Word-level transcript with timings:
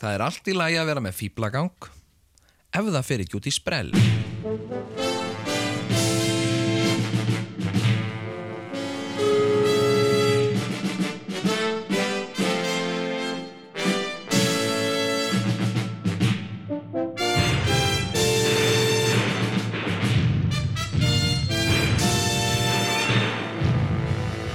Það 0.00 0.14
er 0.16 0.22
allt 0.24 0.46
í 0.48 0.52
lagi 0.56 0.76
að 0.80 0.86
vera 0.88 1.00
með 1.04 1.16
fýblagang 1.18 1.88
ef 2.72 2.86
það 2.88 3.04
fer 3.04 3.24
ekki 3.26 3.36
út 3.36 3.48
í 3.50 3.52
sprell. 3.52 3.90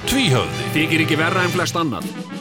Tvíhöfði 0.10 0.72
Þykir 0.74 1.06
ekki 1.06 1.18
verra 1.20 1.46
en 1.46 1.54
flest 1.54 1.78
annað 1.78 2.35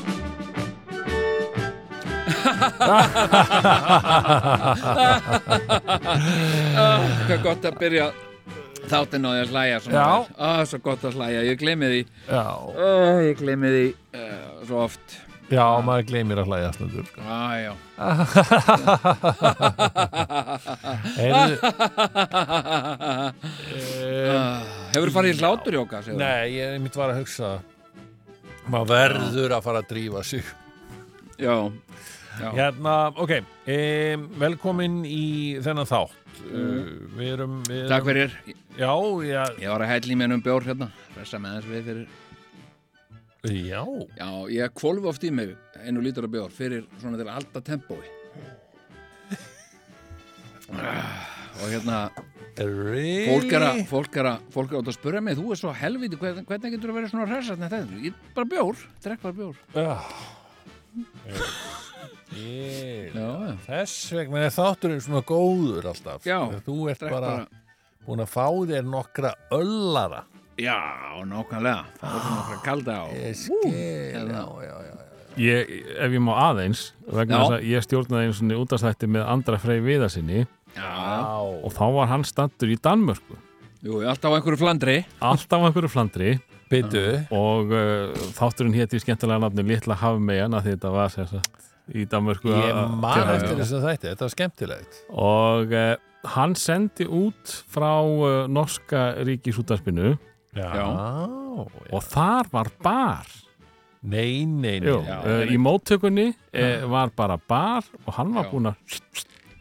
Hvað 7.24 7.42
gott 7.44 7.68
að 7.68 7.78
byrja 7.80 8.06
þáttinn 8.90 9.24
á 9.24 9.30
því 9.32 9.40
að 9.42 9.52
hlæja 9.54 9.76
svona. 9.84 10.00
Já. 10.00 10.08
Á, 10.36 10.48
svo 10.68 10.78
gott 10.84 11.04
að 11.08 11.16
hlæja, 11.18 11.44
ég 11.48 11.60
gleymi 11.60 11.86
því. 11.92 12.00
Já, 12.28 12.42
Ó, 12.44 12.88
Ég 13.24 13.38
gleymi 13.40 13.68
því 13.74 13.84
uh, 13.92 14.66
svo 14.68 14.82
oft. 14.88 15.20
Já 15.52 15.64
maður 15.84 16.06
gleymir 16.08 16.38
að 16.40 16.48
hlæja 16.48 16.70
stundur 16.72 17.04
sko. 17.04 17.20
Á, 17.20 17.52
já. 17.60 17.72
Heyrðu, 21.18 21.56
Hefur 24.94 25.08
þú 25.10 25.14
farið 25.18 25.30
í 25.34 25.38
hláturjóka? 25.42 26.00
Nei, 26.16 26.44
ég 26.56 26.78
mitt 26.82 26.96
var 26.96 27.12
að 27.12 27.20
hugsa. 27.22 27.50
Maður 28.72 28.88
verður 28.94 29.50
að 29.58 29.66
fara 29.68 29.82
að 29.84 29.90
drífa 29.92 30.24
sig. 30.24 30.44
Já, 31.36 31.52
já. 31.52 31.58
Hérna, 32.40 32.94
ok 33.14 33.32
um, 33.38 34.26
velkomin 34.42 35.00
í 35.06 35.22
þennan 35.64 35.88
þátt. 35.88 36.16
Uh, 36.44 37.06
við 37.14 37.32
erum 37.36 37.60
við 37.68 37.84
Takk 37.90 38.02
erum, 38.02 38.10
fyrir. 38.10 38.36
Já, 38.74 38.92
já, 39.28 39.42
Ég 39.62 39.70
var 39.70 39.84
að 39.84 39.92
hella 39.92 40.14
í 40.14 40.18
mér 40.18 40.34
um 40.34 40.42
bjór 40.44 40.66
hérna 40.66 40.90
Ressa 41.14 41.38
með 41.42 41.58
þess 41.60 41.70
við 41.70 41.88
fyrir 41.90 42.06
já. 43.44 43.82
Já, 44.16 44.28
ég 44.50 44.72
kvolfi 44.80 45.10
oft 45.10 45.24
í 45.28 45.30
mig 45.34 45.54
einu 45.84 46.02
lítur 46.04 46.24
af 46.26 46.32
bjór 46.32 46.52
fyrir 46.54 46.86
svona 46.96 47.18
til 47.20 47.28
halda 47.28 47.60
tempói. 47.60 48.06
Ah, 50.72 51.28
Og 51.60 51.68
hérna 51.70 51.98
really? 52.56 53.28
fólk 53.28 53.52
er 53.52 53.66
að 53.68 53.82
fólk 53.90 54.16
er 54.18 54.30
að, 54.32 54.46
fólk 54.54 54.72
er 54.72 54.80
að, 54.80 54.94
spura 54.96 55.20
mig 55.22 55.36
þú 55.38 55.52
er 55.52 55.60
svo 55.60 55.74
helviti, 55.76 56.18
hvernig, 56.18 56.48
hvernig 56.48 56.74
getur 56.74 56.88
þú 56.88 56.94
að 56.94 56.98
vera 56.98 57.12
svona 57.12 57.28
hressast 57.30 57.60
en 57.60 57.68
þetta, 57.68 58.00
ég 58.08 58.16
bara 58.34 58.50
bjór, 58.56 58.82
drekk 59.04 59.22
bara 59.28 59.38
bjór. 59.38 59.56
Já 59.76 59.94
Ég, 62.32 63.12
Þess 63.66 64.12
vegna 64.16 64.46
er 64.46 64.54
þátturinn 64.54 65.02
svona 65.04 65.22
góður 65.28 65.90
alltaf. 65.92 66.24
Já, 66.26 66.38
Þú 66.64 66.76
ert 66.90 67.04
bara, 67.04 67.20
bara. 67.20 67.64
búin 68.06 68.24
að 68.24 68.32
fá 68.32 68.46
þér 68.70 68.88
nokkra 68.88 69.34
öllara. 69.54 70.24
Já, 70.60 70.78
nákvæmlega. 71.26 71.84
Það 72.00 72.16
er 72.18 72.28
okkar 72.38 72.60
kalda 72.64 72.98
á. 73.02 73.04
Ég 73.18 73.36
skil. 73.38 73.72
Já, 73.74 74.44
já, 74.64 74.76
já 74.88 74.94
ég, 75.36 75.72
Ef 75.98 76.12
ég 76.14 76.22
má 76.22 76.34
aðeins 76.48 76.84
vegna 77.10 77.40
þess 77.42 77.56
að 77.56 77.66
ég 77.72 77.86
stjórnaði 77.86 78.28
einu 78.28 78.36
svona 78.38 78.58
útastætti 78.62 79.08
með 79.10 79.26
Andra 79.32 79.58
Frey 79.58 79.82
Viðarsinni 79.82 80.44
Já, 80.74 80.90
og 81.42 81.70
þá 81.74 81.84
var 81.98 82.10
hann 82.10 82.24
standur 82.26 82.70
í 82.70 82.78
Danmörku. 82.82 83.36
Jú, 83.84 84.00
alltaf 84.08 84.32
á 84.32 84.36
einhverju 84.38 84.58
flandri. 84.62 84.96
Alltaf 85.22 85.60
á 85.62 85.66
einhverju 85.68 85.90
flandri. 85.92 86.30
Byttu 86.70 87.02
og 87.34 87.70
uh, 87.74 88.14
þátturinn 88.34 88.74
hétt 88.74 88.94
í 88.96 89.02
skemmtilega 89.02 89.42
nafni 89.44 89.66
Litla 89.68 89.98
Hafmeyjan 90.00 90.56
að 90.56 90.70
þetta 90.72 90.90
var 90.94 91.12
sem 91.12 91.28
sagt 91.28 91.73
í 91.92 92.06
Danmörku 92.08 92.48
Ég 92.48 92.70
að- 92.72 92.94
man 93.02 93.28
eftir 93.34 93.58
þess 93.60 93.74
að 93.76 93.86
þætti, 93.88 94.08
þetta 94.12 94.24
var 94.28 94.32
skemmtilegt. 94.34 95.00
Og 95.12 95.74
uh, 95.76 95.96
hann 96.36 96.54
sendi 96.56 97.04
út 97.04 97.56
frá 97.68 97.90
uh, 98.00 98.46
norska 98.48 99.02
ríkisútarspinu 99.28 100.14
og 100.56 102.02
þar 102.10 102.48
var 102.52 102.70
bar. 102.82 103.26
Nei, 104.04 104.44
nei, 104.44 104.78
nei. 104.80 104.88
Jú, 104.90 104.98
Já, 105.06 105.18
uh, 105.24 105.44
í 105.48 105.56
móttökunni 105.60 106.26
uh, 106.34 106.84
var 106.92 107.12
bara 107.16 107.38
bar 107.40 107.84
og 108.04 108.10
hann 108.18 108.34
var 108.36 108.44
Já. 108.44 108.50
búinn 108.52 108.68
að 108.68 108.98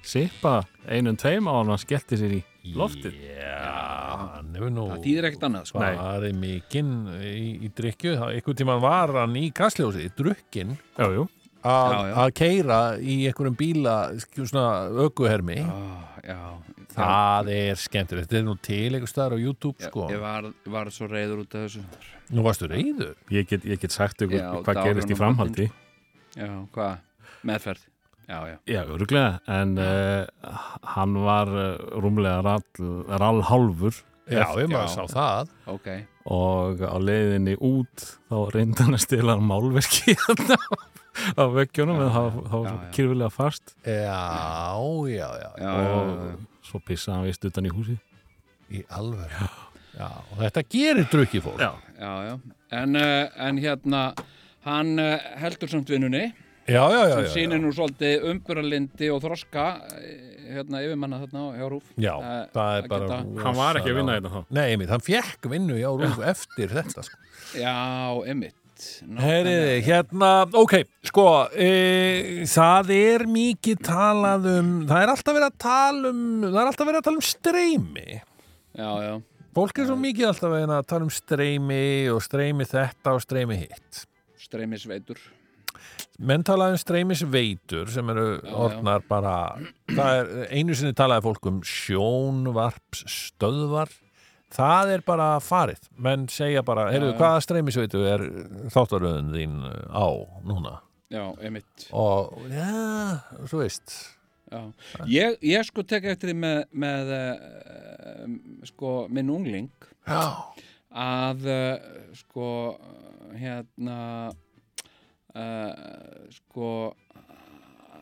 sippa 0.03 0.57
einum 0.91 1.15
tveim 1.15 1.47
á 1.47 1.53
hann 1.55 1.69
og 1.71 1.77
hann 1.77 1.83
skellti 1.83 2.19
sér 2.19 2.33
í 2.35 2.41
loftið. 2.75 3.15
Já, 3.39 4.41
nú 4.51 4.89
Það 4.91 4.99
þýðir 5.05 5.27
ekkert 5.29 5.45
annað, 5.47 5.69
sko. 5.71 5.79
Nei. 5.83 5.93
farið 5.99 6.35
mikinn 6.41 6.91
í, 7.23 7.45
í 7.67 7.71
drikju 7.75 8.17
einhvern 8.19 8.59
tímann 8.59 8.83
var 8.83 9.15
hann 9.21 9.35
í 9.39 9.47
kastljósi 9.55 10.09
drukkin 10.15 10.75
Jú, 10.99 11.07
jú, 11.17 11.25
að 11.63 12.33
keira 12.37 12.79
í 12.99 13.23
einhverjum 13.29 13.57
bíla 13.59 13.97
svona 14.35 14.67
ökuhermi. 15.05 15.61
Já, 15.63 16.33
já 16.33 16.39
það 16.93 17.49
er 17.53 17.79
skemmtilegt, 17.79 18.29
þetta 18.29 18.39
er 18.39 18.45
nú 18.47 18.55
til 18.63 18.91
einhver 18.91 19.09
staðar 19.09 19.37
á 19.37 19.39
YouTube 19.41 19.81
Já, 19.81 19.87
sko. 19.89 20.05
Ég 20.11 20.21
var, 20.21 20.49
var 20.75 20.91
svo 20.93 21.07
reyður 21.11 21.43
út 21.43 21.57
af 21.57 21.65
þessu. 21.65 21.83
Nú 22.33 22.45
varstu 22.45 22.69
reyður 22.69 23.15
ég 23.33 23.49
get, 23.49 23.65
ég 23.67 23.81
get 23.81 23.95
sagt 23.95 24.23
ykkur 24.25 24.61
hvað 24.65 24.81
gerist 24.87 25.11
í 25.11 25.17
framhaldi. 25.17 25.67
Já, 26.37 26.49
hvað? 26.75 27.03
Meðferð. 27.47 27.89
Já, 28.23 28.37
já. 28.47 28.55
Já, 28.71 28.81
öruglega, 28.87 29.41
en 29.51 29.75
uh, 29.83 30.57
hann 30.95 31.17
var 31.25 31.49
uh, 31.51 31.99
rúmlega 31.99 32.39
rall, 32.45 32.63
rall 33.11 33.43
hálfur 33.49 33.99
Já, 34.31 34.45
ég 34.55 34.69
maður 34.71 34.93
sá 34.93 35.03
það. 35.11 35.49
Ok. 35.67 35.87
Og 36.31 36.79
á 36.79 36.95
leiðinni 37.03 37.57
út 37.59 38.05
þá 38.31 38.37
reyndi 38.55 38.85
hann 38.85 38.95
að 38.95 39.03
stila 39.03 39.35
málverki 39.43 40.15
þarna 40.23 40.55
á 41.39 41.43
veggjónum 41.53 41.99
en 42.01 42.11
það 42.13 42.39
var 42.49 42.65
já, 42.69 42.73
kyrfilega 42.95 43.31
fast. 43.33 43.75
Já, 43.85 44.21
já, 45.11 45.29
já, 45.43 45.49
Já, 45.61 45.73
og 45.73 46.65
svo 46.65 46.81
pissaði 46.85 47.17
hann 47.17 47.27
vist 47.29 47.45
utan 47.49 47.69
í 47.69 47.73
húsi 47.73 47.97
í 48.73 48.83
alveg 48.89 49.33
Já, 49.93 50.07
og 50.09 50.39
þetta 50.39 50.63
gerir 50.73 51.09
drukki 51.11 51.41
fólk. 51.43 51.59
Já, 51.61 51.69
já, 51.99 52.13
já. 52.25 52.37
En, 52.73 52.95
uh, 52.97 53.27
en 53.45 53.59
hérna 53.61 53.99
hann 54.65 54.95
uh, 54.97 55.19
heldur 55.37 55.69
samt 55.69 55.91
vinnunni. 55.93 56.31
Já, 56.65 56.79
já, 56.89 57.01
já, 57.11 57.15
sem 57.19 57.27
sýnir 57.35 57.59
nú 57.59 57.69
svolítið 57.75 58.23
umburalindi 58.31 59.09
og 59.11 59.19
þroska 59.25 59.65
eh, 59.99 60.53
hérna 60.55 60.79
yfirmanna 60.79 61.19
þarna 61.25 61.41
hjá 61.59 61.65
Rúf. 61.73 61.89
Já, 61.99 62.13
Eh, 62.23 62.45
það 62.55 62.77
er 62.77 62.87
bara 62.93 63.17
hann 63.19 63.57
var 63.59 63.79
ekki 63.81 63.91
að 63.91 63.97
vinna 63.99 64.15
þetta 64.15 64.31
þá. 64.31 64.39
Nei, 64.55 64.63
einmitt, 64.71 64.93
hann 64.95 65.03
fekk 65.03 65.49
vinnu 65.51 65.75
já, 65.75 65.89
Rúf 65.91 66.21
eftir 66.23 66.71
þetta 66.71 67.03
sko. 67.03 67.19
Já, 67.59 67.75
emitt 68.31 68.55
Heyriði, 69.23 69.75
hérna, 69.85 70.31
ok, 70.59 70.73
sko, 71.09 71.25
e, 71.53 71.69
það 72.49 72.85
er 72.95 73.25
mikið 73.29 73.77
talað 73.87 74.43
um, 74.53 74.71
það 74.89 75.03
er 75.03 75.09
alltaf 75.13 75.37
verið 75.37 75.49
að 75.49 75.59
tala 75.65 76.05
um, 76.13 76.23
það 76.47 76.61
er 76.61 76.71
alltaf 76.71 76.89
verið 76.89 77.01
að 77.01 77.07
tala 77.09 77.21
um 77.21 77.27
streymi. 77.29 78.09
Já, 78.73 78.89
já, 79.05 79.13
Fólk 79.53 79.77
er 79.77 79.85
svo 79.85 79.93
mikið 80.01 80.25
alltaf 80.31 80.49
verið 80.49 80.71
að 80.73 80.87
tala 80.89 81.05
um 81.05 81.13
streymi 81.13 81.83
og 82.09 82.23
streymi 82.25 82.65
þetta 82.65 83.13
og 83.13 83.21
streymi 83.21 83.53
hitt. 83.61 83.99
streymisveitur 84.41 85.19
Menn 86.23 86.43
talaði 86.45 86.75
um 86.75 86.79
streymisveitur 86.81 87.89
sem 87.91 88.09
eru 88.13 88.25
Já, 88.37 88.41
já. 88.45 88.53
orðnar 88.65 89.01
bara, 89.09 89.33
það 89.89 90.11
er, 90.19 90.27
einu 90.53 90.73
sinni 90.77 90.93
talaði 90.97 91.25
fólk 91.25 91.43
um 91.49 91.57
sjónvarpsstöðvar, 91.65 93.89
það 94.53 94.95
er 94.95 95.05
bara 95.05 95.27
farið. 95.43 95.89
Menn 95.97 96.25
segja 96.31 96.63
bara, 96.65 96.87
heyrðu, 96.93 97.13
hvaða 97.19 97.43
streymisveitu 97.45 98.03
er 98.09 98.25
þáttaröðun 98.73 99.33
þín 99.33 99.61
á 99.89 100.07
núna? 100.45 100.79
Já, 101.13 101.27
emitt 101.45 101.87
og 101.93 102.33
já, 102.49 103.21
svo 103.45 103.59
veist 103.61 103.93
Já. 104.53 104.59
Ég, 105.09 105.35
ég 105.45 105.65
sko 105.65 105.83
tek 105.85 106.05
eftir 106.09 106.29
því 106.31 106.35
með, 106.41 106.59
með 106.83 107.11
uh, 107.17 108.33
sko 108.69 108.93
minn 109.13 109.31
ungling 109.33 109.87
já, 110.05 110.25
að 110.89 111.47
uh, 111.49 111.85
sko 112.17 112.49
hérna 113.37 113.97
uh, 115.33 115.71
sko 116.33 116.69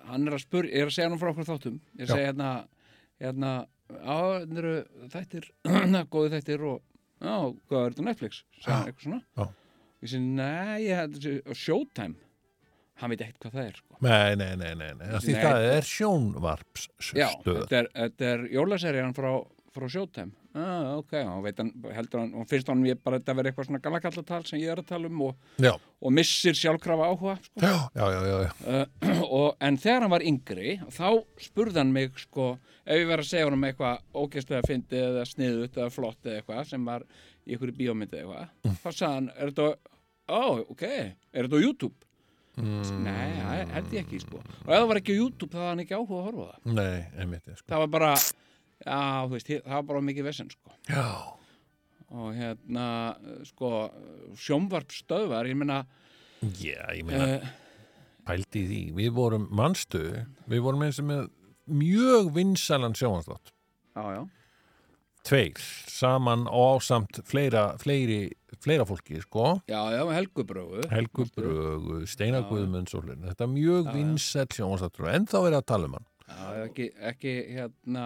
hann 0.07 0.27
er 0.27 0.35
að 0.35 0.43
spur, 0.43 0.67
ég 0.67 0.83
er 0.83 0.91
að 0.91 0.95
segja 0.97 1.09
hann 1.11 1.19
frá 1.21 1.31
okkur 1.31 1.47
þáttum 1.47 1.79
ég 1.95 2.03
er 2.03 2.09
að 2.09 2.15
segja 2.15 2.31
hérna 2.31 2.51
hérna, 3.21 3.53
á, 3.99 4.17
þetta 4.41 4.61
eru 4.61 4.73
þættir 5.13 5.47
góði 6.15 6.33
þættir 6.35 6.65
og 6.71 6.81
já, 7.21 7.35
hvað 7.69 7.85
er 7.85 7.93
þetta 7.95 8.03
á 8.03 8.09
Netflix? 8.09 8.41
hann 8.65 8.89
eitthvað 8.89 9.05
svona 9.07 9.21
Já. 9.37 9.47
ég 10.01 10.11
segi, 10.13 10.27
nei, 10.41 10.77
ég 10.87 10.99
held 11.01 11.17
þessi 11.19 11.57
Showtime 11.65 12.15
hann 13.01 13.09
veit 13.13 13.23
ekkert 13.25 13.45
hvað 13.47 13.55
það 13.57 13.67
er 13.71 13.79
sko. 13.79 13.97
nei, 14.05 14.35
nei, 14.37 14.51
nei, 14.61 14.73
nei, 14.77 14.91
nei. 14.99 15.07
því 15.21 15.33
Nei. 15.35 15.41
það 15.41 15.65
er 15.71 15.81
já, 15.81 15.89
sjónvarpsstöð 15.95 17.61
þetta 17.63 17.79
er, 17.81 17.89
þetta 17.97 18.29
er 18.35 18.43
jólaserían 18.57 19.15
frá, 19.17 19.31
frá 19.73 19.87
Showtime 19.89 20.35
ah, 20.57 20.97
ok, 20.97 21.13
hann 21.17 21.45
hann, 21.57 21.71
heldur 21.95 22.21
hann 22.23 22.33
og 22.41 22.47
finnst 22.49 22.69
hann 22.71 22.83
ég 22.87 22.99
bara 23.03 23.19
þetta 23.19 23.35
verið 23.37 23.51
eitthvað 23.51 23.67
svona 23.69 23.81
galakallatal 23.85 24.41
sem 24.47 24.61
ég 24.61 24.73
er 24.73 24.81
að 24.81 24.89
tala 24.91 25.11
um 25.11 25.23
og, 25.29 25.47
og 26.01 26.15
missir 26.15 26.57
sjálfkrafa 26.57 27.07
áhuga 27.11 27.37
sko. 27.45 27.63
já, 27.63 27.75
já, 27.95 28.05
já, 28.11 28.35
já, 28.45 28.51
uh, 28.73 29.23
og, 29.39 29.47
en 29.59 29.79
þegar 29.85 30.05
hann 30.05 30.15
var 30.15 30.27
yngri 30.33 30.75
þá 30.91 31.07
spurði 31.47 31.81
hann 31.83 31.95
mig 31.95 32.19
sko, 32.25 32.51
ef 32.85 33.01
ég 33.01 33.09
verið 33.09 33.25
að 33.25 33.31
segja 33.31 33.49
honum 33.49 33.67
eitthvað 33.69 34.05
ógeðslega 34.23 34.67
fyndið 34.67 35.07
eða 35.07 35.25
sniðut 35.31 35.81
eða 35.81 35.95
flott 35.95 36.27
eða 36.27 36.41
eitthvað 36.41 36.69
sem 36.73 36.91
var 36.91 37.07
í 37.47 37.55
einhverju 37.55 37.79
bíómyndi 37.79 38.21
eða 38.21 38.45
eitthvað 38.45 38.79
þá 38.83 38.89
sagði 38.91 39.13
hann, 39.15 39.33
er 39.37 39.53
þetta 39.53 39.91
ó, 40.31 40.43
ok, 40.71 40.87
er 40.87 41.47
þetta 41.47 41.59
á 41.59 41.65
YouTube? 41.65 41.97
Mm, 42.59 43.03
Nei, 43.05 43.29
það 43.39 43.69
held 43.77 43.93
ég 43.95 44.01
ekki 44.03 44.17
sko 44.19 44.39
Og 44.41 44.65
ef 44.67 44.73
það 44.75 44.87
var 44.89 44.97
ekki 44.99 45.13
á 45.15 45.21
YouTube 45.21 45.53
þá 45.53 45.59
var 45.61 45.69
hann 45.69 45.81
ekki 45.85 45.95
áhuga 45.95 46.17
að 46.17 46.25
horfa 46.25 46.47
það 46.49 46.73
Nei, 46.75 46.97
einmitt, 47.23 47.45
sko. 47.55 47.67
Það 47.71 47.83
var 47.83 47.91
bara, 47.93 48.09
já, 48.85 48.99
þú 49.27 49.35
veist, 49.35 49.53
það 49.53 49.77
var 49.77 49.87
bara 49.91 50.03
mikið 50.09 50.27
vesen 50.31 50.51
sko 50.53 50.75
Já, 50.89 51.05
Og 52.11 52.33
hérna, 52.35 52.85
sko, 53.47 53.67
sjómvarpstöðvar, 54.35 55.47
ég 55.47 55.55
meina 55.55 55.77
já, 56.59 56.81
ég 56.91 57.05
meina, 57.07 57.37
uh, 57.37 57.45
pældi 58.27 58.65
í 58.65 58.67
því. 58.67 58.79
Við 58.97 59.13
vorum 59.15 59.45
mannstu, 59.55 60.01
við 60.51 60.65
vorum 60.65 60.83
eins 60.83 60.99
og 60.99 61.07
með 61.07 61.29
mjög 61.71 62.33
vinsælan 62.35 62.97
sjóhanslátt. 62.99 63.53
Já, 63.95 64.03
já, 64.17 64.21
Tveir, 65.21 65.59
saman 65.85 66.47
og 66.49 66.81
ásamt 66.81 67.19
fleira, 67.29 67.75
fleiri, 67.77 68.31
fleira 68.59 68.87
fólki, 68.89 69.19
sko. 69.21 69.61
já, 69.69 69.79
já, 69.93 70.01
helgubrögu 70.11 70.87
Helgu 70.89 71.27
Brögu, 71.35 72.07
Steinar. 72.09 72.47
Guðmunds 72.49 72.95
og 72.97 73.05
fleiri. 73.05 73.21
Þetta 73.29 73.45
er 73.45 73.51
mjög 73.53 73.91
vinsæl 73.93 74.47
sjóhanslátt 74.49 74.99
en 75.13 75.27
þá 75.29 75.37
er 75.45 75.57
að 75.59 75.67
tala 75.69 75.87
um 75.87 75.99
hann. 75.99 76.07
Já, 76.31 76.65
ekki, 76.65 76.89
ekki, 77.11 77.35
hérna, 77.53 78.05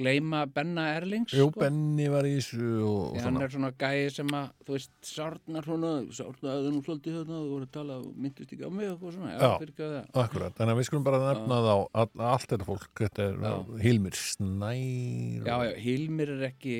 gleyma 0.00 0.40
Benna 0.50 0.86
Erlings 0.96 1.34
Jú, 1.36 1.46
sko. 1.52 1.60
Benni 1.62 2.08
var 2.12 2.26
í 2.28 2.32
þessu 2.38 2.70
og, 2.88 3.02
og 3.12 3.20
hann 3.26 3.38
er 3.44 3.52
svona 3.52 3.70
gæi 3.78 4.08
sem 4.14 4.32
að, 4.40 4.48
þú 4.66 4.76
veist, 4.76 4.92
sárnar 5.06 5.68
svona, 5.68 5.92
sárnaði 6.18 6.72
nú 6.74 6.82
svolítið 6.86 7.18
hérna, 7.20 7.38
þú 7.44 7.52
voru 7.54 7.68
að 7.68 7.72
tala, 7.76 8.00
myndist 8.16 8.56
ekki 8.56 8.66
á 8.66 8.70
mig 8.80 8.90
og 8.96 9.06
svona, 9.14 9.36
já, 9.36 9.38
Já. 9.80 10.02
Akkurat, 10.24 10.56
þannig 10.58 10.74
að 10.74 10.80
við 10.82 10.90
skulum 10.90 11.06
bara 11.06 11.22
nefna 11.28 11.60
þá 11.68 11.72
all, 11.76 12.10
allt 12.32 12.50
þetta 12.54 12.68
fólk, 12.72 12.90
þetta 13.04 13.28
er 13.28 13.38
Já. 13.44 13.54
Hilmir 13.84 14.18
Snær 14.18 15.46
Já, 15.46 15.56
já, 15.68 15.72
Hilmir 15.84 16.34
er 16.36 16.44
ekki, 16.50 16.76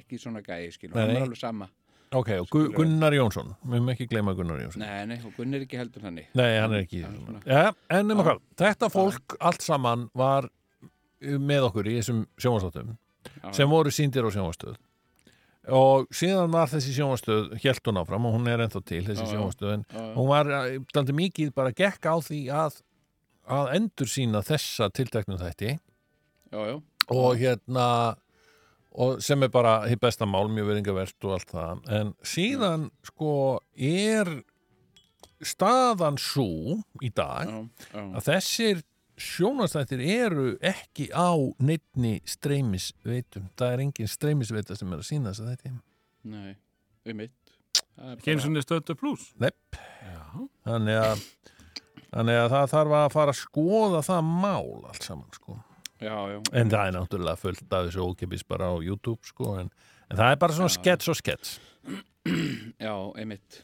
ekki 0.00 0.18
svona 0.20 0.42
gæi, 0.44 0.66
skilur, 0.74 0.96
Nei, 0.96 1.04
hann 1.06 1.16
er 1.16 1.26
alveg 1.26 1.40
sama. 1.40 1.68
Ok, 2.12 2.28
og 2.42 2.48
Gu 2.52 2.60
Gunnar 2.76 3.14
Jónsson, 3.16 3.54
við 3.64 3.78
höfum 3.78 3.90
ekki 3.94 4.06
gleyma 4.10 4.34
Gunnar 4.36 4.58
Jónsson. 4.60 4.82
Nei, 4.84 5.06
nei, 5.08 5.16
og 5.24 5.32
Gunn 5.38 5.56
er 5.56 5.62
ekki 5.64 5.78
heldur 5.80 6.02
þannig. 6.04 6.26
Nei, 6.36 6.50
hann 6.60 6.74
er 6.76 6.82
ekki 6.84 7.00
Hann 7.06 7.14
er 7.14 7.22
svona- 7.24 7.40
ja, 7.46 7.72
En 7.88 8.10
um 8.12 8.18
hvað, 8.20 8.42
þetta 8.60 8.90
fólk 8.92 9.36
allt 9.40 9.64
saman 9.64 10.10
var 10.14 10.50
með 11.22 11.68
okkur 11.70 11.90
í 11.90 11.98
þessum 12.00 12.24
sjónvastáttum 12.40 12.94
Já, 13.22 13.52
sem 13.54 13.70
voru 13.70 13.92
síndir 13.94 14.26
á 14.26 14.30
sjónvastöð 14.34 14.78
og 15.72 16.08
síðan 16.10 16.50
var 16.50 16.70
þessi 16.72 16.94
sjónvastöð 16.96 17.52
hélt 17.62 17.86
hún 17.86 18.00
áfram 18.00 18.24
og 18.26 18.34
hún 18.34 18.48
er 18.50 18.64
ennþá 18.64 18.82
til 18.88 19.04
þessi 19.06 19.28
sjónvastöð 19.30 19.76
en 19.76 19.84
hún 20.16 20.30
var 20.30 20.50
dandi 20.94 21.14
mikið 21.14 21.52
bara 21.54 21.74
gekk 21.76 22.08
á 22.10 22.16
því 22.18 22.40
að 22.50 22.80
að 23.50 23.72
endur 23.76 24.10
sína 24.10 24.42
þessa 24.46 24.88
tilteknum 24.94 25.40
þætti. 25.40 25.76
Og 27.10 27.40
hérna 27.40 27.86
og 28.92 29.22
sem 29.24 29.40
er 29.42 29.50
bara 29.52 29.80
hitt 29.88 30.02
besta 30.02 30.28
mál 30.28 30.50
mjög 30.52 30.68
veringarvert 30.68 31.26
og 31.26 31.36
allt 31.38 31.52
það. 31.54 31.84
En 31.96 32.12
síðan 32.28 32.90
sko 33.08 33.34
er 33.74 34.28
staðan 35.42 36.20
svo 36.22 36.78
í 37.02 37.10
dag 37.10 37.48
já, 37.48 37.56
já, 37.90 38.02
að 38.04 38.26
þessir 38.28 38.82
sjónastættir 39.20 40.00
eru 40.04 40.46
ekki 40.64 41.08
á 41.12 41.34
neittni 41.62 42.18
streymisveitum. 42.28 43.50
Það 43.58 43.74
er 43.74 43.84
engin 43.86 44.10
streymisveita 44.10 44.76
sem 44.78 44.92
er 44.92 45.02
að 45.02 45.08
sína 45.08 45.32
þess 45.32 45.44
að 45.44 45.52
þetta 45.54 45.74
nei, 46.32 46.54
um 47.06 47.24
er 47.24 47.30
Ekki 48.12 48.32
eins 48.32 48.46
og 48.46 48.54
niður 48.54 48.66
stötu 48.66 48.96
pluss. 48.98 49.28
Nepp. 49.40 49.76
Þannig 50.64 50.98
að 50.98 51.26
þannig 52.12 52.38
að 52.38 52.48
það 52.52 52.72
þarf 52.72 52.96
að 52.98 53.10
fara 53.14 53.34
að 53.34 53.40
skoða 53.40 54.00
það 54.06 54.30
mál 54.30 54.88
allt 54.88 55.06
saman 55.06 55.36
sko. 55.36 55.58
Já, 56.02 56.16
já, 56.32 56.38
en 56.58 56.72
það 56.72 56.88
er 56.88 56.94
náttúrulega 56.96 57.38
fullt 57.38 57.74
af 57.76 57.84
þessu 57.86 58.06
ókipis 58.08 58.42
bara 58.48 58.72
á 58.74 58.76
YouTube 58.82 59.22
sko 59.28 59.52
en, 59.60 59.68
en 60.10 60.18
það 60.18 60.32
er 60.32 60.40
bara 60.42 60.56
svona 60.56 60.72
skets 60.74 61.10
og 61.12 61.14
skets 61.14 61.52
já, 62.86 62.94
einmitt. 63.20 63.60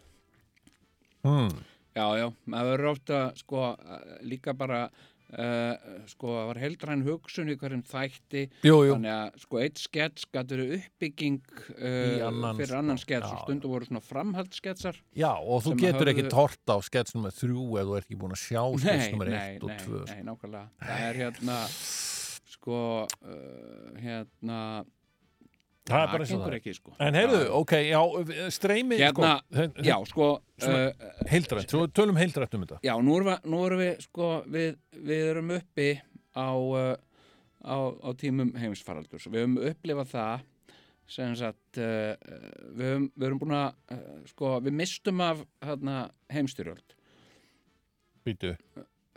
hmm. 1.26 1.50
Já, 1.98 2.04
já, 2.14 2.28
maður 2.46 2.70
verður 2.70 2.90
ofta 2.92 3.20
sko 3.40 3.64
líka 4.22 4.54
bara 4.54 4.84
uh, 5.36 6.04
sko, 6.08 6.30
það 6.36 6.46
var 6.50 6.60
heildræn 6.62 7.02
hugsun 7.06 7.50
í 7.52 7.56
hverjum 7.60 7.82
þætti. 7.88 8.42
Jú, 8.64 8.76
jú, 8.88 8.94
þannig 8.96 9.12
að 9.14 9.38
sko 9.44 9.60
eitt 9.62 9.82
skets 9.82 10.26
gætur 10.34 10.62
uppbygging 10.78 11.40
uh, 11.76 12.26
annan, 12.28 12.58
fyrir 12.60 12.76
annan 12.80 13.00
skets 13.02 13.28
og 13.28 13.42
stundum 13.44 13.74
voru 13.74 13.88
svona 13.90 14.04
framhaldssketsar 14.08 15.00
já 15.18 15.30
og 15.36 15.62
þú 15.66 15.74
getur 15.82 16.06
höfðu- 16.08 16.14
ekki 16.14 16.28
tort 16.32 16.72
á 16.72 16.76
skets 16.84 17.14
nummer 17.16 17.34
þrjú 17.34 17.66
ef 17.80 17.88
þú 17.90 17.96
ert 17.98 18.08
ekki 18.08 18.20
búin 18.22 18.36
að 18.36 18.44
sjá 18.46 18.62
skets 18.78 19.10
nei, 19.12 19.18
nei, 19.28 19.40
eitt 19.56 19.64
og 19.66 19.72
nei, 19.72 19.80
tvö. 19.84 20.04
nei, 20.12 20.22
nákvæmlega. 20.28 20.68
Það 20.86 21.06
er 21.08 21.20
hérna 21.24 21.58
sko 22.58 22.78
uh, 23.04 23.90
hérna 24.02 24.60
Það 25.88 26.02
er 26.02 26.10
bara 26.12 26.24
eins 26.24 26.32
og 26.36 26.42
það 26.44 26.56
ekki 26.58 26.74
sko. 26.76 26.92
En 27.00 27.16
heyrðu, 27.16 27.40
ok, 27.58 27.72
já, 27.88 28.00
streymi 28.54 28.98
Hérna, 29.00 29.30
sko, 29.40 29.84
já, 29.88 29.94
sko 30.10 30.28
uh, 30.36 31.06
heildrætt, 31.30 31.72
svo 31.72 31.86
tölum 31.96 32.18
heildrætt 32.20 32.56
um 32.58 32.66
þetta. 32.66 32.80
Já, 32.84 32.92
nú 33.04 33.16
erum 33.16 33.48
nú 33.48 33.62
erum 33.66 33.80
við 33.82 34.04
sko, 34.04 34.28
við, 34.52 34.76
við 34.92 35.24
erum 35.32 35.54
uppi 35.56 35.88
á, 36.36 36.50
uh, 36.52 36.92
á, 37.64 37.76
á 38.04 38.08
tímum 38.20 38.52
heimsfaraldurs. 38.60 39.30
Við 39.32 39.44
höfum 39.46 39.58
upplifað 39.72 40.12
það 40.12 40.46
sem 41.08 41.32
sagt, 41.40 41.80
uh, 41.80 42.12
við, 42.76 42.84
höfum, 42.84 43.08
við 43.16 43.30
erum 43.30 43.42
búin 43.42 43.56
að, 43.62 43.80
uh, 43.96 44.04
sko, 44.34 44.52
við 44.68 44.78
mistum 44.82 45.24
af 45.24 45.40
hérna, 45.64 46.04
heimstyrjöld. 46.36 46.96
Býtu, 48.28 48.54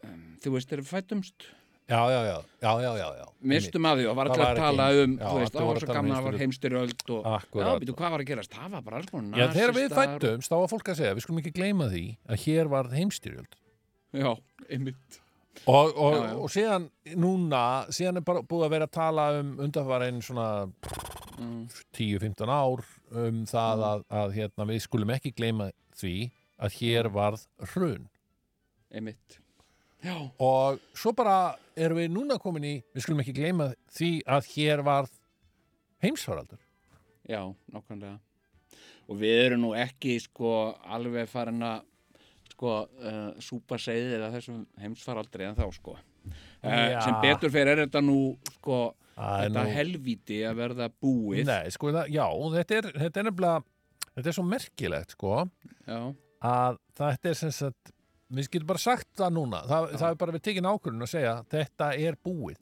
Um, 0.02 0.22
þú 0.42 0.56
veist, 0.56 0.66
þegar 0.66 0.82
við 0.82 0.88
fættumst, 0.96 1.44
já, 1.92 2.02
já, 2.14 2.20
já, 2.26 2.38
já, 2.64 2.72
já, 2.86 2.92
já, 3.02 3.08
já. 3.22 3.26
mistum 3.54 3.88
af 3.90 3.98
því 4.00 4.06
og 4.12 4.16
var 4.20 4.32
var 4.32 4.42
að 4.46 4.60
tala 4.62 4.86
um, 4.96 5.16
já, 5.18 5.26
þú 5.28 5.40
veist, 5.42 5.56
allir 5.56 5.62
það 5.62 5.68
voru 5.68 5.88
var 6.12 6.20
að 6.22 6.30
að 6.32 6.42
heimstyrjöld 6.46 7.04
og, 7.18 7.26
Akkurat. 7.36 7.66
já, 7.68 7.80
býtu, 7.84 7.96
hvað 8.00 8.14
var 8.16 8.24
að 8.24 8.30
gerast? 8.32 8.54
Það 8.60 8.70
var 8.76 8.86
bara 8.88 9.02
alls 9.02 9.10
konar 9.12 9.42
Já, 9.42 9.48
þegar 9.56 9.74
við 9.78 9.98
fættumst, 9.98 10.52
þá 10.54 10.58
var 10.62 10.72
fólk 10.72 10.92
að 10.94 11.02
segja, 11.02 11.16
við 11.18 11.26
skulum 11.28 11.42
ekki 11.44 11.54
gleyma 11.60 11.90
því 11.92 12.06
að 12.32 12.46
hér 12.46 12.72
var 12.72 12.92
heimstyrjöld. 12.96 13.60
Já, 14.12 14.32
einmitt. 14.70 15.20
Og, 15.68 15.92
og, 16.00 16.16
Já, 16.16 16.32
og 16.42 16.50
síðan 16.52 16.86
núna, 17.20 17.64
síðan 17.94 18.22
er 18.22 18.24
bara 18.26 18.42
búið 18.48 18.66
að 18.70 18.74
vera 18.78 18.88
að 18.88 18.96
tala 18.98 19.26
um 19.42 19.52
undanfærin 19.68 20.24
svona 20.26 20.48
Mm, 21.42 21.64
10-15 21.98 22.50
ár 22.54 22.84
um 23.18 23.46
það 23.50 23.78
Mm. 23.80 23.86
að, 23.88 24.02
að 24.14 24.34
hérna, 24.36 24.66
við 24.70 24.82
skulum 24.84 25.10
ekki 25.16 25.32
gleyma 25.34 25.72
því 25.98 26.16
að 26.62 26.76
hér 26.78 27.10
varð 27.10 27.46
hrun. 27.74 28.10
einmitt. 28.94 29.41
Já, 30.02 30.16
Og 30.42 30.80
svo 30.98 31.12
bara 31.14 31.56
erum 31.78 32.00
við 32.02 32.10
núna 32.14 32.38
komin 32.42 32.64
í, 32.66 32.74
við 32.96 33.04
skulum 33.06 33.22
ekki 33.24 33.36
gleyma 33.38 33.68
því 33.94 34.12
að 34.26 34.48
hér 34.56 34.82
varð 34.88 35.12
heimsfaraldur. 36.02 36.60
Já, 37.30 37.42
nákvæmlega. 37.72 38.18
Og 39.12 39.20
við 39.22 39.42
erum 39.46 39.62
nú 39.66 39.74
ekki 39.78 40.16
sko 40.24 40.54
alveg 40.90 41.30
farin 41.30 41.62
að 41.66 41.84
sko 42.54 42.74
uh, 42.86 43.20
súpa 43.42 43.78
seiðið 43.82 44.26
að 44.28 44.36
þessum 44.40 44.64
heimsfaraldri 44.82 45.48
en 45.48 45.58
þá 45.58 45.66
sko. 45.76 45.96
Uh, 46.62 46.98
sem 47.02 47.16
betur 47.24 47.50
fyrir 47.54 47.72
er 47.74 47.84
þetta 47.88 48.02
nú 48.06 48.18
sko 48.60 48.82
er 49.18 49.48
þetta 49.50 49.64
nú- 49.66 49.76
helvíti 49.76 50.42
að 50.48 50.60
verða 50.62 50.90
búið. 51.02 51.46
Nei, 51.50 51.72
sko, 51.74 51.92
það, 51.94 52.12
já, 52.14 52.26
þetta 52.58 52.78
er, 52.78 52.90
þetta 53.06 53.22
er 53.24 53.28
nefnilega, 53.30 53.64
þetta 54.16 54.32
er 54.32 54.38
svo 54.38 54.46
merkilegt, 54.50 55.16
sko, 55.18 55.34
Já, 55.88 56.00
að 56.52 56.78
þetta 57.02 57.32
er 57.34 57.40
sem 57.42 57.54
sagt, 57.54 57.92
við 58.32 58.50
getum 58.56 58.68
bara 58.72 58.82
sagt 58.82 59.08
það 59.20 59.38
núna, 59.38 59.62
Já. 59.68 59.80
það 60.00 60.10
er 60.14 60.20
bara 60.26 60.36
við 60.36 60.44
tekinn 60.48 60.68
ákvörðun 60.72 61.08
að 61.08 61.14
segja, 61.16 61.38
þetta 61.52 61.94
er 62.00 62.18
búið. 62.26 62.60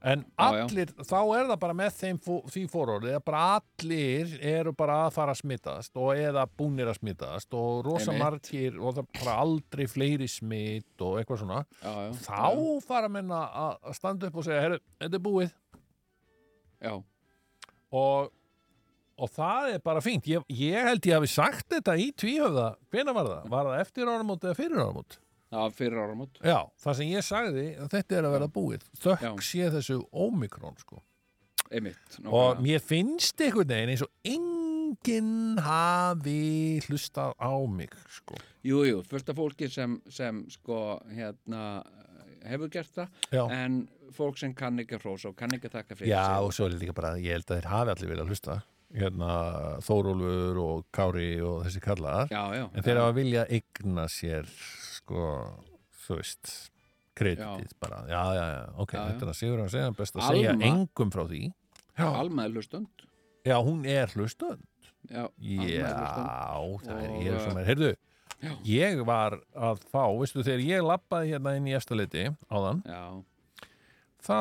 En 0.00 0.22
Já, 0.24 0.46
já. 0.56 0.62
allir, 0.64 0.90
þá 1.04 1.16
er 1.36 1.48
það 1.50 1.56
bara 1.60 1.74
með 1.76 1.90
þeim 1.98 2.18
fó, 2.24 2.36
því 2.48 2.60
fórórið 2.72 3.16
að 3.18 3.24
bara 3.26 3.40
allir 3.58 4.30
eru 4.48 4.72
bara 4.72 4.94
að 5.04 5.10
fara 5.18 5.34
að 5.34 5.40
smittast 5.42 5.98
og 6.00 6.14
eða 6.16 6.46
búnir 6.56 6.88
að 6.88 6.96
smittast 7.02 7.52
og 7.58 7.82
rosa 7.84 8.14
margir 8.16 8.78
og 8.80 8.94
það 8.96 9.10
bara 9.18 9.34
aldrei 9.42 9.84
fleiri 9.92 10.28
smitt 10.32 11.04
og 11.04 11.18
eitthvað 11.20 11.42
svona. 11.42 11.58
já, 11.84 11.92
já. 12.06 12.14
Þá 12.24 12.80
fara 12.88 13.12
menn 13.12 13.28
að 13.28 13.60
að 13.90 13.98
standa 14.00 14.30
upp 14.32 14.40
og 14.40 14.48
segja, 14.48 14.62
herru, 14.64 14.80
þetta 15.04 15.20
er 15.20 15.26
búið. 15.28 15.52
Já, 16.80 16.94
og, 17.92 18.32
og 19.20 19.32
það 19.34 19.72
er 19.74 19.82
bara 19.84 20.02
fínt 20.04 20.28
ég, 20.30 20.44
ég 20.52 20.86
held 20.88 21.08
ég 21.08 21.18
hafi 21.18 21.30
sagt 21.30 21.68
þetta 21.74 21.96
í 22.00 22.10
tvíhöfða 22.20 22.68
hvenær 22.92 23.16
var 23.18 23.28
það? 23.30 23.50
Var 23.54 23.68
það 23.70 23.82
eftir 23.84 24.10
áramót 24.10 24.46
eða 24.48 24.58
fyrir 24.58 24.80
áramót? 24.80 25.18
já, 25.50 25.62
fyrir 25.74 25.98
áramót. 25.98 26.40
Já, 26.46 26.58
það 26.80 26.98
sem 26.98 27.10
ég 27.10 27.26
sagði 27.26 27.66
að 27.82 27.94
þetta 27.96 28.18
er 28.18 28.26
að 28.28 28.34
vera 28.36 28.50
búið 28.54 28.84
þökk 29.02 29.44
sé 29.46 29.70
þessu 29.74 30.00
ómikrón 30.14 30.78
sko. 30.80 31.00
Einmitt. 31.70 32.16
og 32.26 32.58
mér 32.64 32.80
finnst 32.82 33.38
einhvern 33.38 33.68
veginn 33.70 33.92
eins 33.92 34.02
og 34.02 34.10
enginn 34.26 35.60
hafi 35.62 36.80
hlustað 36.88 37.36
á 37.38 37.54
mig 37.70 37.94
sko. 38.10 38.38
Jú, 38.66 38.82
jú, 38.88 39.02
af 39.06 39.36
fólki 39.38 39.68
sem, 39.70 40.00
sem 40.10 40.42
sko 40.50 40.98
hérna 41.14 41.84
hefur 42.46 42.72
gert 42.72 42.90
það 42.96 43.08
Já. 43.30 43.44
en 43.54 43.78
fólk 44.16 44.38
sem 44.40 44.54
kann 44.56 44.80
ekki 44.82 44.98
að 44.98 45.06
hrósa 45.06 45.30
og 45.30 45.38
kann 45.38 45.54
ekki 45.54 45.70
að 45.70 45.78
þakka 45.78 45.98
fyrir 46.00 46.10
Já, 46.10 46.24
sig. 46.26 46.44
og 46.44 46.52
svo 46.56 46.66
er 46.66 46.76
líka 46.80 46.96
bara, 46.96 47.14
ég 47.20 47.36
held 47.36 47.46
að 47.46 47.60
þeir 47.60 47.70
hafi 47.70 47.94
allir 47.94 48.12
viljað 48.14 48.32
hlusta 48.32 48.56
hérna, 48.94 49.30
Þórólfur 49.86 50.58
og 50.64 50.84
Kári 50.94 51.28
og 51.46 51.60
þessi 51.66 51.82
kallar 51.84 52.26
Já, 52.32 52.42
já. 52.56 52.64
En 52.74 52.82
þeir 52.86 53.00
hafa 53.02 53.14
vilja 53.20 53.44
eigna 53.48 54.06
sér 54.10 54.48
sko, 54.50 55.26
þú 56.06 56.18
veist 56.18 56.52
kreditið 57.20 57.74
bara, 57.82 58.02
já, 58.08 58.22
já, 58.34 58.44
já 58.54 58.60
ok, 58.80 58.92
Já, 58.94 58.98
já. 59.00 59.06
þetta 59.12 59.26
er 59.26 59.32
að 59.34 59.38
Sigur 59.40 59.62
að 59.64 59.72
segja 59.74 59.94
best 59.98 60.16
að 60.16 60.28
segja 60.30 60.52
Alma. 60.54 60.68
engum 60.72 61.10
frá 61.14 61.24
því 61.30 61.42
Já, 62.00 62.06
Alma 62.08 62.44
er 62.48 62.54
hlustund. 62.56 63.06
já 63.44 63.56
hún 63.64 63.86
er 63.88 64.12
hlustönd 64.16 64.66
Já. 65.10 65.24
Já, 65.40 65.90
það 66.84 66.98
er 67.00 67.12
ég 67.24 67.40
sem 67.44 67.58
er, 67.60 67.66
heyrðu 67.70 67.90
ég 68.64 69.00
var 69.04 69.34
að 69.52 69.80
fá, 69.92 70.02
veistu, 70.16 70.42
þegar 70.44 70.62
ég 70.64 70.84
lappaði 70.86 71.32
hérna 71.34 71.54
inn 71.58 71.66
í 71.68 71.74
efstaleiti 71.76 72.26
áðan, 72.48 72.82
já 72.88 73.02
þá 74.24 74.38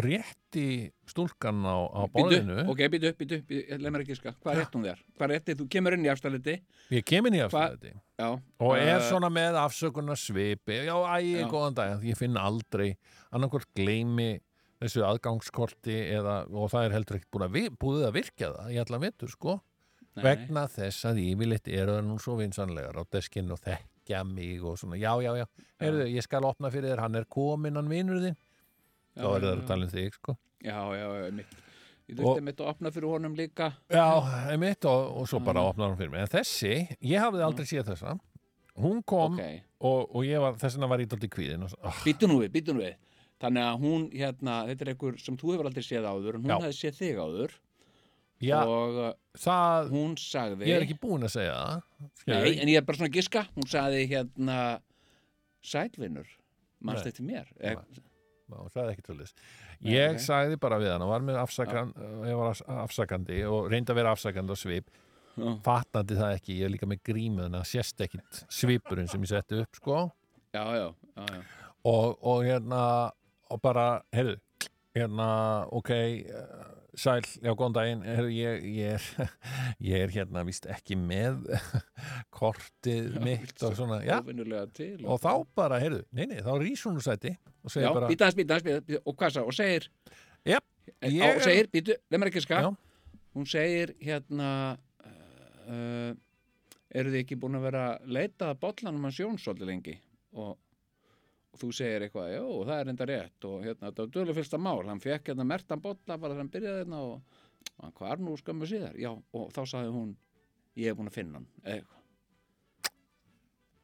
rétti 0.00 0.90
stúlkan 1.08 1.58
á, 1.68 1.76
á 1.92 2.02
borðinu. 2.12 2.68
ok, 2.70 2.80
býtu 2.92 3.10
upp, 3.10 3.18
býtu 3.20 3.38
upp, 3.40 3.50
leið 3.52 3.90
mér 3.92 4.04
ekki 4.04 4.16
ska 4.16 4.32
Hvað 4.42 4.56
rétt 4.60 4.76
hún 4.76 4.86
þér? 4.86 5.00
Hvað 5.18 5.30
rétti, 5.34 5.56
þú 5.58 5.66
kemur 5.68 5.96
inn 5.96 6.06
í 6.06 6.10
afstæðliti 6.12 6.54
ég 6.96 7.04
kem 7.04 7.26
inn 7.28 7.36
í 7.36 7.42
efstaleiti 7.44 7.92
Já. 8.22 8.28
Og 8.62 8.76
er 8.76 8.92
Eh, 8.96 9.00
svona 9.08 9.28
með 9.32 9.56
afsökunar 9.58 10.16
svipi. 10.20 10.76
Já, 10.86 10.94
æ, 10.94 11.40
Já. 11.42 11.48
góðan 11.50 11.74
dag, 11.74 12.02
ég 12.04 12.16
finn 12.16 12.36
aldrei 12.36 12.96
annarkvort 13.32 13.66
gleymi 13.74 14.40
þessu 14.80 15.02
aðgangskorti 15.06 15.96
eða, 16.14 16.46
og 16.50 16.70
það 16.70 16.84
er 16.86 16.90
heldur 16.96 17.16
ekkert 17.18 17.30
búið 17.32 17.46
að, 17.48 17.52
vi- 17.52 17.70
búið 17.70 18.06
að 18.08 18.12
virkja 18.14 18.52
það 18.54 18.70
í 18.72 18.78
allan 18.84 19.00
vetur, 19.00 19.28
sko. 19.28 19.60
Nei, 20.14 20.22
vegna 20.24 20.66
þess 20.68 21.04
að 21.08 21.20
yfirleitt 21.24 21.68
eru 21.72 21.92
það 21.96 22.04
nú 22.06 22.18
svo 22.20 22.36
vinsanlegar 22.36 22.94
á 23.00 23.02
deskinn 23.10 23.50
og 23.50 23.58
þekkja 23.64 24.24
mig 24.26 24.62
og 24.62 24.76
svona, 24.78 24.98
já, 25.00 25.12
já, 25.24 25.32
já, 25.40 25.46
heyrðu, 25.80 26.06
ég 26.12 26.22
skal 26.22 26.42
opna 26.44 26.70
fyrir 26.70 26.92
þér, 26.92 27.00
hann 27.00 27.14
er 27.16 27.24
kominn, 27.24 27.74
hann 27.74 27.88
vinur 27.88 28.20
þinn. 28.20 28.36
já, 28.36 28.51
þá 29.16 29.28
er 29.28 29.44
það 29.44 29.52
að 29.52 29.66
tala 29.68 29.88
um 29.88 29.92
þig, 29.92 30.16
sko. 30.18 30.38
Já, 30.62 30.78
já, 30.96 31.06
já, 31.18 31.30
mitt 31.36 31.60
Ég 32.12 32.18
þurfti 32.18 32.44
mitt 32.44 32.60
að 32.60 32.68
opna 32.72 32.90
fyrir 32.92 33.12
honum 33.12 33.34
líka. 33.38 33.70
Já, 33.92 34.04
einmitt, 34.52 34.84
og, 34.90 35.04
og 35.22 35.28
svo 35.30 35.40
bara 35.44 35.62
Já. 35.62 35.70
opna 35.70 35.88
hann 35.88 35.98
fyrir 36.00 36.12
mig, 36.12 36.24
en 36.26 36.32
þessi, 36.32 36.74
ég 37.08 37.22
hafði 37.22 37.44
aldrei 37.46 37.68
séð 37.68 37.92
þessa. 37.92 38.16
Hún 38.82 39.02
kom 39.08 39.36
Ok, 39.36 39.64
og, 39.84 40.14
og 40.16 40.26
ég 40.26 40.42
var, 40.42 40.56
þess 40.60 40.78
vegna 40.78 40.90
var 40.90 41.02
ég 41.04 41.10
dálítið 41.12 41.32
kvíðin 41.34 41.66
og, 41.66 41.72
svo, 41.72 41.80
oh, 41.88 41.98
býtu 42.06 42.28
nú 42.28 42.38
við, 42.40 42.52
býtu 42.54 42.76
nú 42.76 42.84
við. 42.84 42.96
Þannig 43.42 43.66
að 43.68 43.82
hún, 43.82 44.06
hérna, 44.14 44.56
þetta 44.70 44.84
er 44.84 44.92
einhver 44.92 45.18
sem 45.20 45.38
þú 45.40 45.52
hefur 45.52 45.68
aldrei 45.70 45.86
séð 45.86 46.08
áður 46.08 46.38
en 46.38 46.46
hún 46.46 46.54
hefði 46.66 46.78
séð 46.78 46.98
þig 47.00 47.20
áður. 47.22 47.56
Já, 48.42 48.56
og 48.66 48.96
uh, 48.98 49.10
það 49.38 49.90
hún 49.92 50.14
sagði 50.18 50.66
ég 50.66 50.80
er 50.80 50.86
ekki 50.86 50.98
búin 50.98 51.26
að 51.28 51.36
segja 51.36 51.58
það. 51.58 51.82
Nei, 52.32 52.54
en 52.56 52.70
ég 52.72 52.80
er 52.80 52.86
bara 52.86 52.98
svona 52.98 53.10
að 53.12 53.18
giska. 53.20 53.44
Hún 53.54 53.68
sagði 53.70 54.06
hérna 54.10 54.56
Sælvinur, 55.62 56.32
mannst 56.82 57.06
Nei. 57.06 57.12
eftir 57.12 57.28
mér? 57.28 57.52
Ná, 57.62 58.08
hún 58.60 58.72
sagði 58.74 59.02
tjóðlis 59.06 59.32
Nei, 59.80 59.92
ég 59.94 60.16
ok. 60.16 60.22
sagði 60.26 60.58
bara 60.60 60.78
við 60.82 60.92
hann 60.94 61.02
og 61.06 61.12
var 61.14 61.24
með 61.26 61.38
afsakan, 61.42 61.94
ég 62.28 62.36
var 62.38 62.50
afs- 62.52 62.64
afsakandi 62.84 63.40
og 63.48 63.70
reyndi 63.72 63.92
að 63.94 64.00
vera 64.02 64.12
afsakandi 64.16 64.52
á 64.52 64.58
svip. 64.58 64.90
Já. 65.32 65.48
fatnandi 65.64 66.12
það 66.18 66.34
ekki, 66.36 66.54
ég 66.60 66.66
er 66.66 66.72
líka 66.74 66.86
með 66.90 66.98
grímu 67.08 67.40
þannig 67.46 67.62
að 67.62 67.68
sést 67.70 68.02
ekkit 68.04 68.40
svipurinn 68.52 69.08
sem 69.08 69.22
ég 69.24 69.30
setti 69.30 69.62
upp 69.62 69.78
sko. 69.78 70.00
Já, 70.52 70.64
já, 70.76 70.88
já, 71.16 71.24
já. 71.32 71.40
Og, 71.88 72.18
og 72.20 72.42
hérna 72.44 72.80
og 73.48 73.60
bara, 73.64 73.86
heyrðu 74.12 74.36
hérna, 74.92 75.28
ok 75.72 75.90
sæl, 76.98 77.22
já, 77.40 77.52
góðan 77.56 77.74
daginn. 77.76 78.02
Heyrðu, 78.04 78.32
ég, 78.36 78.64
ég, 78.76 78.96
er, 78.98 79.30
ég 79.90 80.04
er 80.06 80.12
hérna 80.12 80.42
víst 80.48 80.66
ekki 80.70 80.96
með 81.00 81.46
kortið 82.38 83.16
mitt 83.24 83.62
og 83.64 83.76
svona, 83.78 84.00
já 84.04 84.18
til 84.76 84.98
og 85.06 85.20
þá 85.22 85.30
bara, 85.56 85.78
heyrðu, 85.82 86.02
nei, 86.12 86.26
nei, 86.30 86.40
þá 86.44 86.52
rís 86.60 86.82
hún 86.86 86.98
úr 87.00 87.06
sæti 87.06 87.32
og 87.62 87.72
segir 87.72 87.88
Já, 87.88 87.94
bara, 87.96 88.10
býta 88.12 88.28
hans, 88.28 88.36
býta 88.38 88.58
hans, 88.58 88.66
býta, 88.66 88.82
býta, 88.88 89.02
og 89.08 89.16
hvað 89.20 89.36
sá, 89.36 89.40
og 89.44 89.56
segir 89.56 89.88
Jep, 90.48 90.64
ég, 91.06 91.16
ég- 91.20 91.36
og 91.38 91.44
segir, 91.46 91.70
býtu, 91.72 91.96
leið 92.10 92.22
mér 92.22 92.32
ekki 92.32 92.44
ska 92.44 92.60
Já. 92.66 92.70
hún 93.36 93.48
segir 93.48 93.94
hérna 94.02 94.50
uh, 95.68 96.12
eru 96.92 97.12
þið 97.14 97.22
ekki 97.22 97.38
búin 97.40 97.56
að 97.56 97.66
vera 97.70 97.84
að 97.94 98.12
leita 98.18 98.50
að 98.52 98.60
bollanum 98.66 99.06
hans 99.08 99.20
Jóns 99.22 99.44
svolítið 99.46 99.70
lengi? 99.70 99.94
Og, 100.36 100.56
og 101.52 101.60
þú 101.60 101.70
segir 101.76 102.06
eitthvað, 102.06 102.28
já, 102.32 102.42
það 102.42 102.74
er 102.78 102.90
enda 102.92 103.06
rétt. 103.10 103.46
Og 103.48 103.64
hérna, 103.66 103.88
þetta 103.88 104.04
var 104.04 104.12
dölu 104.16 104.36
fyrsta 104.36 104.60
mál. 104.60 104.82
Hann 104.88 105.02
fekk 105.04 105.32
hérna 105.32 105.46
mertan 105.48 105.82
bolla 105.84 106.16
bara 106.16 106.32
þegar 106.32 106.42
hann 106.42 106.52
byrjaði 106.56 106.82
hérna 106.82 107.00
og, 107.06 107.40
og 107.76 107.96
hvað 107.98 108.14
er 108.14 108.22
nú 108.26 108.36
skömmu 108.40 108.68
síðar? 108.70 109.00
Já, 109.00 109.10
og 109.12 109.50
þá 109.54 109.62
sagði 109.74 109.94
hún 109.96 110.14
ég 110.80 110.88
hef 110.88 111.00
búin 111.00 111.12
að 111.12 111.18
finna 111.18 111.40
hann. 111.40 111.48
Eða 111.64 111.74
eitthvað. 111.80 111.98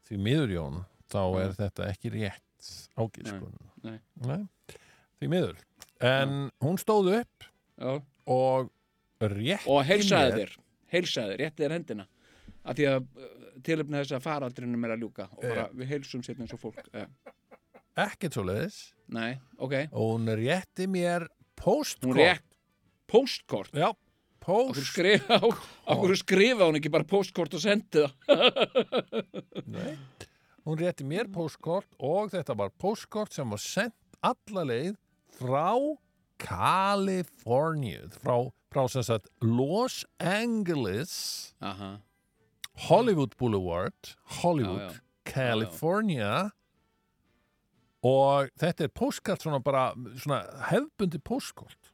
Því 0.09 0.21
miður 0.25 0.55
Jón 0.55 0.79
þá 1.13 1.21
Já. 1.21 1.41
er 1.43 1.59
þetta 1.59 1.89
ekki 1.93 2.13
rétt 2.15 2.71
ágiskun. 2.99 3.59
Nei. 3.85 3.99
því 5.19 5.31
miður. 5.35 5.61
En 6.05 6.35
hún 6.65 6.79
stóð 6.81 7.13
upp 7.19 7.47
já, 7.79 7.93
og 8.31 8.73
rétt 9.21 9.67
og 9.69 9.83
heilsaði 9.87 10.41
þér 10.41 10.57
heilsaði 10.93 11.35
þér, 11.35 11.43
rétti 11.43 11.65
þér 11.65 11.75
hendina. 11.77 12.07
Að 12.69 12.81
því 12.81 12.87
að 12.91 12.99
uh, 13.01 13.35
tilöfni 13.67 14.01
þess 14.01 14.17
að 14.17 14.25
faraldrinum 14.25 14.87
er 14.87 14.95
að 14.95 15.05
ljúka 15.05 15.29
og 15.35 15.43
bara 15.45 15.67
við 15.75 15.93
heilsum 15.93 16.25
sér 16.25 16.41
eins 16.43 16.55
og 16.55 16.63
fólk 16.63 16.81
eh, 16.93 17.09
ekkert 17.99 18.37
svo 18.37 18.45
leiðis 18.49 18.79
nei, 19.13 19.39
ok, 19.59 19.75
og 19.93 20.13
hún 20.15 20.29
rétti 20.39 20.87
mér 20.91 21.27
postkort 21.59 22.07
hún 22.13 22.19
rétt 22.21 22.45
postkort 23.09 23.73
já, 23.75 23.89
okkur 23.91 24.77
post 24.79 24.87
skrifa, 24.93 25.39
okkur 25.93 26.15
skrifa 26.17 26.69
hún 26.69 26.79
ekki 26.81 26.93
bara 26.93 27.05
postkort 27.09 27.57
og 27.59 27.61
sendi 27.65 28.05
það? 28.05 28.13
Nei. 29.75 29.95
hún 30.65 30.79
rétti 30.81 31.05
mér 31.09 31.29
postkort 31.33 31.89
og 31.99 32.31
þetta 32.33 32.57
var 32.57 32.73
postkort 32.81 33.35
sem 33.37 33.49
var 33.51 33.61
sendt 33.61 33.97
alla 34.25 34.65
leið 34.69 34.95
frá 35.39 35.73
Kaliforníu 36.39 38.07
frá, 38.23 38.37
frá 38.71 38.85
sem 38.93 39.03
sagt 39.03 39.27
Los 39.43 40.05
Angeles 40.23 41.55
aha, 41.61 41.97
Hollywood 42.89 43.35
Boulevard 43.41 44.15
Hollywood, 44.43 44.93
Já, 44.93 44.95
já. 44.95 45.33
California 45.33 46.33
og 48.07 48.51
þetta 48.61 48.87
er 48.87 48.95
postkort 48.95 49.43
svona 49.43 49.61
bara 49.65 49.91
svona 50.21 50.43
hefbundi 50.71 51.19
postkort 51.19 51.93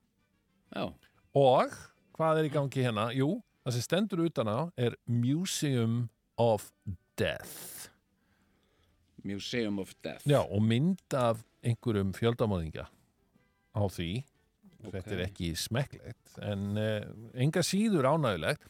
já, 0.75 0.91
og 1.35 1.77
hvað 2.15 2.41
er 2.41 2.49
í 2.49 2.53
gangi 2.53 2.85
hérna? 2.85 3.09
Jú, 3.15 3.39
það 3.65 3.77
sem 3.77 3.87
stendur 3.87 4.25
utan 4.27 4.51
á 4.51 4.59
er 4.77 4.97
Museum 5.07 6.09
of 6.39 6.71
Death. 7.19 7.91
Museum 9.25 9.81
of 9.83 9.95
Death. 10.05 10.27
Já, 10.29 10.43
og 10.43 10.63
mynd 10.63 11.17
af 11.17 11.43
einhverjum 11.65 12.13
fjöldamóðingja 12.15 12.87
á 13.75 13.83
því. 13.91 14.11
Þetta 14.85 15.15
er 15.17 15.23
ekki 15.25 15.55
smekklegt 15.57 16.35
en 16.45 16.75
uh, 16.77 17.07
enga 17.41 17.63
síður 17.65 18.11
ánægulegt 18.13 18.67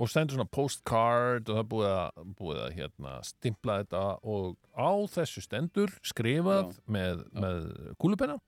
og 0.00 0.08
stendur 0.10 0.36
svona 0.38 0.50
postcard 0.54 1.48
og 1.50 1.58
það 1.60 1.68
búið 1.72 1.88
að, 1.92 2.20
búið 2.38 2.60
að 2.64 2.74
hérna, 2.78 3.14
stimpla 3.26 3.78
þetta 3.82 4.02
og 4.34 4.56
á 4.76 4.90
þessu 5.14 5.42
stendur 5.44 5.92
skrifað 6.06 6.70
Já. 6.70 6.80
með, 6.96 7.24
með 7.36 7.60
kúlupenna. 8.00 8.38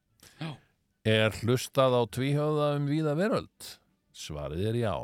Er 1.05 1.35
hlustað 1.43 1.97
á 1.99 2.03
tvíhjóða 2.15 2.69
um 2.79 2.87
víða 2.87 3.17
veröld? 3.19 3.69
Svarið 4.15 4.69
er 4.71 4.81
já. 4.85 4.95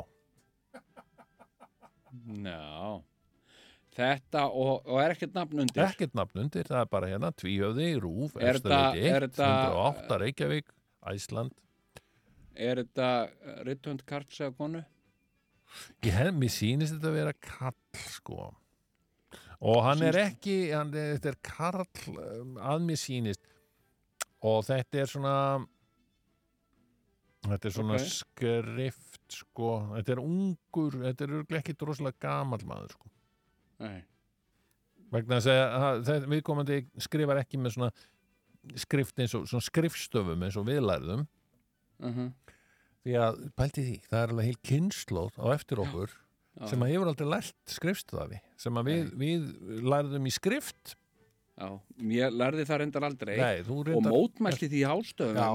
Já. 2.39 2.99
Þetta 3.99 4.45
og, 4.55 4.85
og 4.87 4.99
er 5.03 5.11
ekkert 5.15 5.33
nafn 5.35 5.59
undir? 5.65 5.81
Ekkert 5.83 6.13
nafn 6.15 6.43
undir, 6.45 6.67
það 6.69 6.83
er 6.85 6.91
bara 6.93 7.09
hérna 7.11 7.31
tvíhjóði, 7.35 7.87
rúf, 7.99 8.35
þetta- 8.37 8.53
efstaleiti 8.53 9.01
1, 9.09 9.25
þetta- 9.25 9.49
108, 9.73 10.19
Reykjavík 10.23 10.69
Æsland 11.09 11.51
er 12.59 12.81
þetta 12.83 13.09
Ritthund 13.67 14.05
Karts 14.07 14.39
eða 14.43 14.55
konu 14.57 14.81
Ég 16.05 16.15
hef, 16.15 16.31
mér 16.35 16.51
sýnist 16.53 16.95
þetta 16.95 17.11
að 17.11 17.17
vera 17.19 17.33
kall 17.45 18.03
sko. 18.09 18.49
Og 19.59 19.81
hann 19.83 20.01
er 20.07 20.15
ekki 20.21 20.57
hann, 20.71 20.91
þetta 20.95 21.33
er 21.33 21.39
karl 21.43 21.83
um, 22.15 22.55
að 22.63 22.85
mér 22.87 22.99
sýnist. 23.01 23.41
Og 24.39 24.61
þetta 24.69 25.01
er 25.03 25.11
svona 25.11 25.35
þetta 27.47 27.69
er 27.69 27.73
svona 27.75 27.97
Ok. 27.99 28.05
skrift 28.11 29.35
sko, 29.39 29.71
þetta 29.95 30.15
er 30.15 30.21
ungur 30.23 30.95
þetta 31.03 31.25
er 31.25 31.33
örugglega 31.37 31.61
ekki 31.63 31.75
droslega 31.79 32.17
gamall 32.23 32.63
maður 32.67 32.95
sko. 32.95 33.11
Nei, 33.79 33.99
vegna 35.13 35.37
að 35.39 36.01
þetta 36.07 36.31
viðkomandi 36.33 36.79
skrifar 37.05 37.39
ekki 37.43 37.59
með 37.61 37.75
svona 37.77 37.91
skrift 38.79 39.21
eins 39.23 39.35
og 39.37 39.45
svona 39.47 39.63
skrifstöfum 39.63 40.43
eins 40.47 40.57
og 40.59 40.67
viðlærðum 40.67 41.27
uh 42.03 42.29
því 43.09 43.19
að 43.25 43.43
pælti 43.57 43.85
því, 43.85 43.97
það 44.09 44.21
er 44.21 44.33
alveg 44.33 44.49
heil 44.49 44.59
kynnslóð 44.69 45.39
á 45.41 45.45
eftir 45.55 45.81
okkur 45.83 46.15
sem 46.67 46.81
að 46.83 46.91
hefur 46.93 47.11
aldrei 47.11 47.29
lært 47.31 47.71
skrifstöfi 47.71 48.39
sem 48.59 48.79
að 48.79 48.89
við, 48.89 49.11
við 49.19 49.45
lærðum 49.89 50.25
í 50.27 50.33
skrift 50.35 50.93
já, 50.93 50.97
ég 52.13 52.35
lærði 52.39 52.63
það 52.67 52.79
reyndar 52.81 53.05
aldrei 53.07 53.33
Nei, 53.35 53.63
þú 53.67 53.75
og 53.75 53.87
reyndar 53.89 54.13
mótmælti 54.13 54.69
því 54.71 54.83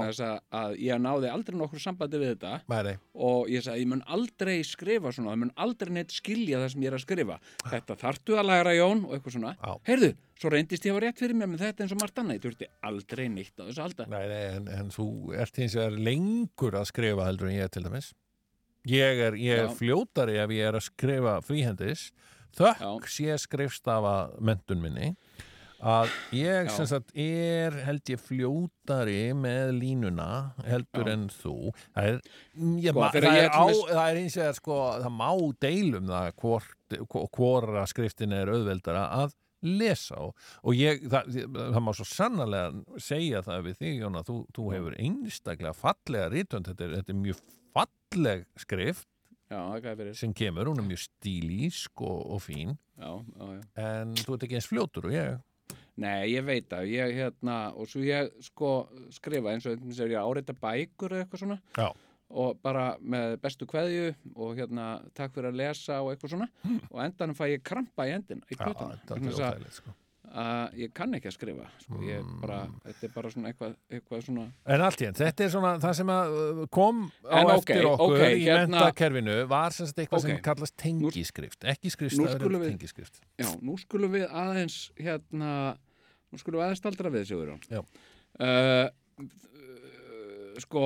þess 0.05 0.21
að, 0.25 0.75
ég 0.85 0.99
náði 1.01 1.31
aldrei 1.31 1.57
nokkur 1.57 1.81
sambandi 1.81 2.19
við 2.21 2.33
þetta. 2.35 2.51
Nei, 2.69 2.81
nei. 2.85 2.93
og 3.27 3.49
ég 3.49 3.63
sagði, 3.65 3.85
ég 3.85 3.89
mun 3.89 4.03
aldrei 4.17 4.55
skrifa 4.67 5.13
svona, 5.15 5.33
ég 5.33 5.41
mun 5.41 5.53
aldrei 5.65 5.93
neitt 5.97 6.13
skilja 6.13 6.59
það 6.61 6.69
sem 6.73 6.85
ég 6.85 6.91
er 6.91 6.97
að 6.97 7.03
skrifa. 7.05 7.39
Þetta 7.71 7.97
þartu 8.03 8.37
að 8.37 8.49
læra 8.51 8.75
Jón 8.77 9.01
og 9.07 9.15
eitthvað 9.17 9.37
svona. 9.37 9.53
Já. 9.57 9.71
heyrðu, 9.89 10.11
svo 10.41 10.51
reyndist 10.53 10.85
ég 10.85 10.99
að 10.99 11.01
rétt 11.05 11.23
fyrir 11.23 11.39
mér 11.39 11.49
með 11.53 11.65
þetta 11.65 11.85
eins 11.85 11.95
og 11.95 12.01
margt 12.03 12.21
annað, 12.21 12.37
ég 12.37 12.45
þurfti 12.45 12.69
aldrei 12.91 13.25
neitt 13.33 13.57
á 13.57 13.63
þessu 13.63 13.85
alda. 13.87 14.07
Nei, 14.11 14.21
nei, 14.29 14.43
en, 14.59 14.69
en 14.77 14.93
þú 14.93 15.07
ert 15.41 15.57
hins 15.63 15.79
vegar 15.79 15.97
lengur 16.09 16.77
að 16.77 16.87
skrifa 16.91 17.25
heldur 17.31 17.49
en 17.49 17.57
ég 17.57 17.73
til 17.73 17.85
dæmis. 17.87 18.11
Ég 18.85 19.25
er, 19.25 19.39
ég 19.41 19.63
er 19.63 19.73
fljótari 19.73 20.37
ef 20.37 20.53
ég 20.53 20.69
er 20.69 20.77
að 20.77 20.85
skrifa 20.85 21.39
fríhendis. 21.41 22.11
Þökk 22.55 23.09
sé 23.11 23.33
skrifstafa 23.41 24.15
mentun 24.39 24.83
minni 24.83 25.15
að 25.85 26.11
ég 26.35 26.69
sem 26.73 26.87
sagt 26.89 27.13
er 27.19 27.77
held 27.85 28.09
ég 28.09 28.21
fljótari 28.21 29.29
með 29.37 29.73
línuna 29.77 30.29
heldur 30.65 31.09
Já. 31.09 31.13
en 31.13 31.25
þú. 31.33 31.55
Það 31.93 32.11
er, 32.11 32.19
mm, 32.57 32.75
ég, 32.81 32.91
Sko, 32.91 33.07
það, 33.13 33.31
er 33.31 33.49
á, 33.53 33.65
það 33.91 34.03
er 34.05 34.21
eins 34.21 34.37
og 34.41 34.59
sko, 34.59 34.77
það 35.05 35.17
má 35.21 35.31
deilum 35.67 36.11
það 36.11 36.29
hvort, 36.43 36.99
hvora 37.37 37.87
skriftin 37.89 38.35
er 38.35 38.53
auðveldara 38.53 39.07
að 39.21 39.35
lesa 39.65 40.19
og, 40.21 40.47
og 40.61 40.77
ég, 40.77 41.05
það, 41.09 41.41
það 41.55 41.81
má 41.81 41.91
svo 41.97 42.05
sannarlega 42.09 42.99
segja 43.01 43.41
það 43.45 43.67
við 43.69 43.81
þig 43.81 44.03
Jóna, 44.03 44.21
þú, 44.27 44.37
þú 44.53 44.69
hefur 44.75 44.97
einstaklega 45.01 45.77
fallega 45.77 46.29
rítönd, 46.33 46.69
þetta 46.69 46.85
er, 46.85 46.95
þetta 46.99 47.13
er 47.13 47.21
mjög 47.23 47.43
falleg 47.75 48.47
skrift 48.61 49.09
Já, 49.45 49.59
það 49.77 50.07
sem 50.17 50.31
kemur, 50.33 50.71
hún 50.71 50.81
er 50.81 50.87
mjög 50.87 51.03
stílísk 51.03 52.01
og, 52.01 52.21
og 52.33 52.39
fín. 52.41 52.71
Já, 52.97 53.11
já, 53.13 53.43
já. 53.53 53.59
En 53.77 54.15
þú 54.17 54.33
ert 54.35 54.45
ekki 54.47 54.57
eins 54.57 54.69
fljótur 54.71 55.05
og 55.05 55.13
ég 55.13 55.35
Nei, 56.03 56.33
ég 56.33 56.43
veit 56.43 56.65
það, 56.67 56.89
ég 56.91 57.13
hérna 57.15 57.57
og 57.75 57.87
svo 57.87 58.01
ég 58.03 58.33
sko 58.43 58.71
skrifa 59.15 59.53
eins 59.53 59.67
og 59.69 59.79
þess 59.79 60.01
að 60.03 60.11
ég 60.11 60.25
áreita 60.27 60.55
bækur 60.59 61.15
eða 61.15 61.23
eitthvað 61.25 61.43
svona. 61.45 61.59
Já. 61.77 61.87
og 62.35 62.57
bara 62.65 62.85
með 62.99 63.35
bestu 63.39 63.67
kveðju 63.69 64.07
og 64.35 64.55
hérna 64.57 64.85
takk 65.15 65.35
fyrir 65.37 65.51
að 65.53 65.59
lesa 65.61 66.01
og 66.01 66.09
eitthvað 66.11 66.33
svona. 66.33 66.47
Og 66.89 66.97
endanum 67.05 67.37
fæ 67.37 67.45
ég 67.53 67.63
krampa 67.63 68.07
í 68.09 68.15
endin 68.17 68.41
í 68.49 68.57
Já, 68.57 68.63
kvötuna 68.65 68.97
þetta 68.97 69.15
er 69.15 69.29
óþægilegt 69.29 69.77
sko. 69.79 69.93
Að 70.35 70.73
ég 70.81 70.91
kann 70.97 71.13
ekki 71.15 71.29
að 71.29 71.35
skrifa 71.37 71.65
sko, 71.79 71.99
ég 72.03 72.25
bara, 72.41 72.57
þetta 72.83 73.07
er 73.07 73.11
bara 73.15 73.29
svona 73.31 73.51
eitthvað, 73.51 73.75
eitthvað 73.95 74.23
svona 74.25 74.45
En 74.75 74.83
allt 74.83 75.03
í 75.03 75.07
enn, 75.07 75.15
þetta 75.15 75.45
er 75.45 75.53
svona 75.53 75.71
það 75.83 75.93
sem 75.99 76.11
uh, 76.11 76.61
kom 76.75 76.99
á 77.23 77.37
En 77.39 77.51
ok, 77.53 77.55
eftir 77.55 77.87
okkur 77.91 78.17
ok, 78.17 78.25
í 78.35 78.43
hérna- 78.43 78.65
mentakerfinu 78.75 79.37
var 79.53 79.75
sem 79.77 79.87
sagt 79.89 80.01
eitthvað 80.03 80.19
Ok. 80.19 80.27
sem 80.27 80.41
kallast 80.49 80.75
tengiskrift 80.83 81.67
ekki 81.75 81.93
skrifstæður 81.95 82.57
við- 82.57 82.67
tengiskrift 82.73 83.21
Já, 83.39 83.49
nú 83.63 83.77
skulum 83.79 84.11
við 84.17 84.27
aðeins 84.29 84.79
hérna, 84.99 85.53
nú 86.31 86.41
skulum 86.41 86.59
við 86.59 86.67
aðeins 86.67 86.83
staldra 86.83 87.13
við. 87.15 87.31
Já. 87.71 87.81
Uh, 88.35 88.89
uh, 89.23 90.59
sko, 90.63 90.83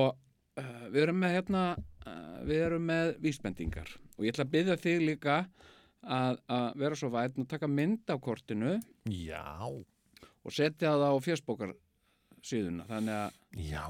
uh, 0.60 0.84
við 0.92 1.02
erum 1.08 1.20
með 1.22 1.34
hérna, 1.38 1.64
uh, 2.06 2.38
við 2.46 2.64
erum 2.68 2.86
með 2.90 3.12
vísbendingar 3.24 3.90
og 4.16 4.26
ég 4.26 4.34
ætla 4.34 4.46
að 4.46 4.52
byggja 4.54 4.76
þig 4.84 5.04
líka 5.08 5.36
að, 6.02 6.40
að 6.48 6.66
vera 6.80 6.98
svo 6.98 7.10
vætn 7.12 7.44
og 7.44 7.48
taka 7.50 7.68
mynd 7.70 8.08
á 8.12 8.16
kortinu 8.22 8.74
Já, 9.10 9.44
og 9.68 10.54
setja 10.54 10.94
það 10.96 11.06
á 11.12 11.16
fjörsbókar 11.24 11.74
síðuna, 12.46 12.86
þannig 12.88 13.16
að, 13.18 13.38
já, 13.60 13.82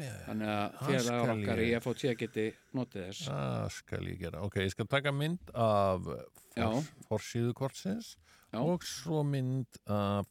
já, 0.00 0.12
þannig 0.24 0.50
að 0.54 0.76
félagar 0.86 1.32
okkar 1.34 1.60
í. 1.60 1.68
FOT 1.84 2.04
geti 2.22 2.44
notið 2.76 3.06
þess. 3.10 3.26
Það 3.28 3.66
skal 3.76 4.00
ég 4.08 4.22
gera. 4.22 4.44
Ok, 4.46 4.56
ég 4.64 4.72
skal 4.72 4.88
taka 4.88 5.12
mynd 5.12 5.52
af 5.52 6.08
Já. 6.56 6.64
for, 6.64 6.88
forsíðu 7.10 7.52
kortsins 7.60 8.14
Já. 8.54 8.62
og 8.62 8.86
svo 8.88 9.20
mynd 9.26 9.80
af, 9.84 10.30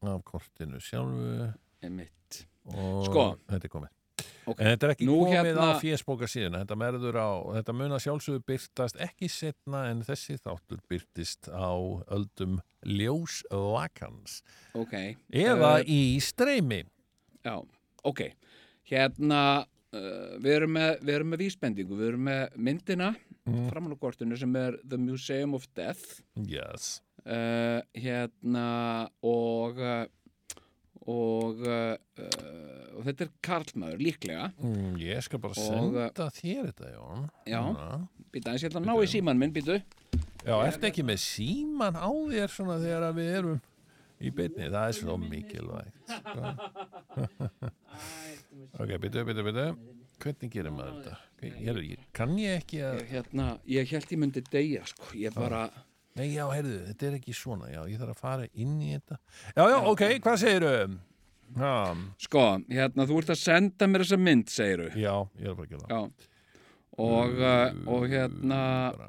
af 0.00 0.24
kortinu 0.24 0.80
sjálfu 0.82 1.52
og 2.64 3.04
Sko. 3.10 3.26
þetta 3.50 3.68
er 3.68 3.72
komið. 3.76 3.92
Ok. 4.46 4.58
En 4.60 4.66
þetta 4.74 4.86
er 4.88 4.92
ekki 4.94 5.06
Nú 5.08 5.18
komið 5.24 5.46
hérna- 5.48 5.68
á 5.72 5.80
fésbóka 5.80 6.26
síðan, 6.28 6.58
þetta 6.60 6.76
merður 6.76 7.16
á, 7.16 7.30
þetta 7.56 7.72
mun 7.74 7.94
að 7.96 8.02
sjálfsögðu 8.04 8.42
byrtast 8.50 8.96
ekki 9.00 9.28
setna 9.32 9.86
en 9.90 10.02
þessi 10.04 10.36
þáttur 10.42 10.80
byrtist 10.90 11.48
á 11.48 11.72
öldum 12.12 12.58
ljósvakans 12.84 14.42
Ok. 14.74 14.94
eða 15.32 15.80
Uh, 15.80 15.84
í 15.88 16.20
streymi. 16.20 16.84
Já, 17.44 17.62
ok. 18.04 18.20
Hérna, 18.90 19.66
uh, 19.92 20.36
við, 20.38 20.50
erum 20.58 20.72
með, 20.76 21.00
við 21.00 21.14
erum 21.14 21.30
með 21.32 21.38
vísbendingu, 21.44 21.96
við 21.96 22.08
erum 22.12 22.24
með 22.28 22.56
myndina 22.56 23.14
Mm. 23.46 23.68
framan 23.70 23.92
á 23.92 23.98
kortinu 24.00 24.38
sem 24.38 24.54
er 24.56 24.78
The 24.88 24.96
Museum 24.96 25.52
of 25.54 25.66
Death 25.76 26.22
Yes. 26.34 27.02
uh, 27.26 27.82
hérna 27.94 29.10
og 29.22 29.76
uh, 29.78 30.06
og, 31.10 31.60
uh, 31.66 31.94
uh, 32.18 32.84
og 32.94 33.04
þetta 33.08 33.26
er 33.26 33.32
karlmaður 33.44 34.04
líklega 34.06 34.46
Mm, 34.58 34.94
ég 35.02 35.20
skal 35.26 35.42
bara 35.42 35.56
Og, 35.58 35.66
senda 35.68 36.30
þér 36.38 36.70
þetta, 36.70 36.94
Jón. 36.94 37.28
Já. 37.50 37.60
Býta 38.32 38.54
eins 38.54 38.64
ég 38.64 38.72
ætla 38.72 38.82
að 38.82 38.88
ná 38.88 38.96
í 38.96 39.10
síman 39.12 39.40
minn 39.40 39.54
býtu 39.54 39.80
Já, 40.44 40.58
ertu 40.60 40.88
ekki 40.90 41.04
með 41.06 41.22
síman 41.24 41.96
á 41.96 42.08
þér 42.08 42.52
svona 42.52 42.80
þegar 42.82 43.08
að 43.08 43.20
við 43.20 43.30
erum 43.38 43.60
í 44.24 44.30
beinni? 44.34 44.68
Það 44.72 44.88
er 44.88 44.96
svo 44.98 45.16
mikilvægt. 45.20 45.94
Sko. 46.08 46.50
ok, 48.80 48.90
byrju, 49.02 49.24
byrju, 49.28 49.46
byrju. 49.48 49.68
Hvernig 50.24 50.52
gerir 50.52 50.74
maður 50.74 51.00
þetta? 51.00 51.16
Ég, 51.44 52.04
kann 52.16 52.36
ég 52.40 52.62
ekki 52.62 52.80
að... 52.86 53.00
ég, 53.00 53.08
hérna, 53.10 53.48
ég 53.68 53.90
held 53.90 54.12
ég 54.14 54.20
myndi 54.20 54.42
deyja 54.48 54.84
sko. 54.88 55.10
ég 55.18 55.34
bara, 55.36 55.66
Nei, 56.14 56.28
já, 56.30 56.44
heyrðu, 56.52 56.76
þetta 56.92 57.06
er 57.08 57.14
ekki 57.18 57.32
svona. 57.34 57.66
Já, 57.72 57.80
ég 57.90 57.98
þarf 57.98 58.12
að 58.14 58.20
fara 58.22 58.44
inn 58.62 58.76
í 58.86 58.92
þetta. 58.94 59.16
Já, 59.56 59.64
já, 59.72 59.78
ok, 59.90 60.02
hvað 60.22 60.36
segirðu? 60.44 60.98
Já, 61.54 61.72
sko, 62.24 62.44
hérna 62.70 63.06
þú 63.10 63.16
ert 63.20 63.32
að 63.34 63.40
senda 63.40 63.88
mér 63.90 64.02
þessa 64.04 64.18
mynd, 64.18 64.48
segiru 64.50 64.86
já, 64.98 65.12
ég 65.42 65.50
er 65.50 65.58
bara 65.58 65.66
að 65.66 65.74
gera 65.74 65.82
það. 65.84 65.90
já 65.90 66.30
og, 67.04 67.40
uh, 67.42 67.90
og 67.90 68.04
hérna 68.10 68.58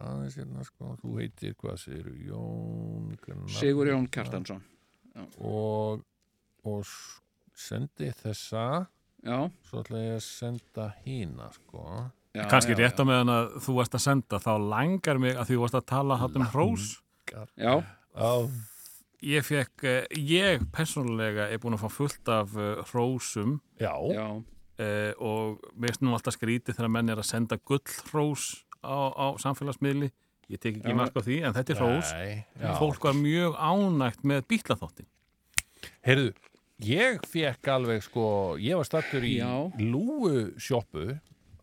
aðeins 0.02 0.36
hérna, 0.42 0.64
sko, 0.66 0.96
þú 1.04 1.14
heitir, 1.22 1.54
hvað 1.62 1.78
segirðu? 1.84 2.16
Jón... 2.32 3.12
Gunnar- 3.24 3.54
Sigur 3.60 3.90
Jón 3.92 4.08
Kjartansson 4.14 4.64
Og, 5.46 6.02
og 6.66 6.90
sendi 7.56 8.10
þessa... 8.20 8.66
já, 9.26 9.38
Svo 9.70 9.84
ætla 9.86 10.02
ég 10.04 10.16
að 10.18 10.24
senda 10.26 10.90
hína, 11.06 11.52
sko. 11.62 11.86
já 11.86 12.25
Kanski 12.36 12.76
já, 12.76 12.80
rétt 12.84 13.00
á 13.00 13.04
meðan 13.08 13.32
að 13.32 13.46
þú 13.64 13.76
varst 13.80 13.96
að 13.96 14.04
senda 14.04 14.40
þá 14.44 14.52
langar 14.60 15.20
mig 15.24 15.36
að 15.40 15.48
því 15.50 15.56
þú 15.58 15.62
varst 15.64 15.78
að 15.80 15.86
tala 15.92 16.18
hatt 16.20 16.36
um 16.40 16.48
hrós 16.52 16.88
já, 17.32 17.72
Já. 18.16 18.32
ég 19.26 19.46
fekk, 19.48 19.86
eh, 19.88 20.06
ég 20.20 20.66
persónulega 20.76 21.48
er 21.50 21.62
búin 21.64 21.78
að 21.78 21.86
fá 21.86 21.90
fullt 21.96 22.32
af 22.36 22.56
uh, 22.60 22.84
hrósum 22.92 23.60
Já. 23.80 23.94
já, 24.12 24.28
uh, 24.36 25.12
og 25.24 25.64
mér 25.74 25.94
finnst 25.96 26.04
nú 26.06 26.14
alltaf 26.18 26.36
skrítið 26.36 26.76
þegar 26.78 26.92
menn 26.98 27.10
er 27.14 27.22
að 27.24 27.30
senda 27.32 27.58
gullhrós 27.58 28.66
á, 28.84 28.96
á 29.16 29.26
samfélagsmiðli 29.42 30.12
ég 30.52 30.60
tek 30.62 30.76
ekki 30.82 30.92
Já. 30.92 30.98
mark 31.00 31.16
á 31.16 31.22
því 31.26 31.38
en 31.48 31.56
þetta 31.56 31.74
er 31.74 31.80
hrós 31.82 32.12
já. 32.14 32.74
fólk 32.78 33.08
var 33.08 33.16
mjög 33.18 33.56
ánægt 33.58 34.28
með 34.28 34.44
bílaþáttin 34.52 35.08
Heyrðu, 36.06 36.34
ég 36.86 37.24
fekk 37.30 37.68
alveg, 37.70 38.04
sko, 38.06 38.26
ég 38.62 38.78
var 38.78 38.86
stattur 38.88 39.24
í 39.26 39.38
Já. 39.40 39.54
lúu 39.80 40.52
sjoppu 40.62 41.16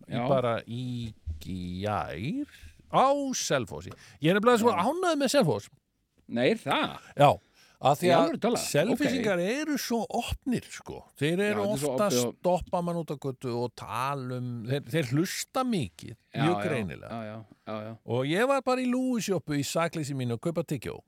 Já. 0.08 0.28
bara 0.28 0.56
í 0.66 1.12
gær 1.40 2.46
á 2.92 3.06
Selfossi. 3.34 3.90
Ég 4.22 4.30
er 4.32 4.40
nefnilega 4.40 4.60
svo 4.62 4.72
ánægð 4.74 5.16
með 5.22 5.32
Selfoss. 5.36 5.70
nei, 6.28 6.54
það 6.54 6.98
Já. 7.16 7.30
Að 7.82 7.96
því 7.98 8.06
Í 8.06 8.10
að 8.14 8.56
selfisingar 8.62 9.40
eru 9.42 9.74
svo 9.76 10.04
opnir, 10.06 10.62
sko. 10.70 11.00
Þeir 11.18 11.40
eru 11.48 11.64
Já, 11.64 11.72
ofta 11.74 12.04
að 12.06 12.18
og- 12.28 12.36
stoppa 12.38 12.80
mann 12.80 12.94
út 13.00 13.10
á 13.10 13.18
götu 13.18 13.50
og 13.58 13.72
tala 13.74 14.36
um, 14.38 14.62
þeir, 14.68 14.84
þeir 14.86 15.08
hlusta 15.10 15.64
mikið, 15.66 16.14
mjög 16.36 16.62
greinilega. 16.62 17.10
já, 17.10 17.24
já, 17.26 17.44
já, 17.66 17.82
já, 17.88 17.96
Og 18.06 18.22
ég 18.30 18.46
var 18.46 18.62
bara 18.62 18.78
í 18.80 18.86
lúisjópu 18.86 19.58
í 19.58 19.64
sakleysi 19.66 20.14
mínu 20.14 20.38
að 20.38 20.44
kaupa 20.46 20.62
tyggjó 20.62 21.00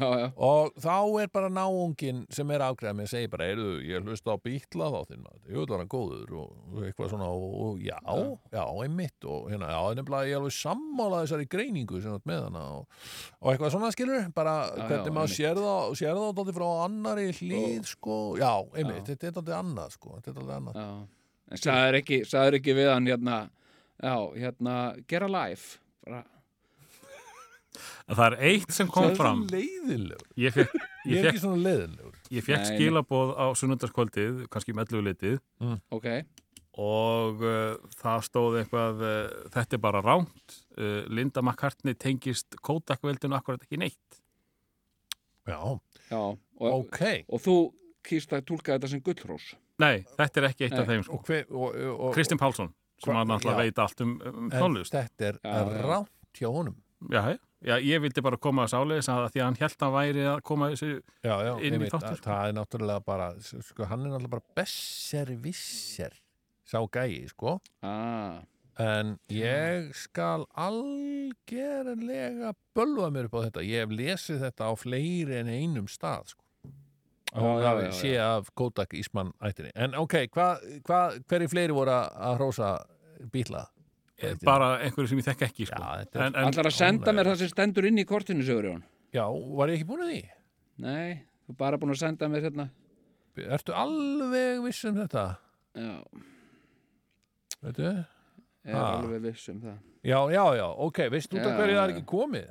já, 0.00 0.08
já. 0.22 0.26
og 0.36 0.76
þá 0.80 0.96
er 1.22 1.30
bara 1.32 1.50
náungin 1.52 2.22
sem 2.32 2.50
er 2.54 2.64
ágræða 2.64 2.94
með 2.98 3.08
að 3.08 3.12
segja 3.12 3.30
bara, 3.32 3.48
heyrðu, 3.50 3.72
ég 3.88 4.06
hlusta 4.06 4.34
á 4.34 4.38
bítla 4.42 4.88
þá 4.92 4.98
þinn 5.10 5.22
maður, 5.24 5.42
ég 5.48 5.58
vil 5.58 5.66
vera 5.72 5.86
góður 5.94 6.34
og 6.42 6.80
eitthvað 6.86 7.12
svona 7.12 7.28
og, 7.32 7.46
og 7.66 7.82
já, 7.84 7.98
já, 8.52 8.62
einmitt. 8.84 9.28
Og 9.28 9.48
hérna, 9.52 9.70
já, 9.72 9.80
nefnilega 9.98 10.30
ég 10.30 10.36
er 10.36 10.40
alveg 10.42 10.56
sammála 10.58 11.22
þessari 11.24 11.48
greiningu 11.54 12.02
sem 12.02 12.16
ert 12.16 12.28
með 12.28 12.44
hana 12.48 12.64
og, 12.78 13.00
og 13.40 13.52
eitthvað 13.52 13.74
svona 13.76 13.92
skilur, 13.94 14.28
bara 14.36 14.56
hvernig 14.80 15.16
maður 15.16 15.34
sér 15.36 15.62
það, 15.62 15.96
sér 16.00 16.20
það 16.20 16.34
dálítið 16.40 16.58
frá 16.60 16.68
annari 16.86 17.28
hlýð, 17.38 17.88
sko, 17.92 18.18
já, 18.40 18.52
einmitt, 18.72 19.02
Já. 19.02 19.08
þetta 19.12 19.28
er 19.30 19.36
dálítið 19.38 19.58
annað, 19.58 19.96
sko, 19.98 20.14
þetta 20.18 20.32
er 20.32 20.38
dálítið 20.40 20.58
annað. 20.58 21.08
sagður 21.62 22.00
ekki, 22.02 22.22
ekki 22.60 22.76
við 22.78 22.92
hann 22.92 23.10
hérna, 23.10 23.38
já, 24.02 24.16
hérna 24.36 24.76
gera 25.10 25.30
live. 25.30 25.78
Bara, 26.02 26.24
en 27.80 28.14
það 28.18 28.26
er 28.26 28.36
eitt 28.50 28.74
sem 28.76 28.90
kom 28.92 29.06
Það 29.06 29.12
er 29.14 29.18
fram. 29.20 29.42
leiðilegur, 29.52 30.28
ég 30.44 30.54
fekk, 30.56 30.76
ég 31.06 31.12
ég 31.12 31.18
er 31.22 31.30
ekki 31.32 31.42
svona 31.42 31.62
leiðilegur. 31.64 32.16
ég 32.36 32.46
fekk 32.46 32.68
skilaboð 32.68 33.34
á 33.38 33.46
sunnundaskvöldið, 33.58 34.46
kannski 34.52 34.76
með 34.76 34.96
11 34.98 35.06
litið 35.08 35.38
ok, 35.96 36.08
og 36.82 37.42
uh, 37.44 37.76
það 38.00 38.26
stóð 38.28 38.58
eitthvað 38.62 39.04
uh, 39.04 39.16
þetta 39.56 39.78
er 39.78 39.82
bara 39.84 40.02
ránt 40.04 40.58
uh, 40.78 41.02
Linda 41.12 41.42
McCartney 41.44 41.96
tengist 42.00 42.56
Kodak-veldinu 42.64 43.36
akkurat 43.36 43.64
ekki 43.66 43.80
neitt. 43.82 44.20
Já, 45.48 45.58
já 46.08 46.20
og, 46.22 46.38
ok. 46.86 47.00
og 47.28 47.42
þú 47.42 47.56
kýrst 48.06 48.32
að 48.36 48.46
tólka 48.46 48.76
þetta 48.76 48.90
sem 48.92 49.02
gullhrós 49.02 49.52
Nei, 49.82 50.04
þetta 50.18 50.40
er 50.40 50.46
ekki 50.50 50.66
eitt 50.68 50.76
af 50.78 50.86
Nei. 50.86 50.92
þeim 50.94 51.04
sko. 51.06 51.16
Og 51.18 51.26
hver, 51.26 51.46
og, 51.50 51.78
og, 51.96 52.08
Kristinn 52.14 52.38
Pálsson, 52.38 52.68
sem 53.02 53.16
alltaf 53.18 53.48
já. 53.48 53.56
veit 53.58 53.80
allt 53.82 54.02
um, 54.04 54.12
um 54.28 54.44
en 54.46 54.52
tónlist. 54.54 54.94
þetta 54.94 55.32
er 55.32 55.40
rátt 55.82 56.38
hjá 56.38 56.48
honum. 56.52 56.76
já, 57.10 57.22
já, 57.62 57.76
ég 57.78 58.00
vildi 58.02 58.22
bara 58.24 58.36
koma 58.42 58.64
að 58.66 58.72
sáleiðis 58.74 59.08
að 59.12 59.26
því 59.32 59.40
að 59.42 59.44
hann 59.48 59.58
held 59.60 59.84
að 59.86 59.92
væri 59.96 60.24
að 60.32 60.40
koma 60.48 60.68
þessu 60.72 60.88
já, 61.22 61.34
já, 61.46 61.52
inn 61.62 61.76
í 61.78 61.88
að- 61.88 62.06
sko. 62.16 62.24
það 62.26 62.48
er 62.48 62.56
náttúrulega 62.58 63.04
bara 63.06 63.28
sko, 63.40 63.84
hann 63.90 64.00
er 64.06 64.10
náttúrulega 64.14 64.34
bara 64.36 64.48
besser 64.56 65.34
visser 65.44 66.12
sá 66.66 66.78
gæi, 66.88 67.28
sko 67.30 67.60
ah, 67.82 68.40
en 68.80 69.18
ég 69.30 69.90
skal 69.94 70.46
algerlega 70.56 72.52
bölva 72.74 73.10
mér 73.12 73.28
upp 73.28 73.36
á 73.38 73.40
þetta 73.48 73.64
ég 73.66 73.82
hef 73.84 73.92
lesið 73.98 74.40
þetta 74.46 74.70
á 74.70 74.72
fleiri 74.78 75.38
en 75.42 75.50
einum 75.52 75.88
stað 75.90 76.32
sko. 76.32 76.40
hafi 77.32 77.86
já, 77.86 77.92
sé 77.96 78.12
af 78.20 78.50
Kodak 78.54 78.92
Ísmann 78.98 79.32
ættinni 79.40 79.70
en 79.74 79.94
ok, 79.96 80.26
hvað 80.32 80.66
hva, 80.88 81.00
hverju 81.28 81.48
fleiri 81.52 81.72
voru 81.76 81.94
að- 81.94 82.36
hrósa 82.40 82.72
bíla? 83.32 83.66
Bara 84.44 84.68
einhverju 84.84 85.08
sem 85.12 85.18
ég 85.22 85.26
þekk 85.30 85.44
ekki 85.48 85.66
sko. 85.68 85.80
Já, 85.82 86.06
en, 86.14 86.34
en, 86.34 86.48
Ætlar 86.50 86.68
að 86.70 86.76
senda 86.78 87.12
mér 87.16 87.30
það 87.32 87.40
sem 87.42 87.50
stendur 87.52 87.88
inn 87.88 87.98
í 88.02 88.04
kortinu, 88.08 88.44
Sigur 88.46 88.68
Jón? 88.70 88.82
Já, 89.12 89.24
var 89.58 89.68
ég 89.72 89.80
ekki 89.80 89.88
búin 89.90 90.04
að 90.06 90.12
því? 90.14 90.22
Nei, 90.82 91.08
þú 91.46 91.54
er 91.54 91.58
bara 91.64 91.78
búin 91.82 91.94
að 91.94 92.00
senda 92.02 92.28
mér 92.32 92.46
hérna. 92.48 92.68
Ertu 93.42 93.72
alveg 93.76 94.62
viss 94.66 94.84
um 94.88 94.96
þetta? 95.00 95.26
Já, 95.76 95.94
Veitu? 97.62 97.82
ég 97.82 98.72
er 98.72 98.74
Ah. 98.76 98.98
alveg 99.00 99.22
viss 99.22 99.48
um 99.48 99.60
það. 99.60 99.78
Já, 100.04 100.18
já, 100.32 100.44
já, 100.58 100.66
ok, 100.86 100.98
veist 101.10 101.32
út 101.34 101.46
af 101.46 101.56
hverju 101.58 101.76
það 101.78 101.84
er 101.88 101.92
ekki 101.94 102.06
komið? 102.06 102.48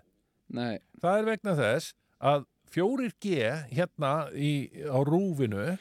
Nei, 0.52 0.80
Það 1.02 1.18
er 1.20 1.26
vegna 1.26 1.56
þess 1.56 1.94
að 2.22 2.46
4G 2.72 3.68
hérna 3.72 4.12
í, 4.36 4.52
á 4.88 5.00
rúfinu 5.04 5.78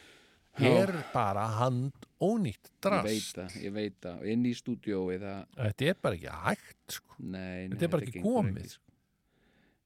er 0.59 0.93
bara 1.13 1.47
hand 1.61 1.93
ónýtt 2.21 2.71
drast. 2.85 3.39
ég 3.63 3.73
veit 3.73 3.97
það. 4.05 4.25
Inn 4.33 4.45
í 4.47 4.53
stúdiói 4.57 5.19
það, 5.23 5.41
Þetta 5.57 5.89
er 5.93 5.99
bara 6.03 6.15
ekki 6.19 6.35
hægt, 6.45 6.95
sko. 6.99 7.15
nei, 7.19 7.69
nei 7.69 7.75
Þetta 7.75 7.85
er 7.89 7.93
bara 7.95 8.03
ekki 8.07 8.17
gengur 8.19 8.37
komið. 8.41 8.69
sko. 8.77 8.87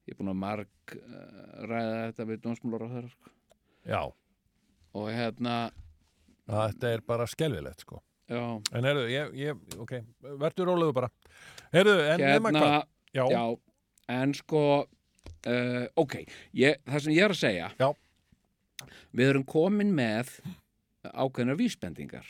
Ég 0.05 0.13
er 0.13 0.17
búin 0.19 0.29
að 0.33 0.39
marg 0.43 0.95
uh, 0.95 1.65
ræða 1.65 2.01
þetta 2.05 2.25
við 2.29 2.41
dómsmálur 2.43 2.83
á 2.85 2.89
þeirra, 2.95 3.13
sko. 3.15 3.31
Já, 3.85 4.01
Og 4.95 5.07
hérna, 5.11 5.55
þetta 6.47 6.91
er 6.95 7.01
bara 7.07 7.25
skelfilegt, 7.27 7.81
sko. 7.83 8.01
já, 8.31 8.41
En 8.71 8.83
herðu, 8.87 9.07
ég, 9.11 9.33
ég, 9.39 9.63
ok, 9.81 9.95
verður 10.39 10.69
rólegur 10.71 10.93
bara. 11.01 11.09
Herðu, 11.73 11.95
en 12.13 12.19
nema 12.21 12.51
hérna, 12.51 12.61
hvað? 12.61 12.85
Já, 13.15 13.25
já, 13.31 13.43
en 14.19 14.33
sko, 14.37 14.61
uh, 15.47 15.85
ok, 15.95 16.15
ég, 16.53 16.77
það 16.85 17.03
sem 17.07 17.13
ég 17.15 17.23
er 17.25 17.33
að 17.35 17.41
segja, 17.41 17.71
Já. 17.79 17.89
við 19.15 19.29
erum 19.33 19.45
komin 19.47 19.93
með 19.95 20.31
ákveðnar 21.13 21.57
vísbendingar. 21.59 22.25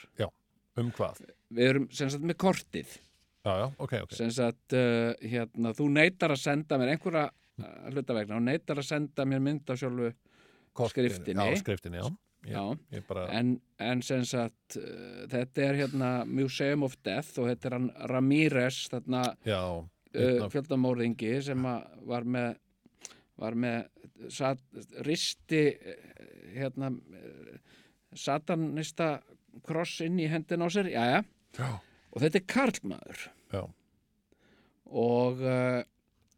um 0.75 0.91
hvað? 0.91 1.21
Við 1.55 1.69
erum 1.69 1.88
sem 1.95 2.09
sagt 2.11 2.25
með 2.27 2.35
kortið. 2.43 2.97
Já, 3.45 3.51
já, 3.61 3.65
ok, 3.77 3.91
ok. 4.03 4.13
sem 4.17 4.31
sagt, 4.33 4.73
uh, 4.73 5.13
hérna, 5.21 5.71
þú 5.77 5.85
neytar 5.93 6.33
að 6.33 6.39
senda 6.41 6.79
mér 6.81 6.95
einhverja 6.95 7.27
uh, 7.29 7.65
hlutavegna, 7.91 8.39
þú 8.39 8.45
neytar 8.47 8.79
að 8.81 8.88
senda 8.88 9.25
mér 9.29 9.43
mynd 9.45 9.69
af 9.69 9.77
sjálfu, 9.77 10.09
Kortin- 10.75 11.05
skriftinni. 11.11 11.45
Já, 11.53 11.59
skriftinni, 11.61 11.99
já. 12.01 12.07
Ég, 12.45 12.51
já, 12.55 12.63
ég 12.97 13.05
bara, 13.07 13.27
en, 13.38 13.51
en 13.81 14.01
sem 14.05 14.25
sagt, 14.25 14.79
uh, 14.81 15.23
þetta 15.29 15.63
er 15.67 15.79
hérna 15.83 16.09
Museum 16.25 16.83
of 16.89 16.97
Death 17.05 17.38
og 17.41 17.51
þetta 17.51 17.69
er 17.69 17.77
hann 17.77 17.88
Ramírez, 18.09 18.81
þarna 18.91 19.21
já, 19.45 19.61
uh, 19.85 20.49
fjöldamóringi 20.53 21.35
sem 21.45 21.69
var 22.09 22.25
með, 22.25 22.57
var 23.38 23.57
með 23.61 24.29
sat, 24.33 24.61
risti, 25.05 25.67
uh, 25.77 26.25
hérna, 26.57 26.91
satanista 28.15 29.10
kross 29.65 29.99
inn 30.06 30.19
í 30.19 30.28
hendin 30.32 30.63
á 30.63 30.67
sér, 30.73 30.89
jæja, 30.91 31.21
já, 31.58 31.69
og 32.12 32.21
þetta 32.23 32.39
er 32.41 32.47
karlmaður. 32.51 33.25
já, 33.54 33.62
og 34.86 35.41
uh, 35.43 35.82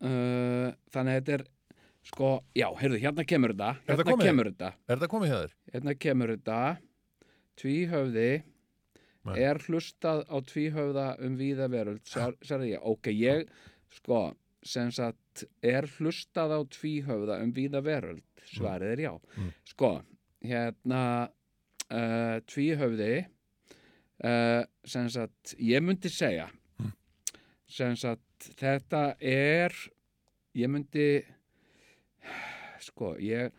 uh, 0.05 0.67
þannig 0.93 1.13
að 1.13 1.21
þetta 1.21 1.37
er 1.37 1.45
sko, 2.07 2.29
já, 2.55 2.67
heyrðu, 2.79 2.99
hérna 3.03 3.25
kemur 3.27 3.53
þetta 3.55 3.71
Er 3.75 3.95
hérna 3.97 4.05
komið? 4.11 4.27
kemur 4.29 4.51
þetta 4.51 4.69
er 4.87 4.93
þetta 4.99 5.09
komið 5.11 5.31
hjá 5.33 5.39
þér? 5.41 5.55
hérna 5.73 5.95
kemur 6.05 6.33
þetta 6.35 6.59
tvíhöfði 7.61 8.29
Nei. 9.27 9.35
er 9.43 9.59
hlustað 9.65 10.21
á 10.31 10.37
tvíhöfða 10.47 11.07
um 11.25 11.33
víða 11.39 11.67
veröld 11.73 12.03
sér, 12.07 12.35
sérði 12.47 12.69
ég, 12.75 12.83
ok, 12.87 13.09
ég 13.11 13.49
sko, 13.97 14.21
sem 14.63 14.91
sagt 14.95 15.43
er 15.65 15.87
hlustað 15.97 16.53
á 16.55 16.59
tvíhöfða 16.77 17.41
um 17.43 17.51
víða 17.55 17.81
veröld 17.83 18.23
svarið 18.53 18.93
er 18.95 19.01
já 19.09 19.13
Mm. 19.37 19.49
sko, 19.67 19.89
hérna 20.45 21.01
uh, 21.91 22.37
tvíhöfði 22.49 23.11
uh, 24.23 24.63
sem 24.85 25.09
sagt 25.13 25.55
ég 25.59 25.83
myndi 25.85 26.09
segja 26.13 26.49
Mm. 26.79 26.91
sem 27.67 27.95
sagt 27.97 28.49
þetta 28.59 29.15
er 29.19 29.73
ég 30.57 30.69
myndi 30.69 31.07
sko, 32.83 33.15
ég 33.21 33.51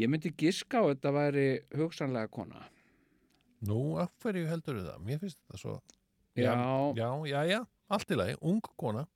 ég 0.00 0.08
myndi 0.10 0.32
giska 0.36 0.80
á 0.80 0.84
að 0.86 0.94
þetta 0.94 1.12
væri 1.14 1.48
hugsanlega 1.76 2.30
kona 2.32 2.62
Nú, 3.64 3.96
af 3.96 4.10
hverju 4.20 4.44
heldur 4.50 4.82
það? 4.84 4.96
Mér 5.06 5.20
finnst 5.22 5.38
þetta 5.40 5.56
svo... 5.56 5.74
Já. 6.36 6.52
Já, 6.98 7.06
já, 7.30 7.38
já, 7.48 7.60
allt 7.88 8.10
í 8.12 8.16
lagi, 8.18 8.34
ung 8.44 8.58
kona. 8.76 9.06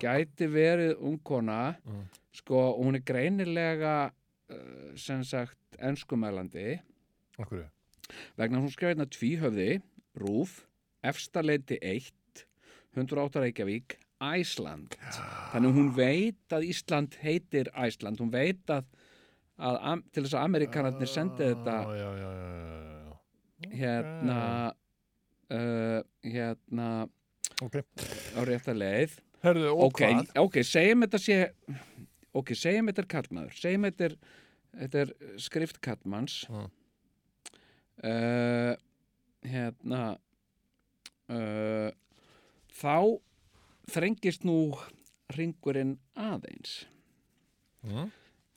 gæti 0.00 0.46
verið 0.48 0.94
ung 1.04 1.18
kona 1.24 1.74
Mm. 1.84 2.06
sko, 2.32 2.62
hún 2.80 2.96
er 2.96 3.04
greinilega 3.04 4.10
uh, 4.50 4.92
sem 4.96 5.24
sagt 5.24 5.58
enskumælandi 5.78 6.78
Hverju? 7.40 7.66
vegna 8.38 8.60
hún 8.62 8.70
skrifa 8.72 8.92
hérna 8.94 9.06
tvíhöfði 9.10 9.80
rúf, 10.22 10.60
efstaleiti 11.04 11.78
1 11.82 12.12
108 12.96 13.42
Reykjavík 13.42 13.96
Æsland 14.22 14.94
þannig 15.52 15.68
að 15.68 15.76
hún 15.76 15.90
veit 15.96 16.54
að 16.56 16.64
Ísland 16.70 17.18
heitir 17.20 17.68
Æsland 17.76 18.22
hún 18.22 18.30
veit 18.32 18.62
að, 18.72 18.86
að 19.58 20.04
til 20.14 20.22
þess 20.24 20.36
að 20.38 20.46
Amerikanarnir 20.48 21.10
sendi 21.12 21.50
þetta 21.50 21.74
Já, 21.82 21.98
já, 21.98 22.10
já, 22.22 22.30
já, 22.30 22.46
já, 22.62 23.10
já. 23.10 23.18
hérna 23.82 24.38
uh, 25.52 26.00
hérna 26.24 26.88
Ok. 27.64 27.76
á 28.36 28.40
rétta 28.44 28.72
leið 28.76 29.18
Herðu, 29.44 29.68
ok, 29.86 30.00
hvað? 30.00 30.32
ok, 30.42 30.56
segjum 30.66 31.04
þetta 31.04 31.20
sé 31.26 31.36
ok, 32.36 32.50
segjum 32.56 32.88
þetta 32.90 33.04
er 33.04 33.10
kallmaður 33.12 33.54
segjum 33.60 33.86
þetta 33.90 34.08
er, 34.10 34.16
þetta 34.80 35.04
er 35.04 35.14
skrift 35.40 35.82
kallmanns 35.84 36.42
Mm. 36.48 36.70
Uh, 38.04 38.74
hérna 39.46 40.02
uh, 41.30 41.90
þá 42.76 42.96
þrengist 43.92 44.44
nú 44.48 44.74
ringurinn 45.36 45.96
aðeins 46.18 46.84
Mm. 47.86 48.08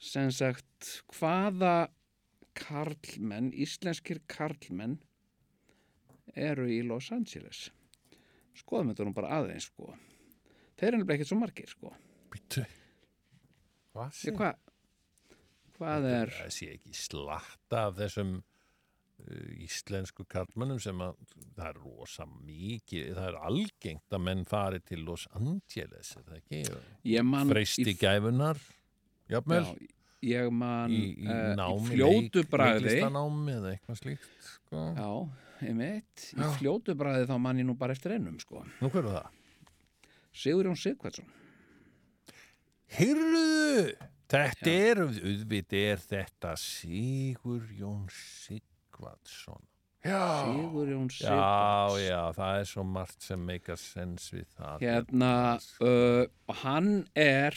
sem 0.01 0.31
sagt 0.33 1.03
hvaða 1.13 1.91
karlmenn, 2.57 3.51
íslenskir 3.53 4.23
karlmenn 4.25 4.95
eru 6.33 6.65
í 6.65 6.79
Los 6.81 7.11
Angeles 7.13 7.67
skoðum 8.57 8.89
þetta 8.89 9.05
nú 9.05 9.13
bara 9.13 9.35
aðeins 9.37 9.67
sko 9.69 9.91
þeir 10.79 10.87
eru 10.87 11.01
nefnilega 11.03 11.19
ekkert 11.19 11.29
svo 11.29 11.37
margir 11.43 11.69
sko 11.69 11.93
Býttu. 12.33 12.65
Hvað 13.93 14.17
hvað, 15.77 16.09
er 16.09 16.33
Það 16.39 16.51
sé 16.57 16.71
ekki 16.73 16.97
slatta 16.97 17.85
af 17.91 17.95
þessum 18.01 18.33
íslensku 19.65 20.25
karlmönnum 20.29 20.79
sem 20.81 20.99
að 21.03 21.17
það 21.57 21.67
er 21.69 21.79
rosa 21.83 22.25
mikið, 22.31 23.13
það 23.17 23.27
er 23.29 23.37
algengt 23.49 24.17
að 24.17 24.25
menn 24.25 24.43
fari 24.49 24.81
til 24.85 25.03
Los 25.07 25.27
Angeles, 25.37 26.15
er 26.17 26.27
það 26.27 26.41
ekki? 26.41 26.61
ég 27.11 27.33
Freysti 27.51 27.95
gæfunar, 27.99 28.61
jafnvel, 29.31 29.65
já, 29.65 29.95
ég 30.39 30.49
man 30.51 30.93
í, 30.93 31.03
í 31.15 31.27
eh, 31.29 31.51
námi, 31.59 31.91
fljótu 31.93 32.45
bræði 32.49 32.85
leiklistanámi 32.87 33.55
eða 33.57 33.73
eitthvað 33.75 34.01
slíkt, 34.01 34.31
sko. 34.53 34.85
já, 34.97 35.11
einmitt 35.65 36.29
í 36.33 36.39
Já. 36.39 36.47
fljótu 36.59 36.95
bræði 36.99 37.27
þá 37.29 37.35
man 37.41 37.59
ég 37.61 37.67
nú 37.67 37.75
bara 37.79 37.95
eftir 37.95 38.15
einum 38.15 38.39
sko 38.41 38.63
Nú 38.79 38.91
hverju 38.91 39.13
það? 39.15 39.35
Sigurjón 40.39 40.79
Sigvardsson 40.79 41.35
Hyrðu, 42.89 43.93
þetta 44.31 44.71
er, 44.73 45.03
auðvitað 45.05 45.83
er 45.91 46.03
þetta 46.09 46.55
Sigur 46.57 47.67
Jón 47.77 48.07
Sigvatsson. 48.99 49.61
Já. 50.03 50.45
Sigurjón 50.45 51.07
Já, 51.09 51.17
Sigvardsson 51.17 52.01
já, 52.07 52.21
það 52.35 52.59
er 52.59 52.65
svo 52.69 52.83
margt 52.87 53.21
sem 53.23 53.39
meikar 53.45 53.77
sens 53.77 54.29
við 54.31 54.45
það. 54.57 54.79
hérna 54.81 55.31
uh, 55.83 56.53
hann 56.63 57.05
er 57.15 57.53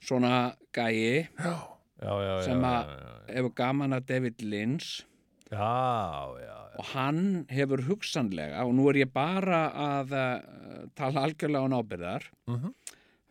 svona 0.00 0.54
gæi 0.72 1.26
já, 1.38 1.54
já, 2.02 2.12
já, 2.22 2.42
sem 2.44 2.60
já, 2.62 2.70
að- 2.70 2.86
já, 2.88 2.98
já, 3.28 3.34
hefur 3.34 3.54
gaman 3.54 3.92
að 3.98 4.06
David 4.06 4.42
Lynch 4.42 5.02
já, 5.50 5.58
já, 6.38 6.54
já. 6.70 6.78
og 6.78 6.84
hann 6.94 7.46
hefur 7.50 7.82
hugsanlega 7.88 8.62
og 8.64 8.72
nú 8.78 8.88
er 8.90 9.00
ég 9.02 9.12
bara 9.12 9.64
að 9.74 10.14
uh, 10.14 10.86
tala 10.94 11.26
algjörlega 11.26 11.66
á 11.66 11.72
nábyrðar 11.74 12.30
Mhm. 12.46 12.74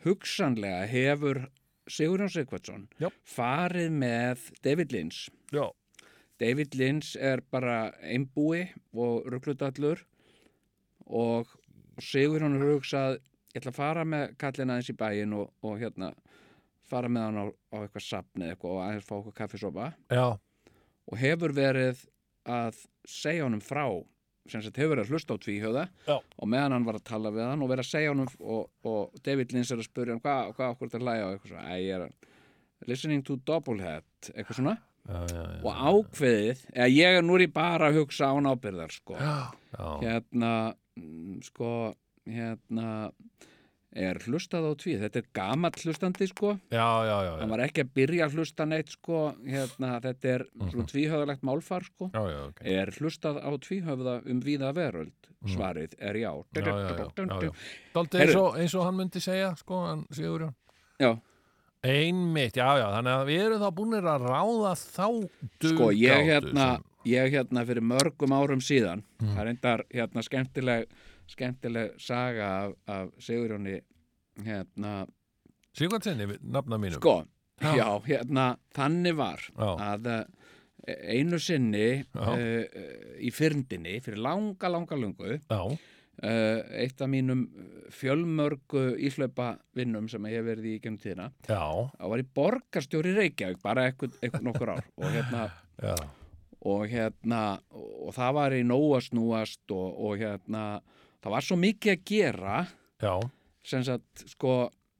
hugsanlega 0.06 0.86
hefur 0.92 1.48
Sigurjón 1.90 2.30
Sigvardsson 2.30 2.88
Já. 3.00 3.10
farið 3.26 3.90
með 3.92 4.52
David 4.62 4.92
Lynch 4.92 5.30
já. 5.52 5.72
David 6.40 6.76
Lynch 6.80 7.16
er 7.20 7.42
bara 7.52 7.92
einbúi 8.00 8.66
og 8.96 9.28
rugglutallur 9.32 10.04
og 11.10 11.50
Sigurjón 12.00 12.56
er 12.56 12.68
hugsað 12.70 13.18
ég 13.20 13.60
ætla 13.60 13.74
að 13.74 13.80
fara 13.80 14.06
með 14.08 14.36
kallina 14.40 14.78
aðeins 14.78 14.92
í 14.94 14.98
bæinn 15.00 15.34
og, 15.36 15.50
og 15.66 15.80
hérna 15.82 16.14
fara 16.90 17.10
með 17.12 17.26
hann 17.28 17.42
á, 17.42 17.46
á 17.50 17.78
eitthvað 17.82 18.06
sapni 18.06 18.48
eitthvað 18.48 18.76
og 18.76 18.84
aðeins 18.86 19.10
fá 19.10 19.16
eitthvað 19.18 19.38
kaffisopa 19.42 19.90
já. 20.14 20.28
og 21.10 21.20
hefur 21.20 21.56
verið 21.58 22.06
að 22.50 22.80
segja 23.10 23.46
honum 23.46 23.64
frá 23.64 23.86
sem 24.50 24.64
sagt 24.64 24.80
hefur 24.80 24.96
verið 24.96 25.06
að 25.06 25.14
hlusta 25.14 25.36
á 25.36 25.44
tvíhjóða 25.44 25.86
og 26.16 26.50
meðan 26.50 26.78
hann 26.78 26.88
var 26.88 26.98
að 26.98 27.08
tala 27.10 27.34
við 27.36 27.50
hann 27.50 27.66
og 27.66 27.72
verið 27.74 27.86
að 27.86 27.92
segja 27.92 28.14
honum 28.14 28.30
og, 28.40 28.70
og 28.88 29.20
David 29.26 29.54
Lynch 29.54 29.74
er 29.74 29.82
að 29.82 29.90
spurja 29.90 30.16
hann 30.16 30.24
hvað 30.24 30.54
hva 30.56 30.70
okkur 30.74 30.90
þetta 30.90 31.04
hlæja 31.04 31.28
og 31.28 31.36
eitthvað 31.36 31.54
svona 31.58 32.12
listening 32.88 33.26
to 33.26 33.36
Doublehead 33.46 34.32
eitthvað 34.32 34.62
svona 34.62 34.78
já, 35.10 35.20
já, 35.34 35.42
já. 35.42 35.60
og 35.64 35.84
ákveðið, 35.90 36.66
eða 36.76 36.90
ég 36.94 37.20
er 37.20 37.26
núri 37.26 37.50
bara 37.52 37.90
að 37.90 38.02
hugsa 38.02 38.32
án 38.32 38.50
ábyrðar 38.50 38.94
sko. 38.94 39.18
já, 39.18 39.38
hérna 40.04 40.54
mm, 41.00 41.40
sko 41.50 41.72
hérna 42.30 42.90
er 44.00 44.20
hlustað 44.22 44.68
á 44.70 44.74
tvið, 44.78 45.00
þetta 45.02 45.20
er 45.20 45.28
gamall 45.34 45.82
hlustandi 45.82 46.28
sko, 46.30 46.52
já, 46.70 46.86
já, 47.10 47.16
já, 47.26 47.32
hann 47.40 47.48
já, 47.48 47.54
var 47.56 47.64
ekki 47.66 47.84
að 47.84 47.94
byrja 47.98 48.28
að 48.28 48.36
hlusta 48.38 48.68
neitt 48.70 48.94
sko, 48.94 49.22
hérna 49.50 49.96
þetta 50.04 50.30
er 50.36 50.46
svona 50.60 50.86
tvíhöfðalegt 50.92 51.48
málfar 51.50 51.88
sko. 51.88 52.12
Já, 52.14 52.22
já, 52.30 52.40
ok. 52.52 52.62
er 52.76 52.94
hlustað 53.00 53.42
á 53.42 53.50
tvíhöfða 53.66 54.16
um 54.30 54.44
víða 54.46 54.70
veröld? 54.78 55.16
Svarið 55.48 55.94
er 56.04 56.18
já, 56.20 56.30
Já, 56.36 56.62
já, 56.62 56.68
já, 56.68 56.90
já, 57.00 57.44
já. 57.48 57.52
Dálítið 57.96 58.20
Heyrðu. 58.20 58.34
eins 58.36 58.36
og, 58.36 58.58
eins 58.60 58.74
og 58.76 58.86
hann 58.86 58.98
myndi 58.98 59.22
segja, 59.24 59.54
sko, 59.56 59.78
hann 59.88 60.02
Sigurjón. 60.12 60.56
Já, 61.00 61.14
Einmitt, 61.86 62.58
já, 62.60 62.68
já, 62.76 62.88
þannig 62.92 63.14
að 63.16 63.30
við 63.30 63.42
erum 63.46 63.62
þá 63.64 63.70
búinir 63.78 64.08
að 64.12 64.26
ráða 64.28 64.72
þá 64.76 65.06
duggátu. 65.08 65.70
sko 65.72 65.86
ég 65.96 66.26
hérna 66.28 66.66
ég 67.08 67.32
hérna 67.32 67.64
fyrir 67.70 67.86
mörgum 67.88 68.34
árum 68.36 68.60
síðan 68.64 69.04
Mm. 69.22 69.30
það 69.36 69.40
er 69.42 69.48
endar 69.54 69.84
hérna 69.94 70.24
skemmtileg 70.24 70.86
skemmtileg 71.30 71.94
saga 72.00 72.48
af, 72.66 72.74
af 72.88 73.10
Sigurjóni 73.20 73.78
hérna 74.44 75.08
Sigurðsynni, 75.78 76.38
nafna 76.44 76.78
mínum. 76.78 77.00
sko, 77.00 77.24
Já. 77.62 77.76
já, 77.76 77.88
hérna 78.08 78.58
þannig 78.76 79.16
var 79.16 79.40
Já. 79.56 79.70
að 79.96 80.08
eh, 80.88 81.16
einu 81.20 81.40
sinni 81.40 82.04
uh, 82.16 82.64
í 83.20 83.32
fyrndinni 83.32 84.00
fyrir 84.04 84.18
langa, 84.20 84.68
langa 84.72 84.96
lungu 85.00 85.40
Já, 85.50 85.78
eitt 86.20 87.02
af 87.02 87.10
mínum 87.12 87.46
fjölmörgu 87.96 88.82
íhlaupa 89.00 89.54
vinnum 89.78 90.10
sem 90.12 90.26
ég 90.28 90.40
hef 90.40 90.48
verið 90.50 90.70
í 90.74 90.80
gennum 90.84 91.00
tíðina 91.00 91.30
það 91.96 92.14
var 92.14 92.24
í 92.24 92.30
borgarstjóri 92.40 93.14
Reykjavík 93.16 93.62
bara 93.64 93.86
eitthvað, 93.90 94.42
nokkur 94.44 94.74
ár. 94.76 94.84
Og 95.00 95.14
hérna 95.16 95.46
já, 95.80 95.96
og 96.60 96.88
hérna 96.92 97.44
og 97.72 98.12
það 98.18 98.34
var 98.40 98.58
í 98.58 98.64
nóa 98.68 99.00
snúast 99.04 99.64
og, 99.72 99.88
og 99.96 100.20
hérna 100.20 100.64
það 101.24 101.36
var 101.38 101.48
svo 101.48 101.60
mikið 101.60 101.94
að 101.96 102.04
gera 102.12 102.58
já, 103.00 103.14
sem 103.64 103.86
sagt 103.88 104.26
sko 104.34 104.58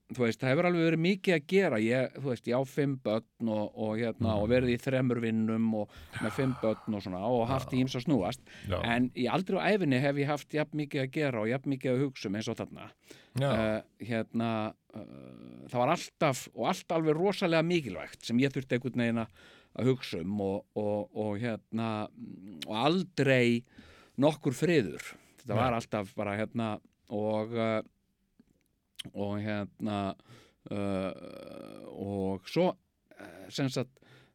þú 0.10 0.24
veist, 0.24 0.40
það 0.42 0.52
hefur 0.52 0.68
alveg 0.70 0.86
verið 0.88 1.02
mikið 1.04 1.36
að 1.36 1.46
gera. 1.52 1.80
Ég, 1.84 2.16
þú 2.16 2.32
veist, 2.32 2.48
ég 2.50 2.58
á 2.58 2.64
fimm 2.70 2.96
börn 3.04 3.52
og, 3.54 3.76
og 3.86 3.92
hérna, 4.00 4.36
og 4.42 4.50
verið 4.52 4.74
í 4.74 4.80
þremur 4.82 5.22
vinnum 5.24 5.68
og 5.84 5.94
með 6.24 6.36
fimm 6.38 6.56
börn 6.64 6.98
og 6.98 7.04
svona 7.06 7.22
og 7.30 7.46
haft 7.50 7.76
í 7.76 7.84
íms 7.84 7.98
að 8.00 8.08
snúast, 8.08 8.42
já, 8.70 8.78
en 8.82 9.12
í 9.14 9.28
aldrei 9.30 9.60
á 9.62 9.70
æfinni 9.76 10.02
hef 10.02 10.22
ég 10.22 10.32
haft 10.32 10.58
jafn 10.58 10.82
mikið 10.82 11.04
að 11.04 11.14
gera 11.20 11.44
og 11.44 11.52
jafn 11.52 11.74
mikið 11.76 11.94
að 11.94 12.04
hugsa 12.06 12.32
um 12.32 12.40
eins 12.40 12.50
og 12.50 12.60
þarna. 12.60 12.90
Já, 13.40 13.50
uh, 13.50 13.78
hérna 14.10 14.50
uh, 14.98 15.06
það 15.70 15.80
var 15.84 15.94
alltaf 15.94 16.44
og 16.56 16.66
allt 16.72 16.98
alveg 16.98 17.18
rosalega 17.20 17.68
mikilvægt 17.70 18.26
sem 18.26 18.42
ég 18.42 18.54
þurfti 18.56 18.80
einhvern 18.80 19.06
veginn 19.06 19.24
að 19.24 19.92
hugsa 19.92 20.24
um 20.24 20.42
og, 20.42 20.66
og, 20.80 21.14
og 21.14 21.38
hérna 21.40 21.92
og 22.66 22.76
aldrei 22.76 23.62
nokkur 24.20 24.58
friður. 24.58 25.14
Þetta 25.40 25.56
var 25.56 25.78
alltaf 25.78 26.12
bara 26.18 26.36
hérna 26.40 26.74
og 27.16 27.54
uh, 27.54 27.80
og 29.14 29.38
hérna 29.42 30.16
uh, 30.72 31.12
og 31.94 32.48
svo 32.50 32.70
uh, 32.74 33.46
sem 33.50 33.70
sagt 33.72 33.92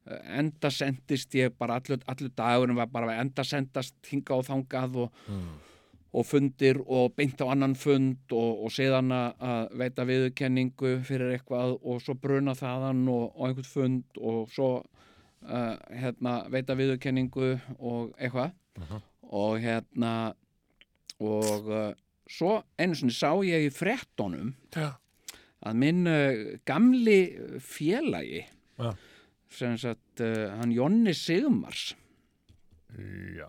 uh, 0.09 0.19
enda 0.39 0.71
sendist 0.73 1.35
ég 1.39 1.53
bara 1.59 1.79
allur, 1.81 2.01
allur 2.11 2.33
dagurinn 2.37 2.77
var 2.79 2.87
bara 2.93 3.19
enda 3.21 3.45
sendast 3.45 3.95
hinga 4.11 4.41
og 4.41 4.47
þangað 4.49 4.97
og, 5.07 5.23
Mm. 5.29 5.47
og 6.15 6.27
fundir 6.27 6.79
og 6.87 7.15
beint 7.17 7.41
á 7.43 7.51
annan 7.51 7.75
fund 7.75 8.31
og, 8.33 8.65
og 8.65 8.71
síðan 8.71 9.09
að- 9.11 9.73
veita 9.81 10.05
viðurkenningu 10.07 11.01
fyrir 11.05 11.33
eitthvað 11.35 11.73
og 11.83 12.01
svo 12.05 12.15
bruna 12.15 12.55
þaðan 12.55 13.01
og, 13.11 13.33
og 13.35 13.49
einhvern 13.49 13.67
fund 13.67 14.21
og 14.23 14.49
svo 14.55 14.69
uh, 15.43 15.75
hérna, 15.91 16.37
veita 16.51 16.77
viðurkenningu 16.79 17.59
og 17.79 18.15
eitthvað 18.19 18.53
Mhm. 18.79 19.03
og 19.31 19.59
hérna 19.63 20.35
og 21.21 21.69
uh, 21.71 21.93
svo 22.31 22.63
einu 22.81 22.97
sinni 22.97 23.13
sá 23.15 23.31
ég 23.45 23.67
í 23.69 23.73
frettunum 23.75 24.55
já, 24.75 24.95
að 25.65 25.77
minn 25.83 26.07
uh, 26.09 26.57
gamli 26.69 27.19
félagi 27.61 28.45
Já. 28.79 28.91
sem 29.55 29.77
sagt 29.81 30.23
uh, 30.25 30.49
hann 30.59 30.73
Jonni 30.75 31.15
Sigmars 31.17 31.93
já, 32.95 33.49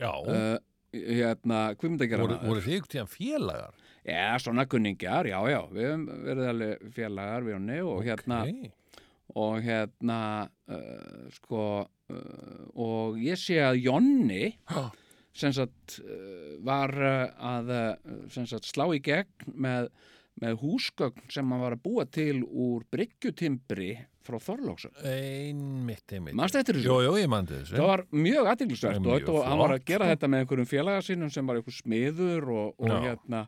já, 0.00 0.10
uh, 0.10 0.56
hérna, 0.94 1.60
hvað 1.76 1.88
myndi 1.92 2.06
að 2.06 2.12
gera 2.14 2.24
voru, 2.26 2.36
maður? 2.40 2.50
voru 2.54 2.64
þig 2.66 2.88
tíðan 2.90 3.10
félagar? 3.10 3.78
Já, 4.06 4.24
svona 4.40 4.64
kunningjar, 4.70 5.28
já, 5.28 5.38
já, 5.52 5.60
við 5.70 5.86
höfum 5.90 6.04
verið 6.24 6.46
alveg 6.54 6.84
félagar 6.96 7.44
við 7.46 7.56
honni 7.58 7.80
og 7.84 7.98
hérna, 8.06 8.38
Ok. 8.48 9.02
og 9.36 9.58
hérna, 9.66 10.20
uh, 10.72 11.26
sko, 11.36 11.64
og 12.80 13.20
ég 13.22 13.38
sé 13.38 13.60
að 13.62 13.82
Jonni, 13.84 14.48
Já. 14.70 14.86
Sagt, 15.56 15.98
uh, 16.02 16.54
var 16.66 16.94
uh, 16.96 17.50
að, 17.54 17.74
sem 18.34 18.48
sagt, 18.50 18.68
slá 18.68 18.88
í 18.94 19.00
gegn 19.04 19.52
með, 19.54 19.90
með 20.42 20.56
húsgögn 20.62 21.30
sem 21.32 21.52
hann 21.52 21.62
var 21.62 21.76
að 21.76 21.84
búa 21.84 22.06
til 22.10 22.42
úr 22.44 22.86
bryggjutimbri 22.92 23.92
frá 24.26 24.36
Þorlóksun. 24.42 24.94
Einmitt, 25.06 26.06
einmitt. 26.12 26.36
Mandi 27.30 27.60
þessu. 27.60 27.76
Það 27.78 27.90
var 27.90 28.04
mjög 28.14 28.50
aðdeglisvert 28.52 29.06
og, 29.06 29.28
og 29.32 29.44
hann 29.46 29.60
var 29.62 29.74
að 29.74 29.78
flott, 29.78 29.90
gera 29.90 30.08
þetta 30.12 30.30
með 30.30 30.44
einhverjum 30.44 30.70
félaga 30.70 31.04
sínum 31.06 31.30
sem 31.32 31.50
var 31.50 31.60
einhver 31.60 31.76
smiður 31.76 32.50
og, 32.54 32.72
og 32.80 33.06
hérna 33.06 33.44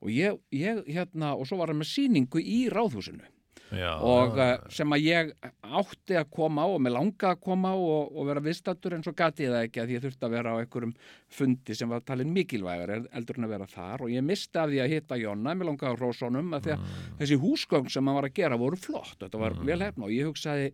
og 0.00 0.12
ég, 0.14 0.40
ég 0.56 0.80
hérna 0.88 1.34
og 1.36 1.48
svo 1.48 1.60
var 1.60 1.72
hann 1.72 1.80
með 1.80 1.92
sýningu 1.92 2.42
í 2.42 2.62
ráðhúsinu 2.72 3.28
já, 3.72 3.90
og 4.02 4.36
já, 4.36 4.46
uh, 4.58 4.68
sem 4.74 4.94
að 4.96 5.04
ég 5.06 5.32
átti 5.62 6.16
að 6.18 6.28
koma 6.34 6.64
á 6.64 6.68
og 6.74 6.80
með 6.82 6.94
langa 6.96 7.30
að 7.34 7.40
koma 7.44 7.70
á 7.72 7.76
og, 7.78 8.12
og 8.16 8.26
vera 8.30 8.42
viðstattur 8.44 8.96
en 8.96 9.02
svo 9.06 9.12
gati 9.16 9.46
ég 9.46 9.52
það 9.54 9.66
ekki 9.68 9.82
að 9.84 9.92
ég 9.94 10.04
þurfti 10.04 10.26
að 10.28 10.34
vera 10.36 10.54
á 10.54 10.60
einhverjum 10.62 10.94
fundi 11.30 11.76
sem 11.78 11.88
var 11.92 12.00
talin 12.06 12.32
mikilvægar 12.34 12.94
eldur 13.14 13.38
en 13.38 13.46
að 13.48 13.54
vera 13.54 13.66
þar. 13.70 14.02
Og 14.06 14.10
ég 14.14 14.24
misti 14.26 14.58
af 14.58 14.70
því 14.72 14.80
að 14.84 14.94
hitta 14.96 15.20
Jonna 15.22 15.54
með 15.54 15.70
langa 15.70 15.92
á 15.92 15.94
rósónum 16.00 16.54
að 16.58 16.64
því 16.66 16.72
að 16.76 16.80
Mm. 16.80 17.18
þessi 17.20 17.40
húsgögn 17.44 17.90
sem 17.90 18.06
hann 18.06 18.16
var 18.20 18.24
að 18.30 18.34
gera 18.40 18.56
voru 18.58 18.76
flott, 18.76 19.16
þetta 19.20 19.38
var 19.38 19.52
vel 19.54 19.78
hefna 19.80 20.04
og 20.08 20.10
ég 20.10 20.26
hugsaði 20.30 20.72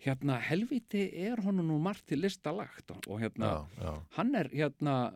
hérna 0.00 0.38
helviti 0.40 1.02
er 1.26 1.36
honum 1.44 1.66
nú 1.68 1.78
margt 1.82 2.06
til 2.08 2.22
lista 2.22 2.52
lagt? 2.56 2.88
Og, 3.06 3.20
hérna 3.20 3.66
já, 3.76 3.90
hann 4.16 4.34
er 4.34 4.48
hérna 4.48 5.12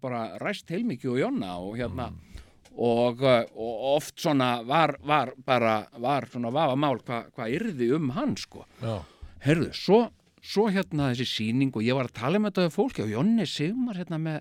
bara 0.00 0.38
ræst 0.40 0.70
heilmikið 0.72 1.10
og 1.12 1.18
Jonna 1.20 1.58
og 1.60 1.76
hérna 1.76 2.08
Mm. 2.08 2.44
Og, 2.76 3.22
uh, 3.24 3.48
og 3.56 3.86
oft 3.96 4.18
svona 4.20 4.50
var, 4.66 4.96
var 5.02 5.32
bara 5.46 5.80
var 5.98 6.28
svona 6.30 6.52
vafa 6.54 6.76
mál 6.78 7.00
hvað 7.02 7.32
hva 7.36 7.48
yrði 7.54 7.92
um 7.96 8.12
hann 8.16 8.36
sko. 8.38 8.66
Já, 8.82 9.00
herðu, 9.46 9.72
svo, 9.76 10.02
svo 10.42 10.68
hérna 10.72 11.12
þessi 11.12 11.28
sýning 11.32 11.74
og 11.74 11.86
ég 11.86 11.98
var 11.98 12.10
að 12.10 12.18
tala 12.20 12.40
um 12.40 12.48
þetta 12.50 12.70
fólki 12.74 13.04
og 13.06 13.12
Jonni 13.16 13.48
Sigmar 13.48 13.98
hérna 14.00 14.20
með 14.22 14.40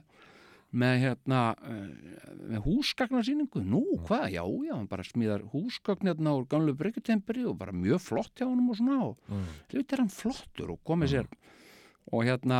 með 0.77 0.97
hérna 0.99 1.41
uh, 1.55 1.83
með 2.51 2.65
húsgagnarsýningu, 2.65 3.61
nú 3.63 3.83
hvað, 4.03 4.25
já, 4.35 4.43
já 4.67 4.73
hann 4.75 4.89
bara 4.91 5.05
smíðar 5.07 5.45
húsgagn 5.53 6.11
hérna 6.11 6.33
úr 6.35 6.43
gamlu 6.51 6.75
bryggjutemperi 6.77 7.45
og 7.47 7.55
bara 7.61 7.75
mjög 7.75 8.03
flott 8.03 8.33
hjá 8.35 8.49
honum 8.49 8.73
og 8.73 8.79
svona 8.79 8.97
og 9.05 9.31
mm, 9.31 9.45
hlut 9.71 9.95
er 9.95 10.03
hann 10.03 10.11
flottur 10.11 10.73
og 10.75 10.81
komið 10.87 11.13
sér. 11.13 11.31
Og 12.11 12.27
hérna 12.27 12.59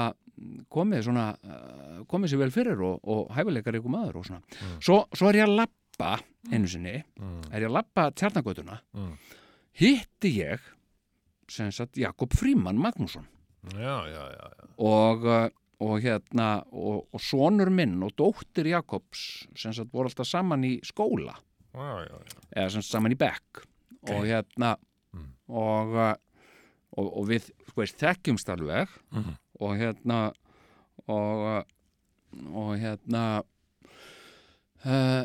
komið 0.69 1.03
svona 1.07 1.27
uh, 1.33 1.99
komið 2.09 2.31
sér 2.33 2.41
vel 2.43 2.51
fyrir 2.53 2.81
og, 2.85 2.99
og 3.09 3.31
hæfileikar 3.35 3.77
ykkur 3.79 3.93
maður 3.93 4.19
og 4.21 4.25
svona. 4.29 4.41
Svo, 4.83 4.99
svo 5.17 5.29
er 5.31 5.39
ég 5.41 5.47
að 5.47 5.55
lappa 5.63 6.11
einu 6.53 6.67
sinni, 6.69 6.97
mm, 7.19 7.47
er 7.51 7.63
ég 7.65 7.69
að 7.71 7.77
lappa 7.79 8.09
tjarnagötuna 8.13 8.79
Mm. 8.93 9.13
hitti 9.77 10.31
ég 10.41 10.59
sem 11.49 11.71
sagt 11.71 11.97
Jakob 11.97 12.33
Fríman 12.35 12.77
Magnússon. 12.77 13.25
Já, 13.73 13.95
já, 14.07 14.23
já, 14.31 14.47
já, 14.57 14.67
og, 14.77 15.25
uh, 15.25 15.49
og 15.83 15.99
hérna 16.01 16.63
og, 16.71 17.07
og 17.13 17.21
sonur 17.21 17.69
minn 17.73 17.97
og 18.03 18.13
dóttir 18.17 18.69
Jakobs 18.71 19.47
sem 19.55 19.73
sagt 19.73 19.91
voru 19.93 20.07
alltaf 20.09 20.27
saman 20.27 20.63
í 20.63 20.77
skóla. 20.85 21.35
Já, 21.73 21.89
já, 22.07 22.15
já. 22.17 22.37
eða 22.55 22.69
sem 22.73 22.81
sagt 22.85 22.93
saman 22.93 23.13
í 23.15 23.19
bekk. 23.19 23.65
Og 24.13 24.23
hérna 24.29 24.75
Mm. 25.15 25.29
og, 25.49 25.93
uh, 25.95 26.15
og, 26.99 27.05
og 27.21 27.27
við 27.29 27.45
sko 27.69 27.79
veist 27.81 27.97
þekkjumst 28.01 28.49
alveg. 28.51 28.89
Mhm. 29.15 29.35
Og 29.59 29.75
hérna 29.79 30.19
og, 31.07 31.43
og 32.53 32.71
hérna 32.81 33.23
uh, 34.85 35.23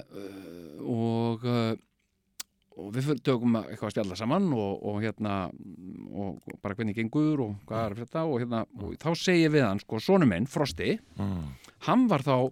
og 0.82 1.46
uh, 1.48 1.72
og 2.72 2.88
við 2.94 3.18
tökum 3.20 3.58
eitthvað 3.60 3.90
að 3.90 3.92
spjalla 3.92 4.16
saman 4.16 4.46
og, 4.56 4.78
og 4.88 5.02
hérna 5.04 5.34
og 5.52 6.38
bara 6.62 6.76
hvernig 6.78 6.96
gengur 6.96 7.42
og 7.44 7.56
hvað 7.68 7.82
er 7.90 7.98
þetta 8.00 8.22
og 8.24 8.38
hérna 8.40 8.62
og 8.80 8.94
þá 9.02 9.08
segi 9.20 9.44
ég 9.44 9.52
við 9.52 9.66
hann 9.66 9.82
sko 9.82 10.00
sonu 10.00 10.28
minn, 10.28 10.48
Frosti 10.48 10.94
Mm. 11.20 11.52
hann 11.86 12.06
var 12.08 12.24
þá 12.24 12.32
að 12.38 12.50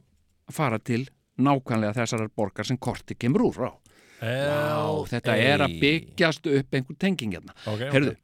fara 0.53 0.79
til 0.79 1.07
nákvæmlega 1.41 1.97
þessarar 1.97 2.29
borgar 2.37 2.67
sem 2.69 2.77
korti 2.77 3.15
kemur 3.17 3.47
úr 3.49 3.71
á. 3.71 3.73
Vá, 4.21 5.07
þetta 5.09 5.37
er 5.41 5.63
að 5.65 5.79
byggjast 5.81 6.47
upp 6.51 6.75
einhver 6.77 6.97
tenging 7.01 7.33
hérna. 7.33 7.55
okay, 7.65 7.89
Heyrðu, 7.95 8.17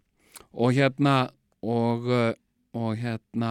og 0.53 0.75
hérna 0.77 1.15
og, 1.63 2.05
uh, 2.11 2.35
og 2.77 3.01
hérna 3.01 3.51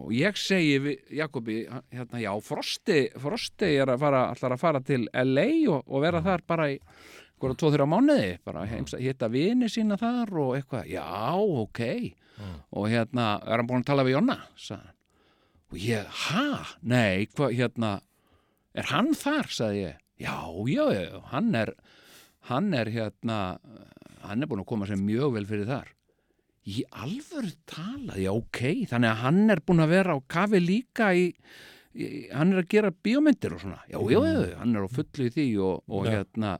og 0.00 0.12
ég 0.16 0.38
segi 0.40 0.78
við 0.80 1.16
Jakobi 1.18 1.58
hérna, 1.92 2.20
já, 2.22 2.30
Frosti, 2.44 3.00
Frosti 3.20 3.74
er 3.82 3.92
að 3.92 4.04
fara, 4.04 4.22
allar 4.32 4.54
að 4.56 4.62
fara 4.62 4.80
til 4.84 5.04
LA 5.12 5.48
og, 5.72 5.82
og 5.84 6.04
vera 6.04 6.22
þar 6.24 6.44
bara 6.48 6.70
í 6.72 6.78
hvora 7.42 7.58
tvo 7.58 7.72
þeirra 7.74 7.88
mánuði 7.90 8.30
bara 8.46 8.64
heims, 8.70 8.94
hitta 8.96 9.28
vini 9.32 9.68
sína 9.72 9.98
þar 10.00 10.32
og 10.40 10.56
eitthvað, 10.56 10.88
já, 10.92 11.04
ok. 11.36 11.82
Og 12.72 12.88
hérna, 12.88 13.34
er 13.44 13.60
hann 13.60 13.68
búin 13.68 13.82
að 13.84 13.90
tala 13.90 14.06
við 14.06 14.16
Jonna? 14.16 14.38
sagði 14.56 14.86
hann. 14.86 14.98
Og 15.72 15.80
ég, 15.80 16.14
ha, 16.26 16.46
nei, 16.84 17.26
hvað, 17.32 17.56
hérna 17.58 17.90
er 18.76 18.88
hann 18.92 19.12
þar, 19.16 19.50
sagði 19.52 19.82
ég. 19.82 19.98
Já, 20.22 20.36
já, 20.70 20.84
já, 20.94 21.20
hann 21.32 21.52
er 21.58 21.74
hann 22.48 22.72
er 22.74 22.90
hérna 22.90 23.38
hann 24.22 24.42
er 24.42 24.50
búin 24.50 24.62
að 24.62 24.70
koma 24.72 24.88
sér 24.88 25.00
mjög 25.00 25.36
vel 25.36 25.46
fyrir 25.48 25.68
þar 25.68 25.90
í 26.70 26.82
alvöru 26.94 27.50
talað, 27.66 28.18
já, 28.22 28.30
ok. 28.32 28.60
Þannig 28.90 29.10
að 29.10 29.22
hann 29.24 29.40
er 29.50 29.62
búin 29.66 29.82
að 29.82 29.94
vera 29.96 30.14
á 30.14 30.18
kafi 30.30 30.60
líka 30.62 31.08
í, 31.18 31.24
í 31.98 32.10
hann 32.32 32.52
er 32.54 32.62
að 32.62 32.68
gera 32.76 32.92
bíómyndir 32.94 33.56
og 33.56 33.64
svona, 33.64 33.80
já, 33.90 33.98
já, 33.98 34.20
já, 34.22 34.44
hann 34.60 34.76
er 34.78 34.86
á 34.86 34.90
fullu 34.92 35.26
í 35.26 35.34
því 35.34 35.48
og, 35.66 35.82
og 35.90 36.06
hérna 36.10 36.54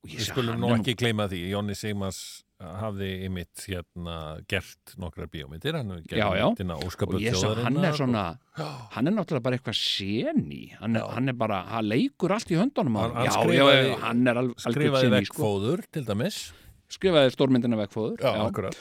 og 0.00 0.12
ég 0.14 0.22
skulum 0.24 0.60
nú 0.60 0.70
er 0.70 0.78
ekki 0.80 0.94
gleyma 1.00 1.26
því, 1.28 1.40
Jónni 1.52 1.74
Sigmars 1.76 2.20
hafði 2.60 3.08
ymitt 3.24 3.62
hérna 3.70 4.14
gert 4.48 4.92
nokkrar 5.00 5.30
bíómyndir, 5.32 5.76
hann 5.78 5.94
hefur 5.94 6.04
gert 6.12 6.60
og 6.74 6.84
Óskapur 6.84 7.22
sagði, 7.24 7.64
hann 7.64 7.78
er 7.88 7.96
svona 7.96 8.24
og, 8.60 8.74
hann 8.96 9.08
er 9.08 9.14
náttúrulega 9.16 9.44
bara 9.46 9.56
eitthvað 9.58 9.78
séni 9.80 10.60
hann 10.76 10.98
hann 11.00 11.32
er 11.32 11.36
bara, 11.40 11.62
hann 11.72 11.88
leikur 11.88 12.34
allt 12.36 12.52
í 12.52 12.58
höndunum 12.60 12.98
Hann- 13.00 13.16
já, 13.24 13.32
skrifaði- 13.38 13.88
já, 13.88 13.96
hann 14.04 14.26
er 14.28 14.42
skrifaði 14.60 15.12
vekk 15.16 15.30
sko. 15.32 15.42
fóður 15.46 15.84
til 15.90 16.04
dæmis 16.04 16.40
skrifaði 16.90 17.32
stórmyndina 17.34 17.78
Já, 17.80 18.32
akkurat. 18.46 18.76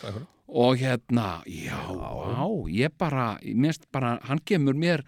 og 0.49 0.77
hérna, 0.81 1.43
já, 1.45 1.77
á, 1.77 2.45
ég 2.73 2.89
bara, 2.97 3.37
minnst 3.45 3.85
bara, 3.93 4.15
hann 4.25 4.39
kemur 4.41 4.73
mér 4.73 5.03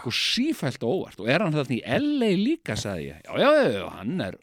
sko 0.00 0.10
sífælt 0.10 0.80
óvart. 0.82 1.20
Og 1.20 1.28
er 1.28 1.44
hann 1.44 1.52
þarna 1.52 1.76
í 1.76 1.82
LA 1.84 2.30
líka, 2.40 2.76
sagði 2.80 3.10
ég, 3.10 3.22
já, 3.26 3.32
já, 3.42 3.50
já, 3.60 3.72
já, 3.76 3.88
hann 3.98 4.20
er 4.24 4.38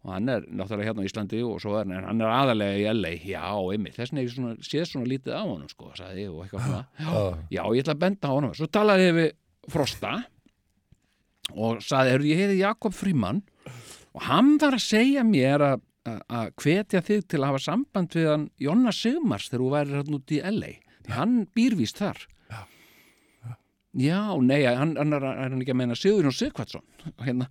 og 0.00 0.14
hann 0.14 0.30
er 0.32 0.46
náttúrulega 0.48 0.86
hérna 0.94 1.02
á 1.04 1.08
Íslandi 1.10 1.40
og 1.44 1.58
svo 1.60 1.74
er 1.76 1.84
hann, 1.90 2.06
hann 2.06 2.22
er 2.24 2.30
aðalega 2.32 2.78
í 2.80 2.86
LA, 2.94 3.10
já, 3.34 3.42
einmitt, 3.68 3.98
þess 3.98 4.14
vegna 4.14 4.22
ég 4.54 4.62
séð 4.64 4.86
svona 4.88 5.10
lítið 5.10 5.34
á 5.36 5.42
honum, 5.44 5.68
sko, 5.68 5.90
sagði 5.98 6.22
ég 6.24 6.30
og 6.32 6.46
eitthvað 6.46 6.64
svona, 6.70 6.84
Já. 7.02 7.10
já, 7.58 7.62
ég 7.74 7.82
ætla 7.82 7.96
að 7.98 8.00
benda 8.06 8.30
á 8.30 8.36
honum. 8.38 8.54
Svo 8.56 8.70
talaði 8.72 9.10
við 9.18 9.28
Frosta 9.74 10.14
og 11.52 11.82
sagði, 11.84 12.14
heyrðu, 12.14 12.30
ég 12.30 12.40
heiði 12.44 12.58
Jakob 12.62 12.94
Fríman 12.96 13.42
og 14.14 14.24
hann 14.30 14.54
var 14.62 14.76
að 14.78 14.84
segja 14.86 15.24
mér 15.26 15.64
að 15.66 15.82
að- 16.08 16.22
að 16.28 16.50
hvetja 16.62 17.00
þig 17.04 17.26
til 17.28 17.40
að 17.40 17.46
hafa 17.50 17.58
samband 17.64 18.10
við 18.16 18.28
hann 18.30 18.50
Jonna 18.58 18.92
Sigmars 18.92 19.48
þegar 19.50 19.64
þú 19.64 19.70
væri 19.74 19.96
hann 19.98 20.14
út 20.20 20.32
í 20.36 20.40
LA 20.42 20.72
því 21.04 21.16
hann 21.16 21.34
býrvist 21.56 21.98
þar. 22.00 22.26
Já, 23.98 24.38
nei, 24.38 24.60
hann, 24.70 24.92
hann 24.96 25.12
er, 25.16 25.24
er 25.26 25.48
hann 25.50 25.62
ekki 25.64 25.72
að 25.74 25.78
meina 25.80 25.96
Sigurinn 25.98 26.30
Sigvatsson 26.34 26.84
hérna, 27.26 27.48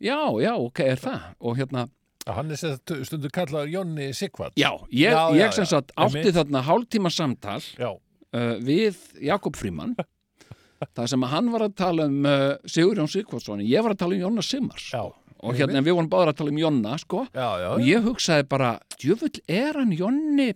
já, 0.00 0.16
já, 0.40 0.54
ok, 0.56 0.80
er 0.94 0.96
það. 1.02 1.26
Og 1.44 1.58
hérna, 1.60 1.82
Já, 2.24 2.32
Hann 2.38 2.50
er 2.50 2.56
sem 2.56 2.70
sagt 2.72 2.92
stundur 3.04 3.28
kallaður 3.36 3.68
Jónni 3.68 4.06
Sigvart 4.16 4.54
já, 4.56 4.70
ég, 4.88 5.12
Já, 5.12 5.26
já, 5.36 5.42
ég 5.42 5.50
sem 5.52 5.66
já. 5.66 5.68
sagt 5.74 5.90
átti 5.92 6.22
Einmitt. 6.22 6.32
þarna 6.38 6.62
hálftíma 6.64 7.10
samtal 7.12 7.58
Já, 7.76 7.90
uh, 7.92 8.54
við 8.64 8.96
Jakob 9.20 9.58
Fríman 9.60 9.92
það 10.96 11.10
sem 11.12 11.26
að 11.28 11.32
hann 11.34 11.50
var 11.52 11.66
að 11.66 11.74
tala 11.76 12.06
um 12.08 12.24
uh, 12.24 12.54
Sigurjón 12.64 13.12
Sigvatsson, 13.12 13.60
ég 13.68 13.84
var 13.84 13.92
að 13.92 14.00
tala 14.06 14.16
um 14.16 14.22
Jonna 14.24 14.40
Sigmars 14.48 14.86
já, 14.96 15.02
og 15.44 15.58
hérna 15.58 15.82
við 15.84 15.98
vorum 15.98 16.10
báður 16.12 16.32
að 16.32 16.38
tala 16.40 16.54
um 16.54 16.60
Jonna 16.64 16.98
sko, 17.00 17.24
já, 17.30 17.48
já, 17.62 17.70
og 17.76 17.82
ég 17.84 18.04
hugsaði 18.08 18.46
bara 18.50 18.74
djöfull 18.98 19.34
er 19.46 19.78
hann 19.80 19.92
Jonni 19.94 20.52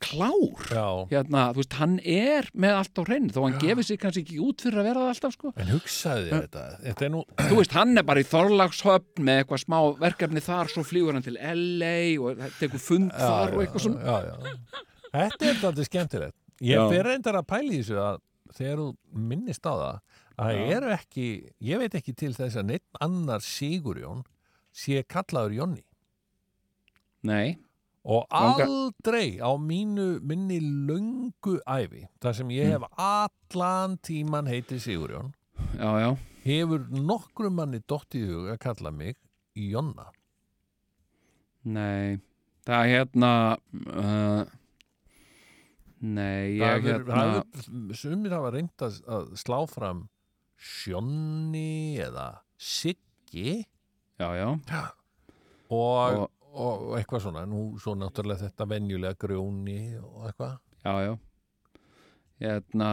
klár? 0.00 0.62
Já. 0.72 0.86
hérna, 1.10 1.42
þú 1.52 1.60
veist, 1.60 1.74
hann 1.76 1.96
er 2.08 2.46
með 2.56 2.76
allt 2.78 3.00
á 3.00 3.02
hreinu 3.04 3.34
þó 3.34 3.40
hann 3.44 3.58
gefið 3.60 3.86
sig 3.90 3.98
kannski 4.00 4.22
ekki 4.24 4.38
út 4.40 4.62
fyrir 4.64 4.80
að 4.80 4.86
vera 4.88 5.02
það 5.02 5.10
alltaf 5.12 5.34
sko. 5.34 5.50
En 5.60 5.72
hugsaði 5.74 6.30
þér 6.30 6.46
þetta, 6.46 6.62
þetta 6.86 7.06
er 7.06 7.12
nú 7.12 7.20
þú 7.42 7.58
veist, 7.58 7.74
hann 7.76 8.00
er 8.00 8.06
bara 8.08 8.22
í 8.22 8.28
Þorlagshöfn 8.30 9.26
með 9.28 9.42
eitthvað 9.42 9.62
smá 9.66 9.78
verkefni 10.00 10.44
þar 10.46 10.72
svo 10.72 10.86
flýgur 10.88 11.18
hann 11.18 11.26
til 11.26 11.36
LA 11.36 11.92
og 12.24 12.40
tekur 12.62 12.80
fund 12.86 13.12
þar 13.12 13.52
og 13.58 13.64
eitthvað 13.66 13.86
svona. 13.90 14.24
Þetta 15.10 15.50
er 15.50 15.60
þetta 15.66 15.86
skemmtilegt. 15.90 16.36
Ég 16.64 16.90
fer 16.94 17.06
reyndar 17.10 17.40
að 17.40 17.48
pæla 17.52 17.72
í 17.76 17.82
þessu 17.82 18.00
að 18.00 18.20
þegar 18.56 18.80
þú 18.80 18.88
minnist 19.30 19.64
á 19.68 19.72
það 19.72 19.86
að 19.90 20.00
það 20.36 20.60
eru 20.76 20.92
ekki, 20.94 21.26
ég 21.70 21.82
veit 21.82 21.96
ekki 21.98 22.14
til 22.16 22.32
þess 22.36 22.60
að 22.60 22.70
neitt 22.74 23.02
annar 23.02 23.44
Sigurjón 23.44 24.22
sé 24.72 25.02
kallaður 25.08 25.56
Jónni 25.58 25.84
nei, 27.26 27.58
og 28.04 28.24
aldrei 28.32 29.40
á 29.42 29.50
mínu 29.60 30.20
minni 30.24 30.60
löngu 30.60 31.58
æfi 31.68 32.06
þar 32.22 32.38
sem 32.38 32.54
ég 32.54 32.72
hef 32.76 32.86
allan 32.96 33.98
tíman 34.06 34.48
heitið 34.48 34.84
Sigurjón 34.86 35.34
já, 35.76 35.90
já. 36.00 36.10
hefur 36.44 36.86
nokkrum 36.90 37.58
manni 37.60 37.82
dott 37.86 38.16
í 38.16 38.24
hug 38.28 38.48
að 38.54 38.62
kalla 38.62 38.94
mig 38.94 39.18
Jonna. 39.60 40.06
Nei, 41.68 42.20
það 42.64 42.80
er 42.80 42.90
hérna 42.94 43.32
uh, 43.58 44.44
nei, 46.00 46.56
ég 46.56 46.86
hefur, 46.86 47.04
hérna 47.10 47.92
sumir 47.98 48.32
hafa 48.32 48.54
reynd 48.54 48.86
að, 48.86 49.00
að 49.04 49.34
slá 49.42 49.58
fram 49.68 50.06
Sjonni 50.60 51.96
eða 52.04 52.28
Siggi. 52.60 53.62
Já, 54.20 54.28
já, 54.36 54.48
og, 55.70 56.20
Og- 56.20 56.30
og, 56.52 56.82
og 56.90 56.98
eitthvað 56.98 57.22
svona. 57.24 57.46
Nú 57.48 57.78
svo 57.80 57.94
náttúrulega 57.96 58.44
þetta 58.50 58.66
venjulega 58.68 59.16
grjóni 59.22 59.96
og 60.02 60.26
eitthvað. 60.28 60.58
Já, 60.84 60.94
já. 61.06 61.14
Hérna 62.40 62.90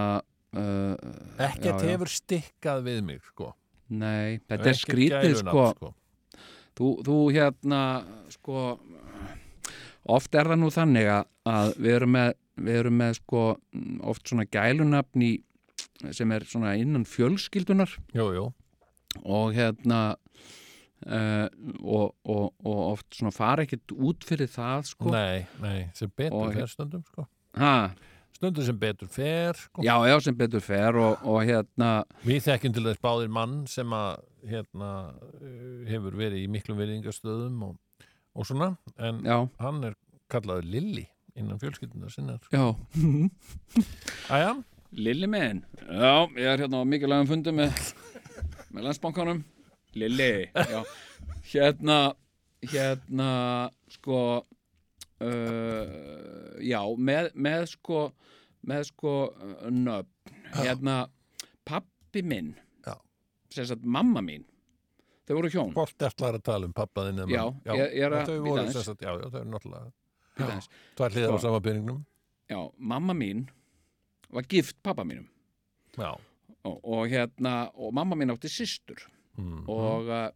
uh, 0.56 0.96
ekkert 1.44 1.84
hefur 1.88 2.12
stikkað 2.12 2.84
við 2.88 3.02
mig 3.08 3.22
sko. 3.28 3.52
Nei, 3.90 4.40
þetta 4.48 4.72
er 4.72 4.76
skrítið 4.80 5.36
sko. 5.42 5.66
sko. 5.76 5.94
þú, 6.78 6.88
þú 7.08 7.18
hérna 7.36 7.82
sko 8.32 8.64
oft 10.08 10.36
er 10.36 10.48
það 10.52 10.60
nú 10.62 10.70
þannig 10.72 11.08
að, 11.12 11.30
að 11.48 11.72
við 11.80 11.96
erum 11.98 12.12
með, 12.16 12.34
við 12.68 12.80
erum 12.82 12.98
með 13.02 13.14
sko 13.22 13.44
oft 14.12 14.28
svona 14.28 14.46
gælunafn 14.52 15.24
í 15.24 15.32
sem 16.14 16.32
er 16.36 16.46
svona 16.46 16.76
innan 16.78 17.06
fjölskyldunar 17.10 17.96
jú, 18.16 18.28
jú. 18.36 18.46
og 19.26 19.54
hérna 19.58 20.02
uh, 21.08 21.48
og, 21.82 22.14
og, 22.26 22.54
og 22.66 22.78
oft 22.92 23.18
svona 23.18 23.34
fara 23.36 23.66
ekkert 23.66 23.94
út 23.98 24.26
fyrir 24.28 24.50
það 24.52 24.86
sko. 24.92 25.10
Nei, 25.14 25.46
nei, 25.64 25.80
sem 25.98 26.12
betur 26.14 26.48
Og- 26.50 26.54
fer 26.58 26.70
stundum 26.72 27.04
sko. 27.08 27.26
ha, 27.58 27.74
stundum 28.38 28.66
sem 28.68 28.78
betur 28.80 29.10
fer 29.10 29.58
sko. 29.58 29.82
já, 29.86 29.96
já, 30.12 30.16
sem 30.22 30.38
betur 30.38 30.62
fer 30.62 30.96
og, 31.02 31.24
og 31.26 31.42
hérna 31.48 31.92
við 32.26 32.44
þekkjum 32.52 32.74
til 32.78 32.86
þess 32.92 33.02
báðir 33.04 33.34
mann 33.34 33.60
sem 33.72 33.94
að 33.98 34.24
hérna, 34.48 34.92
uh, 35.42 35.84
hefur 35.90 36.16
verið 36.18 36.46
í 36.46 36.48
miklum 36.52 36.78
veriðingastöðum 36.80 37.62
og, 37.72 37.78
og 38.38 38.46
svona 38.48 38.76
en 39.02 39.24
já, 39.26 39.40
hann 39.64 39.84
er 39.90 39.98
kallaður 40.30 40.68
Lilli 40.70 41.08
innan 41.38 41.60
fjölskyldunar 41.62 42.10
sinnar. 42.10 42.40
Já. 42.50 42.74
Æja, 44.34 44.56
Lilli 44.92 45.28
minn, 45.28 45.64
já, 45.84 46.28
ég 46.38 46.48
er 46.48 46.62
hérna 46.64 46.80
á 46.80 46.86
mikilvægum 46.88 47.28
fundi 47.28 47.52
með, 47.56 47.76
með 48.74 48.86
landsbankanum. 48.88 49.42
Lilli, 50.00 50.30
já. 50.56 50.80
Hérna, 51.52 51.98
hérna 52.72 53.30
sko 53.92 54.20
uh, 55.24 56.56
já, 56.64 56.80
með, 56.98 57.30
með 57.36 57.66
sko 57.74 58.06
með 58.68 58.88
sko 58.92 59.14
uh, 59.32 59.68
nöfn. 59.72 60.12
Hérna, 60.58 60.98
pappi 61.68 62.22
minn 62.24 62.54
Já. 62.86 62.94
sagt 63.68 63.84
mamma 63.84 64.22
mín 64.24 64.46
þau 65.28 65.34
voru 65.42 65.50
hjón. 65.52 65.74
Hvort 65.76 66.04
ætlar 66.08 66.38
að 66.40 66.44
tala 66.48 66.68
um 66.70 66.74
pappaðinn 66.76 67.20
Já, 67.68 67.76
ég- 67.76 67.96
ég 68.00 68.06
er 68.08 68.16
að 68.16 68.30
sem 68.72 68.86
sagt, 68.88 69.02
já, 69.04 69.12
já, 69.12 69.28
þau 69.34 69.40
eru 69.42 69.50
náttúrulega 69.52 69.92
aðeins. 70.40 70.70
tvær 70.96 71.12
hliðar 71.12 71.28
á 71.28 71.36
Sko. 71.36 71.44
sama 71.44 71.60
byrningnum 71.66 72.00
já, 72.48 72.60
mamma 72.80 73.14
mín 73.18 73.44
var 74.34 74.48
gift 74.50 74.78
pappa 74.84 75.04
mínum. 75.08 75.28
Og, 76.68 76.80
og 76.84 77.08
hérna, 77.10 77.70
og 77.76 77.94
mamma 77.96 78.16
mín 78.20 78.32
átti 78.34 78.50
systur. 78.52 79.00
Mm. 79.38 79.68
og, 79.70 80.08
uh, 80.10 80.30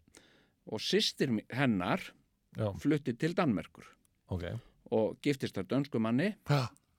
og 0.71 0.79
systir 0.79 1.31
mi- 1.33 1.45
hennar 1.49 2.03
já, 2.55 2.67
flutti 2.79 3.13
til 3.17 3.33
Danmerkur. 3.33 3.87
Ok. 4.29 4.43
Og 4.91 5.17
giftist 5.25 5.55
þar 5.57 5.65
dönsku 5.71 5.99
manni. 5.99 6.35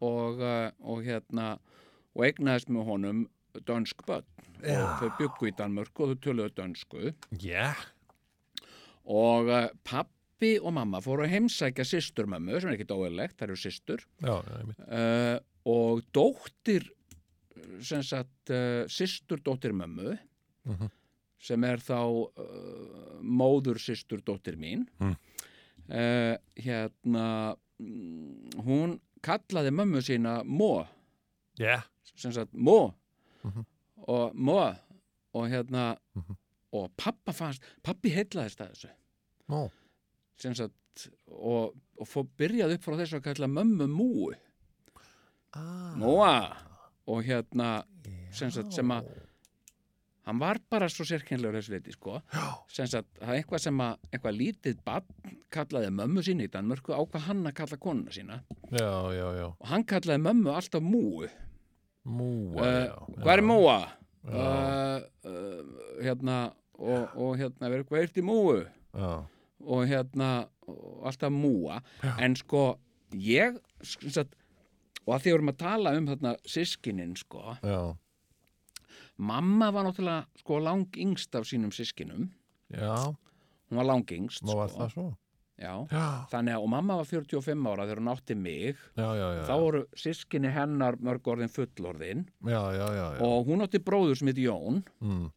Og, 0.03 0.41
uh, 0.43 0.71
og 0.83 1.05
hérna 1.07 1.59
og 2.17 2.25
eignaðist 2.27 2.69
með 2.69 2.85
honum 2.91 3.21
dönsk 3.69 4.03
börn. 4.09 4.25
Já. 4.63 4.79
og 4.83 4.99
þau 5.01 5.17
byggu 5.19 5.49
í 5.51 5.55
Danmörku 5.59 6.05
og 6.05 6.13
þau 6.13 6.21
töluðu 6.27 6.53
dönsku. 6.59 7.13
Yeah. 7.43 7.77
og 9.05 9.49
uh, 9.51 9.69
pappi 9.85 10.57
og 10.63 10.73
mamma 10.77 11.01
fóru 11.03 11.25
að 11.27 11.33
heimsækja 11.37 11.85
systurmömmu 11.87 12.61
sem 12.61 12.71
er 12.71 12.77
ekkit 12.77 12.93
óeðlegt, 12.95 13.37
það 13.39 13.49
eru 13.49 13.57
einmitt. 14.61 14.83
uh, 14.87 15.39
og 15.69 16.03
dóttir 16.15 16.89
sem 17.85 18.03
sagt 18.03 18.51
uh, 18.51 18.85
systur 18.89 19.39
dóttir 19.45 19.73
mömmu 19.77 20.19
Mhm. 20.65 20.89
sem 21.43 21.65
er 21.65 21.77
þá 21.83 21.99
uh, 22.39 23.21
móður 23.23 23.79
systur 23.83 24.21
dóttir 24.23 24.55
mín 24.57 24.87
Mm. 25.01 25.17
uh, 25.91 26.37
hérna 26.57 27.57
mm, 27.81 28.63
hún 28.63 29.01
kallaði 29.23 29.71
mömmu 29.75 30.03
sína 30.03 30.43
Mó 30.45 30.87
yeah. 31.59 31.83
sem 32.15 32.33
sagt 32.33 32.53
Mó 32.55 32.95
Mhm. 33.45 33.65
og 34.07 34.35
Mó 34.35 34.77
og 35.35 35.49
hérna 35.51 35.97
Mhm. 36.15 36.37
og 36.73 36.91
pappa 36.97 37.33
fannst, 37.33 37.61
pappi 37.83 38.11
heitlaðist 38.11 38.61
að 38.61 38.71
þessu 38.73 38.91
Nú, 39.49 39.71
sem 40.39 40.55
sagt 40.55 41.11
og, 41.27 41.75
og 41.99 42.07
fór 42.07 42.27
byrjað 42.39 42.75
upp 42.75 42.83
frá 42.85 42.97
þessu 42.97 43.19
að 43.19 43.23
kalla 43.35 43.47
mömmu 43.49 43.87
múu 43.91 44.33
ah, 45.59 45.93
Móa 46.01 46.35
og 47.07 47.23
hérna 47.27 47.83
sem 48.33 48.51
sem 48.53 48.95
að 48.95 49.09
hann 50.27 50.39
var 50.39 50.61
bara 50.71 50.89
svo 50.91 51.05
sérkennlegur 51.07 51.59
þessu 51.59 51.75
leiti 51.75 51.95
sko. 51.95 52.21
Sem 52.71 52.87
sagt 52.91 53.09
það 53.19 53.33
er 53.33 53.41
eitthvað 53.41 53.65
sem 53.65 53.81
að 53.83 54.05
eitthvað 54.11 54.39
lítið 54.39 54.83
barn 54.87 55.39
kallaði 55.53 55.91
mömmu 55.99 56.23
sína 56.25 56.47
í 56.47 56.53
Danmörku 56.53 56.95
á 56.95 57.03
hvað 57.03 57.27
hann 57.27 57.43
að 57.51 57.57
kalla 57.59 57.79
konuna 57.83 58.15
sína. 58.15 58.39
Já, 58.71 58.93
já, 59.17 59.27
já. 59.41 59.47
Og 59.51 59.67
hann 59.73 59.87
kallaði 59.89 60.25
mömmu 60.29 60.55
alltaf 60.55 60.85
múu. 60.87 61.31
Múa, 62.03 62.63
uh, 62.63 63.11
hvað 63.19 63.35
er 63.37 63.45
múa? 63.47 63.77
Uh, 64.23 65.03
uh, 65.27 65.61
hérna 66.03 66.39
og, 66.79 67.13
og 67.15 67.37
hérna 67.39 67.71
verður 67.71 67.89
hvað 67.91 68.07
ert 68.07 68.19
í 68.19 68.25
múu? 68.27 68.57
Og 69.63 69.85
hérna 69.91 70.31
og 70.71 71.07
alltaf 71.11 71.35
múa. 71.35 71.83
En 72.19 72.35
sko 72.39 72.77
ég 73.19 73.59
sem 73.83 74.11
sagt, 74.15 74.35
og 75.07 75.15
að 75.17 75.23
því 75.25 75.33
vorum 75.37 75.53
að 75.53 75.59
tala 75.63 75.93
um 75.99 76.07
þarna 76.11 76.35
sískinin 76.47 77.17
sko 77.19 77.57
já, 77.63 77.81
mamma 79.19 79.71
var 79.75 79.85
náttúrulega 79.89 80.27
sko 80.43 80.59
lang 80.63 80.87
yngst 80.97 81.35
af 81.39 81.47
sínum 81.49 81.73
sískinum 81.75 82.29
já 82.73 82.95
hún 83.71 83.79
var 83.81 83.87
lang 83.89 84.07
yngst 84.13 84.43
Má 84.47 84.55
var 84.57 84.69
sko. 84.73 84.79
það 84.87 84.95
svo? 84.97 85.09
Já. 85.63 85.75
Þannig 86.33 86.57
að 86.57 86.63
og 86.65 86.71
mamma 86.73 86.95
var 86.99 87.07
45 87.07 87.67
ára 87.71 87.85
þegar 87.87 88.01
hún 88.01 88.09
átti 88.11 88.35
mig 88.35 88.73
já, 88.99 89.05
já, 89.15 89.27
já 89.37 89.43
þá 89.47 89.53
voru 89.63 89.83
sískinni 89.95 90.51
hennar 90.51 90.97
mörg 90.99 91.29
orðin 91.31 91.53
fullorðin 91.53 92.25
Já, 92.43 92.63
já, 92.75 92.87
já, 92.97 93.05
já. 93.15 93.21
og 93.23 93.47
hún 93.47 93.63
átti 93.63 93.79
bróður 93.79 94.19
sem 94.19 94.33
heit 94.33 94.41
Jón 94.43 94.81
Mm. 95.01 95.29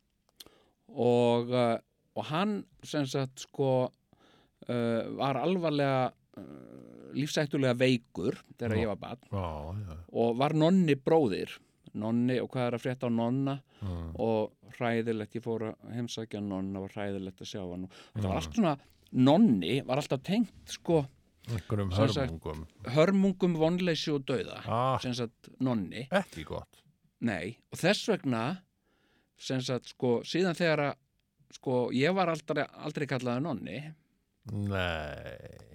og, 0.96 1.52
uh, 1.52 1.78
og 2.16 2.26
hann 2.32 2.56
sem 2.88 3.06
sagt 3.06 3.44
sko 3.46 3.70
uh, 3.86 5.02
var 5.20 5.38
alvarlega 5.44 6.08
uh, 6.38 6.95
lífsættulega 7.16 7.76
veikur 7.80 8.38
þegar 8.58 8.76
Já. 8.76 8.82
ég 8.82 8.92
var 8.94 9.00
barn. 9.02 9.96
Og 10.14 10.36
var 10.40 10.56
nonni 10.58 10.98
bróðir. 11.00 11.56
Nonni 11.96 12.42
og 12.44 12.50
hvað 12.52 12.68
er 12.68 12.78
að 12.78 12.84
frétta 12.84 13.08
á 13.08 13.12
nonna? 13.14 13.60
Mm. 13.86 14.16
og 14.20 14.72
hræðilegt, 14.80 15.36
ég 15.38 15.44
fór 15.44 15.70
að 15.70 15.92
heimsækja 15.94 16.40
nonna 16.42 16.82
og 16.82 16.94
hræðilegt 16.96 17.44
að 17.44 17.52
sjá 17.52 17.62
hann. 17.62 17.86
Og 17.86 18.18
þetta 18.18 18.32
var 18.32 18.40
allt 18.40 18.58
svona, 18.58 18.74
nonni 19.16 19.76
var 19.86 20.02
alltaf 20.02 20.24
tengt 20.26 20.74
sko 20.74 21.04
hörmungum. 21.46 22.66
hörmungum, 22.96 23.58
vonleysi 23.62 24.12
og 24.16 24.26
dauða 24.26 24.62
ah, 24.66 24.96
sem 25.02 25.14
sagt 25.14 25.52
nonni, 25.62 26.08
Ekki 26.10 26.46
gott. 26.48 26.82
Nei 27.22 27.58
og 27.70 27.78
þess 27.80 28.10
vegna 28.10 28.46
sem 29.38 29.62
sagt 29.62 29.92
sko, 29.94 30.18
síðan 30.26 30.58
þegar 30.58 30.84
að 30.90 30.94
sko, 31.56 31.78
ég 31.96 32.16
var 32.16 32.32
aldrei, 32.32 32.66
aldrei 32.84 33.06
kallaði 33.08 33.44
nonni. 33.46 33.80
Nei, 34.52 35.75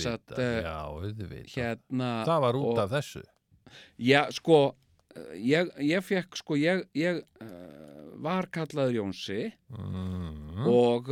sagt, 0.00 0.32
eh, 0.38 0.62
Já, 0.64 0.76
auðvitað. 0.90 1.48
hérna 1.54 2.10
Það 2.26 2.40
var 2.46 2.54
út 2.54 2.70
og- 2.72 2.78
af 2.84 2.90
þessu. 2.90 3.22
Já, 3.98 4.30
sko 4.34 4.74
eh, 5.16 5.34
ég, 5.36 5.70
ég 5.78 6.02
fekk, 6.04 6.36
sko, 6.36 6.56
ég, 6.58 6.86
ég 6.94 7.22
uh, 7.42 8.16
var 8.20 8.46
kallaður 8.50 8.98
Jónsi 8.98 9.52
mm. 9.70 10.66
og, 10.66 11.10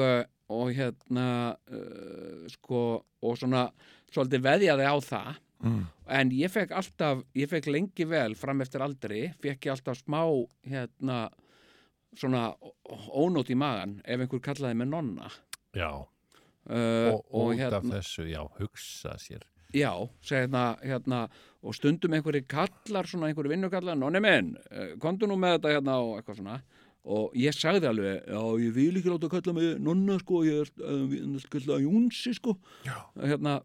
og 0.49 0.73
hérna 0.75 1.57
uh, 1.71 2.49
sko, 2.49 3.05
og 3.23 3.39
svona 3.39 3.71
svolítið 4.13 4.43
veðjaði 4.43 4.89
á 4.89 4.97
það. 5.01 5.45
Mm. 5.59 5.87
en 6.07 6.29
ég 6.31 6.53
fekk 6.55 6.71
alltaf, 6.71 7.25
ég 7.35 7.49
fekk 7.51 7.67
lengi 7.67 8.05
vel 8.07 8.37
fram 8.39 8.61
eftir 8.63 8.81
aldri, 8.81 9.25
fekk 9.43 9.67
ég 9.67 9.73
alltaf 9.73 9.99
smá 9.99 10.21
hérna 10.63 11.17
svona 12.15 12.53
ónót 13.11 13.51
í 13.51 13.57
magan 13.59 13.97
ef 14.05 14.23
einhver 14.23 14.41
kallaði 14.41 14.79
mig 14.79 14.89
nonna. 14.89 15.27
Já, 15.75 16.07
uh, 16.69 17.15
og, 17.15 17.23
og 17.33 17.55
út 17.55 17.79
af 17.79 17.87
þessu, 17.93 18.27
já, 18.31 18.43
hugsa 18.61 19.17
sér 19.21 19.47
Já, 19.77 19.93
segna, 20.25 20.79
hérna, 20.81 21.27
og 21.61 21.75
stundum 21.77 22.15
einhverju 22.17 22.47
kallar, 22.49 23.05
svona 23.05 23.29
einhverju 23.29 23.51
vinnukallar, 23.53 23.99
nonni 24.01 24.21
minn, 24.25 24.55
eh, 24.73 24.95
komdu 24.97 25.29
nú 25.29 25.37
með 25.37 25.59
þetta 25.59 25.73
hérna 25.75 25.97
og 26.01 26.15
eitthvað 26.17 26.39
svona. 26.39 26.55
Og 27.05 27.35
ég 27.37 27.53
sagði 27.53 27.91
alveg, 27.91 28.23
já, 28.33 28.41
ég 28.65 28.73
vil 28.73 28.97
ekki 28.97 29.13
láta 29.13 29.29
kalla 29.29 29.53
mig 29.59 29.75
nonna, 29.85 30.17
sko, 30.23 30.41
ég 30.49 30.63
er, 30.65 30.73
uh, 30.81 31.45
kalla 31.53 31.77
Jónsi, 31.85 32.33
sko. 32.39 32.57
Já. 32.89 32.97
Hérna, 33.21 33.59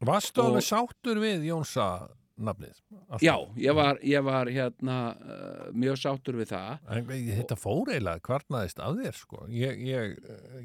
Varstu 0.00 0.40
Og- 0.40 0.46
alveg 0.48 0.64
sáttur 0.64 1.20
við 1.20 1.44
Jónsa 1.44 2.08
nafnið? 2.48 2.80
Alltaf? 2.96 3.22
já, 3.24 3.34
ég 3.60 3.76
var, 3.76 4.00
ég 4.06 4.24
var, 4.26 4.50
hérna, 4.50 4.96
uh, 5.20 5.70
mjög 5.76 6.00
sáttur 6.00 6.38
við 6.40 6.52
það. 6.54 6.90
En 6.96 7.08
þetta 7.30 7.58
fór 7.58 7.92
eiginlega 7.92 8.24
kvarnaðist 8.26 8.82
af 8.82 8.98
þér 8.98 9.16
sko. 9.20 9.46
Ég, 9.52 9.80
ég, 9.86 10.18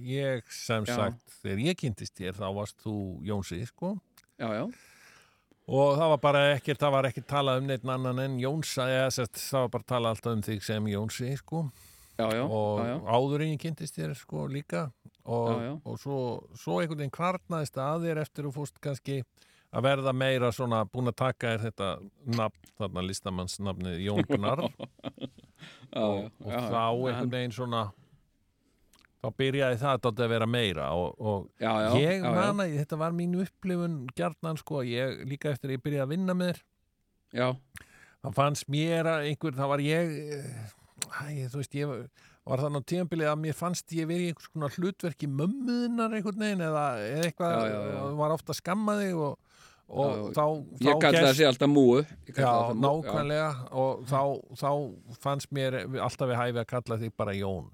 ég 0.08 0.52
sem 0.54 0.86
Já. 0.88 0.96
sagt, 0.96 1.38
þegar 1.42 1.64
ég 1.68 1.80
kynntist 1.84 2.18
þér 2.20 2.38
þá 2.42 2.46
varst 2.60 2.84
þú 2.86 2.98
Jónsi 3.26 3.62
sko. 3.70 3.96
Já, 4.40 4.50
já, 4.52 4.66
Og 5.66 5.96
það 5.98 6.12
var 6.12 6.20
bara 6.22 6.42
ekkert, 6.54 6.78
það 6.78 6.92
var 6.94 7.08
ekkert 7.10 7.26
talað 7.26 7.64
um 7.64 7.70
neitt 7.72 7.86
annan 7.90 8.20
en 8.22 8.36
Jónsa, 8.38 8.86
eða 8.86 9.10
sett, 9.16 9.40
það 9.42 9.64
var 9.64 9.72
bara 9.74 9.88
talað 9.90 10.12
alltaf 10.14 10.36
um 10.36 10.44
þig 10.46 10.62
sem 10.62 10.90
Jónsi 10.92 11.32
sko. 11.40 11.64
já, 12.20 12.28
já, 12.32 12.44
og 12.46 12.80
já, 12.80 12.92
já. 12.92 13.00
áður 13.12 13.42
en 13.44 13.50
ég 13.50 13.60
kynntist 13.60 13.98
þér 13.98 14.14
sko 14.16 14.46
líka 14.48 14.84
og, 15.26 15.82
og 15.84 15.98
svo, 16.00 16.20
svo 16.56 16.78
einhvern 16.80 17.02
veginn 17.02 17.12
kvarnaðist 17.12 17.80
að 17.82 18.06
þér 18.06 18.22
eftir 18.22 18.48
og 18.48 18.54
fórst 18.56 18.78
kannski 18.80 19.18
að 19.76 19.86
verða 19.90 20.14
meira 20.16 20.52
svona 20.56 20.84
búin 20.88 21.12
að 21.12 21.18
taka 21.20 21.54
þér 21.54 21.66
þetta 21.68 21.90
nafn, 22.38 22.72
þarna 22.80 23.06
listamannsnafnið 23.10 24.02
Jón 24.06 24.26
Gnarr. 24.32 24.66
Og, 25.96 26.26
og 26.44 26.52
þá 26.52 26.82
einhvern 26.92 27.30
veginn 27.32 27.54
svona 27.56 27.86
þá 29.26 29.32
byrjaði 29.40 29.80
það 29.82 30.08
að 30.12 30.22
vera 30.30 30.48
meira 30.50 30.90
og, 30.98 31.16
og 31.18 31.48
já, 31.62 31.72
já, 31.86 31.90
ég 32.04 32.26
man 32.26 32.62
að 32.62 32.76
þetta 32.82 33.00
var 33.02 33.16
mín 33.16 33.38
upplifun 33.42 33.98
gjarnan 34.18 34.60
sko, 34.60 34.84
ég 34.86 35.24
líka 35.30 35.54
eftir 35.54 35.72
að 35.72 35.78
ég 35.78 35.84
byrjaði 35.86 36.06
að 36.06 36.14
vinna 36.14 36.36
með 36.38 36.52
þér 36.52 36.62
já, 37.40 37.48
þá 38.22 38.30
fannst 38.38 38.70
mér 38.76 39.10
að 39.16 39.30
einhver, 39.32 39.58
þá 39.58 39.66
var 39.72 39.86
ég 39.86 40.14
eh, 40.36 40.76
æ, 41.08 41.48
þú 41.50 41.62
veist, 41.62 41.80
ég 41.80 41.96
var 42.46 42.62
þannig 42.62 42.86
á 42.86 42.90
tímabilið 42.92 43.32
að 43.32 43.42
mér 43.48 43.58
fannst 43.58 43.96
ég 43.98 44.10
verið 44.10 44.28
í 44.28 44.34
einhvers 44.34 44.52
konar 44.54 44.78
hlutverki 44.78 45.32
mömmuðinnar 45.32 46.14
einhvern 46.20 46.46
veginn 46.46 46.66
eða, 46.68 46.86
eða 47.08 47.26
eitthvað, 47.30 47.58
Já, 47.72 48.04
var 48.22 48.36
ofta 48.36 48.54
að 48.54 48.62
skamma 48.62 49.00
þig 49.02 49.24
og, 49.26 49.55
og 49.86 50.12
Já, 50.12 50.22
þá, 50.34 50.46
þá 50.80 50.86
ég 50.88 51.02
kallaði 51.04 51.28
þessi 51.30 51.46
alltaf 51.50 51.70
múu. 51.70 51.98
Já, 52.32 52.46
það 52.50 52.80
nákvæmlega 52.82 53.50
og 53.78 54.06
þá, 54.10 54.22
þá 54.58 54.70
fannst 55.22 55.52
mér 55.54 55.78
alltaf 56.02 56.32
við 56.32 56.40
hæfi 56.42 56.62
að 56.64 56.70
kalla 56.72 56.98
þig 57.04 57.14
bara 57.18 57.36
Jón 57.38 57.68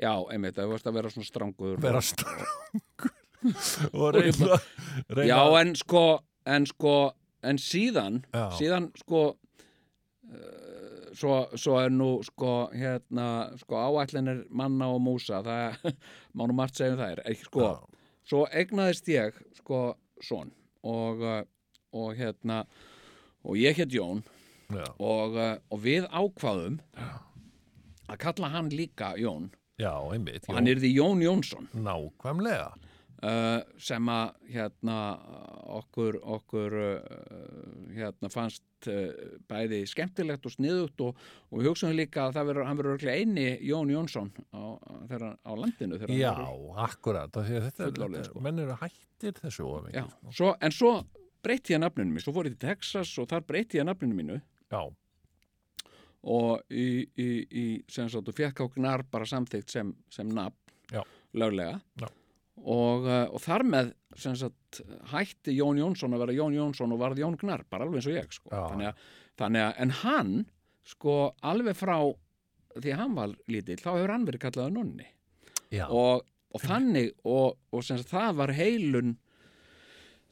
Já, 0.00 0.12
einmitt, 0.32 0.56
það 0.56 0.70
varst 0.72 0.86
að 0.88 0.96
vera 0.98 1.10
svona 1.12 1.28
strangur. 1.28 1.74
vera 1.80 2.00
strangur 2.04 3.12
og 4.00 4.14
reyna, 4.16 4.58
reyna 5.08 5.26
Já, 5.28 5.40
en 5.60 5.72
sko, 5.78 6.04
en 6.48 6.66
sko, 6.68 6.94
en 7.42 7.58
síðan, 7.60 8.20
Já. 8.32 8.44
síðan 8.58 8.88
sko, 9.00 9.22
uh, 10.32 11.10
svo, 11.18 11.36
svo 11.58 11.76
er 11.82 11.92
nú 11.92 12.14
sko, 12.26 12.54
hérna, 12.76 13.26
sko 13.60 13.80
áætlinir 13.82 14.44
manna 14.50 14.88
og 14.94 15.02
músa, 15.04 15.42
það 15.44 15.92
má 16.36 16.46
nú 16.48 16.56
margt 16.56 16.78
segja 16.80 16.94
um 16.96 17.02
það 17.02 17.14
er, 17.16 17.24
ekki 17.32 17.48
sko, 17.50 17.68
Já. 17.68 18.02
svo 18.32 18.44
egnaðist 18.62 19.12
ég, 19.12 19.40
sko, 19.60 19.84
son 20.22 20.52
og, 20.82 21.22
uh, 21.22 21.42
og 21.92 22.14
hérna, 22.18 22.62
og 23.42 23.58
ég 23.60 23.76
hétt 23.78 23.94
Jón 23.94 24.22
og, 24.98 25.36
uh, 25.36 25.56
og 25.70 25.82
við 25.84 26.06
ákvaðum 26.08 26.78
að 28.08 28.18
kalla 28.22 28.52
hann 28.54 28.70
líka 28.72 29.14
Jón. 29.20 29.50
Já, 29.80 29.94
einmitt 30.12 30.48
og 30.48 30.56
hann 30.58 30.70
yrði 30.70 30.92
Jón 30.94 31.22
Jónsson. 31.24 31.68
Nákvæmlega 31.74 32.72
uh, 33.22 33.60
sem 33.80 34.08
að 34.12 34.52
hérna 34.54 34.96
okkur, 35.78 36.18
okkur 36.36 36.76
uh, 36.78 37.00
hérna 37.96 38.30
fannst 38.32 38.88
uh, 38.90 39.10
bæði 39.50 39.82
skemmtilegt 39.90 40.46
og 40.48 40.54
sniðugt 40.56 41.04
og, 41.06 41.18
og 41.50 41.60
við 41.62 41.70
hugsaðum 41.70 41.98
líka 42.00 42.26
að 42.26 42.38
það 42.38 42.50
verður, 42.50 42.68
hann 42.70 42.80
verður 42.82 43.08
eini 43.14 43.46
Jón 43.68 43.92
Jónsson 43.94 44.30
á, 44.54 44.62
þegar, 45.10 45.26
á 45.42 45.52
landinu 45.58 46.00
þegar 46.00 46.14
Já, 46.16 46.32
verður- 46.38 46.80
akkurat 46.88 47.40
að 47.42 47.52
þetta, 47.52 47.90
Fullorðinn, 47.90 48.18
þetta 48.20 48.30
sko. 48.30 48.46
menn 48.48 48.64
eru 48.64 48.78
hættir 48.82 49.38
þessu 49.42 49.68
Já, 49.94 50.04
svo, 50.30 50.54
en 50.60 50.74
svo 50.74 50.94
breytti 51.42 51.74
ég 51.74 51.82
nafninu 51.82 52.12
mínu, 52.14 52.22
svo 52.24 52.34
fór 52.36 52.48
ég 52.50 52.56
til 52.58 52.68
Texas 52.68 53.14
og 53.18 53.30
þar 53.30 53.46
breytti 53.46 53.80
ég 53.80 53.86
nafninu 53.88 54.14
mínu. 54.18 54.40
Já, 54.72 54.82
og 56.22 56.60
í, 56.70 57.02
í, 57.18 57.28
í 57.50 57.64
sem 57.90 58.06
sagt, 58.10 58.28
og 58.30 58.36
fekk 58.38 58.62
á 58.62 58.66
gnar 58.76 59.02
bara 59.10 59.26
samþykkt 59.26 59.72
sem, 59.74 59.88
sem 60.12 60.28
nafn 60.30 61.02
löglega. 61.34 61.80
Já. 61.98 62.06
Og, 62.60 63.06
uh, 63.08 63.26
og 63.32 63.40
þar 63.42 63.64
með 63.64 63.92
sem 64.20 64.34
sagt, 64.36 64.82
hætti 65.12 65.54
Jón 65.56 65.80
Jónsson 65.80 66.12
að 66.12 66.26
vera 66.26 66.36
Jón 66.36 66.56
Jónsson 66.56 66.92
og 66.92 67.00
varð 67.00 67.22
Jón 67.22 67.38
Gnar 67.40 67.64
bara 67.72 67.86
alveg 67.86 68.02
eins 68.02 68.10
og 68.10 68.18
ég 68.18 68.34
sko. 68.36 68.50
Þannig, 68.52 68.90
að, 68.90 69.06
þannig 69.40 69.64
að 69.64 69.80
en 69.86 69.94
hann 70.02 70.34
sko 70.92 71.16
alveg 71.48 71.78
frá 71.78 71.96
því 72.76 72.92
að 72.92 73.00
hann 73.00 73.16
var 73.16 73.34
lítill 73.52 73.80
þá 73.80 73.90
hefur 73.94 74.12
hann 74.14 74.28
verið 74.28 74.44
kallaður 74.46 74.76
nonni 74.76 75.08
og, 75.88 76.24
og 76.52 76.64
þannig 76.64 77.12
og, 77.24 77.58
og 77.72 77.84
sem 77.84 78.00
sagt, 78.00 78.12
það 78.12 78.38
var 78.40 78.52
heilun 78.56 79.14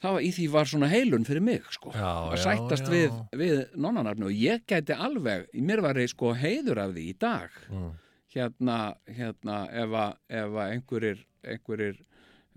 það 0.01 0.17
var 0.17 0.25
í 0.25 0.31
því 0.37 0.47
var 0.55 0.71
svona 0.71 0.89
heilun 0.91 1.27
fyrir 1.29 1.45
mig 1.45 1.67
sko 1.77 1.93
já, 1.93 2.09
að 2.09 2.37
já, 2.39 2.43
sættast 2.47 2.89
já. 2.89 2.93
við, 2.95 3.19
við 3.41 3.59
nonnanarnu 3.77 4.31
og 4.31 4.37
ég 4.37 4.65
gæti 4.69 4.97
alveg, 4.97 5.49
mér 5.61 5.83
var 5.85 6.01
sko 6.11 6.33
heiður 6.37 6.85
af 6.87 6.95
því 6.97 7.09
í 7.11 7.17
dag 7.21 7.59
Mm. 7.71 7.91
hérna, 8.35 8.79
hérna 9.11 9.59
ef 9.75 9.95
að, 9.97 10.17
ef 10.29 10.57
að 10.57 10.73
einhverjir, 10.77 11.23
einhverjir 11.45 12.01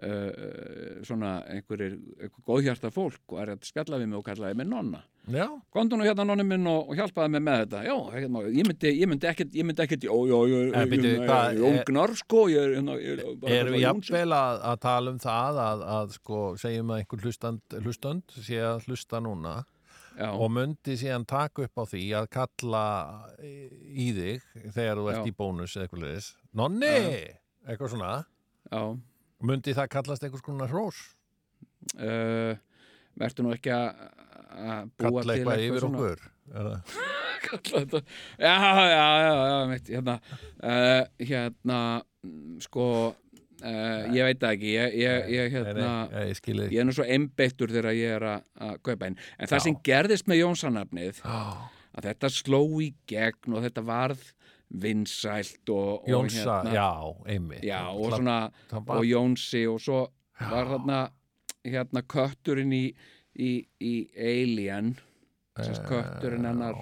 uh, 0.02 1.02
svona 1.06 1.32
einhverjir, 1.54 1.98
einhver 2.18 2.44
góðhjarta 2.48 2.90
fólk 2.94 3.34
og 3.36 3.42
er 3.44 3.52
að 3.54 3.66
spjalla 3.68 4.00
við 4.02 4.10
mig 4.12 4.20
og 4.20 4.26
kallaði 4.28 4.58
mig 4.60 4.68
nonna. 4.70 5.02
Já, 5.32 5.46
Komdu 5.72 5.96
nú 5.96 6.04
hérna 6.04 6.26
nonni 6.28 6.44
minn 6.44 6.66
og, 6.68 6.90
og 6.92 6.98
hjálpaði 7.00 7.32
mig 7.32 7.44
með 7.46 7.60
þetta. 7.62 7.82
Já, 7.88 7.94
hérna, 8.12 8.42
ég 8.52 8.68
myndi, 8.68 8.90
ég 9.00 9.08
myndi 9.08 9.30
ekkert 9.30 9.54
ég 9.56 9.68
myndi 9.70 9.84
ekkert, 9.86 10.08
ég 10.10 10.16
Eh, 10.74 10.88
ég- 11.54 11.62
Jóngnar, 11.62 12.16
sko 12.20 12.42
ég 12.52 12.74
hérna, 12.76 12.98
ég 13.00 13.22
bara 13.40 13.54
erum 13.60 13.78
við 13.78 13.86
jafnvel 13.86 14.36
að, 14.40 14.64
að 14.74 14.82
tala 14.88 15.14
um 15.14 15.22
það 15.24 15.62
að, 15.68 15.86
að 16.00 16.18
sko, 16.18 16.42
segjum 16.60 16.92
að 16.92 17.04
einhver 17.04 17.24
hlustand, 17.24 17.78
hlustand 17.86 18.36
sé 18.50 18.60
að 18.60 18.90
hlusta 18.90 19.22
núna 19.24 19.56
Já, 20.14 20.28
og 20.30 20.52
myndi 20.54 20.94
síðan 21.00 21.24
taka 21.26 21.64
upp 21.66 21.80
á 21.80 21.84
því 21.90 22.04
að 22.20 22.28
kalla 22.36 22.84
í 23.42 24.12
þig 24.14 24.44
þegar 24.76 25.00
þú 25.00 25.08
ert 25.14 25.32
í 25.32 25.34
bónus 25.40 25.74
eða 25.78 25.88
eitthvað 25.88 26.04
leðis 26.04 26.28
Nonni, 26.54 26.92
eitthvað 27.66 27.94
svona. 27.96 28.12
Já 28.70 28.84
myndi 29.48 29.76
það 29.76 29.90
kallast 29.98 30.26
eitthvað 30.26 30.46
svona 30.46 30.70
hrós? 30.72 31.02
Uh, 31.98 32.54
Vertu 33.20 33.46
nú 33.46 33.52
ekki 33.54 33.74
að 33.74 33.90
búa 34.98 35.10
kalla 35.22 35.24
til 35.24 35.34
eitthvað 35.34 35.66
yfir 35.68 35.88
okkur 35.90 36.24
kalla 37.48 37.82
þetta 37.84 38.00
já, 38.40 38.54
já, 38.54 38.86
já, 38.94 39.34
já, 39.50 39.58
mitt, 39.70 39.92
hérna 39.92 40.16
uh, 40.64 41.04
hérna, 41.20 41.80
sko 42.64 42.88
uh, 43.12 44.02
ég 44.16 44.30
veit 44.30 44.42
það 44.42 44.56
ekki 44.56 44.72
ég, 44.74 44.98
ég, 45.02 45.30
ég 45.34 45.58
Nei, 45.58 45.66
hérna 45.68 45.92
nei, 46.12 46.26
ég 46.32 46.40
skilði 46.40 46.70
ég 46.72 46.84
er 46.84 46.88
nú 46.90 46.96
svo 46.96 47.08
einbeittur 47.08 47.74
þegar 47.74 47.98
ég 47.98 48.18
er 48.18 48.28
að 48.30 48.78
kaupa 48.86 49.10
einn, 49.10 49.20
en 49.38 49.52
það 49.52 49.60
Já. 49.60 49.66
sem 49.68 49.80
gerðist 49.90 50.30
með 50.32 50.42
Jónsannafnið, 50.44 51.22
Já, 51.24 51.42
að 51.94 52.10
þetta 52.10 52.34
sló 52.38 52.64
í 52.84 52.94
gegn 53.10 53.58
og 53.58 53.68
þetta 53.68 53.86
varð 53.88 54.26
vinsælt 54.74 55.70
og, 55.70 56.04
og 56.04 56.10
Jónsa, 56.10 56.62
hérna, 56.64 56.74
já, 56.74 56.90
einmitt. 57.30 57.64
Já, 57.64 57.82
og 57.94 58.06
Það- 58.12 58.18
svona 58.18 58.52
var- 58.72 58.98
og 58.98 59.04
Jónsi 59.06 59.66
og 59.74 59.80
svo 59.82 60.08
var 60.40 60.66
þarna 60.66 61.00
hérna 61.66 62.02
kötturinn 62.02 62.74
í, 62.74 62.94
í, 63.40 63.52
í 63.82 63.94
Alien 64.18 64.96
sérst 65.58 65.86
kötturinn 65.88 66.46
hennar 66.46 66.74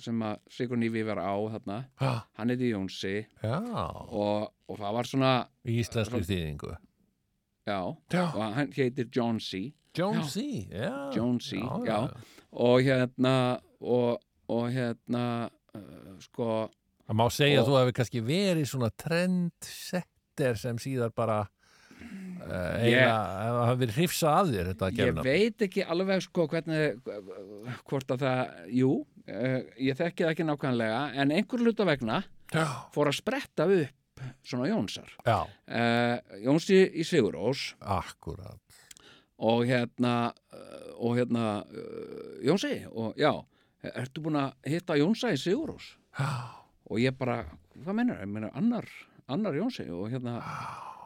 sem 0.00 0.22
að 0.24 0.38
Sigur 0.48 0.78
Nývi 0.80 1.02
var 1.04 1.18
á 1.20 1.34
þarna, 1.52 1.78
Já, 2.00 2.12
hann 2.38 2.48
heiti 2.48 2.70
Jónsi. 2.72 3.26
Já, 3.44 3.58
og, 4.08 4.46
og 4.68 4.78
það 4.80 4.94
var 4.96 5.04
svona 5.10 5.32
í 5.68 5.74
íslenskri 5.82 6.22
þýðingu. 6.24 6.70
Já, 7.68 7.80
Já, 8.14 8.22
og 8.34 8.54
hann 8.56 8.72
heitir 8.72 9.10
John 9.12 9.38
C 9.40 9.72
Jónsi, 9.94 10.68
já 10.70 11.10
Jonesy, 11.12 11.58
já. 11.84 11.98
og 12.52 12.80
hérna 12.86 13.60
og, 13.82 14.20
og 14.48 14.68
hérna 14.72 15.50
uh, 15.74 16.18
sko 16.24 16.50
Það 17.10 17.16
má 17.18 17.24
segja 17.34 17.56
Og- 17.58 17.64
að 17.64 17.70
þú 17.72 17.78
hefur 17.80 17.96
kannski 17.98 18.20
verið 18.22 18.66
svona 18.70 18.90
trendsetter 19.02 20.58
sem 20.60 20.76
síðar 20.78 21.10
bara 21.16 21.38
uh, 21.42 22.74
eiginlega, 22.80 23.14
það 23.16 23.64
hefur 23.66 23.80
verið 23.82 23.96
hrifsa 23.98 24.34
að 24.40 24.52
þér 24.54 24.68
þetta 24.72 24.90
ég 24.90 24.98
gefna. 25.00 25.24
veit 25.26 25.64
ekki 25.66 25.86
alveg 25.90 26.22
sko 26.26 26.46
hvernig 26.52 27.00
hvort 27.90 28.14
að 28.14 28.22
það, 28.24 28.52
jú 28.78 28.92
uh, 29.00 29.58
ég 29.88 29.98
þekki 29.98 30.24
það 30.26 30.34
ekki 30.36 30.46
nákvæmlega 30.50 31.00
en 31.24 31.34
einhver 31.38 31.64
hluta 31.66 31.88
vegna 31.88 32.20
Já, 32.54 32.64
fór 32.94 33.10
að 33.12 33.18
spretta 33.20 33.66
upp 33.70 34.22
svona 34.44 34.66
Jónsar. 34.68 35.12
Jónsi 36.44 36.80
í 37.00 37.04
Sigurós. 37.08 37.70
Akkurat. 37.80 38.58
Og 39.40 39.62
hérna 39.64 40.32
og 41.00 41.14
hérna 41.16 41.62
Jónsi 42.44 42.82
og 42.90 43.14
já, 43.16 43.30
ertu 43.82 44.22
búin 44.24 44.36
að 44.40 44.52
hitta 44.68 44.96
Jónsa 45.00 45.32
í 45.32 45.38
Sigurós 45.40 45.94
og 46.90 46.98
ég 47.00 47.16
bara, 47.16 47.44
hvað 47.78 47.96
mennur, 47.96 48.20
ég 48.20 48.28
meina 48.30 48.50
annar, 48.58 48.86
annar 49.30 49.54
Jónsi 49.56 49.86
og 49.94 50.10
hérna 50.12 50.40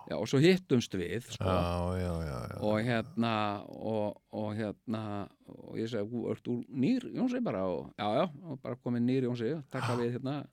já, 0.08 0.16
og 0.18 0.26
svo 0.28 0.40
hittumst 0.42 0.94
við 0.98 1.28
sko, 1.36 1.44
já, 1.48 2.10
já, 2.26 2.48
og 2.60 2.80
hérna 2.84 3.34
og, 3.68 4.18
og 4.32 4.50
hérna 4.58 5.28
og 5.46 5.78
ég 5.78 5.88
segi, 5.92 6.04
"Ú, 6.08 6.30
ert 6.32 6.42
þú 6.44 6.58
nýr 6.68 7.06
Jónsi 7.14 7.40
bara? 7.44 7.64
Og 7.68 7.92
já, 7.98 8.08
já, 8.20 8.24
og 8.44 8.60
bara 8.62 8.76
komið 8.76 9.02
nýr 9.06 9.28
Jónsi 9.28 9.62
taka 9.70 9.96
við 9.96 10.18
hérna. 10.18 10.44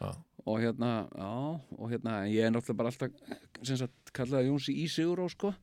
Já. 0.00 0.12
og 0.46 0.58
hérna, 0.60 1.08
já, 1.16 1.60
og 1.78 1.90
hérna 1.90 2.12
ég 2.28 2.44
er 2.44 2.50
náttúrulega 2.50 2.76
bara 2.76 2.88
alltaf 2.88 3.10
sem 3.62 3.76
sagt 3.76 4.12
kallaði 4.12 4.50
Jónsi 4.50 4.74
í 4.76 4.84
Sigurós 4.88 5.32
sko. 5.32 5.54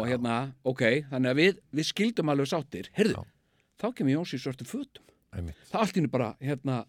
Og 0.00 0.06
hérna, 0.08 0.54
ok, 0.64 0.82
þannig 1.10 1.30
að 1.30 1.36
við, 1.36 1.58
við 1.72 1.84
skildum 1.84 2.30
alveg 2.32 2.48
sáttir, 2.48 2.88
heyrðu, 2.96 3.12
Já. 3.20 3.24
þá 3.78 3.86
kemur 3.94 4.14
Jónsi 4.16 4.38
í 4.38 4.40
svörtum 4.40 4.66
fötum. 4.66 5.04
Það 5.34 5.80
allt 5.80 5.94
í 5.94 6.00
henni 6.00 6.10
bara, 6.12 6.32
hérna 6.42 6.80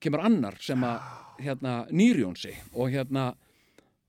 kemur 0.00 0.22
annar 0.28 0.56
sem 0.60 0.82
að 0.86 1.00
hérna, 1.42 1.78
nýr 1.90 2.20
Jónsi 2.22 2.52
og 2.74 2.90
hérna 2.92 3.34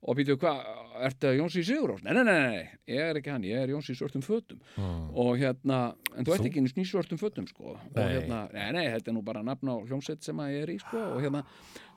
og 0.07 0.15
býtu 0.15 0.35
hvað, 0.39 0.59
ertu 1.07 1.31
Jónsi 1.35 1.63
í 1.63 1.65
Sigurós? 1.67 2.03
Nei, 2.05 2.13
nei, 2.13 2.23
nei, 2.27 2.59
ég 2.87 3.01
er 3.09 3.17
ekki 3.19 3.31
hann, 3.33 3.43
ég 3.47 3.57
er 3.63 3.71
Jónsi 3.73 3.95
í 3.95 3.97
svörtum 3.97 4.21
fötum 4.23 4.59
Mm. 4.77 5.09
og 5.17 5.31
hérna, 5.41 5.95
en 6.15 6.23
þú 6.27 6.35
ert 6.35 6.45
ekki 6.45 6.61
í 6.61 6.69
snýsvörtum 6.71 7.17
fötum 7.19 7.47
sko, 7.49 7.73
og 7.73 7.95
Nei. 7.95 8.05
hérna, 8.13 8.43
nei, 8.53 8.71
nei, 8.77 8.85
þetta 8.93 9.09
er 9.09 9.15
nú 9.17 9.23
bara 9.25 9.41
nafn 9.43 9.67
á 9.73 9.75
hljómsveit 9.89 10.21
sem 10.23 10.37
að 10.37 10.53
ég 10.53 10.63
er 10.67 10.69
í 10.75 10.79
sko, 10.79 11.01
og 11.15 11.21
hérna, 11.25 11.43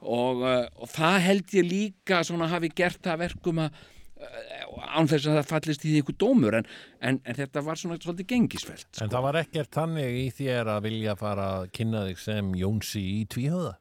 og, 0.01 0.43
uh, 0.43 0.67
og 0.81 0.89
það 0.89 1.19
held 1.29 1.47
ég 1.61 1.69
líka 1.71 2.23
svona 2.25 2.49
hafi 2.49 2.71
gert 2.75 3.03
það 3.05 3.13
að 3.19 3.23
verkum 3.27 3.59
að 3.67 3.73
uh, 4.21 4.87
án 4.97 5.11
þess 5.11 5.29
að 5.31 5.39
það 5.41 5.51
fallist 5.51 5.85
í 5.85 5.91
því 5.93 6.01
ykkur 6.05 6.19
dómur 6.25 6.59
en, 6.61 6.71
en, 7.01 7.21
en 7.25 7.39
þetta 7.39 7.63
var 7.67 7.81
svona 7.81 7.99
svolítið 8.01 8.31
gengisfelt 8.35 8.87
sko. 8.89 9.05
En 9.05 9.13
það 9.13 9.27
var 9.29 9.41
ekkert 9.43 9.75
þannig 9.77 10.19
í 10.21 10.27
þér 10.41 10.75
að 10.77 10.83
vilja 10.89 11.17
fara 11.21 11.47
að 11.59 11.71
kynna 11.77 12.07
þig 12.09 12.25
sem 12.25 12.51
Jónsi 12.61 13.05
í 13.21 13.23
tvíhöða? 13.31 13.77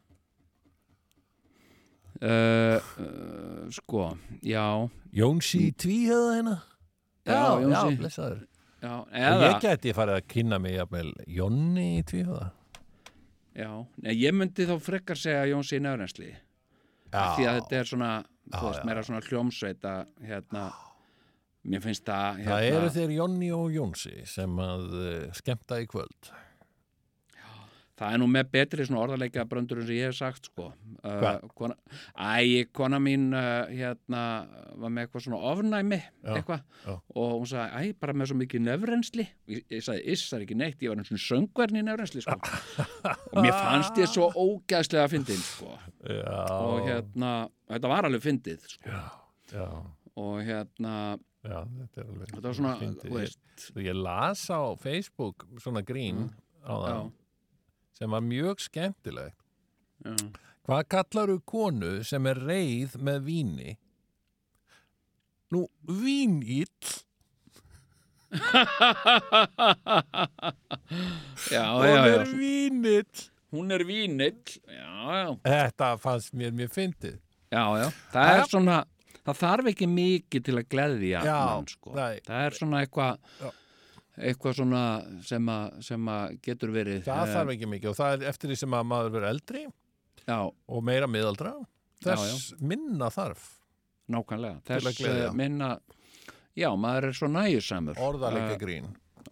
uh, 2.21 2.79
uh, 2.99 3.69
sko, 3.71 4.17
já 4.43 4.89
Jónsi 5.15 5.69
í 5.69 5.71
tvíhöða 5.73 6.35
hérna? 6.35 6.55
Já, 7.25 7.41
Jónsi. 7.61 7.93
Já, 7.93 7.97
blessaður. 7.99 8.41
já, 8.81 8.93
eða, 9.11 9.47
ég 9.47 9.63
gæti 9.63 9.93
farið 9.95 10.19
að 10.19 10.27
kynna 10.33 10.59
mig 10.61 10.75
jafnvel 10.77 11.09
Jónni 11.27 11.87
í 11.99 12.03
tvíhöða. 12.09 12.51
já, 13.55 13.71
nei, 14.03 14.13
ég 14.15 14.35
myndi 14.35 14.67
þá 14.69 14.75
frekar 14.83 15.19
segja 15.19 15.47
Jónsi 15.51 15.79
í 15.79 15.83
nefrensli 15.83 16.33
því 17.09 17.47
að 17.49 17.55
þetta 17.61 17.79
er 17.79 17.87
svona, 17.89 18.11
þú 18.53 18.65
veist, 18.67 18.85
meira 18.87 19.03
svona 19.05 19.21
hljómsveita 19.25 19.93
hérna, 20.25 20.65
mér 21.69 21.83
finnst 21.85 22.05
það 22.07 22.43
hérna, 22.43 22.51
Það 22.51 22.67
eru 22.73 22.91
þeir 22.97 23.15
Jónni 23.17 23.49
og 23.55 23.73
Jónsi 23.75 24.15
sem 24.29 24.61
að 24.63 24.85
uh, 24.99 25.09
skemmta 25.37 25.81
í 25.83 25.89
kvöld. 25.89 26.31
Það 27.99 28.13
er 28.15 28.19
nú 28.21 28.27
með 28.31 28.45
betri 28.53 28.85
svona 28.87 29.01
orðarleika 29.03 29.43
bröndur 29.49 29.81
sem 29.83 29.97
ég 29.97 30.05
hef 30.07 30.15
sagt 30.15 30.45
sko. 30.47 30.69
Uh, 31.03 31.41
kona, 31.59 31.75
æ, 32.15 32.63
kona 32.75 32.99
mín 33.03 33.25
uh, 33.35 33.67
hérna 33.67 34.21
var 34.79 34.93
með 34.95 35.03
eitthvað 35.05 35.25
svona 35.25 35.39
ofnæmi 35.51 35.97
Já, 35.99 36.31
eitthvað 36.37 36.61
já. 36.85 36.93
og 36.95 37.33
hún 37.35 37.49
sagði, 37.51 37.91
æ, 37.91 37.97
bara 37.99 38.15
með 38.15 38.31
svo 38.31 38.37
mikið 38.39 38.63
nefrensli. 38.69 39.25
Ég, 39.51 39.65
ég 39.75 39.83
sagði, 39.83 40.05
iss, 40.15 40.25
það 40.31 40.37
er 40.39 40.45
ekki 40.47 40.57
neitt, 40.61 40.79
ég 40.87 40.93
var 40.93 41.01
eins 41.03 41.11
og 41.17 41.21
söngverni 41.25 41.83
í 41.83 41.85
nefrensli 41.89 42.23
sko. 42.23 42.39
og 43.33 43.37
mér 43.43 43.53
fannst 43.59 43.99
ég 43.99 44.11
svo 44.15 44.29
ógæðslega 44.45 45.07
fyndin 45.11 45.43
sko. 45.43 45.75
Já. 46.07 46.39
og 46.55 46.87
hérna, 46.87 47.33
þetta 47.75 47.91
var 47.91 48.07
alveg 48.07 48.23
fyndið 48.29 48.63
sko. 48.77 48.99
Og 50.19 50.41
hérna, 50.47 50.95
já, 51.47 51.59
þetta 51.67 52.01
er 52.01 52.07
alveg. 52.09 52.31
þetta 52.33 52.47
var 52.47 52.57
svona, 52.63 52.73
fyndið. 52.81 53.05
þú 53.11 53.15
veist, 53.19 53.39
Ég, 53.75 53.85
ég 53.89 53.97
las 53.99 54.45
á 54.51 54.61
Facebook 54.79 55.43
svona 55.59 55.83
grín 55.83 56.29
á 56.63 56.73
það 56.75 56.99
Mm. 56.99 57.15
Sem 57.99 58.09
var 58.15 58.21
mjög 58.23 58.61
skemmtilegt. 58.63 59.35
já. 60.05 60.15
Hvað 60.69 60.83
kallaru 60.93 61.39
konu 61.49 62.03
sem 62.05 62.27
er 62.29 62.37
reið 62.45 62.93
með 63.01 63.23
víni? 63.25 63.71
Nú, 65.51 65.63
vínill. 65.89 66.69
já, 71.51 71.63
Hún 71.73 71.89
já, 71.89 72.05
er 72.05 72.25
vínill. 72.37 73.05
hún 73.51 73.71
er 73.73 73.83
vínill, 73.83 74.43
já, 74.67 75.25
já. 75.25 75.35
Þetta 75.43 75.87
fannst 75.97 76.33
mér 76.37 76.51
mjög 76.53 76.69
fyndið. 76.75 77.17
Já, 77.49 77.63
já, 77.81 77.87
það 78.13 78.29
er 78.35 78.43
svona 78.51 78.75
það 79.25 79.39
þarf 79.41 79.69
ekki 79.73 79.87
mikið 79.89 80.43
til 80.45 80.55
að 80.61 80.67
gleðja 80.69 81.23
mann, 81.25 81.65
sko. 81.71 81.95
það 81.97 82.43
er 82.45 82.57
svona 82.59 82.83
eitthvað. 82.85 83.17
Eitthvað 84.19 84.55
svona 84.59 84.83
sem 85.25 85.49
að, 85.53 85.77
sem 85.85 86.09
að 86.13 86.37
getur 86.45 86.71
verið 86.75 87.03
Það 87.07 87.21
eh, 87.25 87.33
þarf 87.35 87.53
ekki 87.55 87.69
mikið 87.73 87.91
og 87.93 87.97
það 87.99 88.15
er 88.17 88.29
eftir 88.33 88.51
því 88.51 88.57
sem 88.61 88.75
að 88.79 88.87
maður 88.91 89.13
verður 89.15 89.29
eldri 89.33 89.63
Já, 90.29 90.39
og 90.45 90.83
meira 90.85 91.07
miðaldra. 91.09 91.53
Þess 92.03 92.53
minna 92.61 93.07
þarf. 93.11 93.45
nákvæmlega 94.09 94.59
þess 94.67 94.99
eh, 95.05 95.29
minna 95.37 95.69
Já, 96.57 96.69
maður 96.75 97.09
er 97.09 97.15
svo 97.17 97.29
næjusamur 97.31 97.99
Orðalega 98.03 98.55
Eh, 98.55 98.59
grín. 98.61 98.87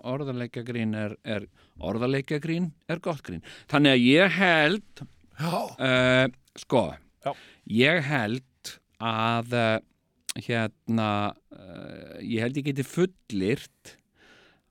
Orðarleikja 0.07 0.61
grín 0.67 0.93
er, 0.95 1.15
er 1.25 1.47
orðarleikja 1.81 2.37
grín 2.43 2.71
er 2.87 2.99
gott 3.03 3.23
grín 3.25 3.41
Þannig 3.71 3.95
að 3.95 4.03
ég 4.05 4.35
held 4.37 5.01
Já. 5.37 5.57
uh, 5.79 6.27
sko 6.57 6.83
Já. 7.25 7.31
ég 7.71 8.03
held 8.05 8.43
að 9.03 9.55
hérna 10.47 11.09
uh, 11.33 12.17
ég 12.21 12.41
held 12.45 12.57
ég 12.61 12.67
geti 12.71 12.85
fullirt 12.85 13.95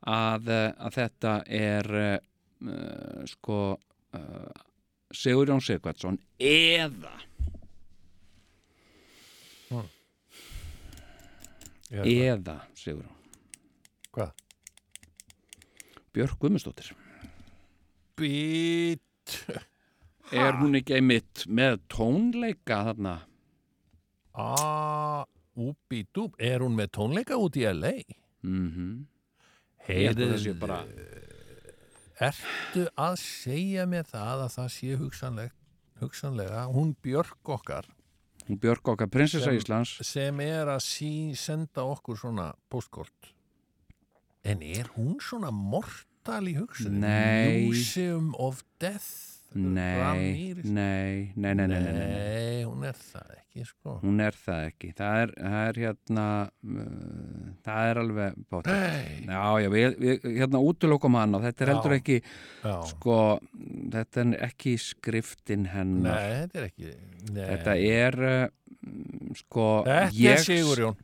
að, 0.07 0.49
uh, 0.49 0.71
að 0.87 0.97
þetta 0.97 1.33
er 1.59 1.91
uh, 2.01 3.23
sko 3.31 3.61
uh, 3.77 4.65
Sigurjón 5.15 5.63
Sigvardsson 5.63 6.19
eða 6.43 7.15
það. 9.67 9.91
eða 12.07 12.57
Sigur 12.77 13.07
Hvað? 14.17 14.33
Björk 16.17 16.39
Guðmundsdóttir. 16.41 16.95
Bít. 18.17 19.35
Er 20.33 20.57
hún 20.59 20.75
ekki 20.79 20.97
einmitt 20.97 21.45
með 21.47 21.77
tónleika 21.93 22.81
þarna? 22.89 23.13
A, 24.35 25.23
úpi 25.55 26.01
dúp 26.17 26.35
Er 26.43 26.65
hún 26.65 26.75
með 26.79 26.91
tónleika 26.97 27.37
út 27.39 27.59
í 27.61 27.67
LA? 27.69 27.93
mm 28.47 29.07
Sé 29.87 30.53
bara- 30.59 30.85
Ertu 32.17 32.87
að 32.97 33.15
segja 33.21 33.85
mér 33.87 34.07
það 34.09 34.47
að 34.47 34.55
það 34.57 34.69
sé 34.73 34.97
hugsanlegt 34.97 35.55
hugsanlega, 36.01 36.65
hún 36.73 36.95
Björk 37.05 37.49
okkar 37.57 37.87
hún 38.49 38.59
Björk 38.61 38.89
okkar 38.89 39.09
prinsessa 39.13 39.51
Sem- 39.51 39.59
Íslands 39.61 39.93
sem 40.07 40.41
er 40.41 40.67
að 40.67 40.81
sí, 40.85 41.35
senda 41.37 41.85
okkur 41.85 42.17
svona 42.21 42.55
postkort 42.73 43.33
en 44.45 44.63
er 44.63 44.89
hún 44.97 45.17
svona 45.21 45.51
mortal 45.53 46.45
í 46.49 46.55
hugsunum? 46.57 47.01
Nei. 47.01 47.67
Museum 47.69 48.35
of 48.39 48.63
Death 48.81 49.36
nei, 49.55 50.55
nei, 50.65 51.33
nei, 51.35 51.55
nei, 51.55 51.67
nei, 51.67 52.65
hún 52.67 52.85
er 52.85 52.97
það 52.99 53.31
ekki 53.37 53.65
sko. 53.69 53.95
Hún 54.03 54.21
er 54.21 54.37
það 54.37 54.67
ekki. 54.71 54.91
Það 54.99 55.21
er, 55.23 55.33
það 55.39 55.57
er 55.69 55.81
hérna 55.85 56.27
uh, 56.51 57.47
það 57.67 57.91
er 57.91 58.01
alveg 58.03 58.39
bótt 58.53 58.69
Nei, 58.69 59.25
já, 59.25 59.43
já, 59.63 59.71
við, 59.73 59.97
við 60.03 60.27
hérna 60.41 60.63
útilokum 60.69 61.19
hann 61.21 61.39
og 61.39 61.47
þetta 61.47 61.65
er 61.65 61.71
Já. 61.71 61.75
heldur 61.75 61.97
ekki 61.97 62.19
já. 62.21 62.75
sko, 62.91 63.19
þetta 63.95 64.25
er 64.25 64.37
ekki 64.51 64.77
skriftin 64.83 65.69
hennar. 65.73 66.21
Nei, 66.21 66.41
þetta 66.45 66.61
er 66.63 66.71
ekki 66.71 66.95
nei. 67.31 67.45
þetta 67.53 67.77
er 67.97 68.21
uh, 68.31 68.49
sko 69.43 69.69
Þetta 69.87 70.17
ég, 70.21 70.33
er 70.35 70.45
Sigurjón. 70.45 70.99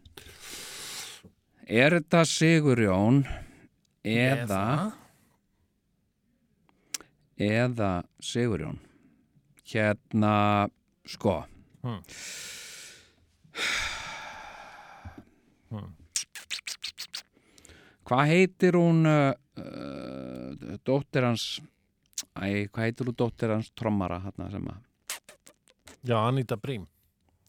Er 1.72 1.96
þetta 2.00 2.26
Sigurjón 2.28 3.22
eða 4.02 4.42
eða 4.42 4.66
Sigurjón? 8.20 8.78
Hérna 9.72 10.68
sko. 11.08 11.42
Hmm. 11.82 12.02
Hmm. 15.72 15.90
hvað 18.12 18.28
heitir 18.28 18.76
hún 18.76 19.06
uh, 19.08 19.32
uh, 19.56 20.78
dóttir 20.84 21.24
hans? 21.24 21.60
Æ, 22.36 22.68
hvað 22.68 22.84
heitir 22.84 23.08
hún 23.08 23.16
dóttir 23.16 23.54
hans? 23.54 23.70
Trommara 23.72 24.20
hérna 24.20 24.50
sem 24.52 24.66
að 24.68 24.80
Já, 26.02 26.16
Anita 26.18 26.56
Brím. 26.58 26.88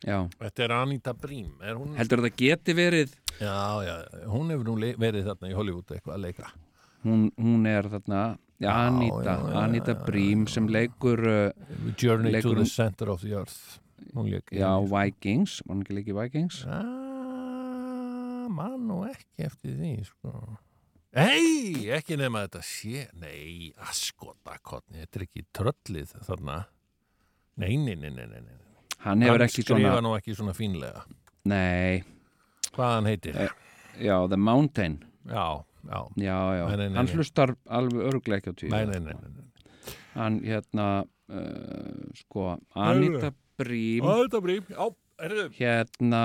Já, 0.06 0.28
Þetta 0.38 0.64
er 0.64 0.72
Anita 0.78 1.14
Brím. 1.18 1.56
Er 1.64 1.76
hún... 1.80 1.96
heldur 1.98 2.22
þetta 2.22 2.38
geti 2.38 2.76
verið 2.78 3.16
Já, 3.42 3.82
já, 3.82 3.96
hún 4.30 4.52
hefur 4.54 4.68
nú 4.68 4.76
verið 5.02 5.26
þarna 5.26 5.50
í 5.50 5.56
Hollywood 5.58 5.90
eitthvað 5.90 6.16
að 6.16 6.26
leika. 6.28 6.52
Hún, 7.04 7.24
hún 7.42 7.66
er 7.68 7.90
þarna 7.90 8.22
Anita, 8.62 9.24
já, 9.24 9.50
já, 9.52 9.64
Anita 9.64 9.92
já, 9.96 10.04
Brím 10.06 10.46
sem 10.48 10.68
leikur 10.68 11.20
uh, 11.20 11.94
Journey 11.98 12.32
Leikur 12.32 12.52
to 12.52 12.56
the 12.56 12.62
hún- 12.64 12.70
Center 12.76 13.10
of 13.10 13.22
the 13.22 13.34
Earth. 13.36 13.80
Leik 14.16 14.52
já, 14.54 14.70
Vikings, 14.84 15.62
var 15.66 15.76
hann 15.76 15.82
ekki 15.84 15.96
leikið 15.98 16.18
Vikings? 16.22 16.58
Ah, 16.68 18.48
mann 18.52 18.92
og 18.94 19.08
ekki 19.10 19.46
eftir 19.48 19.76
því 19.80 19.92
sko. 20.08 20.34
Nei, 21.14 21.90
ekki 21.94 22.16
nema 22.18 22.46
þetta 22.48 22.62
sé 22.66 23.04
Nei, 23.22 23.70
askota 23.86 24.56
kotni 24.66 25.04
Þetta 25.04 25.20
er 25.20 25.26
ekki 25.28 25.44
tröllið 25.54 26.14
þarna. 26.26 26.56
Nei, 27.62 27.76
nei, 27.78 27.94
nei, 27.96 28.10
nei, 28.10 28.26
nei, 28.26 28.42
nei. 28.42 28.58
hann 29.06 29.22
hefur 29.22 29.38
Hann 29.38 29.46
ekki 29.48 29.62
skrifa 29.66 29.92
svona 29.92 30.02
nú 30.08 30.14
ekki 30.18 30.36
svona 30.38 30.56
fínlega. 30.58 31.04
Nei, 31.52 32.02
Hvað 32.74 32.94
hann 32.96 33.06
heitir? 33.12 33.36
Eh, 33.38 33.52
já, 34.08 34.16
The 34.30 34.38
Mountain. 34.42 34.96
Já, 35.30 35.64
já. 35.84 36.00
Já, 36.16 36.38
já, 36.58 36.66
Nei, 36.68 36.78
nei, 36.78 36.88
nei, 36.90 36.98
hann 36.98 37.12
hlustar 37.14 37.56
alveg 37.68 38.50
á 38.50 38.54
tíu. 38.56 38.70
Nei, 38.70 38.86
nei, 38.86 39.00
nei, 39.00 39.14
nei, 39.14 39.32
nei. 39.36 39.96
hann 40.16 40.42
hérna 40.44 40.88
uh, 41.04 42.10
sko, 42.16 42.58
Anita 42.76 43.34
Brím. 43.58 44.04
Þetta 44.04 44.42
brým, 44.42 44.66
já, 44.70 44.90
erðu 45.22 45.48
hérna, 45.60 46.24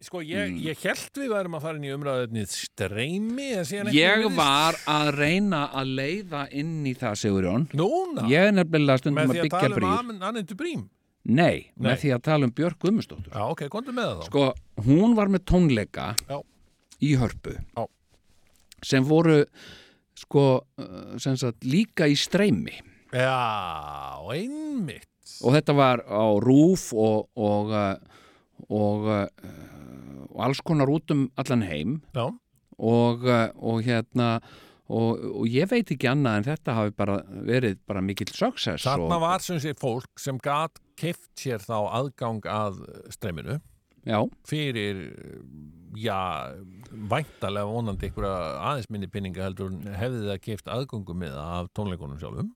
Sko, 0.00 0.22
ég, 0.24 0.48
Mm. 0.48 0.60
ég 0.64 0.78
held 0.80 1.12
við 1.12 1.28
værum 1.28 1.54
að 1.58 1.60
fara 1.60 1.76
inn 1.76 1.84
í 1.84 1.90
umræðinni 1.92 2.46
streymi 2.48 3.48
ég 3.92 4.22
var 4.32 4.78
að 4.88 5.10
reyna 5.12 5.66
að 5.76 5.90
leiða 5.98 6.46
inn 6.56 6.86
í 6.88 6.94
það 6.96 7.18
Sigurjón. 7.20 7.66
Núna, 7.76 8.24
ég 8.32 8.48
er 8.48 8.54
nefnilega 8.56 8.96
stundum 9.02 9.18
með 9.20 9.28
að 9.28 9.34
því 9.34 9.40
að 9.40 9.44
byggja 9.44 9.60
tala 9.60 10.00
um 10.00 10.22
Annindu 10.30 10.56
brým 10.56 10.88
nei, 11.28 11.68
Nei. 11.76 11.90
með 11.90 11.98
því 12.00 12.12
að 12.16 12.22
tala 12.30 12.48
um 12.48 12.52
Björk 12.56 12.78
Guðmundsdóttur. 12.80 13.28
Já, 13.34 13.44
ok, 13.52 13.62
komdu 13.68 13.92
með 13.92 14.08
það 14.08 14.22
þá. 14.22 14.26
Sko, 14.30 14.44
hún 14.88 15.14
var 15.18 15.28
með 15.28 15.44
tónleika 15.52 16.06
Já. 16.24 16.40
í 17.04 17.12
hörpu. 17.20 17.52
Já. 17.76 17.84
Sem 18.86 19.04
voru 19.06 19.42
sko, 20.18 20.46
uh, 20.80 21.18
sem 21.22 21.36
sagt 21.40 21.66
líka 21.68 22.08
í 22.10 22.16
streymi. 22.18 22.76
Já, 23.10 24.20
einmitt. 24.30 25.08
Og 25.44 25.54
þetta 25.54 25.76
var 25.76 26.04
á 26.06 26.26
rúf 26.42 26.90
og 26.94 27.30
og, 27.38 27.70
uh, 27.74 28.24
og, 28.68 29.06
uh, 29.10 30.26
og 30.30 30.42
alls 30.48 30.62
konar 30.64 30.90
út 30.90 31.14
um 31.14 31.28
allan 31.40 31.66
heim. 31.66 32.00
Og, 32.80 33.26
og 33.60 33.82
hérna 33.84 34.38
og, 34.90 35.24
og 35.42 35.48
ég 35.50 35.68
veit 35.70 35.90
ekki 35.92 36.08
annað 36.10 36.38
en 36.38 36.46
þetta 36.48 36.76
hafi 36.76 36.94
bara 36.98 37.18
verið 37.46 37.78
bara 37.88 38.02
mikill 38.04 38.30
success 38.32 38.86
þarna 38.86 39.20
var 39.22 39.44
sem 39.44 39.60
sé 39.62 39.74
fólk 39.78 40.20
sem 40.20 40.38
gat 40.42 40.80
keft 41.00 41.30
sér 41.38 41.62
þá 41.62 41.76
aðgang 42.00 42.46
að 42.50 42.82
streyminu 43.14 43.60
já, 44.08 44.18
fyrir, 44.48 45.02
já, 45.98 46.20
væntalega 46.90 47.68
vonandi 47.68 48.08
einhverja 48.08 48.38
aðeins 48.70 48.88
minni 48.92 49.10
pinninga 49.12 49.44
heldur 49.48 49.74
hefði 50.00 50.24
það 50.28 50.40
keft 50.46 50.72
aðgöngu 50.72 51.16
með 51.20 51.36
af 51.42 51.70
tónleikunum 51.76 52.20
sjálfum 52.20 52.50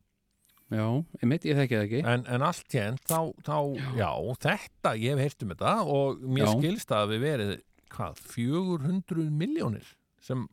já, 0.72 0.86
einmitt, 1.20 1.46
ég 1.48 1.58
þekki 1.60 1.78
það 1.78 1.86
ekki 1.86 2.02
en, 2.14 2.26
en 2.34 2.46
allt 2.48 2.78
hérnt, 2.78 3.04
þá, 3.10 3.20
þá 3.46 3.56
já. 4.00 4.10
þetta, 4.46 4.94
ég 5.00 5.14
hef 5.14 5.24
heyrt 5.24 5.44
um 5.46 5.54
þetta 5.54 5.76
og 5.94 6.26
mér 6.26 6.48
Já. 6.48 6.52
skilst 6.56 6.94
að 6.96 7.14
við 7.14 7.24
verið 7.28 7.54
hvað, 7.94 8.20
400 8.34 9.30
miljónir 9.42 9.94
sem, 10.24 10.46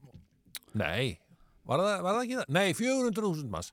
nei 0.78 1.18
var 1.68 1.84
það, 1.84 1.94
var 2.04 2.18
það 2.18 2.24
ekki 2.26 2.40
það? 2.40 2.56
Nei, 2.58 2.68
400.000 2.78 3.54
manns 3.54 3.72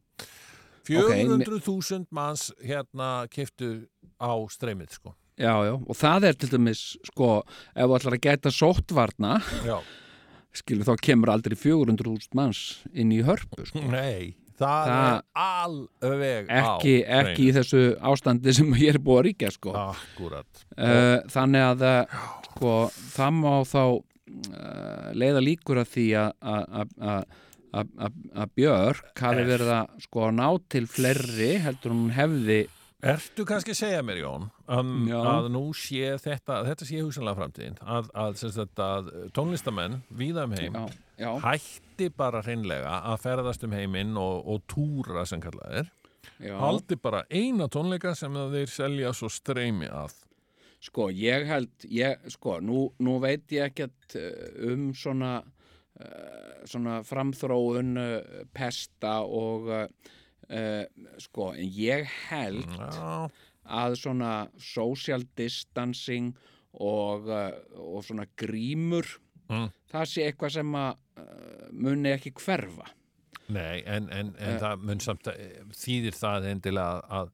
400.000 0.89 2.07
manns 2.17 2.49
hérna 2.65 3.09
keftu 3.33 3.73
á 4.17 4.33
streymið 4.53 4.95
sko 4.97 5.13
já, 5.39 5.53
já, 5.69 5.73
og 5.79 5.97
það 5.99 6.27
er 6.33 6.37
til 6.43 6.51
dæmis 6.57 6.83
sko, 7.09 7.31
ef 7.75 7.87
þú 7.89 7.97
ætlar 8.01 8.17
að 8.19 8.25
gæta 8.27 8.53
sóttvarna 8.55 9.39
skilur 10.59 10.89
þá 10.89 10.95
kemur 11.07 11.31
aldrei 11.33 11.55
400.000 11.61 12.35
manns 12.39 12.61
inn 12.93 13.13
í 13.15 13.21
hörpu 13.23 13.67
sko. 13.69 13.83
Nei, 13.93 14.35
það, 14.59 14.89
Það- 14.91 14.99
er 14.99 15.23
alveg 15.45 16.53
ekki, 16.59 16.95
á 17.07 17.21
ekki 17.23 17.49
í 17.49 17.53
þessu 17.55 17.83
ástandi 18.11 18.55
sem 18.57 18.73
ég 18.81 18.97
er 18.97 19.01
búið 19.05 19.21
að 19.21 19.27
ríkja 19.29 19.53
sko. 19.55 19.75
Akkurat 19.79 20.65
uh, 20.75 21.19
þannig 21.31 21.67
að 21.69 21.85
uh, 21.87 22.23
sko, 22.49 22.73
það 23.15 23.37
má 23.39 23.53
þá 23.71 23.83
uh, 23.87 25.13
leiða 25.15 25.45
líkur 25.47 25.83
að 25.85 25.93
því 25.95 26.07
að- 26.19 27.29
Björk 28.57 29.21
hafi 29.21 29.43
verið 29.45 29.71
að 29.77 30.03
sko 30.07 30.31
ná 30.33 30.47
til 30.73 30.87
fleiri 30.91 31.51
heldur 31.63 31.93
hún 31.95 32.11
hefði 32.17 32.63
Ertu 32.99 33.45
kannski 33.47 33.71
að 33.71 33.79
segja 33.79 33.99
mér, 34.03 34.19
Jón, 34.25 34.49
um, 34.75 34.95
að 35.15 35.49
nú 35.55 35.61
sé 35.77 36.17
þetta, 36.19 36.65
þetta 36.67 36.87
sé 36.89 36.99
hugsanlega 36.99 37.39
framtíðin, 37.39 37.77
að, 37.87 38.09
að, 38.19 38.41
sagt, 38.41 38.81
að 38.83 39.11
tónlistamenn 39.37 40.01
víða 40.19 40.49
um 40.49 40.57
heim 40.59 40.75
já, 40.75 40.97
já, 41.21 41.29
hætti 41.45 42.09
bara 42.19 42.43
hreinlega 42.43 42.97
að 43.13 43.23
ferðast 43.23 43.69
um 43.69 43.77
heiminn 43.79 44.19
og, 44.19 44.43
og 44.51 44.65
túra 44.67 45.23
sem 45.31 45.39
kallað 45.45 45.77
er, 45.85 45.93
haldi 46.59 46.99
bara 46.99 47.23
eina 47.31 47.71
tónleika 47.71 48.17
sem 48.19 48.35
að 48.35 48.59
þeir 48.59 48.75
selja 48.75 49.15
svo 49.15 49.31
streymi 49.31 49.87
að. 49.87 50.19
sko 50.83 51.09
ég 51.15 51.47
held 51.47 51.87
ég, 51.87 52.27
sko 52.35 52.59
nú, 52.59 52.89
nú 52.99 53.21
veit 53.23 53.47
ég 53.55 53.71
ekkert 53.71 54.19
uh, 54.19 54.73
um 54.73 54.91
svona 54.91 55.37
uh, 55.39 56.67
svona 56.67 56.99
framþróun 57.07 57.95
uh, 57.95 58.47
pesta 58.51 59.21
og 59.23 59.71
uh, 59.71 60.15
uh, 60.51 60.85
sko 61.21 61.53
en 61.55 61.69
ég 61.79 62.07
held 62.29 62.65
Já, 62.79 63.29
að 63.69 63.97
svona 64.01 64.33
social 64.59 65.25
distancing 65.37 66.35
og, 66.73 67.29
uh, 67.29 67.51
og 67.77 68.05
svona 68.09 68.29
grímur 68.37 69.17
Mm. 69.49 69.71
það 69.89 70.03
sé 70.11 70.25
eitthvað 70.29 70.51
sem 70.59 70.75
að 70.77 70.99
uh, 71.17 71.69
muni 71.73 72.11
ekki 72.13 72.35
hverfa 72.37 72.85
nei, 73.49 73.79
en, 73.89 74.11
en, 74.13 74.35
en 74.37 74.59
það 74.61 74.83
mun 74.85 75.01
samt 75.01 75.31
að 75.33 75.39
þýðir 75.73 76.19
það 76.19 76.49
endilega 76.51 76.99
að 77.23 77.31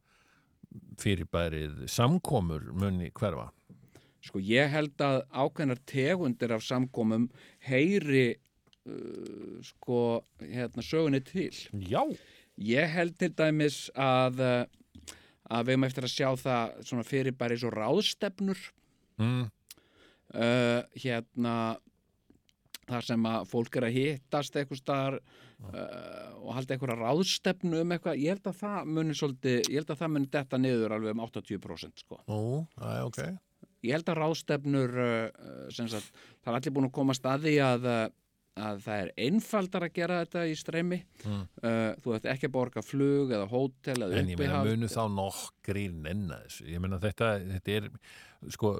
fyrirbærið 1.03 1.81
samkomur 1.91 2.69
muni 2.71 3.11
hverfa. 3.19 3.49
sko 4.23 4.39
ég 4.47 4.71
held 4.71 5.03
að 5.03 5.19
ákveðnar 5.35 5.83
tegundir 5.91 6.55
af 6.55 6.63
samkomum 6.63 7.27
heyri 7.67 8.37
sko 9.67 9.99
hérna 10.39 10.87
sögunni 10.87 11.21
til 11.27 11.51
Já. 11.83 12.03
Ég 12.63 12.91
held 12.95 13.17
til 13.19 13.31
dæmis 13.35 13.87
að 13.95 14.41
uh, 14.45 14.65
að 15.55 15.67
við 15.67 15.75
erum 15.75 15.87
eftir 15.89 16.07
að 16.07 16.15
sjá 16.15 16.29
það 16.41 16.77
svona 16.89 17.05
fyrirbæri 17.09 17.59
svo 17.61 17.73
ráðstefnur 17.75 18.71
Mm. 19.15 19.45
uh, 20.35 20.81
hérna 20.99 21.77
þar 22.89 23.05
sem 23.07 23.27
að 23.31 23.45
fólk 23.47 23.77
er 23.79 23.87
að 23.87 23.95
hittast 23.95 24.57
eitthvað 24.59 24.81
staðar 24.81 25.17
uh, 25.21 26.33
og 26.43 26.51
halda 26.57 26.75
eitthvað 26.75 26.99
ráðstefnu 26.99 27.85
um 27.85 27.95
eitthvað 27.95 28.19
ég 28.19 28.35
held 28.35 28.49
að 28.51 28.59
það 28.65 28.91
muni 28.97 29.15
svolítið 29.15 29.61
ég 29.71 29.79
held 29.79 29.93
að 29.95 30.01
það 30.03 30.13
muni 30.17 30.31
detta 30.35 30.59
niður 30.59 30.97
alveg 30.97 31.15
um 31.15 31.23
80% 31.29 32.03
sko. 32.03 32.19
Nú, 32.27 32.41
það 32.75 32.97
er 32.99 33.07
ok. 33.07 33.21
ég 33.87 33.95
held 33.95 34.11
að 34.11 34.21
ráðstefnur 34.25 34.99
uh, 35.07 35.71
sagt, 35.79 36.11
það 36.43 36.51
er 36.51 36.59
allir 36.59 36.77
búin 36.77 36.91
að 36.91 36.95
komast 36.99 37.31
að 37.31 37.47
því 37.47 37.55
að, 37.71 37.89
að 38.55 38.83
það 38.85 39.01
er 39.03 39.09
einfaldar 39.25 39.85
að 39.89 39.95
gera 39.97 40.19
þetta 40.25 40.43
í 40.47 40.53
streymi 40.59 40.99
Mm. 41.25 41.41
uh, 41.65 41.95
þú 42.05 42.13
ætti 42.19 42.29
ekki 42.31 42.47
að 42.51 42.53
borga 42.55 42.83
flug 42.85 43.33
eða 43.35 43.49
hótel 43.51 43.97
eða 44.05 44.19
En 44.21 44.29
ég 44.31 44.39
meina 44.39 44.61
munu 44.67 44.87
þá 44.93 45.03
nokkri 45.11 45.89
nenna 45.91 46.39
þessu. 46.45 46.67
Ég 46.69 46.83
meina 46.85 46.99
þetta, 47.03 47.31
þetta 47.49 47.75
er, 47.79 47.89
sko, 48.55 48.73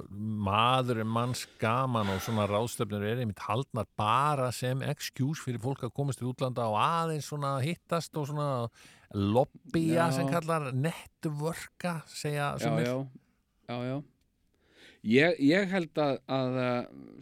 maður 0.45 1.01
er 1.03 1.09
manns 1.09 1.45
gaman 1.59 2.07
og 2.13 2.21
svona 2.23 2.45
ráðstöfnur 2.47 3.03
er 3.03 3.23
einmitt 3.23 3.41
haldnar 3.47 3.87
bara 3.97 4.51
sem 4.55 4.83
excuse 4.85 5.41
fyrir 5.43 5.59
fólk 5.63 5.83
að 5.83 5.95
komast 5.97 6.21
til 6.21 6.29
útlanda 6.31 6.69
og 6.69 6.77
aðeins 6.79 7.27
svona 7.31 7.57
hittast 7.65 8.15
og 8.15 8.29
svona 8.29 8.69
lobbya 9.15 10.11
sem 10.13 10.27
kallar 10.29 10.71
networka, 10.75 12.01
segja 12.07 12.53
já, 12.59 12.71
já, 12.79 13.07
já, 13.67 13.77
já. 13.89 13.97
Ég, 15.05 15.35
ég 15.45 15.69
held 15.69 15.99
að, 16.01 16.15
að 16.33 16.55
uh, 16.57 16.69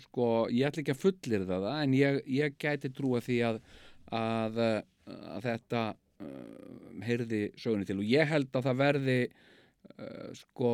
sko, 0.05 0.27
ég 0.53 0.69
ætla 0.69 0.83
ekki 0.83 0.93
að 0.93 1.01
fullir 1.01 1.47
það 1.49 1.65
en 1.73 1.95
ég, 1.97 2.19
ég 2.31 2.55
gæti 2.61 2.91
trúa 2.95 3.19
því 3.23 3.39
að, 3.49 3.57
að, 4.15 4.61
að 5.09 5.47
þetta 5.49 5.81
uh, 5.91 6.77
heyrði 7.03 7.41
sögunni 7.59 7.89
til 7.89 7.99
og 7.99 8.07
ég 8.07 8.29
held 8.31 8.55
að 8.55 8.69
það 8.69 8.79
verði 8.83 9.17
uh, 9.27 10.29
sko 10.39 10.71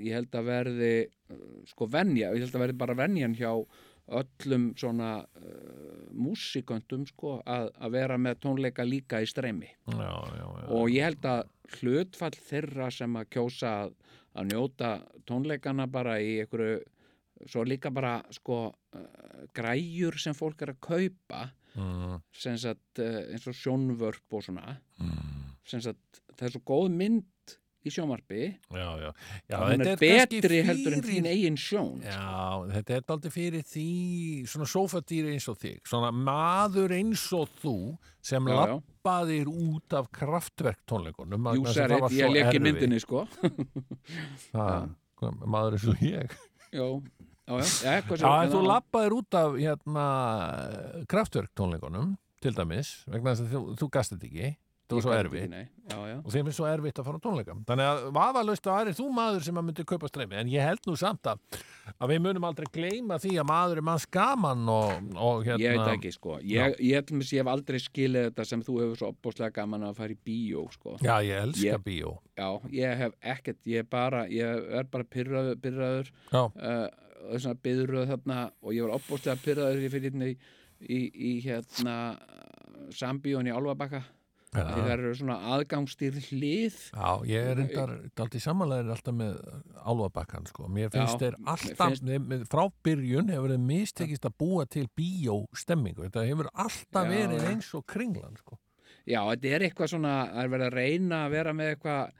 ég 0.00 0.16
held 0.16 0.40
að 0.40 0.48
verði 0.48 0.94
uh, 1.04 1.44
sko 1.74 1.90
venja, 1.92 2.32
ég 2.32 2.46
held 2.46 2.56
að 2.56 2.64
verði 2.64 2.80
bara 2.86 2.98
venjan 3.04 3.36
hjá 3.36 3.52
öllum 4.08 4.70
svona 4.80 5.18
músiköndum 6.16 7.02
sko 7.10 7.42
að, 7.44 7.66
að 7.76 7.90
vera 7.92 8.16
með 8.16 8.38
tónleika 8.40 8.86
líka 8.88 9.20
í 9.20 9.26
streymi 9.28 9.68
Já, 9.68 10.14
já, 10.32 10.46
já. 10.46 10.62
og 10.72 10.88
ég 10.88 11.04
held 11.10 11.28
að 11.28 11.42
hlutfall 11.76 12.38
þeirra 12.48 12.88
sem 12.94 13.18
að 13.20 13.28
kjósa 13.36 13.72
að, 13.82 13.92
að 14.34 14.52
njóta 14.52 14.92
tónleikana 15.28 15.88
bara 15.90 16.18
í 16.20 16.38
einhverju 16.42 16.82
svo 17.48 17.62
líka 17.64 17.90
bara 17.94 18.18
sko 18.34 18.58
uh, 18.68 19.46
græjur 19.54 20.18
sem 20.18 20.34
fólk 20.34 20.66
er 20.66 20.74
að 20.74 20.82
kaupa 20.84 21.46
Mm, 21.78 22.18
sem 22.34 22.56
sagt 22.58 23.00
uh, 23.02 23.20
eins 23.28 23.46
og 23.50 23.56
sjónvörp 23.56 24.34
og 24.34 24.44
svona. 24.44 24.78
Mm, 25.02 25.50
sem 25.68 25.82
sagt 25.84 26.22
það 26.34 26.46
er 26.48 26.54
svo 26.54 26.62
góð 26.66 26.88
mynd 26.96 27.56
í 27.86 27.92
sjónvarpi. 27.92 28.48
Já, 28.74 28.88
já. 28.98 29.10
já 29.48 29.56
þetta 29.56 29.90
er 29.92 30.00
kannski 30.02 30.40
betri 30.40 30.60
heldur 30.66 30.96
en 30.96 31.04
þín 31.06 31.28
eigin 31.30 31.58
sjón 31.60 32.02
sko. 32.02 32.10
Já, 32.10 32.74
þetta 32.74 32.96
er 32.96 33.14
aldrei 33.14 33.34
fyrir 33.34 33.64
því 33.68 33.86
svona 34.50 34.68
sófadýri 34.72 35.34
eins 35.34 35.48
og 35.52 35.58
þig. 35.62 35.80
Svona 35.88 36.10
maður 36.14 36.96
eins 36.98 37.24
og 37.38 37.54
þú 37.62 37.76
sem 38.28 38.50
lappaðir 38.50 39.50
út 39.52 39.98
af 39.98 40.10
kraftverk 40.14 40.82
tónleikunum 40.88 41.50
Jú, 41.56 41.64
það 41.70 41.96
var 42.02 42.18
ég 42.18 42.40
erfitt. 42.42 42.64
myndinni 42.66 43.00
sko. 43.02 43.24
Hvað, 44.52 45.42
maður 45.46 45.78
eins 45.78 45.88
og 45.90 46.04
ég? 46.04 46.38
Já, 46.68 46.84
já, 47.48 47.56
já, 47.56 47.98
já, 48.20 48.32
þú? 48.52 48.62
lappaðir 48.66 49.14
út 49.16 49.36
af 49.38 49.54
hérna, 49.56 50.08
kraftverk 51.10 51.54
tónleikunum 51.56 52.16
til 52.42 52.52
dæmis, 52.54 53.00
vegna 53.10 53.32
þess 53.32 53.46
að 53.46 53.54
þú, 53.54 53.62
þú 53.80 53.88
gast 53.94 54.14
þetta 54.14 54.28
ekki 54.28 54.50
það 54.88 54.96
var 54.96 55.04
svo 55.04 55.14
erfitt. 55.14 55.54
já, 55.88 55.96
já. 56.08 56.16
og 56.18 56.32
þeim 56.32 56.48
er 56.48 56.54
svo 56.56 56.66
erfitt 56.68 57.00
að 57.00 57.08
fara 57.08 57.18
á 57.20 57.24
tónleika. 57.24 57.56
Þannig 57.68 57.88
að 57.88 58.04
vafalaust 58.16 58.68
að 58.72 58.90
er 58.90 58.96
þú 58.98 59.08
maður 59.12 59.44
sem 59.44 59.60
að 59.60 59.66
myndi 59.66 59.84
kaupa 59.88 60.08
streymi. 60.08 60.38
En 60.40 60.52
ég 60.52 60.64
held 60.64 60.88
nú 60.88 60.94
samt 60.98 61.28
að, 61.28 61.58
að 61.94 62.12
við 62.12 62.22
munum 62.24 62.46
aldrei 62.48 62.68
gleyma 62.72 63.18
því 63.20 63.32
að 63.42 63.48
maður 63.50 63.82
er 63.82 63.86
manns 63.88 64.06
gaman 64.18 64.64
og, 64.72 65.10
og 65.14 65.44
hérna 65.46 65.64
Ég 65.64 65.76
veit 65.76 65.84
það 65.84 65.94
ekki 65.98 66.14
sko. 66.16 66.38
Ég, 66.40 66.76
ég, 66.80 66.80
ég, 66.88 67.12
ég 67.20 67.42
hef 67.42 67.52
aldrei 67.52 67.80
skilið 67.84 68.28
þetta 68.30 68.48
sem 68.52 68.64
þú 68.64 68.78
hefur 68.82 69.02
svo 69.02 69.12
opbúslega 69.12 69.56
gaman 69.60 69.88
að 69.90 70.00
fara 70.00 70.16
í 70.16 70.20
bíó 70.28 70.64
sko. 70.72 70.96
Já, 71.04 71.14
ég 71.26 71.44
elska 71.48 71.82
bíó. 71.84 72.14
Já, 72.38 72.48
ég 72.72 73.02
hef 73.04 73.18
ekkert, 73.36 73.60
ég 73.68 73.84
er 73.84 73.90
bara, 73.90 74.24
ég 74.32 74.70
er 74.80 74.88
bara 74.88 75.08
pyrraður, 75.08 75.60
pyrraður 75.62 76.12
uh, 76.32 76.86
þessna 77.28 77.56
byðröð 77.64 78.12
þarna 78.12 78.44
og 78.62 78.76
ég 78.76 78.86
var 78.86 78.96
opbúslega 78.96 79.40
pyrraður 79.42 79.84
í 79.84 79.90
hérna 79.92 80.30
í, 80.30 80.36
í, 80.80 81.00
í 81.12 81.32
hérna 81.44 81.96
sambíón 82.94 83.48
í 83.48 83.54
Álfabakka 84.58 84.76
því 84.78 84.84
það 84.88 84.92
eru 84.98 85.12
svona 85.20 85.36
aðgangstýr 85.54 86.18
hlið 86.28 86.78
já 86.92 87.10
ég 87.30 87.48
er 87.52 87.58
reyndar 87.60 87.92
aldrei 88.24 88.40
samanlegaðir 88.44 88.94
alltaf 88.96 89.16
með 89.18 89.34
álfabakkan 89.92 90.48
sko. 90.50 90.68
mér 90.68 90.90
finnst 90.94 91.18
þeir 91.22 91.36
alltaf 91.44 91.98
finnst- 91.98 92.48
frá 92.52 92.64
byrjun 92.84 93.30
hefur 93.34 93.52
þeir 93.54 93.64
mistekist 93.70 94.24
að 94.28 94.36
búa 94.42 94.66
til 94.68 94.86
bíóstemmingu 94.98 96.06
þetta 96.08 96.26
hefur 96.28 96.50
alltaf 96.54 97.04
Já, 97.06 97.12
verið 97.14 97.46
eins 97.52 97.70
og 97.74 97.86
kringlan 97.86 98.36
sko. 98.40 98.58
Já, 99.08 99.22
þetta 99.24 99.54
er 99.56 99.62
eitthvað 99.68 99.88
svona, 99.94 100.14
það 100.34 100.42
er 100.44 100.50
verið 100.52 100.66
að 100.68 100.74
reyna 100.76 101.18
að 101.26 101.30
vera 101.32 101.52
með 101.56 101.70
eitthvað 101.72 102.10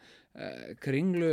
kringlu, 0.85 1.33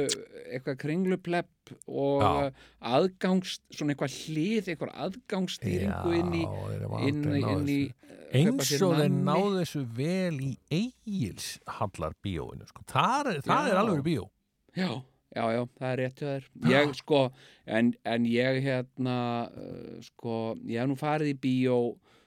eitthvað 0.50 0.78
kringluplepp 0.82 1.74
og 1.88 2.24
Já. 2.24 2.30
uh, 2.48 2.66
aðgangs, 2.96 3.60
svona 3.74 3.94
eitthvað 3.96 4.16
hlið, 4.26 4.70
eitthvað 4.74 4.94
aðgangsstýringu 5.08 6.14
inn 6.20 6.38
í, 6.40 6.44
inn, 7.10 7.24
inn 7.42 7.70
í 7.70 7.80
kaupa 8.36 8.66
eins 8.66 8.72
og 8.84 8.96
þeir 9.00 9.12
náðu 9.16 9.52
þessu 9.62 9.82
vel 9.96 10.38
í 10.44 10.54
eigils 10.74 11.50
hallar 11.78 12.16
bíóinu 12.26 12.66
sko. 12.70 12.86
það 12.92 13.32
er, 13.34 13.42
er 13.46 13.76
Já. 13.76 13.82
alveg 13.82 14.02
bíó 14.06 14.26
Já, 14.76 14.90
já, 15.32 15.44
já, 15.56 15.62
það 15.80 15.92
er 15.92 16.00
rétt 16.02 16.20
hjá 16.20 16.28
þér. 16.28 16.48
Ég, 16.74 16.96
sko, 17.00 17.20
en, 17.78 17.92
en 18.12 18.26
ég, 18.28 18.58
hérna, 18.66 19.20
uh, 19.56 20.02
sko, 20.04 20.40
ég 20.68 20.82
hef 20.82 20.90
nú 20.92 20.98
farið 21.00 21.32
í 21.32 21.38
bíó 21.46 21.78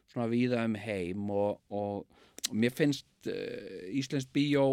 svona 0.08 0.30
víða 0.32 0.62
um 0.64 0.78
heim 0.80 1.26
og, 1.28 1.58
og, 1.68 2.06
og 2.48 2.54
mér 2.56 2.72
finnst 2.72 3.04
uh, 3.28 3.90
Íslensk 3.92 4.32
bíó 4.32 4.64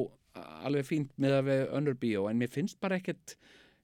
alveg 0.65 0.85
fínt 0.87 1.11
með 1.21 1.37
að 1.39 1.47
við 1.51 1.63
önnur 1.79 1.97
bíó, 2.01 2.25
en 2.29 2.39
mér 2.41 2.51
finnst 2.53 2.79
bara 2.83 2.97
ekkert, 2.99 3.35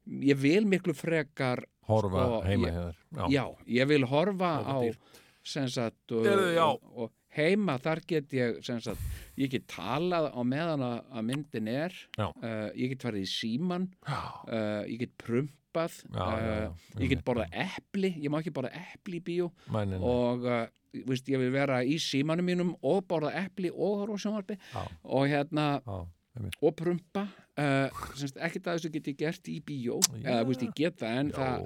ég 0.08 0.38
vil 0.42 0.66
miklu 0.70 0.94
frekar, 0.98 1.64
horfa 1.90 2.26
Sko, 2.28 2.42
heima 2.48 2.68
ég- 2.68 2.78
þér 2.78 3.32
já, 3.34 3.44
ég 3.80 3.88
vil 3.92 4.06
horfa 4.12 4.52
á, 4.66 4.78
sagt, 5.44 6.12
og, 6.12 6.26
já. 6.26 6.64
og, 6.68 6.82
og 6.96 7.12
heima 7.36 7.78
þar 7.82 8.02
get 8.08 8.34
ég, 8.36 8.60
sagt, 8.68 9.00
ég 9.40 9.50
get 9.54 9.66
talað 9.72 10.30
á 10.36 10.42
meðan 10.44 10.84
að, 10.84 11.24
myndin 11.24 11.68
er, 11.72 11.96
Já. 12.18 12.28
uh, 12.30 12.70
ég 12.76 12.92
get 12.94 13.06
farið 13.08 13.24
í 13.26 13.32
síman, 13.32 13.88
já, 14.06 14.20
uh, 14.48 14.84
ég 14.90 15.00
get 15.06 15.14
prumpað. 15.18 16.02
Já, 16.12 16.20
já, 16.20 16.52
já. 16.60 16.68
uh, 16.68 17.00
ég 17.00 17.10
get 17.14 17.24
borðað 17.26 17.56
epli. 17.64 18.10
Ég 18.20 18.30
má 18.34 18.42
ekki 18.42 18.52
borða 18.52 18.74
epli 18.76 19.22
í 19.22 19.24
bíó. 19.24 19.48
Mænin, 19.72 20.04
og 20.04 20.44
uh, 20.44 20.66
víst, 21.08 21.30
ég 21.32 21.40
vil 21.40 21.54
vera 21.56 21.78
í 21.88 21.96
símanum 22.04 22.44
mínum 22.52 22.74
og 22.84 23.06
borða 23.08 23.32
epli 23.46 23.72
og 23.72 24.02
horfa 24.04 24.20
á 24.20 24.24
sjónvarpi 24.26 24.58
Já. 24.60 24.82
og 25.08 25.30
hérna 25.32 25.68
já. 25.86 26.02
Og 26.40 26.76
prumpa 26.80 27.26
uh, 27.60 28.04
semst, 28.16 28.38
ekkert 28.40 28.68
að 28.68 28.78
þessu 28.80 28.92
get 28.94 29.10
ég 29.12 29.18
gert 29.20 29.50
í 29.52 29.58
bíó 29.66 30.00
Já. 30.16 30.22
eða 30.24 30.44
víst, 30.48 30.66
ég 30.68 30.76
get 30.78 31.00
það 31.02 31.18
en 31.22 31.32
Já. 31.32 31.38
það, 31.40 31.66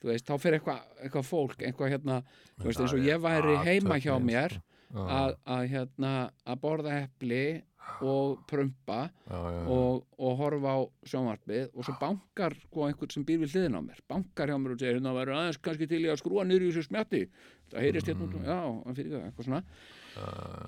þú 0.00 0.12
veist, 0.12 0.26
þá 0.28 0.42
fyrir 0.44 0.58
eitthvað 0.60 1.06
eitthva 1.06 1.24
fólk, 1.26 1.62
eitthvað 1.62 1.94
hérna 1.96 2.20
þú 2.28 2.68
veist, 2.68 2.78
það 2.78 2.86
eins 2.86 2.96
og 2.98 3.08
ég 3.10 3.24
væri 3.26 3.56
heima 3.66 3.98
hjá 4.02 4.12
mér 4.22 4.58
sko. 4.58 4.64
Já, 4.86 5.02
að, 5.02 5.32
að 5.50 5.64
hérna 5.72 6.12
að 6.46 6.60
borða 6.62 7.00
epli 7.02 7.46
og 8.02 8.42
prumpa 8.50 8.98
já, 9.08 9.34
já, 9.34 9.50
já. 9.56 9.62
og, 9.70 10.06
og 10.18 10.38
horfa 10.40 10.74
á 10.74 10.80
sjónvarpið 11.10 11.74
og 11.74 11.86
svo 11.86 11.94
bankar 12.00 12.54
sko 12.64 12.86
einhvern 12.86 13.12
sem 13.14 13.24
býr 13.26 13.42
við 13.42 13.54
hliðin 13.54 13.78
á 13.78 13.82
mér 13.82 14.00
bankar 14.10 14.50
hjá 14.50 14.56
mér 14.58 14.74
og 14.74 14.80
segir 14.80 14.98
hérna 14.98 15.14
verður 15.16 15.38
aðeins 15.40 15.60
kannski 15.62 15.88
til 15.90 16.02
í 16.02 16.10
að 16.10 16.20
skrúa 16.22 16.46
niður 16.46 16.66
í 16.66 16.70
þessu 16.70 16.86
smjatti 16.88 17.22
það 17.72 17.86
heyrist 17.86 18.10
hérna 18.10 18.26
út, 18.26 18.38
já, 18.42 18.58
hann 18.86 18.98
fyrir 18.98 19.14
það, 19.14 19.26
eitthvað 19.28 19.48
svona 19.48 19.62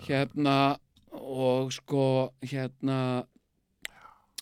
hérna 0.06 0.56
og 1.16 1.72
sko 1.74 2.04
hérna 2.44 2.98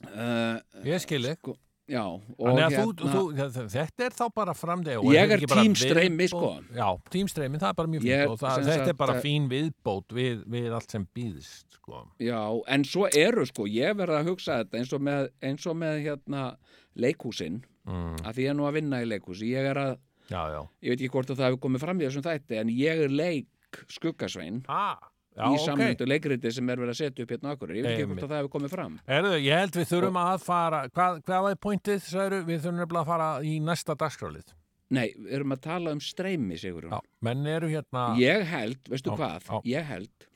uh, 0.07 0.59
Ég 0.87 1.01
skil 1.05 1.23
þig. 1.25 1.39
sko, 1.41 1.55
já, 1.91 2.03
hérna 2.41 2.69
þú, 2.75 2.87
þú, 3.01 3.23
þe- 3.37 3.67
þetta 3.77 4.07
er 4.09 4.17
þá 4.19 4.25
bara 4.35 4.55
framdeg 4.57 5.07
Ég 5.15 5.35
er 5.37 5.45
tím 5.51 5.77
streymi, 5.79 6.29
sko. 6.31 6.51
Já, 6.75 6.89
tímstreymi, 7.13 7.61
það 7.63 7.71
er 7.73 7.79
bara 7.81 7.93
mjög 7.95 8.09
og 8.33 8.41
það, 8.43 8.67
þetta 8.71 8.91
er 8.93 8.99
bara 9.05 9.17
eh, 9.19 9.23
fín 9.25 9.49
viðbót 9.53 10.17
við, 10.17 10.43
við 10.57 10.75
allt 10.77 10.97
sem 10.97 11.07
býðist 11.17 11.79
sko. 11.79 12.03
já, 12.19 12.41
en 12.75 12.85
svo 12.89 13.07
eru 13.13 13.47
sko 13.47 13.69
ég 13.71 13.95
verð 13.99 14.19
að 14.21 14.33
hugsa 14.33 14.61
þetta 14.63 14.81
eins 14.83 14.93
og 14.97 15.07
með, 15.07 15.31
eins 15.47 15.67
og 15.71 15.79
með 15.79 16.03
hérna 16.09 16.49
leikhúsin 16.97 17.61
mm, 17.87 18.25
að 18.25 18.33
því 18.35 18.47
ég 18.49 18.51
er 18.51 18.59
nú 18.59 18.67
að 18.67 18.79
vinna 18.81 19.03
í 19.05 19.09
leikhúsi 19.13 19.53
ég 19.55 19.71
er 19.75 19.83
að 19.85 19.95
Já, 20.27 20.41
ég 20.83 20.91
veit 20.91 20.99
ekki 20.99 21.13
hvort 21.15 21.29
að 21.31 21.39
það 21.39 21.53
hefur 21.53 21.61
komið 21.69 21.83
fram 21.85 22.01
í 22.01 22.07
þessum 22.09 22.25
þætti 22.27 22.57
en 22.59 22.71
ég 22.75 23.03
er 23.05 23.13
leik 23.15 23.77
skuggasvein 23.95 24.57
ah, 24.67 24.97
Já, 25.37 25.45
í 25.53 25.57
ok. 25.59 25.65
samlöndu 25.67 26.07
leikriti 26.09 26.51
sem 26.57 26.71
er 26.73 26.81
verið 26.81 26.95
að 26.95 26.99
setja 27.03 27.25
upp 27.27 27.33
hérna 27.35 27.51
okkur 27.53 27.73
ég 27.77 27.83
veit 27.85 27.93
ekki 27.93 28.07
hvort 28.09 28.23
að 28.25 28.31
það 28.31 28.39
hefur 28.41 28.53
komið 28.57 28.71
fram. 28.73 28.95
Erðu, 29.19 29.33
ég 29.45 29.59
held 29.61 29.75
við 29.77 29.89
þurfum 29.91 30.19
að 30.23 30.39
fara 30.47 30.79
hvað, 30.89 31.19
hvað 31.27 31.43
var 31.47 31.59
pointið, 31.67 31.99
sagður, 32.07 32.39
við 32.49 32.63
þurfum 32.65 32.79
nefnilega 32.81 33.03
að 33.03 33.11
fara 33.11 33.29
í 33.45 33.59
næsta 33.61 33.97
dagskrálið 34.01 34.55
nei, 34.97 35.09
við 35.19 35.33
erum 35.35 35.53
að 35.57 35.61
tala 35.67 35.93
um 35.97 36.01
streymi 36.01 36.57
sigur 36.63 36.87
menn 37.27 37.47
eru 37.51 37.69
hérna 37.69 38.07
ég 38.21 38.45
held, 38.47 38.81
veistu 38.89 39.11
Já, 39.13 39.17
hvað? 39.19 39.49
já. 39.51 39.61
ég 39.77 39.89
held, 39.91 40.27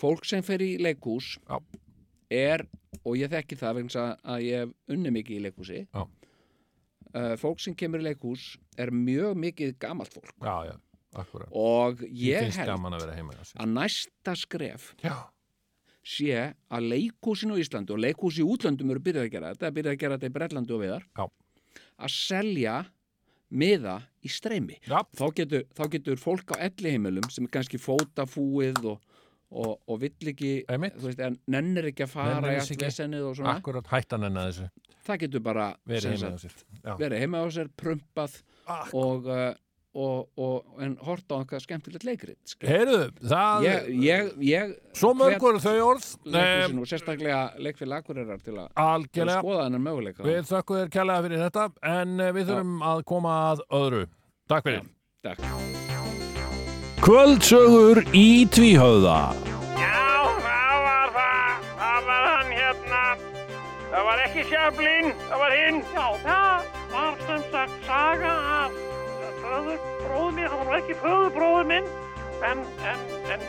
fólk 0.00 0.24
sem 0.30 0.42
fer 0.46 0.62
í 0.62 0.70
leikhús 0.80 1.34
Já. 1.48 1.58
er 2.30 2.64
og 3.04 3.16
ég 3.18 3.28
þekki 3.32 3.58
það 3.58 3.74
vegna 3.80 4.04
að- 4.06 4.20
að 4.34 4.44
ég 4.46 4.62
hef 4.64 4.72
unni 4.94 5.10
mikið 5.10 5.36
í 5.36 5.42
leikhúsi. 5.48 5.80
Já. 5.92 6.06
uh, 7.14 7.34
fólk 7.36 7.60
sem 7.60 7.74
kemur 7.74 8.00
í 8.00 8.06
leikhús 8.08 8.56
er 8.78 8.90
mjög 8.94 9.34
mikið 9.36 9.74
gamalt 9.82 10.12
fólk. 10.14 10.32
Já, 10.40 10.70
já, 10.70 10.76
akkurat. 11.14 11.48
og 11.52 12.00
Ég 12.06 12.52
held 12.54 12.70
að 12.70 13.06
að 13.56 13.72
næsta 13.74 14.36
skref 14.38 14.94
Já, 15.02 15.16
sé 16.06 16.54
að 16.70 16.88
leikhúsin 16.94 17.52
á 17.52 17.56
Íslandi 17.60 17.92
og 17.94 18.00
leikhúsi 18.04 18.44
í 18.44 18.46
útlöndum 18.46 18.90
eru 18.94 19.02
byrjað 19.04 19.26
að 19.26 19.34
gera 19.34 19.52
þetta, 19.54 19.72
byrjað 19.76 19.92
að 19.96 20.00
gera 20.04 20.18
þetta 20.18 20.30
í 20.30 20.34
Bretlandi 20.38 20.72
og 20.76 20.82
viðar. 20.84 21.06
Já. 21.18 21.26
að 22.00 22.14
selja 22.16 22.78
miða 23.50 23.96
í 24.22 24.30
streymi. 24.30 24.78
Þá 24.86 25.24
getur, 25.34 25.64
þá 25.74 25.84
getur 25.90 26.20
fólk 26.20 26.52
á 26.54 26.56
elli 26.62 26.92
heimilum 26.94 27.26
sem 27.32 27.46
er 27.48 27.52
kannski 27.56 27.80
fótafúið 27.82 28.78
og, 28.92 29.00
og, 29.50 29.72
og 29.90 30.00
vill 30.04 30.30
ekki 30.32 30.52
veist, 30.68 31.20
en 31.20 31.38
nennir 31.50 31.90
ekki 31.90 32.06
að 32.06 32.12
fara 32.14 32.52
í 32.54 32.60
allt 32.60 32.70
ekki. 32.70 32.84
vesennið 32.86 33.26
og 33.30 33.36
svona. 33.40 33.56
Akkurat 33.58 33.90
það 35.06 35.22
getur 35.24 35.42
bara 35.44 35.66
Verið 35.88 36.14
heima 36.14 36.30
hjá 36.36 36.44
sér. 36.44 36.56
Á 37.42 37.44
sér, 37.56 37.72
prumpað 37.82 38.38
Ak- 38.70 38.94
og, 38.94 39.26
uh, 39.26 39.50
og, 39.94 40.28
og 40.38 40.82
en 40.82 40.94
horta 41.02 41.34
á 41.34 41.42
eitthvað 41.42 41.64
skemmtilegt 41.64 42.04
leikrit 42.06 42.52
sko. 42.52 42.66
Heyrðu, 42.68 43.00
það, 43.26 43.66
ég, 43.66 43.88
ég, 44.04 44.30
ég 44.46 44.74
svo 44.96 45.10
mörg 45.18 45.42
voru 45.42 45.62
þau 45.62 45.74
orð. 45.88 46.06
og 46.30 46.86
sérstaklega 46.90 47.40
leikfél 47.58 47.90
Akureyrar 47.98 48.38
til 48.44 48.54
að, 48.60 48.70
til 49.10 49.26
að 49.26 49.34
skoða 49.40 49.66
þennan 49.66 49.86
möguleika 49.88 50.26
Við 50.26 50.40
þökkum 50.52 50.80
þér 50.80 50.92
kærlega 50.94 51.26
fyrir 51.26 51.44
þetta 51.46 51.66
en 51.90 52.20
eh, 52.20 52.32
við 52.36 52.52
þurfum 52.52 52.76
að 52.92 53.04
koma 53.10 53.36
að 53.50 53.64
öðru. 53.80 54.02
Takk 54.50 54.68
fyrir. 54.68 54.86
Takk. 55.26 55.42
Kvöldsögur 57.00 58.02
í 58.14 58.44
tvíhauða. 58.52 59.18
Já, 59.80 60.20
það 60.44 60.84
var 60.86 61.14
það. 61.16 61.66
Það 61.80 62.10
var 62.10 62.28
hann 62.28 62.52
hérna. 62.58 63.02
Það 63.90 64.06
var 64.10 64.22
ekki 64.28 64.46
Sjöflin, 64.52 65.10
það 65.26 65.42
var 65.42 65.58
hinn. 65.58 65.82
Já, 65.96 66.06
það 66.28 66.70
var 66.94 67.20
sem 67.26 67.50
sagt 67.50 67.90
saga 67.90 68.36
af 68.60 68.89
föðurbróðu 69.50 70.32
minn. 70.36 70.50
Það 70.50 70.66
var 70.66 70.78
ekki 70.80 70.98
föðurbróðu 71.04 71.64
minn, 71.70 71.88
en, 72.50 72.62
en, 72.90 73.02
en, 73.34 73.48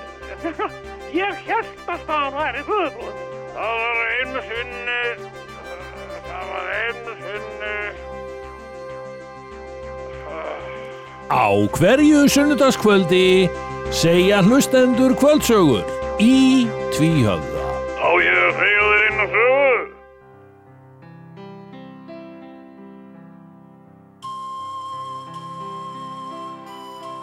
ég 1.21 1.43
held 1.47 1.91
að 1.95 2.07
það 2.09 2.39
væri 2.39 2.65
föðurbróðu 2.69 3.11
minn. 3.11 3.29
Það 3.51 3.75
var 3.81 4.01
einu 4.15 4.45
sinni, 4.47 5.01
það 6.29 6.49
var 6.53 6.73
einu 6.79 7.19
sinni, 7.25 7.75
Á 11.31 11.47
hverju 11.77 12.25
sunnudagskvöldi 12.27 13.47
segja 13.95 14.41
hlustendur 14.43 15.15
kvöldsögur 15.15 15.87
í 16.19 16.67
tvíhauða. 16.91 17.60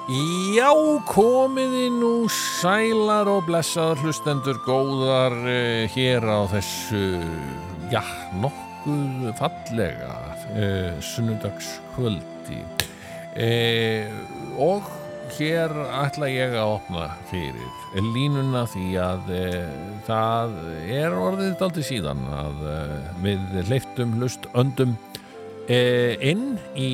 Já, 0.09 0.70
komiði 1.04 1.90
nú 1.92 2.30
sælar 2.32 3.28
og 3.28 3.42
blessaður 3.44 4.06
hlustendur 4.06 4.56
góðar 4.64 5.34
uh, 5.36 5.82
hér 5.92 6.24
á 6.24 6.48
þessu, 6.48 7.18
já, 7.92 8.00
nokkuð 8.40 9.26
fallega 9.36 10.14
uh, 10.54 10.94
sunnudagskvöldi. 11.04 12.62
Uh, 13.36 14.09
og 14.56 14.88
hér 15.36 15.76
ætla 15.98 16.30
ég 16.32 16.56
að 16.56 16.72
opna 16.78 17.11
fyrir 17.28 18.00
línuna 18.14 18.64
því 18.72 18.86
að 19.04 19.28
uh, 19.28 19.74
það 20.09 20.56
er 21.02 21.18
orðið 21.18 21.52
daldi 21.61 21.84
síðan 21.84 22.24
að 22.32 22.64
uh, 22.64 22.96
við 23.26 23.61
leiftum 23.68 24.16
hlust 24.16 24.48
öndum 24.56 24.96
uh, 25.68 26.16
inn 26.16 26.56
í 26.72 26.88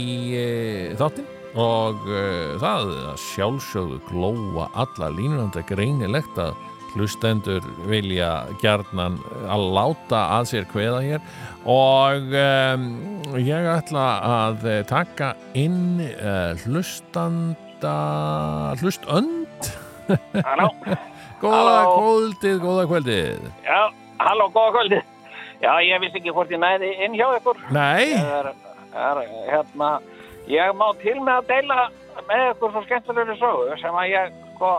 þáttinn 0.99 1.31
og 1.55 2.07
uh, 2.11 2.55
það 2.63 2.93
að 3.13 3.19
sjálfsögðu 3.23 3.99
glóa 4.09 4.69
alla 4.75 5.11
línunanda 5.15 5.63
greinilegt 5.69 6.39
að 6.41 6.55
hlustendur 6.95 7.65
vilja 7.91 8.45
gjarnan 8.63 9.19
að 9.51 9.65
láta 9.75 10.21
að 10.37 10.51
sér 10.53 10.69
kveða 10.71 11.01
hér. 11.03 11.25
Og 11.67 12.35
um, 12.39 12.85
ég 13.41 13.67
ætla 13.73 14.05
að 14.29 14.67
eh, 14.71 14.83
taka 14.87 15.33
inn 15.59 15.99
uh, 16.05 16.55
hlustanda 16.63 17.97
hlustönd 18.79 19.71
góða 21.43 21.81
kvöldið, 21.89 22.61
góða 22.63 22.87
kvöldið. 22.91 23.51
Já, 23.65 23.81
halló, 24.21 24.49
góða 24.55 24.77
kvöldi. 24.79 25.03
Já, 25.65 25.73
ég 25.81 26.03
vissi 26.03 26.21
ekki 26.21 26.35
hvort 26.35 26.53
ég 26.53 26.61
næði 26.61 26.91
inn 27.07 27.17
hjá 27.17 27.27
ykkur. 27.39 27.61
Nei, 27.73 28.13
er, 28.21 28.51
er, 28.93 29.21
hérna, 29.49 29.95
ég 30.51 30.75
má 30.79 30.87
til 31.03 31.17
með 31.21 31.37
að 31.41 31.49
deila 31.53 31.79
með 32.29 32.45
ykkur 32.53 32.75
svo 32.75 32.83
skemmtilegri 32.87 33.37
sögu 33.41 33.79
sem 33.81 33.99
að 34.01 34.11
ég, 34.13 34.39
sko, 34.55 34.73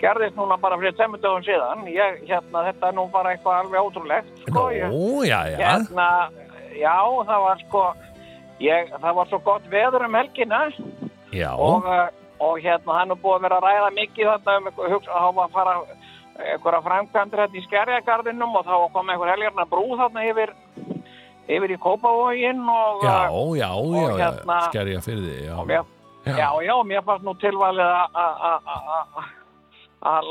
gerðist 0.00 0.36
núna 0.38 0.58
bara 0.60 0.78
fyrir 0.80 0.96
temmundöfum 0.98 1.44
síðan. 1.46 1.86
Ég, 1.92 2.20
hérna, 2.28 2.64
þetta 2.70 2.90
er 2.90 2.96
nú 2.96 3.06
bara 3.12 3.32
eitthvað 3.34 3.62
alveg 3.62 3.88
ótrúlegt, 3.88 4.32
sko. 4.46 4.66
Ég, 4.74 4.92
nú, 4.92 5.22
já, 5.26 5.40
já 5.52 5.58
hérna, 5.62 6.10
já, 6.76 6.96
það 7.30 7.46
var, 7.46 7.64
sko, 7.66 7.84
ég, 8.64 8.94
það 8.96 9.18
var 9.20 9.32
svo 9.32 9.42
gott 9.50 9.68
veður 9.72 10.08
um 10.08 10.18
helgina 10.20 10.62
Já, 11.34 11.50
og, 11.52 11.84
uh, 11.84 12.06
og 12.40 12.60
hérna, 12.62 13.00
hann 13.00 13.12
er 13.12 13.18
búið 13.20 13.38
að 13.38 13.46
vera 13.46 13.56
að 13.58 13.66
ræða 13.66 13.88
mikið 13.96 14.28
þarna 14.30 14.58
um 14.58 14.68
eitthvað, 14.70 14.92
hugsa, 14.94 15.16
þá 15.16 15.30
var 15.36 15.48
að 15.48 15.56
fara 15.56 15.74
einhverja 16.36 16.82
framkvæmdur 16.84 17.42
hérna 17.42 17.58
í 17.58 17.64
skerjagarðinum 17.64 18.56
og 18.58 18.66
þá 18.68 18.74
kom 18.94 19.10
einhver 19.10 19.32
helgarna 19.32 19.66
brú 19.70 19.84
þarna 19.96 20.24
yfir, 20.30 20.52
yfir 21.48 21.70
í 21.74 21.78
Kópavógin 21.78 22.68
og, 22.68 23.02
já, 23.04 23.30
uh, 23.30 23.56
já, 23.58 23.70
já, 23.70 24.16
hérna- 24.20 24.60
skerja 24.70 25.00
fyrir 25.00 25.22
því 25.26 25.44
já. 25.46 25.56
mér, 25.66 25.82
já, 26.26 26.50
já, 26.66 26.74
mér 26.84 27.02
fannst 27.06 27.24
nú 27.24 27.34
tilvalið 27.38 27.86
að- 27.86 28.10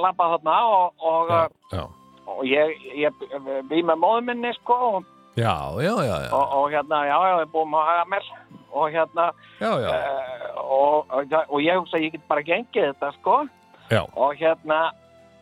labba 0.02 0.26
þarna 0.36 0.56
og, 0.70 0.94
og, 1.00 1.30
já, 1.30 1.46
uh, 1.46 1.50
já. 1.72 1.84
og 2.28 2.44
ég, 2.46 2.70
ég 2.96 3.14
bý 3.70 3.82
með 3.84 3.96
móðum 4.00 4.24
minni 4.32 4.54
sko 4.62 4.74
og, 4.98 5.04
Já, 5.36 5.52
já, 5.84 5.92
já, 6.08 6.32
og, 6.32 6.48
og 6.56 6.72
hérna, 6.72 7.04
já, 7.04 7.18
já, 7.28 7.36
ég 7.44 7.50
búið 7.52 7.68
með 7.68 7.80
að 7.82 7.88
haga 7.90 8.06
mér 8.14 8.24
og 8.72 8.86
hérna, 8.94 9.26
uh, 9.60 9.68
og, 10.64 11.12
ég 11.60 11.76
hugsa 11.76 11.98
að 11.98 12.04
ég 12.06 12.12
get 12.16 12.24
bara 12.30 12.40
gengið 12.42 12.86
þetta 12.94 13.10
sko. 13.20 13.36
Og 14.16 14.32
hérna 14.40 14.80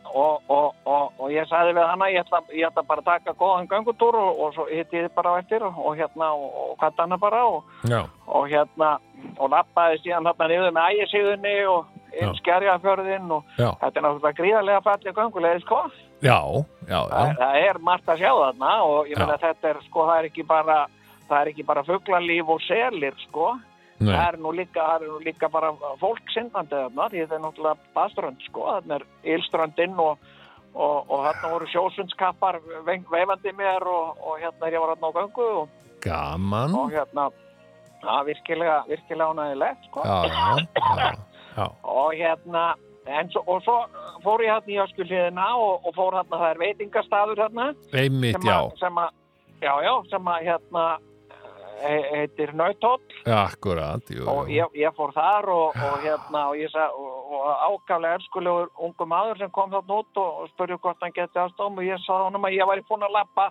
og, 0.04 0.42
og, 0.48 0.74
og, 0.84 1.12
og 1.18 1.32
ég 1.32 1.48
sagði 1.48 1.74
við 1.78 1.88
hana 1.88 2.10
ég 2.12 2.24
ætla, 2.24 2.40
ég 2.52 2.68
ætla 2.68 2.84
bara 2.86 3.02
að 3.02 3.10
taka 3.10 3.34
góðan 3.40 3.68
göngutúr 3.70 4.18
og, 4.20 4.40
og 4.44 4.54
svo 4.54 4.66
hitti 4.70 5.00
ég 5.00 5.10
bara 5.16 5.34
á 5.34 5.40
eftir 5.40 5.64
og, 5.64 5.90
hérna 5.96 6.30
og, 6.36 6.76
hvað 6.80 7.02
hana 7.04 7.18
bara 7.18 7.42
og, 7.48 7.76
já, 7.88 8.02
og 8.26 8.48
hérna 8.52 8.94
og 9.38 9.50
lappaði 9.50 10.02
síðan 10.04 10.28
hérna 10.28 10.48
niður 10.50 10.74
með 10.76 10.90
ægisíðunni 10.94 11.54
og 11.72 11.92
inn 12.14 12.34
skerjafjörðin 12.38 13.30
og 13.34 13.56
já, 13.58 13.70
þetta 13.80 13.98
er 13.98 14.06
náttúrulega 14.06 14.38
gríðarlega 14.40 14.82
fallið 14.84 15.16
göngulegið 15.18 15.64
sko. 15.64 15.80
Já, 16.24 16.38
já, 16.88 17.00
já, 17.10 17.34
það 17.40 17.60
er 17.60 17.80
margt 17.84 18.08
að 18.08 18.20
sjá 18.22 18.30
þarna 18.32 18.74
og 18.86 19.08
ég 19.10 19.18
Já. 19.18 19.24
meina 19.24 19.38
þetta 19.42 19.70
er 19.70 19.80
sko 19.84 20.06
það 20.08 20.18
er 20.20 20.28
ekki 20.30 20.44
bara 20.48 20.76
það 21.28 21.38
er 21.40 21.50
ekki 21.52 21.66
bara 21.68 21.84
fugglalíf 21.84 22.52
og 22.54 22.62
selir 22.64 23.18
sko 23.26 23.54
það 23.98 24.28
er 24.28 24.38
nú 24.42 24.52
líka, 24.52 24.86
er 24.96 25.04
nú 25.08 25.18
líka 25.24 25.48
bara 25.48 25.72
fólk 26.00 26.32
syndandi 26.34 26.74
þarna, 26.74 27.08
því 27.10 27.20
þetta 27.22 27.36
er 27.38 27.44
náttúrulega 27.44 27.92
baðströnd 27.94 28.46
sko, 28.48 28.64
þarna 28.72 28.98
er 28.98 29.04
ylströndinn 29.36 29.94
og, 30.02 30.18
og, 30.74 31.10
og 31.10 31.24
þarna 31.28 31.52
voru 31.52 31.66
sjósundskappar 31.72 32.60
ve- 32.86 33.04
veifandi 33.12 33.52
mér 33.58 33.86
og, 33.86 34.18
og 34.20 34.38
hérna 34.42 34.66
er 34.68 34.76
ég 34.78 34.82
var 34.84 34.94
þarna 34.96 35.10
á 35.10 35.16
göngu 35.20 35.48
og, 35.62 35.68
gaman, 36.04 36.74
og 36.74 36.90
hérna 36.92 37.28
það 38.04 38.26
virkilega, 38.32 38.80
virkilega 38.88 39.30
ánægilegt 39.30 39.86
sko. 39.88 40.02
já, 40.04 40.18
já, 40.26 40.66
já, 40.98 41.12
já, 41.56 41.68
og 41.82 42.12
hérna 42.18 42.64
en 43.06 43.28
svo, 43.30 43.42
og 43.46 43.62
svo 43.64 43.78
fór 44.24 44.42
ég 44.44 44.52
hérna 44.52 44.72
í 44.74 44.78
öskulíðina 44.84 45.46
og, 45.60 45.86
og 45.86 45.94
fór 45.96 46.14
hérna, 46.18 46.38
það 46.40 46.50
er 46.50 46.60
veitingastaður 46.66 47.42
hérna 47.44 47.66
einmitt, 47.92 48.36
sem 48.40 48.48
já, 48.50 48.58
að, 48.58 48.78
sem 48.80 48.98
að, 48.98 49.10
já, 49.62 49.72
já, 49.86 49.92
sem 50.10 50.30
að 50.34 50.46
hérna 50.50 50.84
heitir 51.82 52.54
Nautóll 52.56 53.02
akkurat, 53.30 54.10
jú, 54.10 54.26
og 54.30 54.48
jú, 54.48 54.60
ég, 54.60 54.78
ég 54.84 54.96
fór 54.96 55.12
þar 55.16 55.50
og, 55.52 55.80
og 55.88 55.98
hérna 56.04 56.46
og 56.52 56.60
ég 56.60 56.72
sagði 56.72 57.02
og, 57.02 57.34
og 57.34 57.64
ákaflega 57.68 58.20
elskulegur 58.20 58.70
ungu 58.86 59.08
maður 59.10 59.42
sem 59.42 59.52
kom 59.54 59.74
þarna 59.74 60.00
út 60.00 60.22
og, 60.22 60.40
og 60.44 60.54
spurði 60.54 60.78
hvort 60.80 61.02
hann 61.04 61.16
geti 61.16 61.42
aðstofn 61.42 61.82
og 61.82 61.88
ég 61.88 62.00
sagði 62.06 62.28
honum 62.28 62.48
að 62.48 62.58
ég 62.58 62.70
væri 62.70 62.86
búin 62.88 63.06
að 63.08 63.16
lappa 63.18 63.50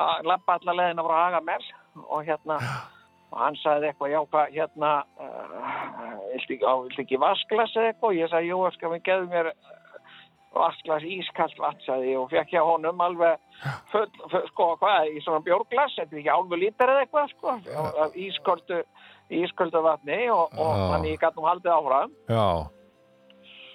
að 0.00 0.26
lappa 0.26 0.58
alla 0.58 0.74
leðina 0.80 1.06
frá 1.06 1.16
Hagamel. 1.20 1.62
Og 2.08 2.26
hérna 2.26 2.58
og 3.34 3.40
hann 3.40 3.56
sagði 3.58 3.90
eitthvað 3.90 4.12
já 4.14 4.20
hvað 4.30 4.52
hérna 4.54 4.90
uh, 5.18 6.18
ekki, 6.36 6.60
á, 6.62 6.72
viltu 6.82 7.02
ekki 7.02 7.20
vasklas 7.22 7.74
eða 7.74 7.90
eitthvað? 7.90 8.10
Og 8.10 8.18
ég 8.18 8.30
sagði 8.32 8.50
jú 8.52 8.58
við 8.94 9.02
geðu 9.08 9.30
mér 9.32 9.50
vasklas 10.54 11.04
sagði 11.86 12.12
ég 12.12 12.20
og 12.20 12.30
fekk 12.30 12.54
ég 12.54 12.68
honum 12.68 13.00
alveg 13.00 13.40
full, 13.92 14.06
full 14.30 14.46
sko 14.52 14.68
hvað 14.80 15.10
í 15.12 15.24
svona 15.24 15.42
bjórglas 15.46 15.96
þetta 15.98 16.14
er 16.14 16.22
ekki 16.22 16.32
álfu 16.36 16.60
lítar 16.60 16.92
eða 16.94 17.04
eitthvað 17.04 17.34
sko 17.34 17.58
af 18.04 18.16
ísköldu 18.16 18.80
ísköldu 19.34 19.82
vatni 19.84 20.24
og, 20.30 20.52
og 20.58 20.72
þannig 20.92 21.14
ég 21.14 21.20
gæti 21.22 21.40
nú 21.40 21.46
haldið 21.48 21.74
áfram. 21.74 22.16
Já, 22.28 22.48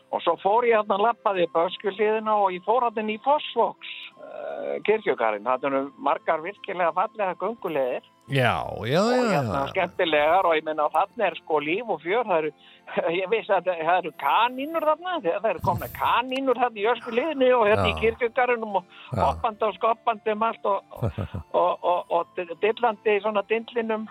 og 0.10 0.24
svo 0.26 0.36
fór 0.42 0.68
ég 0.68 0.78
hérna 0.78 0.98
að 0.98 1.06
lappaði 1.08 1.46
upp 1.48 1.58
öskulíðina 1.66 2.36
og 2.44 2.54
ég 2.56 2.66
fór 2.66 2.86
hérna 2.88 3.14
í 3.14 3.20
Fossvoks 3.26 3.92
uh, 4.18 4.78
kirkjökarinn, 4.88 5.46
þetta 5.48 5.70
eru 5.70 5.84
margar 6.02 6.44
virkilega 6.46 6.96
fallega 6.98 7.36
göngulegir 7.42 8.08
Já, 8.30 8.64
já, 8.86 9.02
og 9.02 9.16
já, 9.16 9.30
hérna 9.32 9.60
já. 9.60 9.68
skemmtilegar 9.68 10.46
og 10.46 10.54
ég 10.54 10.64
menna 10.64 10.86
þannig 10.94 11.26
er 11.26 11.36
sko 11.40 11.60
líf 11.60 11.90
og 11.90 12.02
fjör 12.04 12.28
það 12.28 12.38
eru, 12.38 12.52
ég 13.22 13.30
vissi 13.32 13.54
að 13.56 13.70
það 13.72 13.96
eru 13.98 14.12
kanínur 14.22 14.86
þarna, 14.86 15.16
það 15.26 15.50
eru 15.50 15.64
komna 15.66 15.90
kanínur 15.96 16.62
þarna 16.62 16.80
í 16.80 16.86
ösku 16.94 17.14
liðinu 17.16 17.50
og 17.58 17.66
hérna 17.72 17.88
í 17.90 17.96
Já. 17.96 18.00
kirkjögarunum 18.04 18.78
og 18.78 18.86
hoppandi 19.18 19.66
og 19.66 19.74
skoppandi 19.80 20.36
um 20.36 20.46
allt 20.46 20.70
og, 20.70 20.94
og, 21.64 21.74
og, 21.82 22.06
og 22.10 22.62
dillandi 22.62 23.18
í 23.18 23.24
svona 23.26 23.44
dillinum 23.50 24.06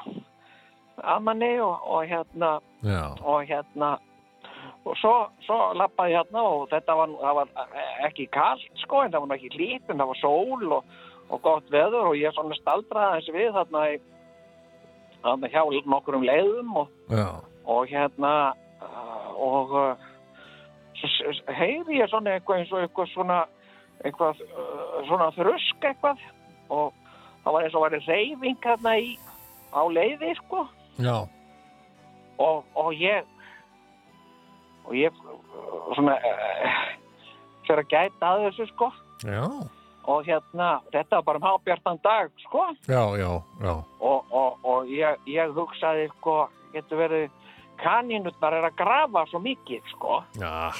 að 0.98 1.22
manni 1.22 1.54
og, 1.62 1.78
og 1.86 2.06
hérna 2.10 2.58
og 3.22 3.46
hérna 3.46 3.96
og 4.88 4.96
svo, 4.98 5.14
svo 5.46 5.58
lappaði 5.78 6.16
hérna 6.16 6.42
og 6.42 6.68
þetta 6.72 6.96
var, 6.98 7.14
var 7.38 7.50
ekki 8.08 8.26
kalt 8.34 8.82
sko 8.82 9.04
en 9.04 9.14
það 9.14 9.26
var 9.26 9.38
ekki 9.38 9.54
hlýtt 9.54 9.92
en 9.92 10.00
það 10.00 10.10
var 10.12 10.20
sól 10.22 10.72
og, 10.78 10.98
og 11.28 11.42
gott 11.44 11.72
veður 11.72 12.12
og 12.12 12.16
ég 12.18 12.34
svona 12.36 12.56
staldraði 12.58 13.18
þessi 13.18 13.34
við 13.36 13.50
þarna, 13.56 13.84
í, 13.92 13.98
þarna 15.24 15.52
hjá 15.52 15.62
nokkurum 15.94 16.26
leiðum 16.26 16.76
og, 16.82 16.92
og 17.68 17.88
hérna 17.90 18.32
uh, 18.80 19.28
og 19.36 19.74
uh, 19.76 20.08
heyri 21.58 22.00
ég 22.00 22.10
svona 22.10 22.36
eitthvað 22.36 22.62
eins 22.62 22.74
og 22.74 22.84
eitthvað 22.84 23.12
svona 23.14 23.38
eitthvað 24.04 24.42
uh, 24.48 25.00
svona 25.08 25.30
þrusk 25.36 25.88
eitthvað 25.90 26.22
og 26.74 26.92
það 27.44 27.54
var 27.54 27.66
eins 27.66 27.78
og 27.78 27.86
væri 27.86 28.04
reyfing 28.06 28.62
hérna 28.64 28.94
í 29.00 29.10
á 29.72 29.82
leiði 29.92 30.34
sko. 30.42 30.64
Og, 32.38 32.64
og 32.78 32.94
ég 32.94 33.26
og 34.88 34.94
ég 34.96 35.12
svona 35.96 36.14
fyrir 37.66 37.82
að 37.82 37.90
gæta 37.92 38.30
að 38.30 38.44
þessu 38.46 38.68
sko. 38.70 38.88
Já, 39.26 39.44
og 40.08 40.24
hérna, 40.24 40.68
þetta 40.92 41.18
var 41.18 41.26
bara 41.26 41.40
um 41.40 41.46
hábjartan 41.46 41.98
dag 42.04 42.30
sko. 42.46 42.64
Já, 42.88 43.02
já, 43.20 43.32
já, 43.60 43.74
og, 44.00 44.32
og, 44.32 44.64
og 44.64 44.88
ég, 44.92 45.20
ég 45.28 45.52
hugsaði 45.56 46.08
sko, 46.16 46.38
getur 46.72 47.02
verið 47.02 47.26
kanínutnar 47.82 48.56
er 48.56 48.68
að 48.70 48.78
grafa 48.80 49.26
svo 49.28 49.42
mikið 49.44 49.92
sko. 49.92 50.22
Já, 50.40 50.70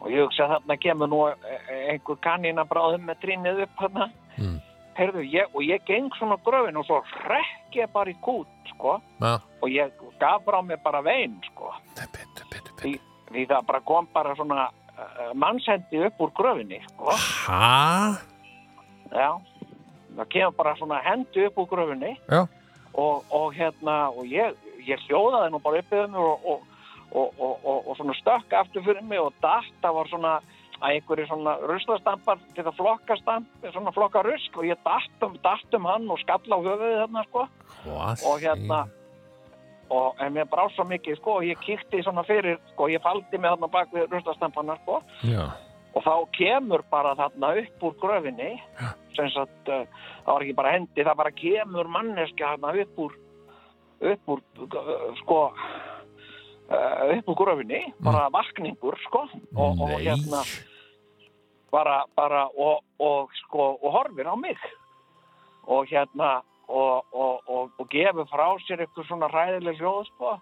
og 0.00 0.10
ég 0.12 0.26
hugsaði 0.26 0.56
þarna 0.56 0.80
kemur 0.84 1.12
nú 1.12 1.22
eh, 1.30 1.70
einhver 1.94 2.20
kanínabráðum 2.26 3.08
með 3.08 3.22
trínið 3.24 3.64
upp 3.66 3.80
þarna. 3.84 4.10
Mm. 4.36 4.58
Heyrðu, 5.00 5.22
ég, 5.32 5.54
og 5.56 5.64
ég 5.64 5.84
geng 5.88 6.10
svona 6.18 6.36
gröfin 6.44 6.76
og 6.76 6.84
svo 6.88 7.00
hrekk 7.14 7.78
ég 7.78 7.92
bara 7.94 8.12
í 8.12 8.18
kút 8.24 8.74
sko. 8.74 8.98
Já, 9.22 9.38
og 9.40 9.72
ég 9.72 9.96
gaf 10.20 10.44
frá 10.44 10.60
mér 10.66 10.82
bara 10.84 11.00
vein 11.04 11.38
sko. 11.48 11.72
Bitu, 11.96 12.44
bitu, 12.52 12.76
því, 12.82 12.92
bitu. 12.98 13.24
því 13.32 13.46
það 13.54 13.66
bara 13.72 13.82
kom 13.88 14.12
bara 14.12 14.36
svona 14.36 14.68
uh, 15.00 15.32
mannshendi 15.34 16.04
upp 16.06 16.20
úr 16.20 16.32
gröfinni 16.36 16.80
sko. 16.88 17.16
Hæ? 17.46 18.30
já 19.10 19.30
það 20.16 20.28
kemur 20.32 20.56
bara 20.56 20.76
svona 20.78 21.02
hendi 21.04 21.46
upp 21.46 21.58
úr 21.58 21.68
gröfinni 21.70 22.16
og, 22.30 23.24
og 23.30 23.54
hérna 23.54 24.10
og 24.10 24.26
ég, 24.26 24.56
ég 24.86 25.02
hljóðaði 25.08 25.52
nú 25.52 25.62
bara 25.62 25.82
upp 25.82 25.92
yfir 25.92 26.10
mig 26.10 26.20
og, 26.20 26.46
og, 26.46 26.62
og, 27.10 27.28
og, 27.38 27.54
og, 27.64 27.88
og 27.88 27.98
svona 27.98 28.16
stökk 28.18 28.56
aftur 28.62 28.86
fyrir 28.86 29.02
mig 29.06 29.20
og 29.20 29.34
datt 29.42 29.70
það 29.82 29.96
var 29.98 30.10
svona 30.12 30.34
að 30.80 30.94
einhverju 30.96 31.26
svona 31.28 31.56
ruslastampar 31.68 32.38
til 32.56 32.64
að 32.64 32.76
flokka 32.78 33.16
stamp, 33.20 33.48
svona 33.68 33.92
flokka 33.92 34.22
rusk 34.24 34.56
og 34.56 34.68
ég 34.68 34.80
datt 34.86 35.26
um, 35.26 35.36
datt 35.44 35.76
um 35.76 35.88
hann 35.88 36.08
og 36.08 36.20
skalla 36.22 36.56
á 36.56 36.60
höfuðið 36.64 37.02
þarna 37.02 37.24
sko 37.28 37.46
Hvað? 37.82 38.24
Og 38.28 38.40
hérna, 38.44 38.78
og 39.90 40.20
mér 40.34 40.46
brá 40.50 40.66
svo 40.74 40.86
mikið 40.88 41.18
sko 41.18 41.40
og 41.40 41.48
ég 41.48 41.60
kíkti 41.64 42.02
svona 42.04 42.24
fyrir 42.28 42.60
sko 42.72 42.88
ég 42.92 43.02
faldi 43.02 43.38
mig 43.38 43.50
þarna 43.50 43.70
bak 43.72 43.92
við 43.94 44.06
ruslastampana 44.12 44.76
sko. 44.84 45.00
Já, 45.26 45.50
og 45.94 46.06
þá 46.06 46.14
kemur 46.38 46.84
bara 46.90 47.16
þarna 47.18 47.52
upp 47.64 47.86
úr 47.88 47.96
gröfinni 48.02 48.52
sem 49.16 49.30
sagt 49.34 49.70
uh, 49.72 49.84
það 50.24 50.32
var 50.32 50.46
ekki 50.46 50.58
bara 50.62 50.74
hendi, 50.76 51.04
það 51.04 51.20
bara 51.22 51.36
kemur 51.42 51.90
manneska 51.90 52.54
þarna 52.54 52.74
upp 52.84 53.04
úr 53.06 53.16
upp 54.12 54.34
úr 54.34 54.42
uh, 54.66 55.06
sko 55.24 55.40
uh, 55.50 57.06
upp 57.18 57.32
úr 57.34 57.40
gröfinni 57.42 57.84
bara 57.98 58.28
vakningur 58.32 58.98
sko 59.08 59.26
og, 59.56 59.80
og 59.82 59.96
hérna 59.98 60.44
bara, 61.70 62.04
bara 62.16 62.46
og, 62.58 62.84
og 62.98 63.30
sko 63.44 63.74
og 63.82 63.92
horfir 63.94 64.26
á 64.26 64.34
mig. 64.36 64.58
Og 65.70 65.86
hérna 65.86 66.40
og, 66.70 67.06
og, 67.12 67.40
og, 67.50 67.70
og 67.82 67.88
gefur 67.90 68.26
frá 68.30 68.46
sér 68.64 68.84
eitthvað 68.84 69.08
svona 69.08 69.28
ræðileg 69.32 69.80
hljóð 69.80 70.04
sko. 70.12 70.34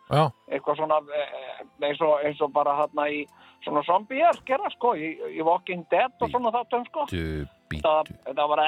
Eitthvað 0.52 0.80
svona 0.82 0.98
eh, 1.16 1.62
eins 1.88 2.02
og, 2.04 2.14
eins 2.28 2.42
og 2.44 2.52
bara 2.52 2.76
þarna 2.82 3.08
í 3.16 3.22
svona 3.64 3.82
zombier 3.88 4.40
gera 4.48 4.68
sko 4.76 4.92
í, 4.94 5.14
í 5.32 5.44
Walking 5.46 5.86
Dead 5.92 6.12
og 6.20 6.30
svona 6.32 6.52
þáttum 6.54 6.84
sko. 6.90 7.06
Það, 7.84 8.12
það 8.28 8.46
var 8.52 8.64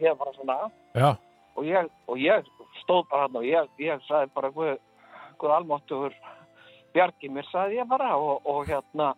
ég 0.00 0.18
bara 0.18 0.36
svona. 0.36 0.58
Já, 0.96 1.10
og 1.56 1.66
ég, 1.68 1.90
og 2.08 2.20
ég 2.20 2.46
stóð 2.82 3.06
bara 3.10 3.26
hann 3.26 3.40
og 3.40 3.46
ég, 3.46 3.72
ég 3.82 4.06
sagði 4.08 4.32
bara 4.34 4.52
hvað, 4.54 4.78
hvað 5.40 5.56
almáttugur 5.58 6.16
bjargi 6.94 7.30
mér 7.30 7.46
sagði 7.50 7.78
ég 7.80 7.90
bara 7.90 8.14
og, 8.18 8.40
og 8.48 8.64
hérna 8.66 9.12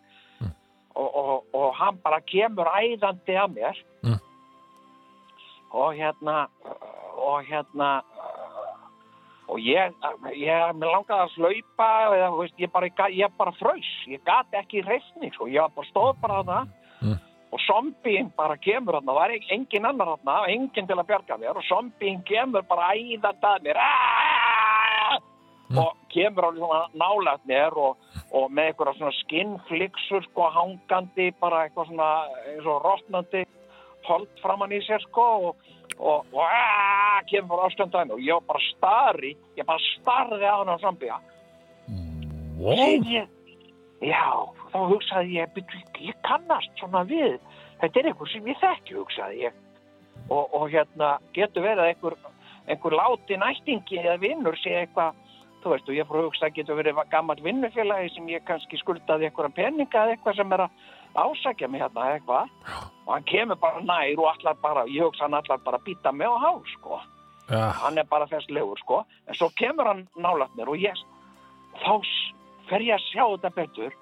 og, 0.93 1.09
og, 1.09 1.45
og 1.57 1.71
hann 1.79 1.97
bara 2.03 2.19
kemur 2.21 2.69
æðandi 2.69 3.37
að 3.39 3.55
mér. 3.55 3.79
Mm. 4.05 4.19
Og 5.73 5.95
hérna 5.97 6.47
og 7.17 7.45
hérna 7.49 7.89
og 9.51 9.59
ég, 9.59 9.91
ég 10.39 10.77
mér 10.79 10.93
langaði 10.93 11.25
að 11.25 11.33
slaupa 11.35 11.89
eða, 12.15 12.29
veist, 12.37 12.55
ég, 12.61 12.71
bara, 12.71 12.89
bara 13.37 13.53
fröys 13.59 13.91
ég 14.09 14.23
gat 14.25 14.55
ekki 14.55 14.85
reisni 14.85 15.29
sko. 15.33 15.49
ég 15.51 15.75
bara 15.75 15.89
stóð 15.91 16.15
bara 16.21 16.41
þarna. 16.41 16.63
Mm. 17.03 17.19
og 17.53 17.59
zombíinn 17.67 18.31
bara 18.37 18.55
kemur 18.57 18.95
þarna, 18.97 19.11
það 19.11 19.19
var 19.19 19.33
e- 19.35 19.51
engin 19.53 19.85
annar 19.85 20.13
þarna, 20.15 20.37
engin 20.49 20.87
til 20.89 20.97
að 20.97 21.09
bjarga 21.11 21.37
mér. 21.37 21.59
Og 21.59 21.67
zombíinn 21.67 22.23
kemur 22.25 22.65
bara 22.65 22.93
æðandi 22.95 23.49
að 23.51 23.67
mér. 23.67 23.81
Aaaaah! 23.83 24.73
og 25.77 25.97
kemur 26.13 26.53
svona 26.55 26.81
nálægt 26.93 27.45
mér 27.49 27.77
og, 27.77 27.97
og 28.31 28.51
með 28.51 28.69
eitthvað 28.69 28.97
svona 28.97 29.15
skinnflixur 29.19 30.25
sko 30.27 30.49
hangandi 30.53 31.31
bara 31.41 31.63
eitthvað 31.65 31.89
svona 31.89 32.09
eins 32.51 32.67
og 32.69 32.81
rotnandi 32.85 33.43
hold 34.07 34.31
framann 34.41 34.73
í 34.75 34.81
sér 34.85 35.01
sko 35.07 35.27
og, 35.49 35.69
og, 35.97 36.25
og 36.31 36.41
aaaah, 36.43 37.21
kemur 37.29 37.55
bara 37.55 37.69
ástöndaðin 37.69 38.15
og 38.15 38.23
ég 38.23 38.39
var 38.39 38.49
bara 38.53 38.65
starri 38.71 39.35
ég 39.57 39.65
bara 39.67 39.87
starði 39.93 40.49
á 40.49 40.55
hann 40.59 40.73
á 40.73 40.77
zombía 40.83 41.19
wow, 42.57 43.27
já, 44.03 44.27
þá 44.71 44.79
hugsaði 44.91 45.39
ég, 45.39 45.51
"Bíddu, 45.53 45.81
ég 45.99 46.15
kannast 46.23 46.71
svona 46.79 47.03
við, 47.07 47.39
þetta 47.81 47.99
er 47.99 48.05
einhver 48.05 48.31
sem 48.31 48.47
ég 48.47 48.59
þekki, 48.59 48.95
hugsaði 48.95 49.43
ég. 49.47 49.53
Og, 50.29 50.53
og 50.53 50.69
hérna, 50.69 51.17
getur 51.33 51.63
verið 51.63 51.89
einhver, 51.89 52.15
einhver 52.67 52.95
láti 52.95 53.37
næstingi 53.37 53.99
eða 53.99 54.19
vinnur 54.19 54.55
sé 54.55 54.75
eitthvað, 54.81 55.15
þú 55.63 55.69
veist, 55.69 55.89
og 55.89 55.95
ég 55.95 56.07
fór 56.07 56.19
að 56.19 56.27
hugsa 56.29 56.45
að 56.47 56.55
getur 56.55 56.79
verið 56.79 57.01
gammal 57.09 57.39
vinnufélagi 57.43 58.13
sem 58.15 58.27
ég 58.29 58.43
kannski 58.45 58.77
skuldaði 58.77 59.29
einhverja 59.29 59.55
peninga 59.55 60.03
eða 60.03 60.15
eitthvað 60.15 60.35
sem 60.35 60.53
er 60.53 60.65
að 60.67 60.69
ásækja 61.15 61.67
mig 61.69 61.81
hérna 61.81 62.05
eitthvað. 62.13 62.49
Og 63.05 63.13
hann 63.13 63.25
kemur 63.27 63.59
bara 63.59 63.81
nær 63.81 64.19
og 64.19 64.29
allar 64.31 64.55
bara, 64.61 64.85
ég 64.87 65.03
hugsa 65.03 65.25
hann 65.25 65.33
allar 65.33 65.59
bara 65.65 65.79
býta 65.85 66.11
mig 66.11 66.27
á 66.27 66.37
hál, 66.39 66.61
sko. 66.77 66.99
Já, 67.49 67.71
hann 67.83 67.97
er 67.97 68.07
bara 68.07 68.27
þess 68.27 68.49
legur 68.49 68.79
sko. 68.79 69.03
En 69.27 69.35
svo 69.35 69.49
kemur 69.59 69.87
hann 69.89 70.07
nálægt 70.15 70.55
mér 70.55 70.71
og 70.71 70.79
ég 70.79 70.97
þá 71.83 71.99
fer 72.69 72.85
ég 72.85 72.95
að 72.95 73.05
sjá 73.11 73.25
þetta 73.25 73.53
betur. 73.57 73.93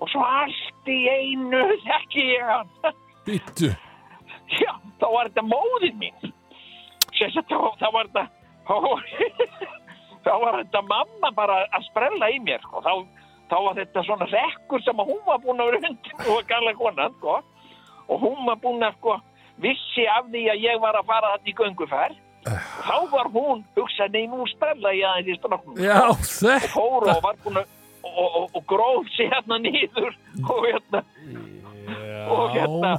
Og 0.00 0.08
svo 0.12 0.22
allt 0.22 0.90
í 0.92 0.98
einu 1.08 1.62
þekki 1.86 2.26
ég 2.34 2.46
hann. 2.50 2.70
Bitu. 3.26 3.72
já, 4.60 4.72
þá 5.00 5.06
var 5.10 5.30
þetta 5.30 5.46
móðin 5.50 5.98
mín. 5.98 6.34
Sagt 7.16 7.48
þá, 7.50 7.88
var 7.92 8.10
þetta 8.12 8.26
þá, 10.26 10.32
var 10.42 10.58
þetta 10.60 10.82
mamma 10.86 11.30
bara 11.34 11.62
að 11.74 11.86
sprella 11.88 12.30
í 12.30 12.38
mér 12.44 12.62
sko. 12.66 12.82
þá, 12.84 12.92
þá 13.50 13.56
var 13.64 13.78
þetta 13.80 14.04
svona 14.06 14.28
rekkur 14.32 14.82
sem 14.84 15.02
að 15.02 15.10
hún 15.12 15.22
var 15.26 15.40
búin 15.44 15.62
að 15.62 15.70
vera 15.72 15.90
undir 15.90 16.30
og 16.34 16.46
gala 16.50 16.74
konan 16.74 17.16
sko. 17.18 17.40
og 18.06 18.20
hún 18.22 18.44
var 18.46 18.60
búin 18.62 18.86
að 18.86 18.94
sko, 19.00 19.16
vissi 19.62 20.06
af 20.06 20.28
því 20.30 20.44
að 20.52 20.62
ég 20.62 20.80
var 20.80 20.98
að 20.98 21.08
fara 21.10 21.32
þetta 21.36 21.50
í 21.50 21.56
gönguferð. 21.60 22.22
Þá 22.86 22.96
var 23.10 23.26
hún 23.34 23.64
hugsað, 23.74 24.12
nei 24.14 24.28
nú 24.30 24.44
sprella 24.46 24.92
ég 24.94 25.08
aðeins 25.08 25.32
í 25.34 25.38
stráknum. 25.40 25.80
Já, 25.82 25.96
og 26.06 26.20
þetta. 26.22 26.70
fór 26.70 27.08
og 27.10 27.22
var 27.24 27.40
búin 27.42 27.58
að 27.62 27.72
og, 28.06 28.26
og, 28.38 28.50
og 28.54 28.66
gróf 28.70 29.08
sér 29.16 29.32
hérna 29.34 29.58
nýður 29.58 30.12
og 30.46 30.60
hérna, 30.66 31.00
og 32.30 32.54
hérna 32.54 32.92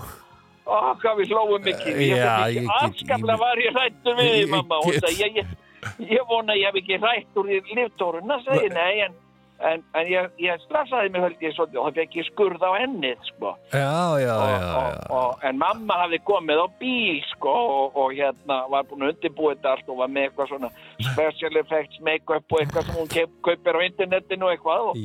ó, 0.68 0.76
hvað 1.02 1.22
við 1.22 1.32
hlóum 1.32 1.64
mikið. 1.64 2.02
Já, 2.12 2.34
ímynd- 2.52 3.40
var 3.40 3.62
ég 3.64 3.78
hrættur 3.78 4.20
við 4.20 4.50
mamma. 4.52 4.82
Og 4.84 4.92
ég, 4.98 5.40
ég, 5.40 5.56
ég 6.04 6.28
vona 6.28 6.54
að 6.56 6.62
ég 6.62 6.68
hef 6.68 6.82
ekki 6.82 7.00
hrætt 7.04 7.40
úr 7.40 7.54
í 7.56 7.62
líftóruna 7.78 8.40
segi 8.46 8.70
nei 8.74 9.06
en, 9.06 9.16
en, 9.60 9.84
en 9.98 10.10
ég, 10.10 10.30
ég 10.42 10.62
strafsaði 10.66 11.12
mig 11.14 11.24
svolítið. 11.24 11.80
Og 11.80 11.88
það 11.88 12.00
fekk 12.00 12.18
ég 12.20 12.28
skurð 12.30 12.66
á 12.66 12.72
ennið 12.84 13.26
sko. 13.32 13.54
Já, 13.74 13.96
já, 14.22 14.34
og, 14.34 14.52
já, 14.52 14.70
og, 14.78 15.00
og, 15.18 15.44
en 15.50 15.60
mamma 15.62 16.00
hafði 16.04 16.22
komið 16.28 16.64
á 16.64 16.68
bíl 16.82 17.20
sko 17.32 17.56
og, 17.56 18.00
og 18.04 18.16
hérna 18.18 18.60
var 18.72 18.88
búin 18.90 19.08
að 19.08 19.16
undirbúið 19.16 19.58
þetta 19.58 19.74
allt 19.74 19.92
og 19.94 20.00
var 20.04 20.14
með 20.14 20.30
eitthvað 20.30 20.54
svona 20.54 20.72
special 21.12 21.62
effects 21.64 22.02
make-up 22.06 22.54
og 22.54 22.64
eitthvað 22.64 22.90
sem 22.90 23.02
hún 23.02 23.12
kep, 23.14 23.36
kaupir 23.48 23.80
á 23.80 23.82
internetinu 23.88 24.52
eitthvað. 24.54 24.90
Og, 24.94 24.98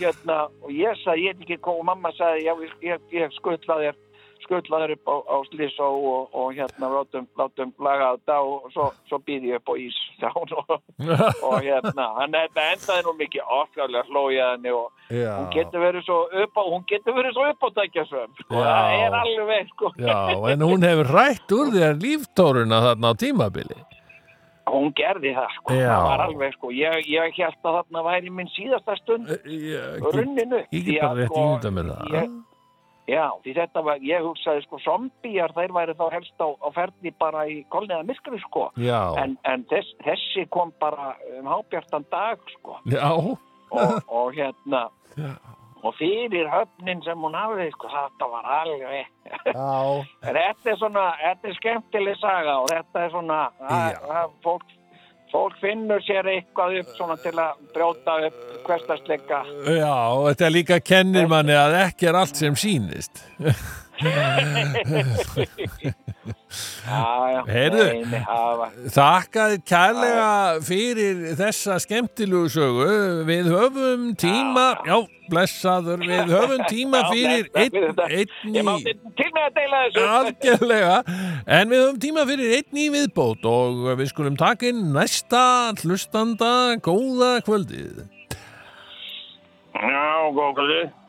hérna 0.00 0.38
og 0.62 0.72
ég 0.76 1.02
sagði 1.04 1.28
ég 1.28 1.36
veit 1.36 1.46
ekki 1.46 1.60
hvað 1.64 1.82
og 1.82 1.90
mamma 1.92 2.14
sagði 2.18 2.48
já, 2.48 2.54
ég, 2.66 2.78
ég, 2.92 3.06
ég 3.16 3.36
skuttla 3.40 3.80
þér 3.82 4.00
skuttlaður 4.44 4.94
upp 4.96 5.10
á, 5.10 5.14
á 5.32 5.36
Slísó 5.50 5.88
og, 6.12 6.32
og 6.36 6.52
hérna 6.56 6.90
látum, 6.92 7.26
látum 7.40 7.72
laga 7.82 8.10
þetta 8.16 8.36
og 8.46 8.66
svo, 8.74 8.88
svo 9.10 9.18
býði 9.26 9.52
ég 9.52 9.60
upp 9.62 9.72
á 9.72 9.74
ís 9.80 9.98
og, 10.28 10.74
og 11.48 11.56
hérna, 11.64 12.08
hann 12.20 12.36
endaði 12.40 12.98
nú 13.06 13.14
mikið 13.20 13.54
okkarlega 13.60 14.04
hlójaðinni 14.10 14.74
og 14.76 14.90
Já, 15.12 15.32
hún 15.38 15.48
getur 15.54 15.82
verið 15.84 16.06
svo 16.08 16.18
upp 16.44 16.60
á, 16.60 16.62
hún 16.72 16.84
getur 16.88 17.16
verið 17.18 17.36
svo 17.36 17.48
upp 17.52 17.64
á 17.64 17.68
dækjasvömm, 17.80 18.36
sko, 18.42 18.60
það 18.66 18.98
er 19.06 19.16
alveg, 19.22 19.72
sko, 19.76 19.92
já, 20.00 20.18
en 20.52 20.66
hún 20.68 20.86
hefur 20.88 21.10
rætt 21.16 21.56
úr 21.58 21.72
þér 21.74 21.98
líftóruna 22.04 22.82
þarna 22.88 23.10
á 23.12 23.14
tímabili. 23.20 23.80
hún 24.72 24.92
gerði 24.96 25.32
það, 25.36 25.50
sko, 25.58 25.74
Já. 25.74 25.88
það 25.90 26.04
var 26.06 26.20
alveg, 26.24 26.52
sko, 26.56 26.70
ég, 26.72 27.08
ég 27.10 27.34
held 27.36 27.66
að 27.66 27.74
þarna 27.80 28.02
væri 28.06 28.30
minn 28.32 28.48
síðasta 28.54 28.94
stund 29.02 29.28
Ég 29.44 30.06
runninu. 30.14 30.62
ég 30.72 30.86
get 30.86 31.02
bara 31.02 31.18
rétt 31.18 31.36
ímynda 31.36 31.72
með 31.76 31.90
það. 31.92 32.30
Já, 33.10 33.32
því 33.42 33.54
þetta 33.56 33.82
var, 33.82 34.02
ég 34.06 34.22
hugsaði, 34.22 34.62
sko, 34.62 34.78
zombíjar, 34.84 35.52
þeir 35.56 35.72
væri 35.74 35.94
þá 35.98 36.04
helst 36.14 36.44
á, 36.44 36.48
á 36.54 36.68
ferdi 36.74 37.10
bara 37.18 37.46
í 37.50 37.56
kolniða 37.72 38.04
myrkri, 38.06 38.38
sko, 38.44 38.68
Já, 38.78 39.00
en, 39.18 39.34
en 39.48 39.64
þess, 39.70 39.96
þessi 40.06 40.44
kom 40.54 40.70
bara 40.82 41.16
um 41.40 41.48
hábjartan 41.50 42.06
dag, 42.14 42.38
sko, 42.58 42.78
já, 42.86 43.08
og, 43.10 43.96
og 44.06 44.38
hérna, 44.38 44.84
Já. 45.18 45.34
og 45.82 45.96
fyrir 45.98 46.46
höfnin 46.52 47.02
sem 47.02 47.26
hún 47.26 47.34
hafði, 47.34 47.66
sko, 47.74 47.90
þetta 47.90 48.30
var 48.36 48.46
alveg, 48.60 49.10
Þetta 50.22 50.70
er 50.70 50.78
svona, 50.78 51.08
þetta 51.24 51.50
er 51.50 51.58
skemmtileg 51.58 52.22
saga 52.22 52.60
og 52.62 52.70
þetta 52.70 53.02
er 53.02 53.12
svona, 53.16 53.40
að, 53.66 53.98
að 54.20 54.38
fólk, 54.46 54.78
fólk 55.32 55.56
finnur 55.60 56.02
sér 56.04 56.28
eitthvað 56.28 56.80
upp 56.82 56.96
svona 56.96 57.16
til 57.22 57.34
að 57.40 57.60
brjóta 57.74 58.18
upp 58.28 58.40
hverstasleika. 58.66 59.42
já, 59.66 59.94
og 60.12 60.26
þetta 60.30 60.50
líka 60.52 60.80
kennir 60.80 61.30
manni 61.30 61.56
að 61.56 61.78
ekki 61.86 62.10
er 62.10 62.20
allt 62.22 62.36
sem 62.38 62.58
sýnist. 62.58 63.24
Var, 66.82 68.70
Þakkaði 68.92 69.58
kærlega 69.68 70.60
fyrir 70.64 71.20
þessa 71.38 71.76
skemmtilegu 71.82 72.48
sögu. 72.52 72.86
Við 73.28 73.50
höfum 73.52 74.06
tíma, 74.20 74.64
já, 74.86 74.96
blessaður, 75.32 76.02
við 76.06 76.32
höfum 76.32 76.64
tíma 76.70 77.02
fyrir 77.10 77.50
einn, 77.52 77.76
þessu. 79.76 80.06
Algjörlega, 80.06 80.96
en 81.46 81.72
við 81.72 81.84
höfum 81.84 82.00
tíma 82.06 82.26
fyrir 82.30 82.56
einn 82.58 82.82
í 82.86 82.88
viðbót 82.96 83.44
og 83.48 83.84
við 84.00 84.10
skulum 84.14 84.36
taka 84.40 84.72
inn 84.72 84.88
næsta 84.96 85.44
hlustanda 85.82 86.52
góða 86.82 87.36
kvöldið. 87.46 88.02
Já, 89.72 90.32
góðkvöldi. 90.36 91.01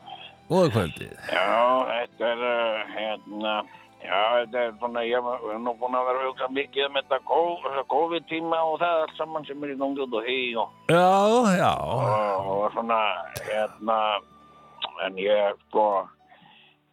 Góða 0.50 0.68
kvöldið. 0.74 1.12
Já, 1.32 1.52
þetta 1.88 2.28
er, 2.30 2.42
uh, 2.44 2.92
hérna, 2.92 3.54
já, 4.04 4.20
þetta 4.34 4.60
er 4.60 4.74
svona, 4.80 5.04
ég 5.08 5.30
er 5.54 5.62
nú 5.64 5.72
búin 5.80 5.96
að 5.96 6.08
vera 6.10 6.20
að 6.20 6.28
hugsa 6.28 6.50
mikið 6.52 6.88
um 6.88 6.98
þetta 7.00 7.20
þessa 7.64 7.84
COVID-tíma 7.94 8.60
og 8.68 8.76
það 8.82 9.04
allt 9.04 9.16
saman 9.20 9.48
sem 9.48 9.64
er 9.64 9.72
í 9.72 9.78
gangi 9.80 10.04
út 10.04 10.18
og 10.20 10.28
hei 10.28 10.54
og 10.60 10.92
Já, 10.92 11.08
já, 11.56 11.72
og, 11.80 12.50
og 12.52 12.76
svona 12.76 13.00
hérna 13.48 13.98
en 15.06 15.16
ég 15.18 15.56
sko 15.68 15.86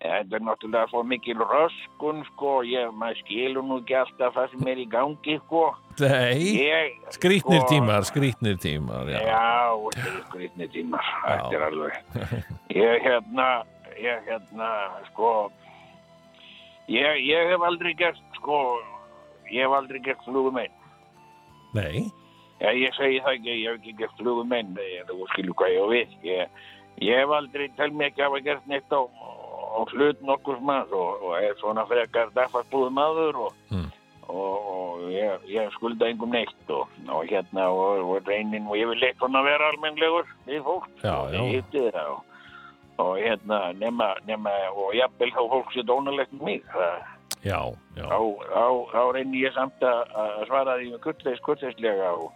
þetta 0.02 0.38
er 0.38 0.44
náttúrulega 0.48 0.90
svo 0.92 1.04
mikil 1.06 1.42
röskun 1.42 2.22
sko. 2.32 2.54
Ég, 2.68 2.92
maður 2.98 3.22
skilur 3.22 3.66
nú 3.68 3.80
ekki 3.82 3.98
alltaf 4.02 4.36
það 4.38 4.54
sem 4.54 4.70
er 4.74 4.82
í 4.82 4.88
gangi 4.92 5.38
sko. 5.46 5.64
Nei, 6.02 6.46
ég, 6.58 6.96
skrítnir 7.18 7.62
sko, 7.62 7.70
tímar, 7.70 8.08
skrítnir 8.08 8.62
tímar, 8.62 9.10
já. 9.12 9.20
já, 9.28 10.06
skrýtni 10.30 10.70
tímar. 10.74 11.12
Þetta 11.26 11.58
er 11.60 11.68
alveg 11.68 12.00
ég 12.82 13.06
hérna, 13.06 13.50
ég 14.00 14.24
hérna 14.30 14.72
sko 15.12 15.34
ég, 16.90 17.22
ég 17.28 17.52
hef 17.52 17.68
aldrei 17.68 17.94
gert 18.00 18.24
sko 18.40 18.58
ég 19.52 19.68
hef 19.68 19.78
aldrei 19.78 20.02
gert 20.02 20.24
flugum 20.26 20.58
einn. 20.62 20.74
Nei, 21.76 22.10
Já, 22.62 22.70
ég 22.78 22.94
segi 22.94 23.22
það 23.26 23.36
ekki, 23.40 23.54
ég 23.58 23.72
hef 23.72 23.78
ekki 23.80 23.94
gert 23.98 24.20
flugum 24.20 24.52
einn, 24.54 24.76
þú 25.10 25.26
skilur 25.32 25.56
hvað 25.58 25.72
ég 25.74 25.82
á 25.82 25.88
við. 25.90 26.12
Ég, 26.28 27.16
hef 27.18 27.32
aldrei, 27.34 27.70
tel 27.78 27.90
mig 27.90 28.12
ekki 28.12 28.22
að 28.22 28.28
hafa 28.28 28.42
gert 28.46 28.68
neitt 28.70 28.94
á, 28.94 29.02
á 29.72 29.80
hlut 29.94 30.22
nokkur 30.28 30.60
manns 30.60 30.92
og, 30.92 31.22
og 31.24 31.38
er 31.40 31.56
svona 31.60 31.86
frekar 31.90 32.32
dagfarsbúðum 32.36 33.00
aður 33.02 33.40
og, 33.48 33.54
Mm. 33.72 33.88
og, 34.28 34.68
og 34.72 35.06
ég, 35.12 35.46
ég 35.52 35.72
skulda 35.76 36.08
engum 36.12 36.32
neitt 36.36 36.70
og, 36.70 36.88
og 37.10 37.24
hérna 37.28 37.70
og, 37.72 38.04
og 38.16 38.28
reynin 38.28 38.68
og 38.68 38.76
ég 38.80 38.88
vil 38.92 39.00
leitt 39.02 39.18
svona 39.20 39.42
vera 39.44 39.72
almennlegur 39.72 40.28
við 40.48 40.62
fólk. 40.68 40.90
Já, 41.04 41.16
og 41.16 41.32
já. 41.34 41.64
Það 41.72 42.12
og, 42.12 42.22
og 43.02 43.18
hérna 43.18 43.60
nema, 43.80 44.12
nema 44.28 44.52
og 44.76 44.94
jafnvel 44.96 45.32
þá 45.34 45.42
fólk 45.56 45.74
sér 45.74 45.88
dónalegt 45.90 46.36
með 46.38 46.44
mig. 46.50 46.64
Já, 47.42 47.58
þá, 47.98 48.20
þá, 48.54 48.66
þá 48.94 49.02
reynir 49.16 49.48
ég 49.48 49.56
samt 49.56 49.82
að, 49.82 50.02
svara 50.52 50.76
því 50.78 50.92
með 50.94 51.04
kurteis, 51.08 51.40
kurteislega 51.48 52.12
og 52.14 52.32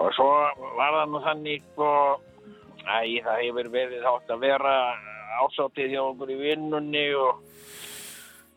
og 0.00 0.14
svo 0.16 0.28
var 0.78 0.94
það 0.96 1.10
nú 1.12 1.20
þannig 1.22 1.66
og 1.78 2.22
æ, 2.86 3.20
það 3.24 3.42
hefur 3.44 3.68
verið 3.74 4.04
átt 4.10 4.30
að 4.34 4.40
vera 4.44 4.74
ásátið 5.44 5.90
hjá 5.94 6.02
okkur 6.04 6.30
í 6.30 6.36
vinnunni 6.40 7.06
og 7.18 7.40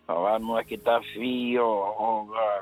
það 0.07 0.23
var 0.23 0.39
nú 0.43 0.57
ekkit 0.61 0.87
af 0.87 1.05
því 1.13 1.31
og, 1.59 2.01
og, 2.07 2.35
uh, 2.37 2.59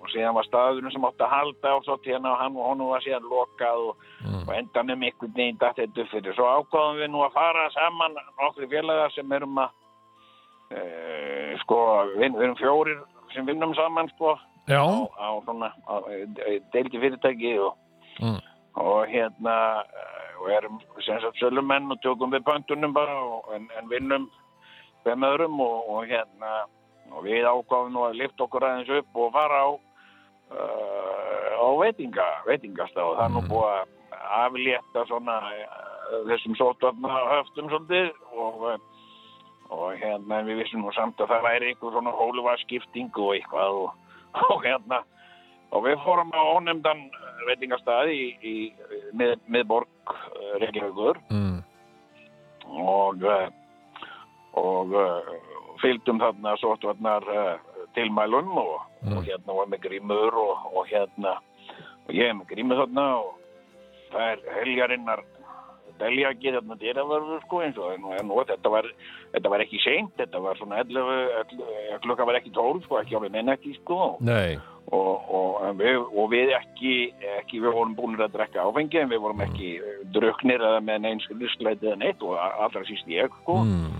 og 0.00 0.10
síðan 0.12 0.36
var 0.38 0.46
staðurinn 0.46 0.92
sem 0.94 1.04
átt 1.08 1.20
að 1.26 1.32
halda 1.34 1.72
ásátið 1.80 2.12
hérna 2.14 2.32
og 2.34 2.38
hann 2.40 2.56
og 2.56 2.68
honum 2.70 2.92
var 2.94 3.02
síðan 3.06 3.26
lokað 3.32 3.88
og, 3.90 4.04
Mm. 4.26 4.42
og 4.48 4.54
endanum 4.56 5.02
veginn 5.04 5.58
datt 5.60 5.76
þetta 5.76 6.04
fyrir. 6.10 6.32
Svo 6.34 6.46
ákváðum 6.48 6.96
við 6.98 7.10
nú 7.12 7.20
að 7.22 7.34
fara 7.36 7.66
saman 7.70 8.14
nokkri 8.40 8.66
félagar 8.72 9.12
sem 9.14 9.32
erum 9.36 9.58
að 9.60 9.68
uh, 10.72 11.52
sko, 11.62 11.76
við, 12.16 12.32
við 12.34 12.44
erum 12.46 12.56
fjórir 12.58 13.02
sem 13.34 13.46
vinnum 13.46 13.74
saman 13.76 14.08
sko 14.14 14.32
já, 14.66 14.80
á, 14.82 15.04
á 15.20 15.28
svona 15.44 15.68
á, 15.86 15.94
eh, 16.10 16.58
deildi 16.74 16.98
fyrirtæki 17.02 17.58
og, 17.62 17.76
Mm. 18.16 18.38
og 18.80 19.06
hérna 19.12 19.54
og 20.40 20.50
erum 20.52 20.80
sem 21.04 21.20
sagt 21.20 21.40
sölumenn 21.40 21.90
og 21.92 22.00
tökum 22.04 22.32
við 22.34 22.46
pöntunum 22.46 22.94
bara 22.96 23.16
og, 23.22 23.50
en, 23.56 23.68
en 23.78 23.90
vinnum 23.90 24.30
hvem 25.04 25.26
öðrum 25.28 25.60
og, 25.62 25.90
og 25.90 26.08
hérna 26.10 26.54
og 27.14 27.24
við 27.26 27.46
ákváðum 27.46 27.92
nú 27.94 28.06
að 28.06 28.18
lifta 28.20 28.46
okkur 28.46 28.66
aðeins 28.66 28.92
upp 29.00 29.20
og 29.22 29.32
fara 29.34 29.60
á 29.62 29.68
uh, 29.70 31.50
á 31.62 31.68
veitinga 31.80 32.26
veitingastaf 32.48 33.12
og 33.12 33.16
það 33.18 33.28
er 33.28 33.34
nú 33.36 33.44
Mm. 33.46 33.50
búið 33.52 33.70
að 33.70 33.94
aflétta 34.36 35.06
svona 35.06 35.36
uh, 35.54 36.22
þessum 36.30 36.56
sótvarna 36.58 37.18
höftum 37.32 37.70
svolítið 37.70 38.12
og 38.34 38.68
uh, 38.72 38.78
og 39.70 39.98
hérna 39.98 40.42
við 40.46 40.62
vissum 40.62 40.84
nú 40.84 40.92
samt 40.94 41.20
að 41.20 41.32
það 41.32 41.46
væri 41.46 41.70
eitthvað 41.70 41.96
svona 41.96 42.14
hóluvarskipting 42.14 43.10
og 43.18 43.32
eitthvað 43.34 43.78
og, 43.82 43.94
og 44.54 44.66
hérna 44.66 45.02
og 45.74 45.86
við 45.86 46.02
fórum 46.04 46.30
á 46.30 46.42
ónefndan 46.54 47.06
veitingastað 47.48 48.12
í, 48.14 48.24
í 48.42 48.54
mið, 49.16 49.36
miðborg 49.52 50.12
uh, 50.12 50.56
Reykjavíkur 50.62 51.20
mm. 51.30 51.56
og 52.82 53.24
uh, 53.26 53.46
og 54.56 54.94
uh, 54.96 55.32
fylgdum 55.82 56.20
þarna 56.22 56.56
sóttvarnar 56.62 57.26
uh, 57.28 57.56
tilmælum 57.96 58.54
og, 58.62 58.76
Mm. 59.06 59.12
og 59.16 59.26
hérna 59.28 59.54
var 59.54 59.68
með 59.70 59.82
grímur 59.84 60.34
og, 60.34 60.62
og 60.74 60.86
hérna 60.90 61.36
og 62.08 62.14
ég 62.16 62.30
er 62.30 62.34
með 62.34 62.48
grímu 62.50 62.74
þarna 62.78 63.04
og 63.20 63.34
það 64.10 64.30
er 64.32 64.40
heljarinnar 64.56 65.22
deljaki 66.00 66.54
þarna 66.56 66.78
dýravörður 66.80 67.44
sko 67.44 67.60
eins 67.62 67.78
og 67.78 67.92
en, 67.94 68.32
og 68.32 68.48
þetta 68.48 68.72
var 68.72 68.88
þetta 69.34 69.52
var 69.52 69.64
ekki 69.64 69.82
seint, 69.84 70.10
þetta 70.18 70.42
var 70.42 70.58
svona 70.58 70.80
11, 70.82 71.20
11 71.92 72.00
klukka 72.02 72.26
var 72.26 72.40
ekki 72.40 72.52
12 72.56 72.82
sko, 72.86 72.98
ekki 73.00 73.18
alveg 73.20 73.36
mennetti 73.36 73.76
sko 73.78 74.16
nei, 74.26 74.56
og, 74.94 75.30
og, 75.34 75.54
en 75.66 75.78
við, 75.80 75.96
og 75.98 76.28
við 76.30 76.52
ekki, 76.54 76.92
ekki 77.40 77.58
við 77.64 77.74
vorum 77.74 77.96
búin 77.98 78.14
að 78.20 78.36
drekka 78.36 78.66
áfengi 78.68 79.00
en 79.00 79.10
við 79.10 79.22
vorum 79.24 79.42
ekki 79.42 79.72
mm. 79.80 80.04
druknir 80.14 80.62
eða 80.62 80.82
með 80.84 81.00
neins 81.06 81.26
lustleitið 81.32 81.90
eða 81.90 82.00
neitt 82.04 82.22
og 82.22 82.36
allra 82.38 82.84
síst 82.86 83.10
ég 83.10 83.34
sko 83.42 83.58
mm. 83.66 83.96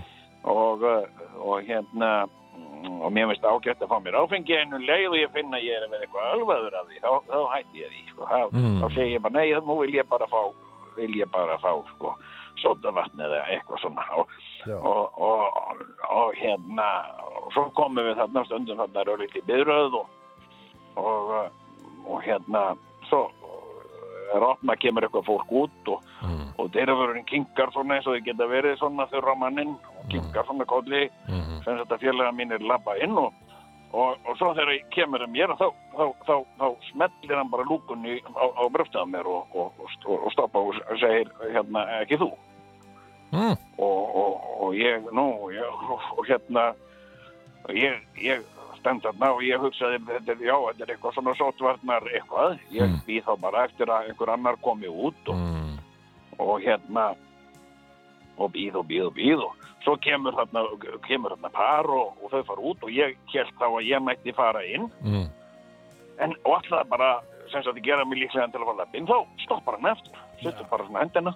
og, 0.47 0.85
uh, 0.87 1.03
og 1.43 1.67
hérna 1.67 2.11
mm, 2.23 3.01
og 3.01 3.11
mér 3.11 3.27
finnst 3.33 3.49
ágætt 3.49 3.83
að 3.83 3.91
fá 3.91 3.99
mér 4.05 4.19
áfengi 4.21 4.55
en 4.61 4.79
um 4.79 4.87
leið 4.87 5.09
og 5.11 5.19
ég 5.19 5.35
finna 5.35 5.59
að 5.59 5.67
ég 5.67 5.81
er 5.81 5.91
með 5.91 6.07
eitthvað 6.07 6.31
alvaður 6.37 6.79
af 6.79 6.87
því, 6.87 7.03
þá, 7.03 7.11
þá 7.27 7.37
hætti 7.55 7.83
ég 7.83 7.91
því 7.91 8.07
sko. 8.13 8.31
þá, 8.31 8.39
Mm. 8.55 8.79
þá 8.79 8.87
segi 8.95 9.17
ég 9.17 9.27
bara, 9.27 9.37
nei, 9.41 9.47
nú 9.67 9.79
vil 9.83 9.99
ég 9.99 10.09
bara 10.09 10.31
fá 10.31 10.41
vil 10.97 11.19
ég 11.19 11.29
bara 11.31 11.57
fá 11.61 11.71
sko, 11.93 12.13
sótavatn 12.63 13.21
eða 13.21 13.43
eitthvað 13.53 13.83
svona 13.83 14.05
og, 14.17 14.31
hérna 16.39 16.87
og 17.43 17.51
svo 17.53 17.67
komum 17.77 18.07
við 18.07 18.17
þarna 18.21 18.45
stundum 18.47 18.81
þarna 18.81 19.05
röðlít 19.07 19.37
í 19.37 19.43
byröð 19.47 19.99
og, 20.01 20.07
og, 20.97 21.31
uh, 21.31 21.49
og 22.11 22.21
hérna 22.25 22.75
svo 23.09 23.27
er 24.35 24.43
opna 24.43 24.75
kemur 24.75 25.05
eitthvað 25.07 25.27
fólk 25.29 25.51
út 25.63 25.91
og, 25.93 26.03
Mm. 26.17 26.47
og 26.57 26.71
þeirra 26.73 27.23
kinkar 27.29 27.69
svona 27.71 27.95
eins 27.95 28.07
og 28.07 28.15
þau 28.17 28.23
geta 28.25 28.47
verið 28.49 28.77
svona 28.79 29.05
þurra 29.11 29.35
mannin 29.37 29.75
og 29.99 30.07
kinkar 30.09 30.45
svona 30.47 30.65
kolli 30.65 31.09
Mm. 31.29 31.61
sem 31.63 31.77
þetta 31.77 31.99
félaga 32.01 32.31
mínir 32.33 32.59
labba 32.67 32.95
inn 33.03 33.13
og, 33.17 33.33
og, 33.93 34.17
og 34.25 34.37
svo 34.37 34.53
þegar 34.53 34.73
ég 34.73 34.89
kemur 34.91 35.21
að 35.23 35.29
mér 35.31 35.53
þá, 35.55 35.69
þá, 35.95 36.03
þá, 36.25 36.35
þá 36.59 36.65
smellir 36.91 37.37
hann 37.37 37.49
bara 37.53 37.63
lúkunni 37.69 38.17
á, 38.35 38.45
á 38.57 38.63
bröftaða 38.73 39.05
mér 39.13 39.25
og, 39.29 39.45
og, 39.55 39.71
og, 39.79 40.25
og 40.25 40.31
stoppa 40.33 40.59
og 40.59 40.75
segir 40.99 41.29
hérna 41.53 41.85
ekki 42.01 42.17
þú 42.17 42.31
Mm. 43.31 43.57
og, 43.77 44.15
og, 44.15 44.33
og 44.63 44.73
ég, 44.75 45.03
nú, 45.11 45.51
ég, 45.51 45.63
og 46.17 46.25
hérna, 46.27 46.73
ég, 47.69 47.99
ég 48.23 48.41
stend 48.79 49.03
þarna 49.03 49.29
og 49.35 49.41
ég 49.41 49.59
hugsaði, 49.61 49.99
já, 50.41 50.55
þetta 50.55 50.83
er 50.83 50.91
eitthvað 50.95 51.13
svona 51.17 51.33
sótvarnar 51.39 52.07
eitthvað, 52.13 52.59
ég 52.71 52.87
Mm. 52.87 52.99
býð 53.07 53.23
þá 53.27 53.39
bara 53.41 53.63
eftir 53.67 53.87
að 53.87 54.09
einhver 54.09 54.29
annar 54.33 54.57
komi 54.63 54.87
út 54.87 55.29
og, 55.29 55.35
Mm. 55.35 55.79
og 56.39 56.61
hérna, 56.61 57.15
og 58.37 58.51
býð 58.53 58.75
og 58.75 58.85
býð 58.87 59.05
og 59.07 59.13
býð 59.15 59.41
og 59.43 59.53
svo 59.83 59.95
kemur 59.97 60.33
þarna, 60.33 60.65
kemur 61.07 61.31
þarna 61.35 61.51
par 61.51 61.85
og, 61.89 62.13
og 62.23 62.31
þau 62.31 62.43
fara 62.45 62.61
út 62.61 62.83
og 62.83 62.89
ég 62.89 63.15
held 63.33 63.53
þá 63.59 63.65
að 63.67 63.87
ég 63.87 64.03
mætti 64.03 64.35
fara 64.35 64.61
inn, 64.65 64.91
Mm. 65.03 65.29
en 66.19 66.35
og 66.45 66.53
alltaf 66.61 66.87
bara, 66.89 67.21
sem 67.51 67.63
sagt, 67.63 67.77
að 67.77 67.83
gera 67.83 68.05
mig 68.05 68.19
líklega 68.19 68.51
til 68.51 68.61
að 68.61 68.65
fara 68.65 68.77
lappinn, 68.85 69.07
þá 69.07 69.25
stoppar 69.45 69.79
hann 69.79 69.91
eftir, 69.95 70.13
setur 70.43 70.65
bara 70.69 70.85
svona 70.85 70.99
hendina 70.99 71.33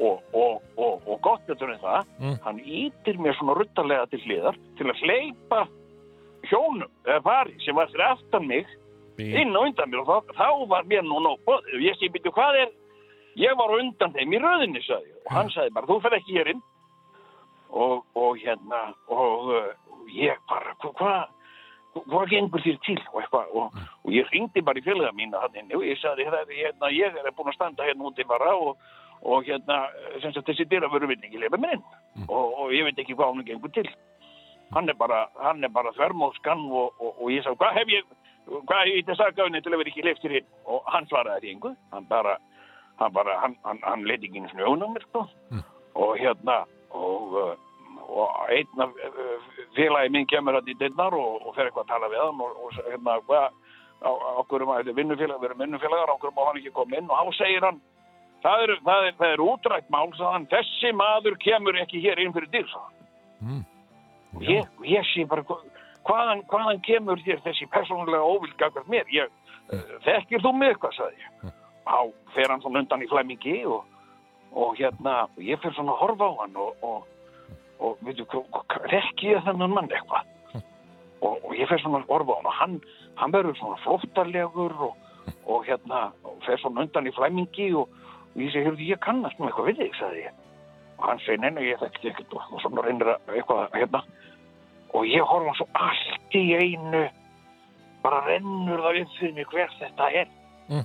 og, 0.00 0.22
og, 0.34 0.62
og, 0.78 1.02
og 1.06 1.20
gott 1.22 1.46
betur 1.46 1.70
en 1.72 1.78
það, 1.78 2.04
Mm. 2.20 2.38
hann 2.42 2.58
ítir 2.60 3.16
mér 3.18 3.36
svona 3.38 3.54
ruttarlega 3.56 4.06
til 4.10 4.20
hliðar 4.20 4.56
til 4.76 4.86
að 4.86 5.00
hleypa 5.04 5.68
hjónum, 6.50 6.90
eða 7.06 7.22
pari, 7.24 7.56
sem 7.64 7.74
var 7.78 7.88
fyrir 7.92 8.06
aftan 8.10 8.46
mig, 8.50 8.66
inn 9.20 9.56
og 9.56 9.66
undan 9.68 9.90
mér. 9.92 10.02
Og 10.04 10.08
þá, 10.10 10.34
þá 10.38 10.68
var 10.70 10.84
mér 10.90 11.02
nú 11.06 11.18
nóg 11.24 11.40
boðið. 11.46 11.80
Ég 11.84 11.98
segi, 11.98 12.12
byrju, 12.14 12.32
hvað 12.36 12.60
er, 12.64 12.70
ég 13.40 13.56
var 13.58 13.74
undan 13.78 14.14
þeim 14.16 14.32
í 14.36 14.40
röðinni, 14.42 14.82
sagði 14.86 15.12
og 15.24 15.32
hann 15.36 15.50
sagði 15.54 15.74
bara, 15.76 15.86
þú 15.90 15.98
fer 16.04 16.16
ekki 16.18 16.38
hér 16.38 16.52
inn. 16.54 16.62
Og, 17.70 18.00
og 18.18 18.38
hérna, 18.42 18.80
og 19.14 19.50
uh, 19.54 19.68
ég 20.10 20.40
bara, 20.50 20.72
hva- 20.82 20.94
hvað, 20.98 21.28
hvað 22.10 22.24
gengur 22.32 22.64
þér 22.64 22.80
til? 22.86 22.96
Og 23.12 23.20
eitthvað, 23.22 23.52
og, 23.54 23.76
og 24.04 24.10
ég 24.16 24.26
ringdi 24.34 24.62
bara 24.66 24.78
í 24.80 24.82
hann 24.88 25.54
inni 25.60 25.76
og 25.78 25.84
ég 25.86 26.00
sagði, 26.02 26.26
hérna, 26.26 26.90
ég 26.90 27.14
er 27.22 27.30
búin 27.36 27.52
að 27.52 27.54
standa 27.60 27.86
hérna 27.86 28.08
úti 28.10 28.26
bara 28.26 28.56
og, 28.58 28.76
og 29.22 29.44
hérna, 29.46 29.84
sagt, 30.22 30.42
þessi 30.48 30.66
dyra 30.66 30.88
veru 30.90 31.06
vinningi 31.06 31.38
lefa 31.38 31.56
mér 31.62 31.76
inn. 31.76 31.84
Og, 32.26 32.58
og 32.58 32.72
ég 32.74 32.84
veit 32.88 32.98
ekki 32.98 33.14
hvað 33.14 33.36
hún 33.36 33.46
gengur 33.46 33.70
til. 33.70 33.86
Hann 34.74 34.88
er 34.88 34.94
bara, 34.94 35.24
hann 35.42 35.64
er 35.64 35.72
bara 35.74 35.90
þvermóðskan 35.96 36.60
og, 36.70 36.92
og, 37.02 37.16
og 37.18 37.30
ég 37.34 37.42
sagði, 37.42 37.58
hvað 37.58 37.78
hef 37.80 37.88
ég, 37.90 38.12
hvað 38.46 38.82
hef 38.84 38.92
ég 38.92 39.08
að 39.10 39.18
sagja 39.18 39.46
henni 39.46 39.62
til 39.64 39.72
að 39.72 39.80
vera 39.82 39.90
ekki 39.92 40.04
leiftir 40.06 40.34
hinn? 40.36 40.50
Og 40.70 40.84
hann 40.94 41.08
svaraði 41.10 41.42
því 41.42 41.54
einhver, 41.54 41.74
hann 41.94 42.06
bara, 42.10 42.36
hann 43.00 43.16
bara, 43.16 43.38
hann, 43.42 43.56
hann, 43.66 43.80
hann 43.82 44.06
leiti 44.06 44.30
ekki 44.30 44.44
snjóðun 44.52 44.86
á 44.86 44.88
mér, 44.92 45.06
sko. 45.08 45.24
Og 45.98 46.12
hérna, 46.20 46.60
og, 46.94 47.34
uh, 47.34 48.04
og 48.10 48.52
einn 48.54 48.84
af 48.84 48.94
uh, 49.08 49.48
félagi 49.74 50.12
minn 50.14 50.28
kemur 50.30 50.60
hann 50.60 50.70
í 50.70 50.78
dynnar 50.78 51.18
og, 51.18 51.40
og 51.42 51.56
fer 51.56 51.66
eitthvað 51.66 51.88
að 51.88 51.90
tala 51.96 52.12
við 52.14 52.22
hann 52.22 52.44
og, 52.46 52.62
og 52.62 52.78
hérna, 52.78 53.18
hvað, 53.26 53.58
á 54.06 54.40
hverju 54.46 54.70
maður, 54.70 54.86
þetta 54.86 54.94
er 54.94 55.00
vinnufélag, 55.00 55.42
við 55.42 55.50
erum 55.50 55.64
vinnufélagar, 55.64 56.14
á 56.14 56.20
hverju 56.22 56.36
má 56.36 56.46
hann 56.46 56.62
ekki 56.62 56.76
koma 56.78 57.00
inn 57.00 57.10
og 57.10 57.18
þá 57.18 57.42
segir 57.42 57.66
hann, 57.66 57.82
það 58.46 58.64
er, 58.68 58.76
það 58.86 59.08
er, 59.08 59.18
það 59.18 59.34
er 59.34 59.44
útrætt 59.48 59.90
mál, 59.90 60.06
sagði 60.14 60.32
hann, 60.36 60.48
þessi 60.54 60.94
maður 60.96 61.36
kemur 61.42 61.82
ekki 61.82 62.06
hér 62.06 62.22
inn 62.22 62.38
fyrir 62.38 62.70
hann. 62.70 62.96
Mm. 63.40 63.62
Og 64.36 64.42
ég 64.86 65.04
sé 65.12 65.24
bara, 65.28 65.42
hva- 65.42 65.62
hvaðan, 66.06 66.42
hvaðan 66.50 66.82
kemur 66.86 67.18
þér 67.26 67.40
þessi 67.44 67.66
persónulega 67.72 68.22
óvild 68.24 68.56
gagvart 68.60 68.86
mér? 68.88 69.04
Ég, 69.12 69.28
uh, 69.72 69.80
þekkir 70.06 70.44
þú 70.44 70.52
mig 70.56 70.74
eitthvað, 70.74 70.94
sagði 70.98 71.24
ég. 71.24 71.54
Þá 71.90 72.12
fer 72.34 72.48
hann 72.52 72.62
svona 72.62 72.82
undan 72.84 73.02
í 73.02 73.08
flæmingi 73.10 73.56
og, 73.66 73.84
og 74.54 74.76
hérna, 74.78 75.28
ég 75.42 75.58
fer 75.62 75.72
svona 75.74 75.92
að 75.96 76.02
horfa 76.04 76.28
á 76.30 76.32
hann 76.44 76.56
og, 76.56 76.84
og, 76.86 77.06
og 77.80 77.98
veitu, 78.06 78.26
rekki 78.92 79.32
ég 79.34 79.42
þennan 79.48 79.74
mann 79.74 79.90
eitthvað? 79.90 80.28
Og, 81.20 81.34
og 81.44 81.52
ég 81.58 81.68
fer 81.68 81.82
svona 81.82 82.00
að 82.04 82.12
horfa 82.14 82.32
á 82.32 82.38
hann 82.38 82.46
og 82.46 82.58
hann, 82.60 82.76
hann 83.20 83.32
verður 83.34 83.58
svona 83.58 83.80
flóttalegur 83.84 84.76
og, 84.88 84.94
og 85.46 85.66
hérna, 85.66 86.10
fer 86.46 86.60
svona 86.62 86.86
undan 86.86 87.10
í 87.10 87.14
flæmingi 87.16 87.72
og, 87.74 87.88
ég 88.38 88.52
segi, 88.54 88.64
heyrðu, 88.68 88.86
ég 88.94 89.02
kannast 89.02 89.38
nú 89.40 89.48
eitthvað 89.50 89.72
við 89.72 89.82
þig, 89.82 89.98
sagði 89.98 90.22
ég. 90.28 90.38
Og 91.00 91.06
hann 91.08 91.22
segi, 91.24 91.40
neina, 91.40 91.64
ég 91.64 91.80
þekkti 91.80 92.12
ekkert. 92.12 92.34
Og, 92.36 92.50
og 92.52 92.62
svona 92.64 92.84
reynir 92.84 93.14
að 93.14 93.34
eitthvað, 93.34 93.70
hérna, 93.78 94.02
og 94.92 95.06
ég 95.08 95.24
horfa 95.32 95.56
svo 95.58 95.66
allt 95.80 96.36
í 96.36 96.44
einu 96.60 97.06
bara 98.04 98.22
rennur 98.26 98.82
það 98.84 99.02
upp 99.02 99.14
fyrir 99.18 99.36
mig 99.36 99.52
hver 99.52 99.72
þetta 99.78 100.10
er. 100.22 100.34
Mm. 100.70 100.84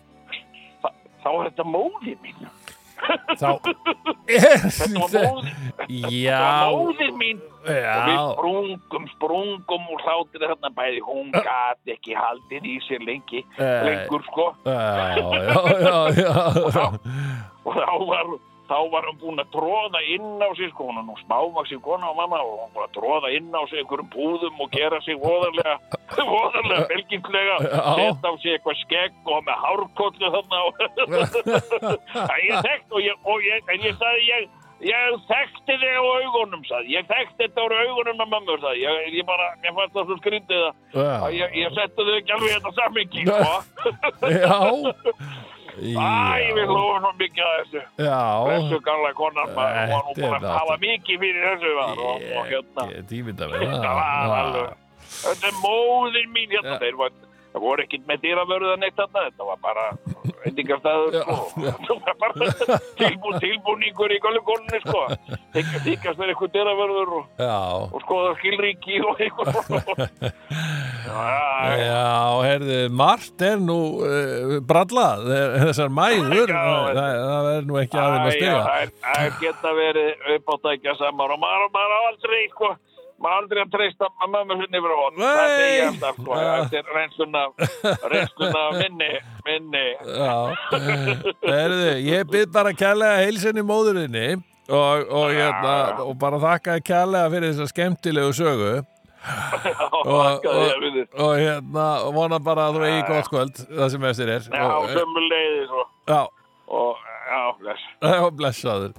Þa, 0.83 0.93
þá 1.23 1.29
er 1.31 1.43
þetta 1.49 1.67
móðir 1.71 2.21
mín. 2.23 2.47
Þá 3.35 3.49
þetta 3.59 4.85
var 4.87 4.91
móðir, 4.95 5.57
þetta 5.81 6.11
Já, 6.15 6.39
var 6.39 6.71
móðir 6.71 7.11
mín. 7.19 7.41
Og 7.65 7.67
við 7.67 7.79
já, 7.81 8.23
sprungum, 8.31 9.07
sprungum 9.15 9.87
og 9.91 10.03
hlátir 10.05 10.45
þarna 10.45 10.71
bæði. 10.77 11.01
Hún 11.05 11.31
gat 11.35 11.91
ekki 11.95 12.15
haldið 12.15 12.67
í 12.71 12.75
sér 12.85 13.03
lengi 13.05 13.41
lengur 13.59 14.25
sko. 14.29 14.47
Já, 14.63 15.17
já, 15.19 15.59
já, 15.83 15.97
já. 16.23 16.85
og 17.65 17.79
þá 17.81 17.93
var, 18.05 18.35
þá 18.69 18.77
var 18.93 19.05
hann 19.07 19.19
búin 19.21 19.41
að 19.43 19.51
tróða 19.55 20.01
inn 20.15 20.41
á 20.41 20.49
sig 20.57 20.69
sko, 20.73 20.87
hún 20.89 20.99
er 21.01 21.05
nú 21.07 21.15
smávaksið 21.21 21.81
kona 21.85 22.09
og 22.11 22.17
mamma 22.19 22.41
og 22.43 22.57
hann 22.63 22.73
búin 22.75 22.87
að 22.87 22.95
tróða 22.97 23.31
inn 23.37 23.53
á 23.53 23.61
sig 23.69 23.79
einhverjum 23.81 24.11
púðum 24.15 24.61
og 24.65 24.73
gera 24.75 24.99
sig 25.05 25.19
voðarlega 25.21 25.77
voðarlega 26.33 26.89
belginslega 26.91 27.55
Já. 27.65 27.79
setja 27.95 28.27
á 28.29 28.33
sig 28.41 28.51
eitthvað 28.57 28.81
skegg 28.83 29.31
og 29.35 29.47
með 29.47 29.63
hárkollu 29.65 30.33
þarna 30.35 30.57
og 30.67 30.73
Það 32.29 32.37
ég 32.49 32.61
þekkt 32.69 32.93
og 32.95 33.01
ég, 33.05 33.25
og 33.25 33.49
ég, 33.49 33.65
en 33.73 33.83
ég 33.89 33.97
sagði 34.01 34.29
ég 34.33 34.53
ég 34.85 35.13
þekkti 35.29 35.75
þig 35.79 35.93
á 35.95 36.03
augunum 36.03 36.63
sagði. 36.67 36.89
ég 36.97 37.05
þekkti 37.07 37.45
þetta 37.45 37.63
á 37.63 37.67
augunum 37.79 38.19
á 38.21 38.25
mömmur 38.27 38.59
sagði. 38.59 38.81
ég, 38.83 39.13
ég 39.15 39.25
bara, 39.27 39.47
ég 39.63 39.71
fannst 39.77 39.95
það 39.95 40.09
svo 40.09 40.17
skrýndið 40.19 40.65
að 40.67 41.37
ég, 41.37 41.55
ég 41.61 41.77
setti 41.77 42.05
þau 42.09 42.15
ekki 42.19 42.35
alveg 42.35 42.51
þetta 42.57 42.73
sammingi 42.81 43.23
sko. 43.25 43.39
já, 44.35 44.57
Æ, 45.75 45.83
við 46.55 46.65
hlóðum 46.71 47.03
svo 47.03 47.11
mikið 47.19 47.43
að 47.45 47.55
þessu 47.59 47.81
þessu 47.99 48.77
já, 48.77 48.83
gamla 48.87 49.11
konar 49.17 49.47
maður, 49.57 49.75
hún 49.81 49.91
var 49.91 50.03
nú 50.05 50.13
Þetta 50.15 50.21
búin 50.21 50.35
er 50.35 50.39
að 50.39 50.55
hafa 50.55 50.75
mikið 50.85 51.15
fyrir 51.25 51.41
þessu 51.51 51.71
og, 57.55 57.61
og 57.61 57.61
það 57.61 57.65
voru 57.65 57.83
ekkit 57.85 58.05
með 58.09 58.21
dýravörða 58.25 58.75
neitt 58.81 58.97
þarna, 58.99 59.23
þetta 59.29 59.47
var 59.47 59.59
bara 59.63 59.85
endingarstaður 60.45 61.15
Já, 61.15 61.23
sko. 61.25 61.35
þetta 61.65 61.95
var 62.05 62.17
bara 62.21 62.79
tilbú, 62.99 63.31
tilbúningur 63.41 64.13
í 64.13 64.19
gölu 64.23 64.41
konunni 64.45 64.81
sko. 64.83 65.03
Þykja- 65.55 65.81
þykjast 65.87 66.19
með 66.21 66.33
eitthvað 66.33 66.53
dýravörður 66.57 67.13
og, 67.19 67.43
og 67.95 68.03
skoða 68.05 68.33
skilríki 68.41 68.99
og 69.07 69.23
eitthvað. 69.23 69.53
Já, 71.05 71.77
já, 71.79 72.41
herðu, 72.43 72.77
margt 72.97 73.41
er 73.45 73.59
nú 73.61 73.75
uh, 74.03 74.55
brallað, 74.67 75.21
eh, 75.31 75.53
þessar 75.67 75.91
mæður, 75.93 76.49
Já, 76.51 76.63
það, 76.97 77.19
það 77.29 77.49
er 77.51 77.67
nú 77.69 77.77
ekki 77.81 77.99
aðeins 78.01 78.25
að 78.25 78.35
stiga. 78.35 78.55
Það 79.05 79.21
er- 79.21 79.37
geta 79.43 79.73
verið 79.77 80.25
uppáttækja 80.35 80.95
saman 80.99 81.35
og 81.35 81.41
maður, 81.43 81.69
maður 81.77 81.93
á 81.95 81.99
aldrei 82.09 82.41
sko, 82.51 82.71
maður 83.21 83.37
aldrei 83.41 83.61
að 83.63 83.69
treysta 83.75 84.09
mömmu 84.27 84.57
sinni 84.61 84.81
fyrir 84.83 84.97
hótt 84.99 85.19
það 85.21 85.53
segi 85.55 85.75
ég 85.75 85.85
alltaf 85.91 86.17
sko, 86.19 86.39
Ja. 86.41 86.55
eftir 86.63 86.89
reynsluna 86.97 87.43
reynsluna 88.11 88.63
minni 88.79 89.11
minni. 89.45 89.85
Já, 90.17 90.35
herðu, 91.45 91.93
ég 92.05 92.27
byrð 92.33 92.51
bara 92.55 92.73
kærlega 92.75 93.21
heilsinni 93.23 93.63
móðurinni 93.65 94.25
og, 94.65 95.05
og, 95.13 95.29
hérna, 95.31 95.75
og 96.05 96.15
bara 96.21 96.39
þakka 96.41 96.79
kærlega 96.85 97.31
fyrir 97.35 97.51
þessa 97.53 97.69
skemmtilegu 97.71 98.33
sögu. 98.35 98.73
Og, 100.05 100.43
og, 100.45 101.31
hérna, 101.39 101.85
vona 102.13 102.37
bara 102.45 102.67
að 102.69 102.75
þú 102.77 102.83
eigi 102.89 103.05
gott 103.09 103.29
kvöld, 103.33 103.61
það 103.71 103.87
sem 103.95 104.03
eftir 104.11 104.31
er. 104.35 104.49
já, 104.53 104.65
og, 104.75 104.89
sömuleiðis 104.93 105.71
og, 105.73 105.87
já, 106.11 106.19
og 106.67 106.99
já, 107.31 107.39
bless. 107.61 107.87
Já, 108.05 108.19
blessaður. 108.37 108.93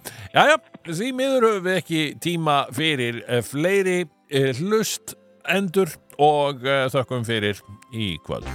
Því 0.94 1.12
miður 1.18 1.44
höfum 1.48 1.64
við 1.66 1.78
ekki 1.80 2.02
tíma 2.22 2.56
fyrir 2.74 3.22
eh, 3.26 3.42
fleiri 3.42 3.96
eh, 4.30 4.52
hlust 4.54 5.16
endur 5.50 5.90
og 6.22 6.62
eh, 6.66 6.86
þökkum 6.92 7.24
fyrir 7.26 7.58
í 7.90 8.16
kvöld. 8.26 8.46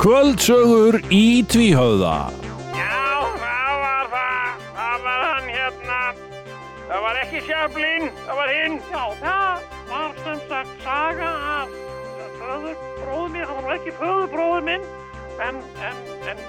Kvöldsögur 0.00 0.96
í 1.12 1.42
tvíhauða. 1.52 2.30
Já, 2.72 3.20
það 3.42 3.74
var 3.82 4.08
það 4.14 4.62
það 4.78 5.04
var 5.04 5.26
hann 5.26 5.50
hérna 5.52 5.98
það 6.86 7.04
var 7.06 7.20
ekki 7.24 7.42
Sjöflin, 7.48 8.08
það 8.24 8.40
var 8.40 8.54
hinn 8.56 8.78
Já, 8.88 9.02
það 9.20 9.68
var 9.90 10.16
sem 10.24 10.40
sagt 10.48 10.86
saga 10.86 11.34
af 11.50 11.76
föðurbróður 12.38 13.34
minn, 13.34 13.44
það 13.50 13.60
var 13.68 13.76
ekki 13.76 13.94
föðurbróður 14.00 14.66
minn, 14.70 14.88
en, 15.44 15.60
en, 15.90 16.00
en, 16.32 16.42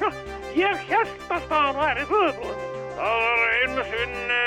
ég 0.64 0.88
held 0.88 1.28
að 1.28 1.52
það 1.52 1.82
væri 1.82 2.08
föðurbróður 2.14 2.64
minn. 2.64 2.75
Það 2.96 3.16
var 3.22 3.40
einu 3.60 3.82
sinni 3.90 4.44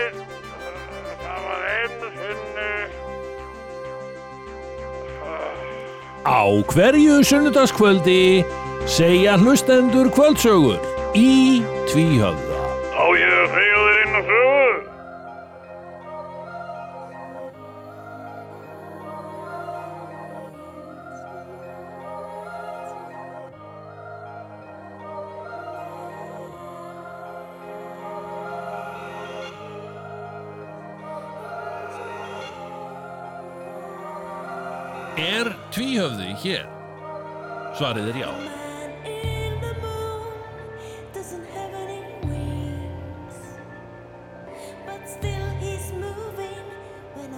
það 1.24 1.40
var 1.48 1.68
einu 1.76 2.10
sinni 2.18 2.72
Á 6.30 6.44
hverju 6.74 7.16
sunnudagskvöldi 7.26 8.44
segja 8.90 9.38
hlustendur 9.40 10.10
kvöldsögur 10.14 10.82
í 11.18 11.64
tvíhauða. 11.90 12.60
á 13.00 13.06
ég 13.16 13.34
að 13.40 13.54
segja 13.56 13.80
þér 13.86 14.02
inn 14.04 14.18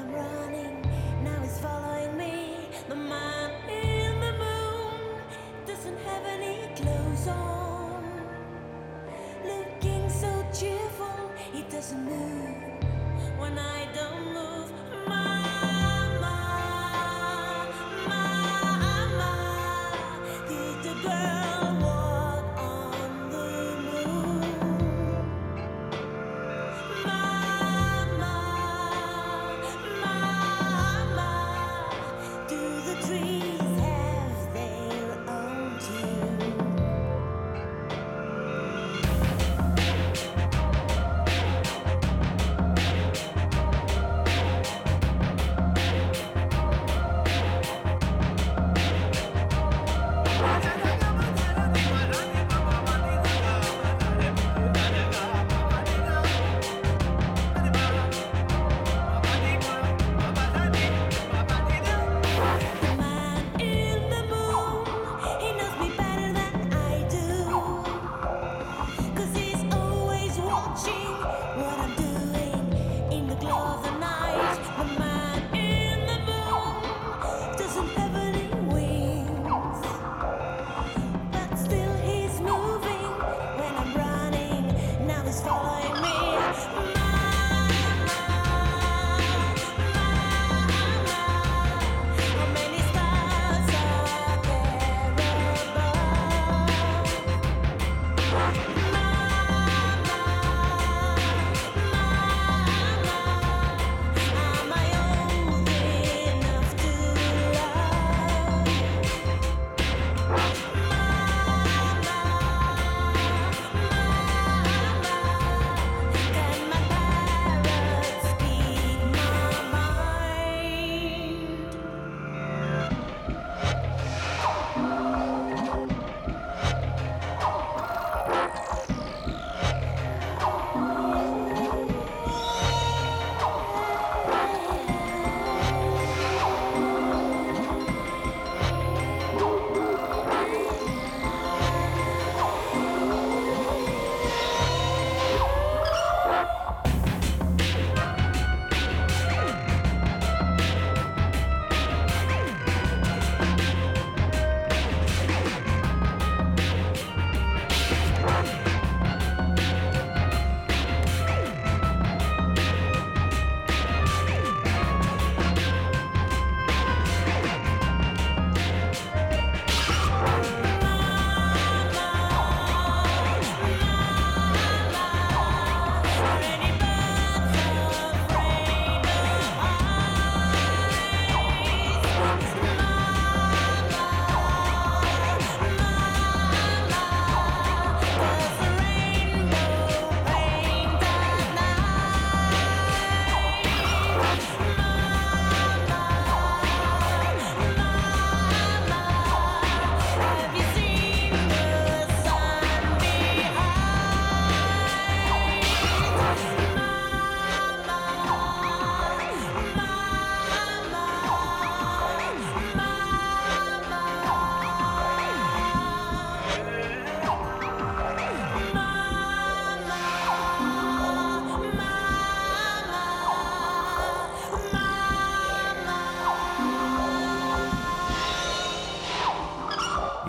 I'm 0.02 0.12
running. 0.14 0.82
Now 1.24 1.42
he's 1.42 1.58
following 1.60 2.16
me. 2.16 2.68
The 2.88 2.96
man 2.96 3.52
in 3.68 4.20
the 4.20 4.34
moon 4.34 5.22
doesn't 5.66 5.98
have 5.98 6.26
any 6.26 6.56
clothes 6.76 7.28
on, 7.28 7.61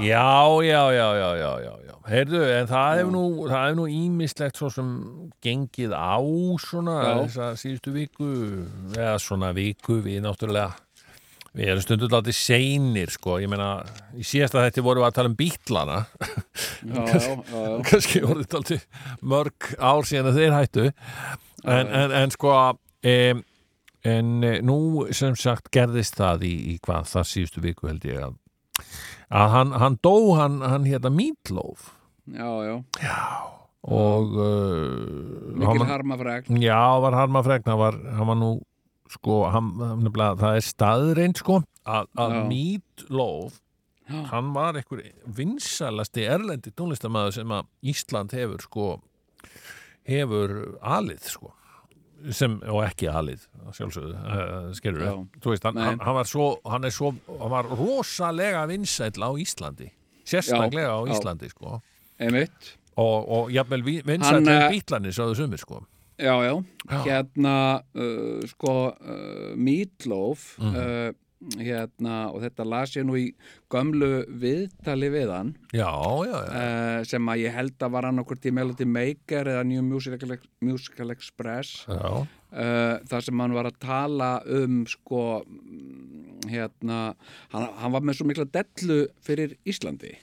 Já, 0.03 0.47
já, 0.67 0.83
já, 0.93 1.09
já, 1.17 1.31
já, 1.37 1.51
já, 1.63 1.73
já. 1.87 1.97
Heyrðu, 2.11 2.41
en 2.51 2.67
það 2.67 2.97
hefur 2.99 3.13
nú, 3.15 3.25
það 3.47 3.61
hefur 3.65 3.77
nú 3.79 3.85
ímislegt 3.95 4.59
svo 4.59 4.71
sem 4.75 4.89
gengið 5.45 5.93
á 5.95 6.19
svona 6.63 6.97
Já. 6.99 7.13
þessa 7.21 7.51
síðustu 7.61 7.93
viku, 7.95 8.31
eða 8.97 9.13
svona 9.23 9.53
viku, 9.55 10.01
við 10.03 10.19
náttúrulega, 10.25 10.75
við 11.55 11.71
erum 11.71 11.85
stundum 11.85 12.11
látið 12.17 12.39
seinir, 12.41 13.15
sko, 13.15 13.39
ég 13.45 13.53
meina, 13.53 13.71
í 14.19 14.27
síðasta 14.27 14.65
þetta 14.67 14.85
vorum 14.89 15.05
við 15.05 15.11
að 15.13 15.17
tala 15.21 15.31
um 15.31 15.39
bítlana, 15.39 16.01
kannski 17.89 18.25
voruð 18.27 18.45
þetta 18.49 18.61
alltaf 18.63 19.09
mörg 19.23 19.73
ár 19.79 20.11
síðan 20.11 20.33
að 20.33 20.43
þeir 20.43 20.59
hættu, 20.59 20.91
en, 21.63 21.87
en, 22.03 22.19
en 22.25 22.35
sko, 22.35 22.59
um, 23.15 23.47
en 24.03 24.31
eh, 24.43 24.59
nú 24.67 25.07
sem 25.15 25.39
sagt 25.39 25.71
gerðist 25.75 26.19
það 26.19 26.49
í, 26.51 26.55
í 26.75 26.79
hvað 26.83 27.07
það 27.15 27.29
síðustu 27.37 27.63
viku 27.63 27.87
held 27.93 28.11
ég 28.11 28.25
að 28.27 28.39
að 29.33 29.55
hann, 29.57 29.73
hann 29.81 29.99
dó, 30.05 30.15
hann, 30.39 30.61
hann 30.65 30.87
hérna 30.89 31.13
Meatloaf 31.13 31.91
já, 32.29 32.51
já. 32.69 33.17
og 33.83 34.37
uh, 34.37 35.57
Mikil 35.57 35.83
hann, 35.85 35.91
harmafrægn 35.91 36.61
já, 36.63 36.81
var 37.05 37.17
harmafregn 37.17 37.73
hann 37.73 37.81
var, 37.81 37.99
hann 38.19 38.31
var 38.33 38.39
nú 38.41 38.53
sko, 39.13 39.43
hann, 39.53 39.73
nefnilega, 40.01 40.39
það 40.41 40.59
er 40.59 40.67
staðreind 40.67 41.41
sko, 41.41 41.61
að, 41.85 42.11
að 42.17 42.37
Já. 42.37 42.43
Meatloaf 42.53 43.59
Já. 44.11 44.21
hann 44.33 44.53
var 44.57 44.77
einhver 44.81 45.03
vinsalasti 45.39 46.27
erlendi 46.29 46.73
tónlistamæður 46.77 47.37
sem 47.39 47.57
að 47.57 47.69
Ísland 47.93 48.37
hefur 48.37 48.65
sko 48.65 48.87
hefur 50.09 50.57
alið 50.83 51.29
sko 51.31 51.53
sem, 52.31 52.61
og 52.69 52.85
ekki 52.87 53.09
alið 53.11 53.47
sjálfsögðu, 53.75 54.15
uh, 54.15 54.73
skilur 54.77 55.03
Já. 55.07 55.15
þú 55.43 55.51
veist, 55.55 55.65
hann, 55.65 55.77
hann, 55.77 55.99
hann 56.01 56.15
var 56.15 56.25
svo 56.31 56.47
hann 56.69 56.87
svo, 56.91 57.15
hann 57.41 57.51
var 57.51 57.65
rosalega 57.67 58.67
vinsæll 58.71 59.19
á 59.23 59.31
Íslandi, 59.43 59.91
sérstaklega 60.25 60.93
á 60.95 61.01
Já, 61.03 61.09
já. 61.09 61.13
Íslandi, 61.17 61.49
sko 61.51 61.81
einmitt 62.21 62.77
og, 62.97 63.29
og 63.29 63.51
jafnvel 63.53 63.83
vi- 63.85 64.03
vinsæll 64.07 64.45
Hann, 64.45 64.49
en 64.49 64.63
eh, 64.63 64.71
bítlanir, 64.71 65.13
sáðu 65.17 65.35
sumir, 65.37 65.59
sko 65.59 65.83
Já, 66.23 66.37
já, 66.45 66.55
Já. 66.91 66.99
hérna 67.07 67.83
uh, 67.97 68.43
sko 68.47 68.93
uh, 68.93 69.57
Meatloaf 69.57 70.59
Mhm. 70.59 71.15
Hérna 71.59 72.17
og 72.33 72.43
þetta 72.45 72.67
las 72.69 72.95
ég 72.97 73.07
nú 73.09 73.17
í 73.19 73.25
gömlu 73.73 74.11
viðtali 74.43 75.11
við 75.13 75.33
hann. 75.33 75.55
Já, 75.75 75.91
já, 76.27 76.37
já, 76.37 76.53
uh, 76.53 77.01
sem 77.09 77.33
að 77.33 77.43
ég 77.45 77.57
held 77.57 77.87
að 77.87 77.95
var 77.97 78.09
hann 78.09 78.23
okkur 78.23 78.43
í 78.49 78.55
Melody 78.55 78.87
Maker 78.89 79.51
eða 79.55 79.65
New 79.69 79.83
Musical, 79.87 80.39
Musical 80.65 81.15
Express. 81.15 81.83
Já. 81.89 82.23
uh, 82.23 82.95
þar 83.11 83.27
sem 83.29 83.45
hann 83.45 83.57
var 83.57 83.71
að 83.71 83.81
tala 83.83 84.31
um 84.61 84.83
sko 84.91 85.25
hérna, 86.51 87.01
hann, 87.55 87.69
hann 87.81 87.95
var 87.95 88.07
með 88.07 88.21
svo 88.21 88.29
mikla 88.29 88.49
dellu 88.51 89.05
fyrir 89.25 89.57
Íslandi. 89.69 90.17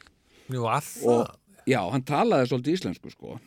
Jú, 0.49 0.65
og 0.65 1.29
já, 1.69 1.81
hann 1.91 2.05
talaði 2.07 2.49
svolítið 2.49 2.79
íslensku 2.79 3.11
sko. 3.13 3.37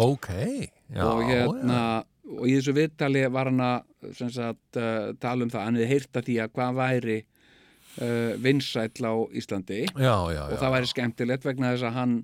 Ok 0.00 0.30
já, 0.32 1.04
og 1.04 1.20
hérna 1.28 1.80
og 2.28 2.46
í 2.46 2.54
þessu 2.56 2.74
viðtali 2.76 3.24
var 3.32 3.50
hann 3.50 3.62
að 3.64 4.12
sagt, 4.14 4.78
uh, 4.78 5.12
tala 5.22 5.46
um 5.46 5.52
það 5.52 5.66
hann 5.66 5.78
hefði 5.80 5.90
heyrt 5.92 6.18
að 6.20 6.28
því 6.28 6.36
að 6.42 6.52
hvað 6.58 6.78
væri 6.78 7.18
uh, 7.22 8.32
vinsæll 8.44 9.08
á 9.08 9.14
Íslandi. 9.40 9.80
Já, 9.90 10.16
já, 10.30 10.38
já, 10.38 10.44
og 10.48 10.62
það 10.62 10.74
væri 10.76 10.92
skemmtilegt 10.92 11.48
vegna 11.48 11.74
þess 11.74 11.88
að 11.88 11.98
hann, 11.98 12.16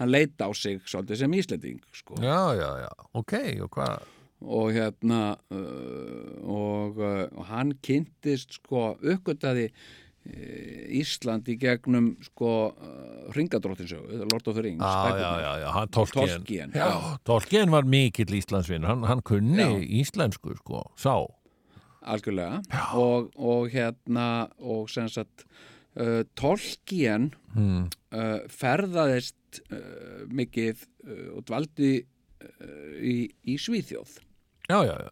hann 0.00 0.14
leita 0.14 0.48
á 0.48 0.50
sig 0.56 0.80
svolítið 0.86 1.22
sem 1.22 1.36
Íslending 1.40 1.82
sko. 1.92 2.20
já, 2.22 2.40
já, 2.58 2.70
já, 2.86 2.90
ok, 3.12 3.36
og 3.66 3.76
hvað? 3.76 4.08
Og 4.40 4.70
hérna 4.72 5.22
uh, 5.52 6.36
og, 6.48 7.02
og 7.04 7.42
hann 7.50 7.74
kynntist 7.84 8.56
sko 8.56 8.94
uppgötaði 8.96 9.66
uh, 9.68 9.82
Ísland 10.20 11.48
í 11.48 11.56
gegnum 11.56 12.10
sko 12.20 12.50
uh, 12.68 13.30
ringadróttinsögu, 13.32 14.20
Lord 14.28 14.50
of 14.50 14.56
the 14.58 14.64
Rings 14.66 14.84
hann 14.84 15.88
Tolkien. 15.94 16.74
Tolkien, 17.24 17.72
var 17.72 17.88
mikill 17.88 18.34
Íslandsvinn 18.36 18.84
hann, 18.84 19.06
hann 19.08 19.24
kunni 19.24 19.64
Já. 19.64 19.78
íslensku, 20.02 20.52
sko, 20.60 20.84
sá. 21.00 21.14
Algjörlega. 22.00 22.60
Og, 23.00 23.32
og 23.36 23.72
hérna 23.72 24.50
og 24.60 24.90
sem 24.92 25.08
sagt 25.08 25.46
uh, 25.96 26.22
Tolkien 26.36 27.30
hmm. 27.54 27.88
uh, 28.12 28.40
ferðaðist 28.52 29.62
uh, 29.72 30.26
mikið 30.28 30.84
og 31.34 31.46
dvaldi 31.48 31.94
í, 33.00 33.14
í 33.48 33.54
Svíþjóð. 33.60 34.18
Já, 34.68 34.84
já, 34.84 34.94
já, 35.00 35.08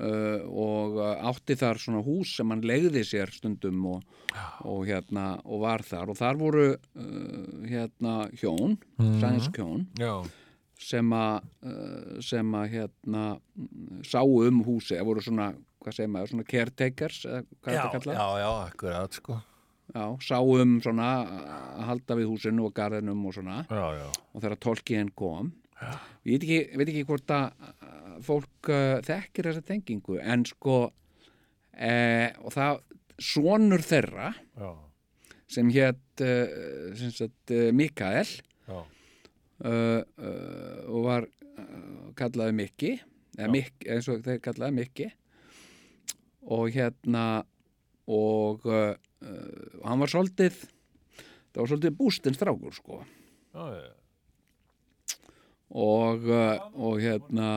uh, 0.00 0.40
og 0.48 0.98
uh, 1.00 1.28
átti 1.30 1.56
þar 1.58 1.80
svona 1.82 2.02
hús 2.04 2.36
sem 2.38 2.50
hann 2.52 2.64
legði 2.66 3.04
sér 3.06 3.32
stundum 3.34 3.82
og, 3.94 4.06
og 4.66 4.86
hérna 4.88 5.34
og 5.44 5.64
var 5.64 5.84
þar. 5.86 6.12
Og 6.12 6.18
þar 6.18 6.40
voru 6.40 6.66
uh, 6.74 7.68
hérna 7.68 8.16
hjón, 8.40 8.78
mm. 9.00 9.14
sænsk 9.22 9.60
hjón 9.60 9.86
já. 10.00 10.14
sem 10.80 11.14
að 11.16 11.48
uh, 11.66 12.20
sem 12.24 12.58
að 12.60 12.68
hérna 12.78 13.24
sáu 14.06 14.38
um 14.44 14.62
húsi, 14.66 14.96
það 14.96 15.08
voru 15.12 15.24
svona 15.24 15.52
hvað 15.84 15.98
segir 15.98 16.12
maður, 16.12 16.30
svona 16.32 16.46
caretakers 16.48 17.24
eða 17.28 17.42
hvað 17.44 17.74
Já, 17.74 17.80
þetta 17.82 17.98
kallað? 17.98 18.14
já, 18.16 18.28
já, 18.40 18.52
akkurat, 18.70 19.18
sko. 19.18 19.40
Já, 19.94 20.04
sáum 20.24 20.78
svona 20.80 21.08
að 21.28 21.82
halda 21.90 22.16
við 22.16 22.30
húsinu 22.30 22.64
og 22.64 22.72
garðinum 22.74 23.26
og 23.28 23.34
svona. 23.36 23.58
Já, 23.68 23.84
já, 23.98 24.06
og 24.32 24.40
þegar 24.40 24.62
tolkiðin 24.64 25.10
kom 25.12 25.52
ég 26.24 26.34
veit 26.34 26.44
ekki, 26.44 26.58
veit 26.78 26.90
ekki 26.90 27.04
hvort 27.08 27.34
að 27.34 27.46
fólk 28.24 28.70
uh, 28.70 28.98
þekkir 29.04 29.50
þessa 29.50 29.64
tengingu 29.66 30.18
en 30.22 30.44
sko 30.48 30.78
eh, 31.74 32.30
og 32.40 32.54
það 32.54 32.82
sonur 33.20 33.82
þeirra 33.84 34.30
já, 34.34 34.70
sem 35.50 35.70
hétt 35.74 36.24
uh, 36.24 36.92
uh, 36.94 37.70
Mikael 37.74 38.30
uh, 38.70 38.84
uh, 39.64 39.98
og 40.88 41.00
var 41.08 41.26
uh, 41.28 42.12
kallaði 42.18 42.56
Mikki 42.62 42.94
Mikki, 43.50 43.88
eins 43.90 44.06
og 44.12 44.22
þeir 44.22 44.38
kallaði 44.42 44.78
Mikki 44.78 45.10
og 46.54 46.68
hérna 46.70 47.42
og 48.04 48.62
hann 48.68 50.02
var 50.02 50.10
svolítið 50.12 50.58
það 51.54 51.60
var 51.62 51.70
svolítið 51.70 51.94
bústinn 51.98 52.36
strákur 52.36 52.74
sko. 52.76 52.98
Já, 53.54 53.64
já. 53.78 54.03
Og, 55.74 56.28
uh, 56.30 56.58
og 56.78 57.00
hérna 57.02 57.50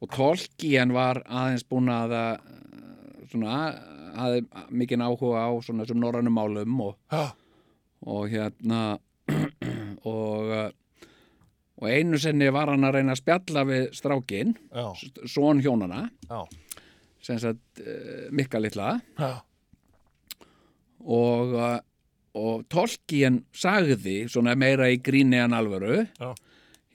og 0.00 0.08
Tolkien 0.14 0.94
var 0.96 1.20
aðeins 1.28 1.66
búin 1.68 1.90
að 1.92 2.16
uh, 2.16 2.30
svona 3.30 3.60
hafði 4.16 4.42
mikinn 4.74 5.04
áhuga 5.04 5.44
á 5.44 5.50
svona 5.62 5.84
þessum 5.84 6.00
norrænum 6.02 6.34
málum 6.34 6.80
og, 6.88 6.96
og 8.08 8.32
hérna 8.32 8.80
og 10.08 10.48
uh, 10.50 10.68
og 11.80 11.88
einu 11.88 12.18
sinni 12.20 12.50
var 12.52 12.68
hann 12.68 12.84
að 12.84 12.98
reyna 12.98 13.14
að 13.14 13.22
spjalla 13.22 13.62
við 13.64 13.84
strákin, 13.96 14.50
són 15.24 15.62
hjónana 15.64 16.02
sem 17.24 17.38
sagt 17.40 17.80
Mikka 18.36 18.60
litla. 18.60 18.90
Já. 19.16 19.40
og, 21.00 21.54
og 22.36 22.66
Tolkien 22.68 23.38
sagði 23.56 24.26
svona 24.28 24.52
meira 24.60 24.90
í 24.92 25.00
gríni 25.00 25.40
en 25.40 25.56
alvöru. 25.56 26.02
Já. 26.20 26.34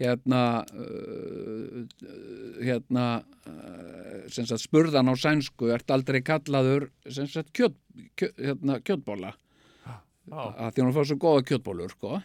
Hérna 0.02 0.66
uh, 0.76 1.86
hérna 2.60 3.06
uh, 3.48 4.58
spurðan 4.60 5.12
á 5.12 5.14
sænsku 5.16 5.72
ert 5.76 5.92
aldrei 5.94 6.22
kallaður 6.26 6.90
kjöt, 7.06 7.78
kjöt, 8.20 8.36
hérna, 8.42 8.80
kjötbóla. 8.84 9.36
Að 10.32 10.72
því 10.74 10.84
hann 10.84 10.94
fór 10.96 11.08
svo 11.10 11.18
góða 11.22 11.42
kjötbólur 11.50 11.92
sko. 11.94 12.20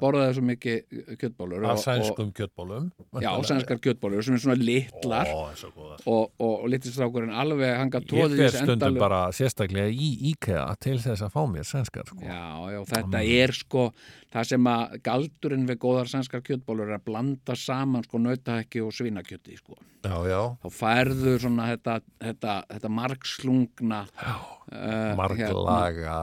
Borðaði 0.00 0.36
svo 0.36 0.44
mikið 0.46 1.00
kjötbólur 1.20 1.66
Af 1.70 1.80
sænskum 1.82 2.30
kjötbólum 2.36 2.90
og, 3.10 3.22
já, 3.24 3.30
sænskar 3.48 3.80
kjötbólur 3.82 4.26
sem 4.26 4.36
er 4.36 4.42
svona 4.44 4.58
litlar. 4.60 5.30
Ó, 5.30 5.50
svo 5.58 5.72
góðar. 5.74 6.04
Og, 6.04 6.30
og, 6.38 6.52
og 6.52 6.68
litistrákurinn 6.70 7.34
alveg 7.34 7.74
hanga 7.80 8.02
Ég 8.04 8.12
tróðið 8.12 8.44
fer 8.44 8.60
stundum 8.60 9.00
bara 9.02 9.24
sérstaklega 9.34 9.90
í 9.90 10.12
IKEA 10.32 10.68
til 10.82 11.00
þess 11.02 11.26
að 11.26 11.34
fá 11.34 11.42
mér 11.50 11.66
sænskar 11.66 12.06
sko. 12.12 12.22
Já, 12.22 12.46
já, 12.76 12.80
þetta 12.92 13.26
er 13.40 13.56
sko 13.56 13.88
það 14.36 14.48
sem 14.50 14.70
að 14.70 14.96
galdurinn 15.06 15.66
við 15.68 15.78
góðar 15.82 16.10
sænskar 16.10 16.42
kjötbólur 16.44 16.90
er 16.90 16.98
að 16.98 17.04
blanda 17.08 17.56
saman 17.58 18.04
sko 18.06 18.20
nautahekki 18.20 18.82
og 18.84 18.94
svinakjöti 18.94 19.58
sko. 19.58 19.78
Þá 20.06 20.68
færðu 20.70 21.36
svona 21.42 21.70
þetta, 21.72 21.96
þetta, 22.22 22.56
þetta 22.70 22.90
margslungna 22.94 24.02
uh, 24.06 25.16
marglaga 25.18 26.18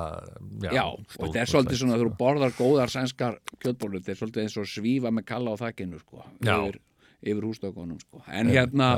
Já, 0.62 0.72
já 0.76 0.86
og 0.86 1.20
þetta 1.24 1.42
er 1.42 1.52
svolítið 1.52 1.82
svona 1.82 2.00
þú 2.02 2.14
borðar 2.20 2.56
góðar 2.58 2.94
sænskar 2.94 3.40
kjötbólur, 3.64 4.02
þetta 4.02 4.14
er 4.14 4.22
svolítið 4.22 4.46
eins 4.46 4.58
og 4.62 4.70
svífa 4.70 5.12
með 5.14 5.28
kalla 5.32 5.56
á 5.56 5.62
þakkinu 5.64 6.00
sko, 6.04 6.24
yfir, 6.44 6.80
yfir 7.24 7.48
hústökunum 7.48 8.00
sko. 8.04 8.24
En 8.30 8.52
hérna, 8.54 8.90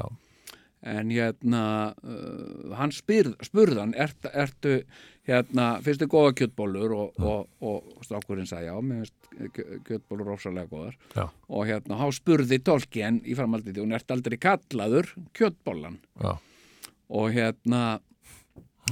en 0.86 1.11
hérna 1.14 1.64
uh, 2.03 2.73
hann 2.77 2.94
spurðan 2.94 3.95
ert, 3.98 4.27
ertu 4.34 4.80
hérna 5.26 5.80
þið 5.86 6.06
góða 6.11 6.34
kjötbólur 6.41 6.94
og, 6.94 7.15
og, 7.18 7.48
og, 7.65 7.94
strákurinn 8.06 8.49
sagði 8.49 8.69
já, 8.69 8.76
mér 8.86 9.06
finnst 9.06 9.56
kjö- 9.56 9.80
kjötbólur 9.88 10.34
ofsalega 10.36 10.69
góðar. 10.69 10.98
Já. 11.15 11.26
og 11.49 11.69
hérna, 11.69 11.98
þá 12.03 12.19
spurði 12.19 12.60
Tolkien 12.61 13.22
í 13.26 13.38
framhaldið, 13.38 13.82
hún 13.82 13.95
ert 13.98 14.14
aldrei 14.14 14.38
kallaður 14.41 15.14
kjötbólan 15.38 15.98
Já. 16.22 16.36
og 17.10 17.34
hérna 17.34 17.84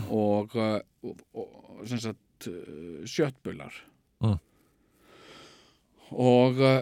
og, 0.10 0.56
uh, 0.57 0.80
og, 1.06 1.22
og 1.38 1.85
sem 1.90 2.02
sagt 2.44 2.53
uh, 2.53 3.03
sjöttbular 3.10 3.82
Mm. 4.24 4.38
og, 6.14 6.60
uh, 6.61 6.82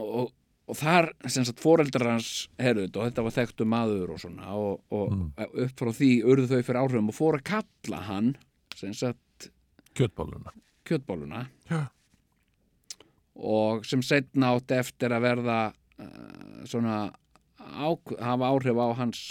og 0.00 0.34
og 0.68 0.76
þar 0.76 1.06
sem 1.32 1.46
sagt 1.48 1.62
foreldrar 1.64 2.10
hans 2.12 2.26
herðu 2.60 2.82
þetta 2.84 2.98
og 3.00 3.06
þetta 3.06 3.22
var 3.24 3.34
þekktu 3.38 3.66
maður 3.72 4.10
og 4.12 4.18
svona 4.20 4.50
og, 4.52 4.82
og 4.92 5.12
Mm. 5.14 5.30
upp 5.64 5.78
frá 5.80 5.90
því 5.96 6.08
urðu 6.28 6.48
þau 6.50 6.58
fyrir 6.66 6.80
áhrifum 6.82 7.08
og 7.08 7.16
fóru 7.16 7.38
að 7.38 7.46
kalla 7.48 8.00
hann 8.04 8.28
sem 8.76 8.92
sagt 8.92 9.48
kjötbóluna 9.96 10.52
kjötbóluna 10.84 11.46
Já. 11.70 11.86
og 13.34 13.86
sem 13.88 14.02
setna 14.04 14.52
átti 14.58 14.76
eftir 14.76 15.08
að 15.16 15.24
verða 15.24 15.56
uh, 15.72 16.64
svona 16.68 16.98
á, 17.64 17.88
hafa 18.20 18.50
áhrif 18.52 18.76
á 18.76 18.88
hans 19.00 19.22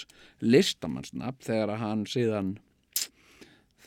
listamannsnafn 0.42 1.46
þegar 1.46 1.76
að 1.76 1.84
hann 1.86 2.06
síðan 2.10 2.56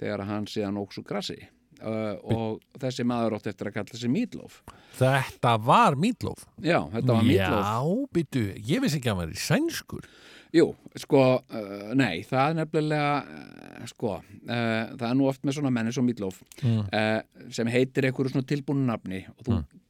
þegar 0.00 0.24
hann 0.28 0.46
síðan 0.50 0.78
óksu 0.80 1.02
grassi 1.06 1.36
uh, 1.82 2.16
og 2.24 2.60
þessi 2.80 3.04
maður 3.08 3.36
átti 3.38 3.52
eftir 3.52 3.70
að 3.70 3.76
kalla 3.78 4.00
sig 4.00 4.10
Mídlóf 4.12 4.60
Þetta 4.98 5.54
var 5.64 5.96
Mídlóf 6.00 6.46
já, 6.64 6.80
þetta 6.92 7.14
var 7.14 7.22
Mídlóf 7.28 7.62
Já, 7.70 8.08
byttu, 8.18 8.44
ég 8.58 8.82
vissi 8.84 8.98
ekki 9.00 9.10
að 9.12 9.14
hann 9.14 9.22
var 9.24 9.32
í 9.36 9.40
sænskur. 9.40 10.08
Jú, 10.50 10.64
sko, 10.98 11.20
uh, 11.46 11.92
nei, 11.94 12.24
það 12.26 12.48
er 12.50 12.56
nefnilega, 12.58 13.10
uh, 13.22 13.84
sko, 13.86 14.16
uh, 14.18 14.96
það 14.98 15.04
er 15.12 15.14
nú 15.20 15.28
oft 15.30 15.44
með 15.46 15.60
svona 15.60 15.70
menni 15.76 15.92
svo 15.94 16.02
Mídlóf 16.02 16.40
Mm. 16.64 16.80
uh, 16.90 17.46
sem 17.54 17.70
heitir 17.70 18.08
einhverju 18.08 18.32
svona 18.34 18.48
tilbúinu 18.50 18.82
nafni 18.90 19.22
og 19.30 19.44
þú, 19.46 19.52
Mm. 19.60 19.80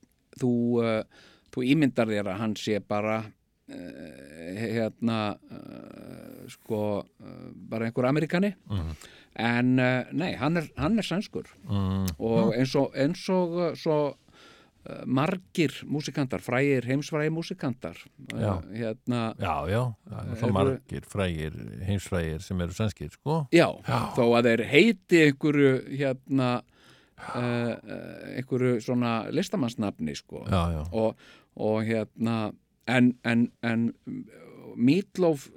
þú, 0.42 0.50
uh, 0.84 1.24
þú 1.50 1.64
ímyndar 1.72 2.06
þér 2.12 2.28
að 2.34 2.38
hann 2.44 2.54
sé 2.60 2.76
bara 2.86 3.16
hérna 4.60 5.20
uh, 5.36 6.48
sko 6.50 7.04
bara 7.70 7.86
einhver 7.88 8.08
amerikani 8.08 8.54
en 9.38 9.76
uh, 9.78 10.08
nei, 10.12 10.32
hann 10.40 10.58
er, 10.58 10.66
hann 10.76 10.98
er 10.98 11.06
sænskur 11.06 11.46
mm. 11.68 12.16
og 12.18 12.54
eins 12.56 12.74
og, 12.74 12.90
eins 12.98 13.28
og 13.30 13.78
svo 13.78 14.00
margir 15.04 15.74
músikantar, 15.84 16.40
frægir 16.40 16.86
heimsfrægir 16.88 17.30
músikantar 17.30 17.98
Já. 18.32 18.62
hérna 18.72 19.34
Já, 19.38 19.68
já, 19.68 19.82
er 20.10 20.36
svo 20.36 20.46
Eru- 20.46 20.52
margir 20.52 21.04
frægir, 21.04 21.52
heimsfrægir 21.84 22.40
sem 22.40 22.60
eru 22.60 22.72
sænskir, 22.72 23.10
sko. 23.12 23.46
Já, 23.52 23.68
þó 24.16 24.24
að 24.38 24.48
þeir 24.48 24.64
heiti 24.70 25.20
einhverju 25.26 25.74
hérna 25.98 26.62
einhverju 27.20 28.80
svona 28.80 29.28
listamannsnafni 29.30 30.16
sko 30.16 30.46
Já, 30.48 30.72
já, 30.72 30.82
og, 30.92 31.16
og 31.56 31.84
hérna 31.84 32.52
en, 32.90 33.14
en, 33.24 33.46
en 33.66 33.88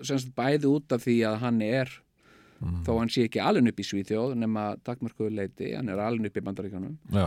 semst 0.05 0.34
bæði 0.38 0.72
út 0.72 0.95
af 0.95 1.05
því 1.05 1.19
að 1.30 1.39
hann 1.43 1.61
er 1.65 1.91
þó 2.85 2.91
hann 2.99 3.11
sé 3.11 3.26
ekki 3.27 3.41
alveg 3.43 3.73
upp 3.73 3.81
í 3.81 3.85
Svíþjóð 3.88 4.35
nema 4.39 4.65
takmörkuðu 4.88 5.34
leiti, 5.35 5.72
hann 5.76 5.91
er 5.91 6.01
alveg 6.03 6.31
upp 6.31 6.39
í 6.39 6.43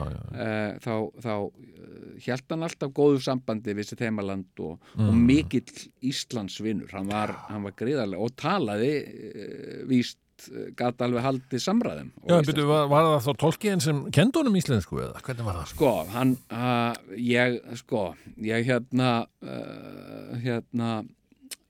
já. 0.07 0.20
uh, 0.33 0.70
þá, 0.83 0.95
þá 1.24 1.33
uh, 1.35 2.05
held 2.27 2.55
hann 2.55 2.66
alltaf 2.69 2.95
góðu 2.97 3.23
sambandi 3.27 3.77
við 3.77 3.91
sitt 3.91 4.05
heimaland 4.05 4.65
og, 4.65 4.78
og 4.97 5.16
mikill 5.16 5.66
Íslandsvinur 6.07 6.95
hann 6.97 7.11
var, 7.12 7.35
var 7.66 7.77
gríðarlega 7.78 8.28
og 8.28 8.37
talaði 8.41 8.93
uh, 9.03 9.83
víst 9.91 10.20
uh, 10.51 10.69
gat 10.77 11.03
alveg 11.05 11.25
haldið 11.25 11.63
samræðum 11.63 12.09
Já, 12.15 12.37
íslensku. 12.37 12.53
byrju, 12.53 12.69
var, 12.71 12.89
var 12.93 13.07
það 13.09 13.27
þá 13.27 13.43
tolkiðin 13.43 13.85
sem 13.85 14.01
kendi 14.15 14.41
honum 14.41 14.59
íslensku 14.61 15.01
eða? 15.03 15.21
Hvernig 15.27 15.49
var 15.49 15.59
það? 15.61 15.69
Sko, 15.73 15.93
hann, 16.15 16.33
uh, 16.55 17.17
ég, 17.21 17.59
sko, 17.83 18.03
ég 18.47 18.67
hérna, 18.69 19.11
uh, 19.45 20.33
hérna, 20.43 20.91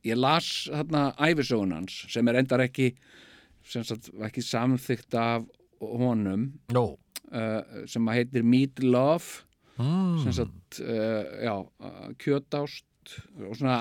ég 0.06 0.20
las 0.20 0.50
hérna 0.72 1.08
æfisögun 1.28 1.74
hans 1.76 1.98
sem 2.12 2.30
er 2.30 2.40
endar 2.42 2.64
ekki, 2.66 2.92
sem 3.66 3.84
sagt, 3.86 4.10
ekki 4.26 4.44
samþykkt 4.44 5.18
af 5.20 5.46
honum 5.80 6.48
Nó, 6.74 6.86
uh, 6.94 7.60
sem 7.90 8.08
að 8.10 8.20
heitir 8.22 8.46
Meat 8.46 8.82
Love, 8.84 9.44
mm. 9.78 10.24
sem 10.24 10.40
sagt, 10.42 10.80
já, 10.80 11.54
kjötást 12.22 13.14
og 13.46 13.54
svona 13.54 13.78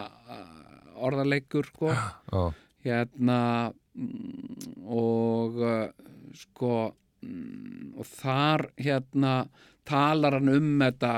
orðarleikur, 0.95 1.67
sko, 1.73 1.89
já, 1.91 2.45
hérna, 2.85 3.39
mm, 3.71 3.84
og 4.85 5.61
uh, 5.61 5.87
sko, 6.35 6.73
mm, 7.23 7.95
og 7.95 8.09
þar 8.09 8.67
hérna 8.81 9.37
talar 9.87 10.39
hann 10.39 10.51
um 10.51 10.71
þetta 10.83 11.13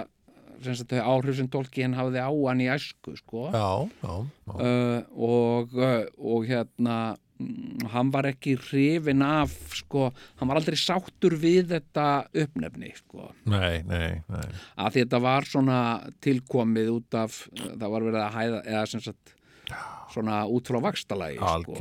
sem 0.63 0.75
sagt 0.77 0.95
þau 0.95 1.13
áhrif 1.13 1.37
sem 1.37 1.49
Tolkien 1.51 1.95
hafði 1.97 2.23
á 2.23 2.31
hann 2.31 2.65
í 2.65 2.67
æsku 2.73 3.15
sko 3.19 3.47
já, 3.53 3.69
já, 4.01 4.13
já. 4.47 4.53
uh, 4.57 4.99
og, 5.13 5.77
uh, 5.77 6.03
og 6.17 6.47
hérna 6.49 6.97
mm, 7.37 7.87
hann 7.93 8.11
var 8.13 8.29
ekki 8.31 8.55
hrifin 8.67 9.21
af 9.25 9.53
sko, 9.77 10.09
hann 10.39 10.49
var 10.49 10.61
aldrei 10.61 10.79
sáttur 10.81 11.37
við 11.37 11.73
þetta 11.75 12.07
uppnefni 12.45 12.93
sko 12.97 13.29
Nei, 13.49 13.83
nei, 13.87 14.19
nei. 14.25 14.45
að 14.81 15.01
þetta 15.01 15.21
var 15.23 15.49
svona 15.49 15.79
tilkomið 16.25 16.93
út 16.97 17.21
af 17.21 17.43
það 17.53 17.89
var 17.93 18.09
verið 18.09 18.21
að 18.23 18.37
hæða 18.39 18.61
eða 18.65 18.85
sem 18.93 19.05
sagt 19.09 19.36
svona 20.13 20.41
út 20.47 20.67
frá 20.71 20.79
vakstalagi 20.81 21.37
sko. 21.63 21.73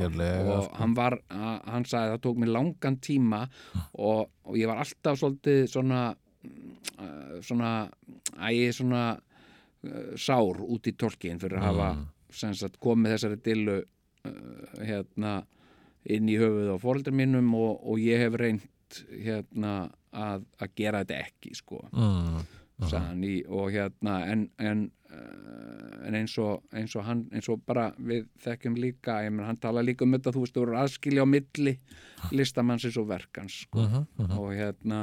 og 0.43 0.63
sko. 0.65 0.75
hann 0.81 0.95
var, 0.97 1.15
hann 1.29 1.85
sagði 1.87 2.13
það 2.15 2.21
tók 2.25 2.37
mér 2.41 2.51
langan 2.57 2.97
tíma 2.99 3.41
og, 3.93 4.29
og 4.43 4.57
ég 4.59 4.67
var 4.67 4.81
alltaf 4.83 5.19
svolítið 5.21 5.67
svona 5.71 6.01
uh, 6.13 7.37
svona 7.41 7.71
ægi 8.49 8.71
svona 8.73 9.03
uh, 9.17 10.15
sár 10.19 10.59
út 10.67 10.87
í 10.87 10.95
tolkin 10.99 11.39
fyrir 11.39 11.59
að 11.61 11.67
hafa 11.71 11.89
sem 12.37 12.53
sagt 12.53 12.79
komið 12.83 13.15
þessari 13.15 13.39
dillu 13.45 13.77
uh, 13.79 14.83
hérna 14.83 15.37
inn 16.07 16.29
í 16.29 16.37
höfuð 16.39 16.75
á 16.75 16.77
fóreldur 16.79 17.15
mínum 17.15 17.49
og, 17.55 17.79
og 17.83 17.99
ég 17.99 18.19
hef 18.25 18.35
reynt 18.39 19.01
hérna 19.11 19.89
að, 20.11 20.45
að 20.59 20.69
gera 20.75 21.01
þetta 21.03 21.23
ekki 21.27 21.55
sko 21.55 21.81
Mm. 22.77 22.87
sagði 22.91 23.07
hann 23.07 23.23
í 23.25 23.35
og 23.49 23.71
hérna 23.73 24.15
en, 24.29 24.49
en, 24.61 24.83
uh, 24.85 24.96
en 25.07 26.15
eins, 26.17 26.33
og, 26.43 26.63
eins 26.75 26.95
og 26.95 27.05
hann 27.07 27.25
eins 27.31 27.47
og 27.51 27.61
bara 27.67 27.89
við 27.97 28.27
þekkjum 28.43 28.75
líka 28.79 29.19
menn 29.29 29.47
hann 29.47 29.59
tala 29.61 29.83
líka 29.85 30.05
um 30.05 30.15
þetta 30.15 30.33
þú 30.35 30.43
veist 30.43 30.57
þú 30.57 30.65
eru 30.65 30.77
aðskilja 30.81 31.23
á 31.23 31.27
milli 31.27 31.77
listamannsins 32.35 32.97
og 32.99 33.07
verkans 33.11 33.61
sko. 33.65 33.85
Mhm, 33.85 34.31
og 34.39 34.51
hérna 34.55 35.01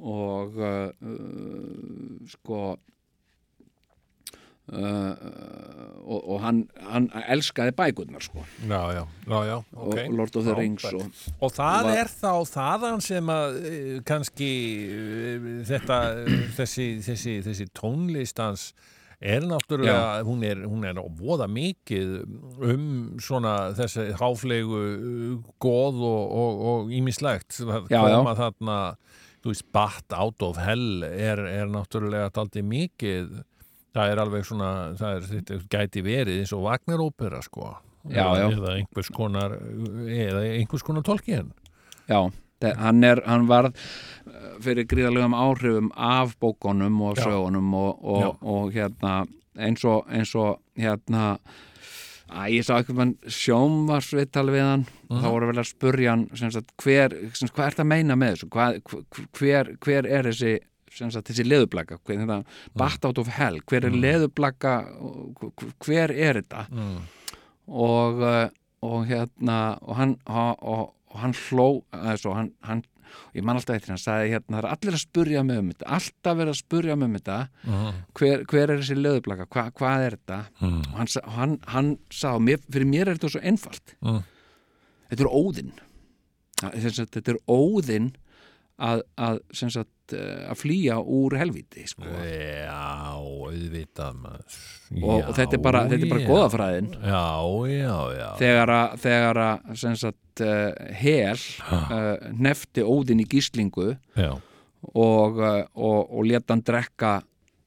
og 0.00 0.56
uh, 0.56 0.90
uh, 0.90 2.30
sko 2.30 2.62
Uh, 2.70 2.99
og, 4.70 6.20
og 6.30 6.40
hann, 6.44 6.60
hann 6.90 7.08
elskaði 7.30 7.72
bækurnar 7.78 8.22
sko. 8.24 8.44
Já, 8.68 8.80
já, 8.94 9.02
já, 9.26 9.40
já, 9.48 9.56
ok. 9.74 9.98
og 9.98 10.14
Lord 10.20 10.36
of 10.36 10.44
the. 10.46 10.54
Rings 10.58 10.84
og, 10.92 11.02
Og 11.40 11.52
það 11.56 11.84
var- 11.88 11.98
er 12.04 12.12
þá 12.12 12.32
þaðan 12.54 13.02
sem 13.04 13.26
að 13.34 13.58
eh, 13.72 14.00
kannski 14.06 14.50
eh, 14.86 15.50
þetta, 15.70 16.00
eh, 16.24 16.48
þessi, 16.58 16.88
þessi, 17.06 17.36
þessi 17.46 17.68
tónlistans 17.76 18.70
er 19.20 19.44
náttúrulega, 19.44 20.22
hún 20.24 20.42
er, 20.48 20.62
hún 20.64 20.84
er 20.88 20.96
voða 21.18 21.44
mikið 21.52 22.12
um 22.64 22.86
svona 23.20 23.74
þessi 23.76 24.06
háflegu 24.16 24.78
goð 25.60 25.98
og, 26.00 26.22
og, 26.40 26.62
og 26.70 26.94
ímislegt 26.96 27.58
það 27.60 27.90
koma 27.92 28.32
þarna 28.38 28.78
þú 29.44 29.52
veist, 29.52 29.66
Bat 29.76 30.16
Out 30.16 30.42
of 30.44 30.56
Hell 30.60 31.04
er, 31.04 31.40
er 31.48 31.68
náttúrulega 31.68 32.30
daldi 32.32 32.64
mikið 32.64 33.42
það 33.96 34.12
er 34.12 34.22
alveg 34.24 34.44
svona, 34.48 34.70
það 34.98 35.16
er, 35.16 35.24
þetta 35.30 35.58
gæti 35.74 36.04
verið 36.06 36.42
eins 36.42 36.52
og 36.56 36.66
Wagner-ópera 36.66 37.40
sko. 37.46 37.72
Já, 38.08 38.24
já. 38.38 38.46
eða 38.48 38.76
einhvers 38.78 39.10
konar 39.12 39.56
eða 40.08 40.44
einhvers 40.54 40.84
konar 40.86 41.04
tolkien. 41.04 41.50
Já, 42.08 42.20
þe- 42.62 42.76
hann, 42.80 43.02
er, 43.04 43.20
hann 43.26 43.44
varð 43.50 43.74
uh, 43.76 44.54
fyrir 44.64 44.86
gríðalegum 44.88 45.36
áhrifum 45.36 45.90
af 45.96 46.32
bókunum 46.40 46.96
og 47.10 47.20
sögunum 47.20 47.74
og, 47.76 48.00
og, 48.00 48.38
og 48.40 48.72
hérna 48.72 49.26
eins 49.60 49.84
og, 49.84 50.06
eins 50.08 50.32
og 50.38 50.62
hérna 50.80 51.34
að 52.30 52.54
ég 52.54 52.64
sá 52.64 52.76
eitthvað 52.78 52.98
mann 53.00 53.12
sjónvarsviðtal 53.26 54.48
við 54.54 54.62
hann. 54.64 54.84
Þá 55.10 55.26
voru 55.26 55.48
vel 55.50 55.60
að 55.60 55.70
spurja 55.72 56.12
hann 56.14 56.26
sagt, 56.54 56.72
hver, 56.80 57.16
sagt, 57.34 57.52
hvað 57.56 57.66
ert 57.72 57.80
að 57.82 57.88
meina 57.90 58.16
með 58.18 58.36
þessu? 58.36 58.50
Hvað, 58.54 58.76
hver, 59.36 59.72
hver 59.82 60.08
er 60.08 60.28
þessi 60.30 60.52
þessi 60.90 61.44
leðublaka 61.46 61.98
þetta, 62.04 62.42
Bat 62.74 63.04
out 63.08 63.18
of 63.22 63.28
hell, 63.38 63.60
hver 63.70 63.86
er 63.86 63.94
leðublaka 63.94 64.72
hver 65.84 66.10
er 66.12 66.40
þetta 66.42 66.66
mm. 66.70 66.96
og, 67.68 68.22
uh, 68.22 68.48
og 68.82 69.04
hérna 69.10 69.58
og 69.82 69.96
hann, 69.96 70.16
og, 70.26 70.62
og, 70.62 71.18
hann 71.20 71.34
hló 71.34 71.82
altså, 71.90 72.32
hann, 72.34 72.52
hann, 72.66 72.82
ég 73.34 73.42
man 73.46 73.58
alltaf 73.58 73.76
eftir 73.80 73.94
hann 73.94 73.98
sagði 74.02 74.32
hérna, 74.34 74.56
það 74.56 74.64
er 74.64 74.70
allir 74.74 74.96
að 74.98 75.02
spurja 75.04 75.44
mig 75.46 75.58
um 75.62 75.70
þetta 75.72 75.88
alltaf 75.98 76.36
verið 76.40 76.52
að 76.54 76.60
spurja 76.64 76.96
mig 76.96 77.08
um 77.10 77.16
þetta 77.18 77.38
Mm. 77.66 78.00
hver, 78.18 78.44
hver 78.50 78.70
er 78.70 78.80
þessi 78.80 78.96
löðublaka, 78.98 79.46
Hva, 79.50 79.64
hvað 79.74 80.06
er 80.06 80.16
þetta 80.18 80.40
Mm. 80.60 80.80
og 80.80 80.98
hann, 80.98 81.08
hann, 81.36 81.58
hann 81.66 81.98
sá 82.10 82.38
mér, 82.38 82.58
fyrir 82.70 82.86
mér 82.86 83.08
er 83.08 83.18
þetta 83.18 83.30
svo 83.36 83.40
einfalt 83.42 83.94
Mm. 84.02 84.22
þetta 85.10 85.24
er 85.26 85.32
óðinn 85.34 85.72
þetta 86.60 87.32
er 87.34 87.38
óðinn 87.48 88.10
að, 88.80 89.02
að, 89.20 89.38
sagt, 89.52 90.14
eh, 90.16 90.42
að 90.50 90.58
flýja 90.60 90.98
úr 91.00 91.36
helvíti 91.40 91.84
sko. 91.90 92.06
Já, 92.24 93.16
auðvitað 93.20 94.20
maður. 94.22 94.58
og, 95.00 95.16
og 95.16 95.32
þetta 95.38 95.58
er 95.58 95.64
bara, 95.64 95.82
þetta 95.90 96.06
er 96.06 96.12
bara 96.12 96.24
já. 96.24 96.28
goðafræðin 96.30 96.92
Já, 96.98 97.24
já, 97.70 97.96
já 98.16 98.28
þegar 98.40 98.74
að, 98.76 98.94
þegar 99.04 99.42
að 99.44 99.82
sagt, 100.00 100.44
uh, 100.44 100.92
hel 101.00 101.40
uh, 101.70 102.30
nefti 102.48 102.86
óðinn 102.86 103.24
í 103.24 103.28
gíslingu 103.30 103.90
Já, 104.18 104.32
og, 104.94 105.40
og, 105.40 105.98
og 106.08 106.24
leta 106.26 106.56
hann 106.56 106.64
drekka 106.66 107.18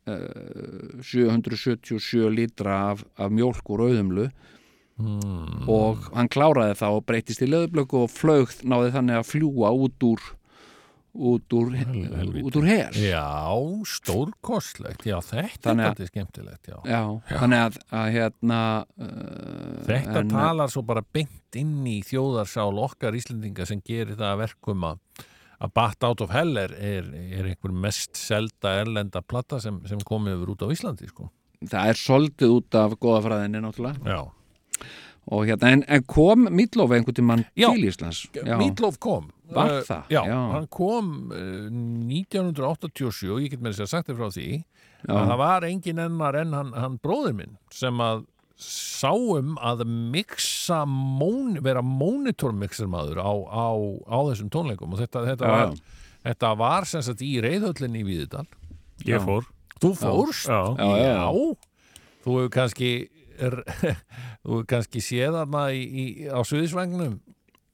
uh, 0.10 1.02
777 1.03 2.31
lítra 2.34 2.80
af, 2.91 3.06
af 3.15 3.34
mjólk 3.34 3.73
úr 3.76 3.88
auðumlu 3.88 4.30
mm. 4.99 5.68
og 5.72 6.10
hann 6.14 6.31
kláraði 6.31 6.77
það 6.80 6.99
og 6.99 7.06
breytist 7.10 7.44
í 7.44 7.49
löðblöku 7.49 8.06
og 8.06 8.14
flögð 8.14 8.64
náði 8.68 8.94
þannig 8.98 9.19
að 9.19 9.30
fljúa 9.31 9.73
út 9.85 10.07
úr 10.11 10.31
út 11.14 11.53
úr, 11.53 11.73
úr 12.41 12.65
hel 12.65 12.95
já 12.98 13.26
stórkostlegt. 13.85 15.06
Já, 15.06 15.19
þetta 15.22 15.73
er 15.73 15.81
þetta 15.84 16.07
skemmtilegt 16.10 16.72
Já. 16.72 16.77
Já, 16.90 17.02
þannig 17.30 17.61
að, 17.68 17.77
að 17.94 18.07
hérna 18.15 18.61
uh, 18.98 19.77
Þetta 19.85 20.23
en, 20.23 20.31
talar 20.34 20.73
svo 20.73 20.81
bara 20.88 21.06
beint 21.06 21.60
inn 21.60 21.85
í 21.85 21.99
þjóðarsál 22.07 22.73
okkar 22.81 23.18
Íslendinga 23.18 23.68
sem 23.69 23.84
gerir 23.85 24.18
það 24.18 24.31
að 24.31 24.44
verkum 24.48 24.90
að 24.90 25.23
að 25.64 25.72
Bat 25.77 26.07
Out 26.10 26.23
of 26.26 26.34
Hell 26.34 26.57
er, 26.60 26.73
er, 26.76 27.07
er 27.38 27.48
einhver 27.52 27.72
mest 27.85 28.18
selda 28.19 28.73
erlenda 28.81 29.22
platta 29.23 29.61
sem, 29.64 29.80
sem 29.88 30.02
komið 30.03 30.40
yfir 30.40 30.53
út 30.56 30.65
á 30.65 30.73
Íslandi 30.76 31.07
sko. 31.07 31.30
það 31.61 31.91
er 31.94 31.99
soldið 31.99 32.56
út 32.57 32.77
af 32.80 32.98
góðafræðinni 32.99 33.61
náttúrulega. 33.64 34.02
Já, 34.03 34.90
og 35.32 35.45
hérna, 35.48 35.70
en, 35.78 35.84
en 35.88 36.04
kom 36.04 36.48
Mítlóf 36.52 36.91
einhvern 36.91 37.16
tímann 37.16 37.45
Já. 37.56 37.70
til 37.72 37.86
Íslands 37.88 38.26
Já. 38.36 38.58
Meatloaf 38.60 39.00
kom 39.00 39.30
Var 39.54 39.70
Uh, 39.70 39.82
það? 39.86 40.04
Já, 40.10 40.22
Já. 40.26 40.38
hann 40.56 40.68
kom 40.74 41.10
uh, 41.32 41.68
1987 42.10 43.30
og 43.32 43.41
ég 43.44 43.52
get 43.54 43.62
með 43.62 43.76
þess 43.76 43.86
að 43.86 43.91
sagt 43.94 44.10
þér 44.10 44.18
frá 44.20 44.30
því 44.34 44.45
Já. 44.58 45.14
að 45.14 45.28
það 45.30 45.38
var 45.44 45.66
engin 45.68 46.00
ennar 46.08 46.38
en 46.40 46.54
hann, 46.58 46.72
hann 46.74 46.95
bróðir 47.04 47.36
minn 47.38 47.58
sem 47.76 48.02
að 48.02 48.24
sáum 48.64 49.56
að 49.62 49.84
mixa 50.14 50.84
món, 50.90 51.58
vera 51.66 51.82
monitormixermaður 51.86 53.20
á, 53.22 53.34
á, 53.50 53.68
á 54.10 54.18
þessum 54.30 54.50
tónleikum 54.54 54.94
og 54.95 55.02
þetta, 55.04 55.24
þetta, 55.32 55.45
Já, 55.50 55.54
var, 55.58 55.78
þetta 56.30 56.52
var 56.62 56.88
sem 56.90 57.04
sagt 57.06 57.24
í 57.26 57.32
reyðhöllinni 57.44 58.04
í 58.04 58.08
Víðidal 58.08 58.45
Ég 59.10 59.20
fór. 59.26 59.44
Þú 59.84 59.90
fórst? 60.00 60.48
Já. 60.48 60.62
Já, 60.80 60.90
já, 61.02 61.14
já. 61.18 61.56
Þú 62.24 62.36
hefur 62.40 62.52
kannski 62.54 62.91
er, 63.41 63.58
þú 64.44 64.64
kannski 64.70 65.03
séð 65.03 65.40
þarna 65.40 65.68
í, 65.76 65.84
í, 65.84 66.06
á 66.28 66.40
suðisvagnum 66.48 67.20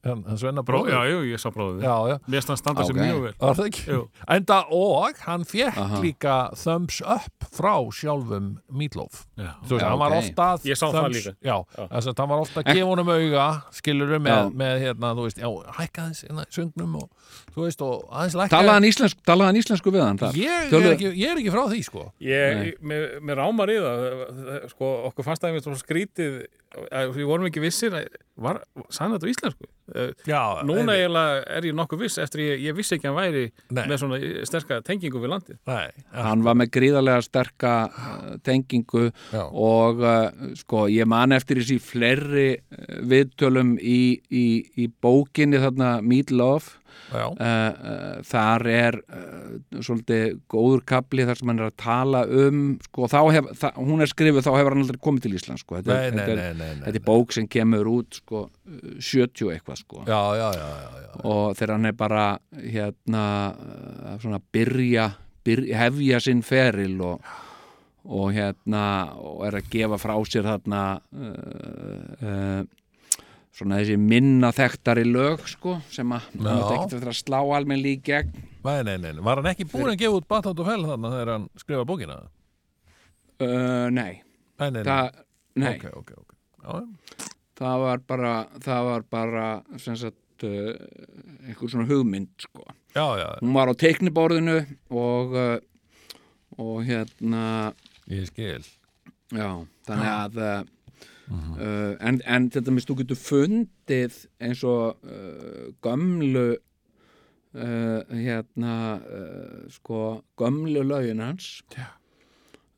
hann, 0.06 0.22
hann 0.24 0.38
Svenna 0.40 0.62
Bró, 0.64 0.80
bróður 0.80 0.94
já, 0.94 1.00
jú, 1.10 1.18
ég 1.28 1.40
sá 1.40 1.50
já, 1.50 1.94
já. 2.08 2.16
Mér 2.30 2.44
stann 2.44 2.56
standa 2.60 2.84
sér 2.86 2.94
Ok. 2.96 3.00
mjög 3.00 3.20
vel. 3.24 3.34
Var 3.40 3.56
það 3.58 3.68
ekki? 3.70 3.82
Jú. 3.90 4.00
Enda 4.36 4.58
og 4.72 5.18
hann 5.26 5.44
fekk 5.44 5.76
Aha. 5.76 6.00
líka 6.00 6.36
thumbs 6.56 7.00
up 7.04 7.48
frá 7.52 7.74
sjálfum 7.92 8.58
Meatloaf 8.72 9.26
Já. 9.36 9.52
Þú 9.66 9.74
veist, 9.76 9.82
Já, 9.84 9.88
hann 9.90 9.98
var 10.00 10.16
ofta 10.16 10.46
Ég 10.64 10.78
sá 10.80 10.86
það 10.88 11.10
líka. 11.12 11.34
Já, 11.44 11.56
Já. 11.76 12.14
hann 12.16 12.28
var 12.32 12.40
ofta 12.40 12.62
að 12.62 12.72
gefa 12.74 12.88
honum 12.88 13.12
auga 13.12 13.46
skilur 13.76 14.16
með, 14.18 14.30
Já. 14.30 14.50
með 14.62 14.74
hérna, 14.86 15.12
þú 15.18 15.26
veist, 15.28 15.38
já, 15.42 15.50
hækka 15.80 16.08
þess 16.08 16.24
hérna, 16.28 16.46
í 16.48 16.56
söngnum 16.56 16.96
og, 17.02 17.10
þú 17.54 17.66
veist, 17.66 17.82
og 17.82 18.06
aðeins 18.10 18.36
lækka 18.40 18.54
Talaði 18.56 18.76
hann 18.78 18.88
íslensku, 18.90 19.20
talaði 19.26 19.50
hann 19.50 19.60
íslensku 19.62 19.92
við 19.94 20.04
hann 20.06 20.18
þar? 20.22 20.38
ég, 20.40 20.56
er 20.66 20.70
Töluðu- 20.74 20.94
ekki, 20.96 21.12
ég 21.20 21.28
er 21.34 21.42
ekki 21.42 21.54
frá 21.56 21.64
því, 21.70 21.82
sko 21.88 22.06
Ég, 22.20 22.78
mér, 22.82 23.08
mér 23.20 23.42
rámar 23.42 23.72
í 23.74 23.78
það, 23.82 24.70
sko, 24.74 24.94
okkur 25.10 25.24
fannst 25.30 25.42
það 25.44 25.50
einmitt 25.52 25.68
svo 25.68 25.76
skrítið, 25.80 26.40
að 26.94 27.14
við 27.16 27.26
vorum 27.26 27.46
ekki 27.50 27.62
vissir, 27.64 27.90
að- 27.98 28.08
var, 28.40 28.60
sann 28.94 29.12
þetta 29.16 29.28
íslensku? 29.28 29.66
Eh, 29.90 30.12
Já, 30.24 30.62
Núna 30.62 30.84
nei, 30.86 31.00
eiginlega 31.02 31.40
er 31.56 31.64
ég 31.66 31.74
nokkuð 31.74 31.98
viss 32.04 32.18
eftir 32.22 32.40
ég, 32.44 32.60
ég 32.62 32.76
vissi 32.78 32.94
ekki 32.94 33.08
að 33.10 33.16
hann 33.16 33.24
væri 33.24 33.40
Nei. 33.74 33.82
með 33.90 33.98
svona 33.98 34.18
sterka 34.46 34.78
tengingu 34.86 35.18
við 35.18 35.32
landið. 35.32 35.56
nei, 35.66 35.88
ja, 35.98 36.22
Hann 36.28 36.44
var 36.46 36.54
með 36.54 36.70
gríðarlega 36.76 37.24
sterka 37.26 37.72
uh, 37.90 38.36
tengingu 38.46 39.08
Já. 39.32 39.42
og 39.50 39.98
uh, 40.00 40.30
sko, 40.54 40.84
ég 40.94 41.08
man 41.10 41.32
eftir 41.34 41.58
þessi 41.58 41.80
fleiri 41.82 42.46
uh, 42.54 43.00
viðtölum 43.10 43.74
í, 43.82 44.20
í, 44.30 44.46
í 44.78 44.86
bókinni 45.02 45.58
þarna 45.58 45.96
Meat 46.06 46.30
Love 46.30 46.78
þar 47.10 48.66
er 48.70 48.98
uh, 49.00 49.80
svolítið 49.82 50.36
góður 50.50 50.84
kapli 50.88 51.26
þar 51.28 51.40
sem 51.40 51.50
hann 51.50 51.62
er 51.62 51.70
að 51.70 51.76
tala 51.82 52.22
um 52.26 52.62
sko, 52.84 53.08
hef, 53.34 53.50
það, 53.60 53.80
hún 53.90 54.04
er 54.04 54.12
skrifuð 54.12 54.46
þá 54.46 54.50
hefur 54.54 54.76
hann 54.76 54.84
aldrei 54.84 55.00
komið 55.06 55.26
til 55.26 55.34
Íslands 55.38 55.64
sko. 55.64 55.78
þetta, 55.80 55.96
nei, 55.96 56.14
þetta, 56.14 56.38
nei, 56.38 56.60
nei, 56.60 56.84
þetta 56.86 57.02
er 57.02 57.06
bók 57.10 57.36
sem 57.36 57.48
kemur 57.50 57.90
út 57.90 58.20
sko, 58.22 58.46
uh, 58.46 58.88
70 58.98 59.52
eitthvað 59.56 59.82
sko. 59.82 60.04
Já, 60.08 60.22
já, 60.38 60.48
já, 60.56 61.12
og 61.24 61.44
þegar 61.58 61.76
hann 61.76 61.90
er 61.90 62.00
bara 62.00 62.24
hérna 62.54 63.24
svona 64.22 64.40
byrja, 64.52 65.10
byrja 65.46 65.84
hefja 65.84 66.20
sinn 66.24 66.42
feril 66.46 66.98
og, 67.04 67.30
og 68.10 68.34
hérna 68.36 68.84
og 69.18 69.46
er 69.48 69.60
að 69.60 69.72
gefa 69.72 69.98
frá 70.00 70.14
sér 70.28 70.46
þarna 70.48 70.84
uh, 70.98 71.32
uh, 72.20 72.60
svona 73.56 73.80
þessi 73.80 73.96
minna 73.98 74.50
þekktari 74.54 75.04
lög 75.10 75.42
sko 75.50 75.78
sem 75.92 76.12
að 76.14 76.28
Já. 76.36 76.44
hann 76.46 76.60
ekki 76.76 76.96
eftir 76.96 77.10
að 77.10 77.18
slá 77.18 77.38
almenni 77.56 77.96
í 77.96 78.00
gegn 78.06 78.30
Nei, 78.60 78.82
nei, 78.84 78.96
nei. 79.00 79.14
Var 79.24 79.40
hann 79.40 79.48
ekki 79.54 79.64
búin 79.72 79.88
að 79.88 79.98
gefa 80.02 80.18
út 80.20 80.26
Batat 80.28 80.58
og 80.60 80.66
Fell 80.68 80.82
þarna 80.84 81.10
þegar 81.14 81.30
hann 81.34 81.46
skrifa 81.62 81.86
bókina? 81.88 82.18
uh, 83.40 83.86
nei, 83.94 84.20
Nei, 84.60 84.68
nei, 84.70 84.82
nei. 84.82 84.84
það, 84.84 85.22
nei 85.56 85.74
Ok, 85.76 85.86
ok, 85.96 86.10
ok. 86.20 86.34
Já, 86.60 87.28
það 87.60 87.78
var 87.86 88.02
bara 88.12 88.34
það 88.64 88.88
var 88.90 89.06
bara 89.16 89.46
sagt 89.80 90.44
uh, 90.44 90.74
einhver 91.48 91.72
svona 91.72 91.88
hugmynd 91.88 92.30
sko 92.44 92.66
já, 92.94 93.06
já, 93.22 93.26
hún 93.40 93.56
var 93.56 93.72
á 93.72 93.74
teikniborðinu 93.80 94.58
og 94.92 95.34
uh, 95.36 95.56
og 96.60 96.82
hérna 96.84 97.72
ég 98.10 98.26
skil. 98.28 98.60
Já, 99.32 99.48
þannig 99.86 100.08
að 100.10 100.38
uh, 101.30 101.36
uh, 101.56 101.92
en, 102.00 102.20
en 102.26 102.48
þetta 102.50 102.72
mist 102.74 102.88
þú 102.90 102.96
getur 103.02 103.18
fundið 103.20 104.16
eins 104.42 104.62
og 104.66 104.98
uh, 105.06 105.70
gömlu 105.84 106.48
uh, 106.56 108.00
hérna 108.10 108.74
sko 109.70 110.00
gömlu 110.40 110.82
lögin 110.86 111.22
hans. 111.24 111.62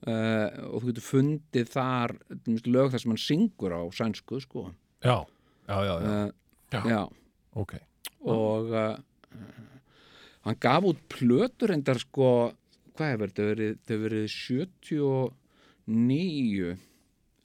Uh, 0.02 0.48
og 0.72 0.82
þú 0.82 0.86
getur 0.90 1.04
fundið 1.06 1.68
þar 1.72 2.16
til 2.28 2.38
dæmis 2.46 2.64
lög 2.66 2.90
þar 2.92 3.02
sem 3.04 3.12
hann 3.14 3.22
syngur 3.22 3.72
á 3.78 3.80
sænsku 3.94 4.40
sko. 4.42 4.68
Já, 5.04 5.18
já, 5.70 5.78
já, 5.86 5.94
já, 6.02 6.32
Já. 6.72 6.82
já. 6.90 7.02
Ok. 7.54 7.72
og 8.22 8.70
hann 10.42 10.56
gaf 10.62 10.84
út 10.88 11.00
plötur 11.10 11.70
endar 11.74 11.98
sko 12.02 12.28
hvað 12.96 13.10
hefur 13.12 13.28
þetta 13.30 13.44
verið, 13.48 13.70
þetta 13.78 13.92
hefur 13.94 14.04
verið 14.08 14.26
79 15.86 16.76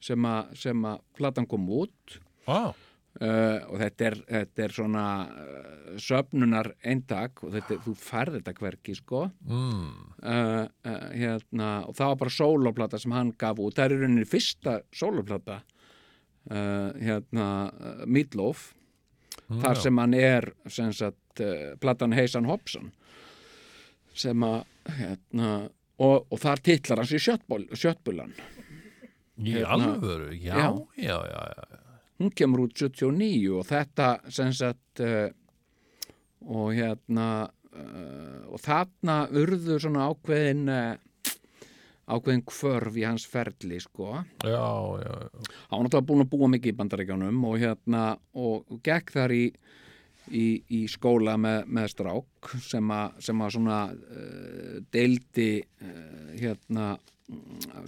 sem 0.01 0.27
að, 0.27 0.99
platan 1.17 1.47
kom 1.49 1.69
út. 1.73 2.19
Vá, 2.47 2.73
uh, 3.21 3.59
og 3.71 3.79
þetta 3.81 4.07
er, 4.09 4.17
þetta 4.27 4.63
er 4.65 4.75
svona 4.75 5.05
uh, 5.27 5.93
söfnunar 6.01 6.71
eintak 6.85 7.41
og 7.45 7.53
þetta, 7.55 7.79
þú 7.85 7.93
færð 8.01 8.39
þetta 8.39 8.55
hverki 8.59 8.97
sko. 8.97 9.23
Mm, 9.47 9.87
uh, 10.21 10.91
hérna, 11.13 11.71
og 11.87 11.97
það 11.97 12.13
var 12.13 12.19
bara 12.23 12.35
sóloplata 12.37 13.01
sem 13.01 13.15
hann 13.15 13.33
gaf 13.39 13.61
út, 13.63 13.77
það 13.77 13.85
er 13.85 13.95
í 13.95 14.01
rauninni 14.03 14.29
fyrsta 14.29 14.79
sóloplata 14.95 15.61
hérna, 16.47 17.45
Meatloaf 18.07 18.69
þar 19.49 19.73
já. 19.75 19.81
sem 19.83 19.97
hann 19.99 20.13
er 20.15 20.45
sem 20.71 20.93
sagt, 20.95 21.41
platan 21.83 22.15
Heisan 22.15 22.47
Hobson 22.47 22.93
sem 24.15 24.45
að 24.47 24.61
hérna, 24.95 25.49
og, 25.99 26.23
og 26.31 26.39
þar 26.39 26.63
titlar 26.63 27.03
hans 27.03 27.11
í 27.11 27.19
Sjöttbúlan 27.19 28.31
í 29.37 29.53
hérna- 29.57 29.93
alvöru, 29.93 30.31
já, 30.33 30.55
Já. 30.57 30.69
já, 30.97 31.17
já, 31.29 31.81
hún 32.19 32.31
kemur 32.33 32.63
út 32.65 32.73
79 32.77 33.51
og 33.59 33.65
þetta 33.69 34.07
sem 34.33 34.53
sagt 34.53 35.01
uh, 35.05 35.29
og 36.47 36.71
hérna 36.73 37.27
uh, 37.73 38.47
og 38.49 38.61
þarna 38.63 39.27
urðu 39.29 39.77
svona 39.83 40.07
ákveðin 40.09 40.63
uh, 40.73 40.95
ákveðin 42.07 42.45
kvörf 42.47 42.95
í 42.97 43.03
hans 43.05 43.25
ferli 43.27 43.77
sko 43.83 44.13
já, 44.41 44.47
já, 44.47 45.13
já. 45.27 45.41
var 45.69 45.83
náttúrulega 45.83 46.07
búin 46.07 46.23
að 46.25 46.31
búa 46.33 46.49
mikið 46.55 46.71
í 46.73 46.77
bandaríkjánum 46.79 47.43
og 47.49 47.57
hérna 47.61 48.03
og, 48.33 48.63
gekk 48.85 49.11
þar 49.17 49.33
í, 49.35 49.43
í, 50.31 50.47
í 50.73 50.81
skóla 50.91 51.37
með, 51.39 51.67
með 51.71 51.91
strák 51.93 52.51
sem 52.63 52.91
að, 52.93 53.21
sem 53.27 53.43
að 53.43 53.53
svona 53.55 53.79
uh, 53.93 54.75
deildi 54.93 55.51
uh, 55.61 56.33
hérna 56.37 56.95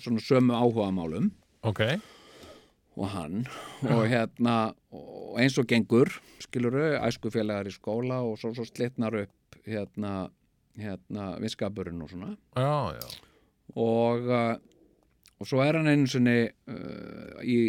svona 0.04 0.24
sömu 0.24 0.56
áhugamálum. 0.56 1.30
Ok, 1.68 1.84
og 3.00 3.12
hann 3.14 3.46
og 3.88 4.04
hérna 4.12 4.74
og 4.92 5.38
eins 5.40 5.56
og 5.62 5.68
gengur 5.70 6.12
skiluru, 6.44 6.98
æskufélagar 7.00 7.70
í 7.70 7.74
skóla 7.76 8.22
og 8.26 8.40
svo, 8.42 8.52
svo 8.56 8.66
slitnar 8.68 9.16
upp 9.22 9.60
hérna, 9.68 10.30
hérna 10.80 11.34
vinskapurinn 11.40 12.02
og 12.04 12.12
svona. 12.12 12.34
Já, 12.58 13.00
já, 13.00 13.08
og, 13.76 14.28
uh, 14.28 14.56
og 15.40 15.48
svo 15.48 15.62
er 15.64 15.80
hann 15.80 15.92
einu 15.92 16.08
sinni 16.12 16.40
uh, 16.50 17.44
í, 17.44 17.60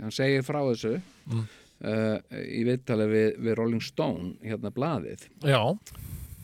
hann 0.00 0.14
segir 0.14 0.46
frá 0.46 0.62
þessu. 0.70 0.96
Mm. 1.28 1.48
Uh, 1.84 2.16
í 2.40 2.62
viðtali 2.68 3.08
við, 3.10 3.28
við 3.46 3.58
Rolling 3.58 3.84
Stone 3.84 4.34
hérna 4.44 4.72
blaðið. 4.74 5.26
Já, 5.46 5.60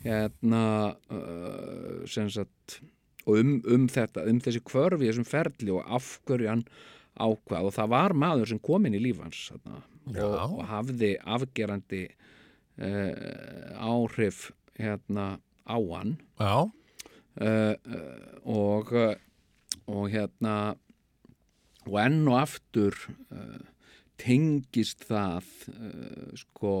hérna 0.03 0.63
uh, 1.11 2.05
sem 2.09 2.29
sagt 2.33 2.79
og 3.27 3.41
um, 3.41 3.57
um 3.67 3.87
þetta, 3.91 4.23
um 4.29 4.39
þessi 4.43 4.63
kvörfi 4.67 5.09
þessum 5.09 5.27
ferli 5.27 5.73
og 5.75 5.83
af 5.97 6.13
hverju 6.27 6.47
hann 6.51 6.63
ákvað 7.17 7.69
og 7.69 7.75
það 7.75 7.93
var 7.95 8.15
maður 8.15 8.51
sem 8.53 8.61
kom 8.63 8.85
inn 8.87 8.95
í 8.95 9.01
líf 9.03 9.19
hans 9.23 9.47
þarna, 9.49 9.81
Já. 10.13 10.23
og, 10.23 10.57
og 10.61 10.65
hafði 10.69 11.11
afgerandi 11.25 12.03
uh, 12.07 13.11
áhrif 13.81 14.51
hérna 14.77 15.29
á 15.67 15.77
hann. 15.77 16.17
Uh, 17.37 17.73
uh, 17.85 18.27
og 18.47 18.93
uh, 18.95 19.15
og 19.87 20.11
hérna 20.11 20.53
og 21.87 21.97
enn 22.01 22.23
og 22.27 22.39
aftur 22.41 22.95
uh, 23.31 23.59
tengist 24.21 25.05
það 25.07 25.47
uh, 25.73 26.31
sko 26.39 26.73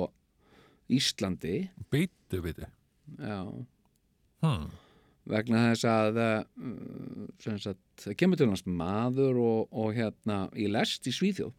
Íslandi. 0.93 1.67
Býttu, 1.91 2.41
býttu. 2.43 2.67
já, 3.19 3.41
Hmm. 4.41 4.67
vegna 5.25 5.63
þess 5.73 5.85
að 5.89 6.17
uh, 6.21 7.57
sagt, 7.57 7.79
það 8.03 8.15
kemur 8.21 8.37
til 8.37 8.47
hans 8.51 8.65
maður 8.69 9.39
og, 9.41 9.61
og 9.73 9.95
hérna 9.97 10.43
í 10.55 10.67
lest 10.71 11.07
í 11.09 11.13
Svíþjóð. 11.15 11.53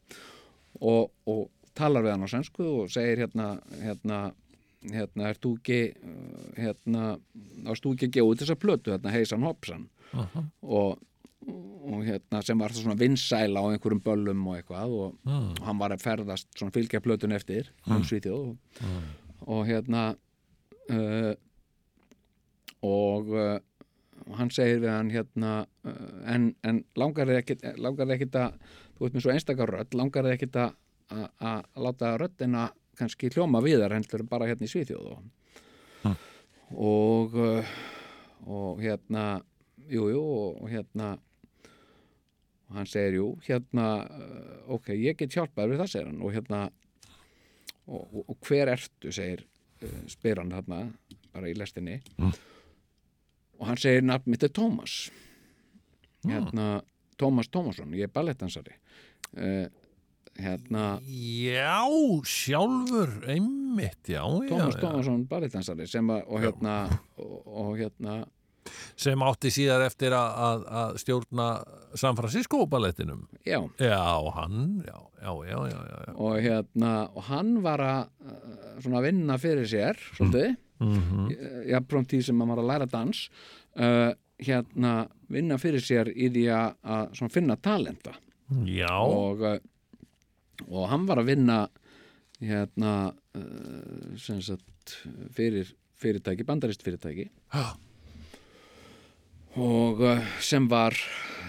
Og, 0.78 1.10
og 1.26 1.48
talar 1.74 2.04
við 2.06 2.14
hann 2.14 2.22
á 2.24 2.30
sænsku 2.30 2.62
og 2.84 2.92
segir 2.94 3.24
hérna 3.24 3.48
hérna, 3.82 4.20
hérna 4.94 5.28
er 5.32 5.40
þú 5.42 5.56
ekki 5.58 5.80
uh, 5.90 6.48
hérna, 6.56 7.04
ást 7.66 7.82
þú 7.84 7.96
ekki 7.96 8.08
að 8.08 8.14
gefa 8.16 8.30
út 8.30 8.44
þessa 8.44 8.58
plötu? 8.62 8.94
Hérna 8.94 9.14
Heisan 9.16 9.42
Hopsan 9.46 9.88
og, 10.62 11.02
og 11.46 12.02
hérna 12.04 12.40
sem 12.44 12.58
var 12.58 12.72
svona 12.74 12.96
vinsæla 12.98 13.60
á 13.62 13.66
einhverjum 13.70 14.00
böllum 14.04 14.46
og 14.50 14.56
eitthvað 14.58 14.90
og 14.98 15.14
Mm. 15.24 15.54
hann 15.64 15.78
var 15.78 15.90
að 15.94 16.02
ferðast 16.02 16.48
svona 16.58 16.72
fylgja 16.74 17.00
plötun 17.00 17.32
eftir 17.34 17.70
um 17.86 18.02
Svíþjóð 18.02 18.48
og, 18.48 18.56
og 19.46 19.66
hérna 19.66 20.16
uh, 20.90 21.34
og 22.82 23.28
uh, 23.32 23.58
hann 24.26 24.34
hann 24.38 24.50
segir 24.50 24.80
við 24.82 24.90
hann 24.92 25.10
hérna 25.14 25.52
uh, 25.86 26.32
en, 26.34 26.54
en 26.64 26.82
langar 26.96 27.26
þið 27.30 27.38
ekkit 27.42 27.64
langar 27.78 28.06
þið 28.10 28.16
ekkit 28.18 28.38
að, 28.42 28.58
þú 28.98 29.04
veit 29.06 29.14
með 29.16 29.24
svo 29.26 29.32
einstakar 29.34 29.72
rödd 29.76 29.94
langar 29.98 30.24
þið 30.28 30.36
ekkit 30.36 30.58
að 30.64 30.74
að- 31.40 31.64
láta 31.86 32.16
röddina 32.20 32.66
kannski 32.98 33.30
hljóma 33.30 33.62
viðar 33.64 33.94
heldur 33.94 34.20
en 34.24 34.28
bara 34.28 34.46
hérna 34.50 34.66
í 34.66 34.72
Svíþjóð 34.74 35.06
og, 35.14 36.18
og 36.74 37.38
uh, 37.38 37.72
og 38.48 38.82
hérna 38.82 39.40
jú, 39.88 40.10
jú, 40.12 40.20
og, 40.20 40.62
og 40.62 40.70
hérna 40.70 41.14
og 42.68 42.76
hann 42.76 42.88
segir 42.88 43.18
jú, 43.18 43.28
hérna 43.46 43.86
uh, 44.04 44.74
ok, 44.76 44.92
ég 44.96 45.16
get 45.20 45.32
hjálpað 45.36 45.72
við 45.72 45.82
það 45.82 45.90
segir 45.94 46.10
hann. 46.10 46.20
Og 46.24 46.34
hérna 46.34 46.60
og, 47.88 48.02
og, 48.02 48.20
og 48.26 48.36
hver 48.44 48.74
ertu, 48.74 49.12
segir 49.14 49.46
uh, 49.82 50.02
spyr 50.12 50.42
hann 50.42 50.52
hérna, 50.52 50.82
bara 51.32 51.48
í 51.48 51.56
lestinni. 51.56 51.98
Og 53.58 53.66
hann 53.70 53.80
segir 53.80 54.04
nafn 54.04 54.30
mitt 54.30 54.44
er 54.44 54.52
Tómas. 54.54 55.00
Hérna, 56.26 56.78
Tómas 57.18 57.48
Tómasson 57.50 57.94
ég 57.94 58.08
er 58.08 58.12
ballettansari 58.12 58.74
uh, 59.38 59.66
hérna, 60.38 61.00
Já, 61.06 61.86
sjálfur, 62.26 63.12
einmitt, 63.30 64.10
já, 64.10 64.22
Tómas. 64.22 64.76
Tómasson 64.78 65.24
ballettansari 65.30 65.86
sem 65.90 66.10
að, 66.14 66.24
og 66.28 66.42
hérna 66.44 66.74
og, 67.18 67.38
og 67.46 67.72
hérna, 67.80 68.18
sem 68.98 69.24
átti 69.26 69.52
síðar 69.54 69.84
eftir 69.86 70.14
að, 70.16 70.64
að, 70.80 70.98
stjórna 71.02 71.48
San 71.98 72.18
Francisco 72.18 72.64
ballettinum. 72.70 73.26
já. 73.46 73.60
Já, 73.80 74.06
hann, 74.36 74.84
já, 74.86 74.96
já, 75.22 75.32
og 76.14 76.38
hérna, 76.42 76.92
og 77.14 77.28
hann 77.30 77.58
var 77.64 77.82
að 77.84 78.00
svona 78.84 79.02
vinna 79.04 79.38
fyrir 79.40 79.68
sér 79.68 80.00
svolítið, 80.14 80.56
Mm 80.78 81.32
jafnframt 81.66 82.12
því 82.12 82.18
sem 82.22 82.38
hann 82.38 82.50
var 82.52 82.60
að 82.62 82.68
læra 82.70 82.86
dans. 82.86 83.24
Uh, 83.74 84.12
hérna, 84.38 85.08
vinna 85.26 85.56
fyrir 85.58 85.82
sér 85.82 86.10
í 86.14 86.28
því 86.30 86.44
að, 86.54 86.76
að 86.86 87.32
finna 87.34 87.56
talenta. 87.58 88.14
Já, 88.64 88.94
og, 88.94 89.42
og 90.68 90.86
hann 90.92 91.08
var 91.08 91.18
að 91.18 91.32
vinna 91.32 91.58
hérna 92.38 92.94
uh, 93.10 94.38
sagt 94.38 94.96
fyrir 95.34 95.74
fyrirtæki, 95.98 96.46
bandarist 96.46 96.84
fyrirtæki. 96.86 97.28
Já. 97.52 97.74
Og 99.56 100.00
uh, 100.04 100.20
sem 100.44 100.66
var 100.70 100.94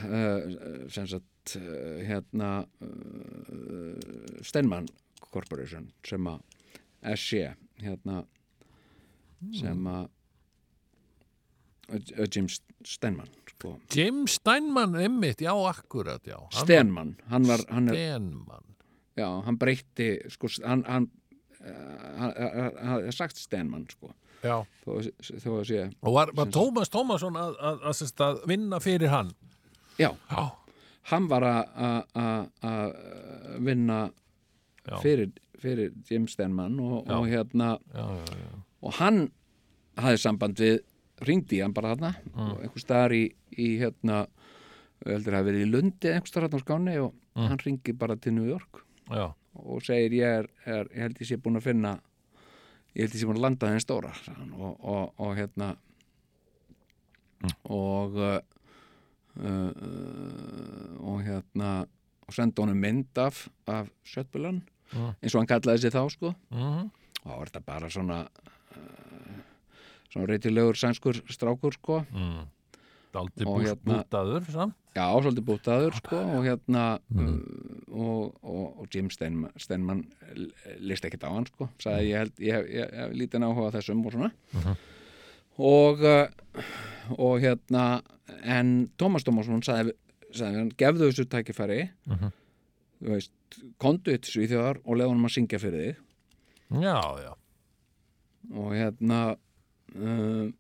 uh, 0.06 0.88
sem 0.92 1.08
sagt 1.12 1.56
uh, 1.58 2.00
hérna 2.08 2.52
uh, 2.82 4.42
Steinman 4.46 4.88
Corporation 5.30 5.90
sem 6.08 6.28
að 6.32 6.40
SC 7.16 7.44
hérna 7.84 8.24
sem 9.56 9.86
að 9.90 10.08
uh, 11.92 12.26
Jim 12.32 12.48
Steinman 12.86 13.28
sko. 13.50 13.74
James 13.92 14.38
Steinman, 14.40 14.94
einmitt, 14.96 15.42
já, 15.44 15.52
akkurat, 15.68 16.24
já. 16.24 16.38
Hann- 16.40 16.64
Steinman, 16.64 17.10
hann 17.28 17.44
var 17.50 17.60
hann 17.68 17.90
er, 17.92 17.98
Steinman. 17.98 18.64
já, 19.20 19.28
hann 19.44 19.58
breytti 19.60 20.14
sko, 20.32 20.48
hann 20.64 20.86
hann 20.88 21.10
uh, 21.60 22.22
hann- 22.22 23.04
er 23.04 23.12
sagt 23.16 23.36
Steinman 23.38 23.84
sko. 23.92 24.14
Þó, 24.44 24.56
þó 24.86 25.50
að 25.60 25.66
sé 25.70 25.84
Og 26.04 26.14
var, 26.16 26.32
var 26.38 26.52
Tómas 26.56 26.90
Tómasson 26.94 27.36
að, 27.40 27.56
að, 27.60 27.82
að, 27.92 28.02
að, 28.06 28.24
að 28.28 28.42
vinna 28.48 28.80
fyrir 28.84 29.12
hann? 29.14 29.32
já, 30.00 30.10
Já. 30.32 30.44
hann 31.12 31.28
var 31.28 31.44
að- 31.44 31.74
að 31.76 32.04
að- 32.16 32.50
að 32.70 33.60
vinna 33.66 34.00
fyrir, 35.04 35.32
fyrir 35.60 35.92
Jim 36.10 36.28
Steinman 36.32 36.80
og, 36.80 37.10
og 37.12 37.28
hérna 37.28 37.74
Já, 37.94 38.06
já, 38.06 38.38
já. 38.40 38.62
og 38.82 38.94
hann 39.02 39.20
hafði 40.00 40.22
samband 40.24 40.56
við 40.64 40.80
ringdi 41.28 41.60
hann 41.62 41.74
bara 41.76 41.96
þarna 41.96 42.14
og 42.40 42.62
einhver 42.64 42.80
staðar 42.86 43.12
í, 43.18 43.26
í 43.60 43.74
hérna 43.82 44.22
heldur 45.06 45.34
að 45.34 45.38
hafa 45.42 45.48
verið 45.50 45.66
í 45.66 45.72
Lundi 45.74 46.12
einhver 46.14 46.32
staðar 46.32 46.48
þarna 46.50 46.62
á 46.62 46.66
skáni 46.66 46.96
og 47.04 47.14
hann 47.36 47.60
ringi 47.66 47.94
bara 48.00 48.16
til 48.16 48.34
New 48.38 48.48
York 48.48 48.86
Já, 49.12 49.26
og 49.60 49.82
segir 49.84 50.16
ég 50.22 50.40
er, 50.44 50.48
er 50.66 50.88
ég 50.96 51.04
held 51.10 51.20
ég 51.20 51.28
sé 51.28 51.38
búin 51.42 51.60
að 51.60 51.68
finna 51.74 51.98
ég 53.00 53.06
held 53.08 53.16
ég 53.16 53.22
sé 53.22 53.28
búin 53.30 53.40
að 53.40 53.46
landa 53.48 53.70
þenn 53.72 53.84
stóra 53.86 54.12
og, 54.60 54.74
og, 54.84 55.14
og 55.24 55.32
hérna 55.40 55.70
og 57.70 58.18
uh, 58.20 58.40
uh, 59.40 61.00
og 61.00 61.22
hérna 61.24 61.70
og 62.28 62.36
senda 62.36 62.62
honum 62.66 62.78
mynd 62.84 63.18
af, 63.24 63.48
af 63.68 63.88
Sjöttbulan 64.06 64.62
Mm. 64.90 65.12
eins 65.22 65.36
og 65.36 65.44
hann 65.44 65.48
kallaði 65.52 65.82
sig 65.84 65.92
þá 65.94 66.00
sko 66.10 66.30
Mhm. 66.50 66.88
og 67.22 67.28
þá 67.30 67.42
er 67.42 67.50
þetta 67.52 67.60
bara 67.66 67.90
svona 67.94 68.16
uh, 68.26 69.36
svona 70.10 70.26
reytilegur 70.32 70.74
sænskur 70.82 71.20
strákur 71.30 71.76
sko 71.78 72.00
mm. 72.10 72.40
Og 73.50 73.62
hérna- 73.66 74.04
bútaður, 74.04 74.44
samt. 74.54 74.76
já, 74.96 75.06
svolítið 75.22 75.46
bútaður 75.48 75.96
sko 75.98 76.18
og 76.38 76.44
hérna 76.46 76.84
uh, 77.16 77.30
og, 77.90 78.36
og, 78.44 78.80
og 78.84 78.88
Jim 78.94 79.10
Steinman, 79.10 79.52
Steinman 79.58 80.04
list 80.80 81.06
ekkert 81.08 81.24
á 81.26 81.30
hann 81.34 81.48
sko 81.50 81.70
sagði 81.82 82.12
ég 82.12 82.18
held, 82.22 82.34
ég 82.44 82.54
hef, 82.54 82.68
ég, 82.70 82.86
ég 82.94 83.00
hef 83.04 83.16
lítið 83.18 83.46
áhuga 83.48 83.70
á 83.72 83.76
þessum 83.80 84.06
og 84.06 84.14
svona 84.14 84.32
og 85.60 86.04
uh, 86.06 86.28
og 87.18 87.40
hérna 87.42 88.02
en 88.46 88.90
Tómas 89.00 89.26
Tómasson 89.26 89.64
sagði, 89.66 89.96
sagði 90.32 90.62
hann, 90.62 90.72
gefðu 90.78 91.10
þessu 91.10 91.26
tækifæri 91.34 91.80
Mhm. 92.08 92.32
þú 93.02 93.14
veist, 93.16 93.32
kondu 93.80 94.12
eitt 94.14 94.28
svíþjóðar 94.30 94.82
og 94.86 94.98
leða 95.00 95.10
honum 95.14 95.26
að 95.30 95.36
syngja 95.38 95.60
fyrir 95.62 95.96
þig 96.70 96.84
Já, 96.84 97.00
já. 97.26 97.34
og 98.54 98.74
hérna 98.78 99.20
uh, 99.96 100.52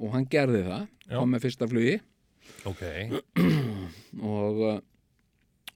og 0.00 0.08
hann 0.16 0.24
gerði 0.26 0.64
það. 0.66 0.88
Kom 1.18 1.30
með 1.34 1.44
fyrsta 1.46 1.66
flugi 1.70 1.96
Ok. 2.66 2.82
og 4.34 4.60
uh, 4.66 4.78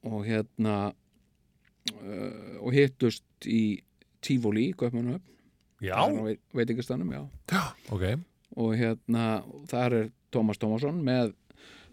og 0.04 0.24
hérna 0.26 0.76
uh, 0.90 2.58
og 2.60 2.72
hittust 2.76 3.24
í 3.48 3.80
Tífóli 4.24 4.70
í 4.70 4.74
Kaupmannhöfn 4.78 5.30
Já, 5.84 5.98
veit, 6.24 6.40
veitingastanum, 6.56 7.10
já 7.12 7.22
ok. 7.92 8.04
og 8.56 8.70
hérna, 8.78 9.24
þar 9.68 9.96
er 9.98 10.06
Tómas 10.32 10.56
Tómasson 10.62 11.02
með, 11.04 11.34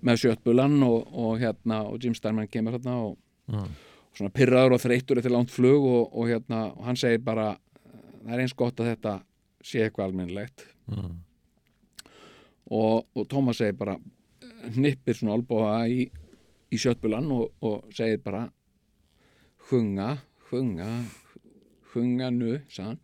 með 0.06 0.22
sjöttbulan 0.22 0.78
og, 0.86 1.10
og 1.12 1.42
hérna, 1.42 1.82
og 1.90 1.98
Jim 2.04 2.14
Steinman 2.16 2.48
kemur 2.52 2.78
hérna 2.78 3.00
og, 3.10 3.18
Mm. 3.52 3.66
og 3.68 4.16
svona 4.16 4.32
pyrraður 4.32 4.78
og 4.78 4.80
þreyttur 4.80 5.18
eftir 5.20 5.34
langt 5.34 5.52
flug 5.52 5.84
og, 5.84 6.14
og 6.16 6.30
hérna, 6.30 6.60
og 6.78 6.86
hann 6.86 6.96
segir 6.96 7.20
bara 7.26 7.50
það 8.22 8.32
er 8.38 8.44
eins 8.46 8.54
gott 8.56 8.80
að 8.80 8.92
þetta 8.94 9.16
sé 9.66 9.82
eitthvað 9.84 10.06
almennilegt 10.12 10.64
Mm. 10.88 11.18
Og, 12.72 13.06
og 13.16 13.28
Tómas 13.32 13.60
segir 13.60 13.76
bara 13.80 13.98
hnippir 14.76 15.18
svona 15.18 15.36
albúa 15.36 15.82
í, 15.92 16.06
í 16.72 16.78
sjöttbulan 16.80 17.28
og, 17.36 17.50
og 17.66 17.90
segir 17.96 18.22
bara 18.24 18.46
hunga, 19.72 20.14
hunga 20.52 20.90
hunga 21.94 22.30
nu, 22.32 22.54
hann 22.78 22.98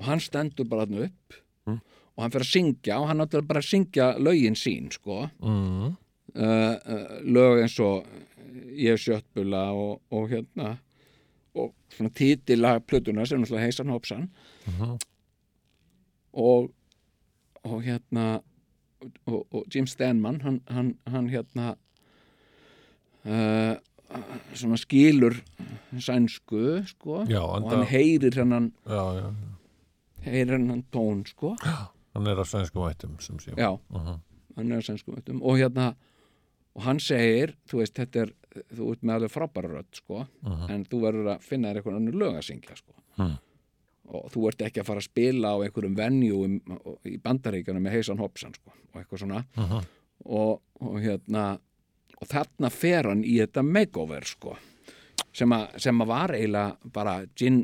og 0.00 0.04
hann 0.08 0.20
stendur 0.24 0.66
bara 0.66 0.86
hann 0.88 1.04
upp 1.06 1.36
og 1.70 2.24
hann 2.24 2.32
fyrir 2.34 2.44
að 2.46 2.50
syngja 2.52 2.96
og 3.00 3.06
hann 3.10 3.20
náttúrulega 3.22 3.48
bara 3.52 3.62
að 3.62 3.68
syngja 3.70 4.06
lögin 4.18 4.56
sín 4.58 4.90
sko 4.92 5.20
Mm. 5.40 5.94
uh, 6.34 6.76
uh, 6.94 7.20
lög 7.26 7.62
eins 7.62 7.78
og 7.80 8.06
ég 8.74 8.92
er 8.96 9.00
sjöttbula 9.00 9.62
og, 9.76 10.00
og 10.10 10.28
hérna 10.32 10.72
og 11.54 11.72
svona 11.94 12.10
titilag 12.14 12.82
plötuna 12.86 13.24
sem 13.26 13.40
náttúrulega 13.42 13.66
heisan 13.68 13.90
Hopsan 13.94 14.28
Mhm. 14.66 14.98
og 16.32 16.70
og 17.64 17.82
hérna 17.82 18.40
og, 19.26 19.46
og 19.52 19.64
Jim 19.74 19.86
Stenman 19.86 20.40
hann, 20.42 20.60
hann, 20.68 20.94
hann 21.06 21.28
hérna 21.30 21.74
uh, 23.24 23.76
svona 24.54 24.76
skilur 24.80 25.36
sænsku 26.00 26.82
sko 26.88 27.24
Já, 27.28 27.40
og 27.42 27.60
enda- 27.62 27.76
hann 27.76 27.86
heyrir 27.86 28.34
hennan 28.34 28.72
heyrir 30.24 30.56
hennan 30.58 30.84
tón 30.92 31.24
sko 31.28 31.56
Hann 32.14 32.26
er 32.26 32.40
af 32.40 32.46
sænsku 32.46 32.80
sé. 33.38 33.54
já, 33.56 33.78
Mhm. 33.90 34.20
hann 34.56 34.72
er 34.72 34.78
á 34.78 34.82
sænsku 34.82 35.14
veitum 35.14 35.42
og 35.42 35.56
hérna 35.58 35.94
og 36.74 36.82
hann 36.82 36.98
segir, 37.00 37.54
þú 37.68 37.78
veist, 37.78 37.94
þetta 37.94 38.16
er 38.22 38.32
þú 38.74 38.90
ert 38.92 39.02
með 39.02 39.14
alveg 39.14 39.30
frábæra 39.30 39.70
rödd 39.78 39.94
sko 39.94 40.26
en 40.68 40.84
þú 40.84 41.00
verður 41.00 41.36
að 41.36 41.40
finna 41.42 41.68
þér 41.72 41.76
eitthvað 41.82 41.96
önnur 41.96 42.14
lög 42.18 42.34
að 42.36 42.42
syngja 42.50 42.76
sko 42.76 42.92
Mhm. 43.18 43.38
Og 44.10 44.26
þú 44.34 44.48
ert 44.50 44.62
ekki 44.66 44.80
að 44.82 44.88
fara 44.90 45.02
að 45.02 45.08
spila 45.10 45.52
á 45.54 45.62
einhverjum 45.62 45.96
venju 45.98 46.40
í 47.06 47.16
bandaríkjana 47.22 47.80
með 47.84 47.96
heisan 47.98 48.18
hopsan 48.22 48.54
sko 48.56 48.72
og 48.74 49.00
eitthvað 49.02 49.22
svona 49.24 49.44
Mhm. 49.56 49.84
og, 50.26 50.60
og 50.80 50.98
hérna 51.00 51.44
og 52.20 52.28
þarna 52.28 52.70
fer 52.70 53.06
hann 53.08 53.22
í 53.24 53.38
þetta 53.40 53.62
makeover 53.64 54.26
sko 54.28 54.56
sem, 55.32 55.52
a, 55.52 55.68
sem 55.78 56.00
að 56.02 56.06
var 56.10 56.34
eiginlega 56.34 56.92
bara 56.92 57.14
Jim, 57.38 57.60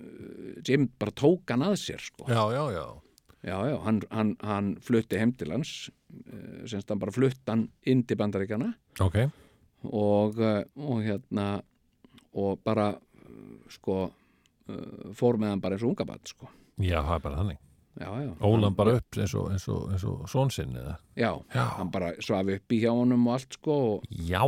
uh, 0.00 0.54
Jim 0.66 0.88
bara 0.98 1.12
tók 1.12 1.50
hann 1.52 1.62
að 1.68 1.76
sér 1.84 2.00
sko 2.02 2.24
Já, 2.28 2.42
já, 2.54 2.64
já. 2.72 2.86
Já, 3.44 3.58
já, 3.68 3.76
hann, 3.84 4.00
hann, 4.10 4.36
hann 4.40 4.74
flutti 4.80 5.18
heim 5.20 5.32
til 5.36 5.52
hans 5.52 5.90
uh, 6.32 6.64
semst 6.66 6.88
hann 6.88 6.98
bara 7.02 7.12
flutti 7.12 7.44
hann 7.50 7.68
inn 7.86 8.02
til 8.08 8.16
bandaríkjana 8.16 8.72
Ok. 9.04 9.18
og, 9.92 10.38
uh, 10.40 10.62
og 10.80 11.02
hérna 11.04 11.60
og 12.34 12.58
bara 12.64 12.88
uh, 12.96 13.68
sko 13.70 13.98
uh, 14.08 14.12
fór 15.14 15.36
með 15.38 15.48
hann 15.54 15.60
bara 15.64 15.76
eins 15.76 15.84
og 15.84 15.90
unga 15.94 16.04
bat 16.08 16.28
sko. 16.30 16.48
Já, 16.80 17.00
það 17.04 17.14
er 17.18 17.24
bara 17.28 17.36
þannig. 17.42 17.58
já, 18.00 18.08
já. 18.24 18.30
Ólan 18.42 18.74
bara 18.74 18.94
upp 18.98 19.18
eins 19.22 19.34
og, 19.38 19.50
eins 19.54 19.68
og, 19.68 19.82
eins 19.92 20.04
og 20.10 20.24
són 20.32 20.50
sinn 20.50 20.74
eða? 20.76 20.96
Já, 21.16 21.30
hann 21.78 21.90
bara 21.94 22.12
svaf 22.20 22.48
upp 22.56 22.72
í 22.74 22.80
hjá 22.82 22.90
honum 22.90 23.26
og 23.28 23.36
allt 23.38 23.52
sko 23.60 23.76
og, 23.94 24.06
Já, 24.10 24.42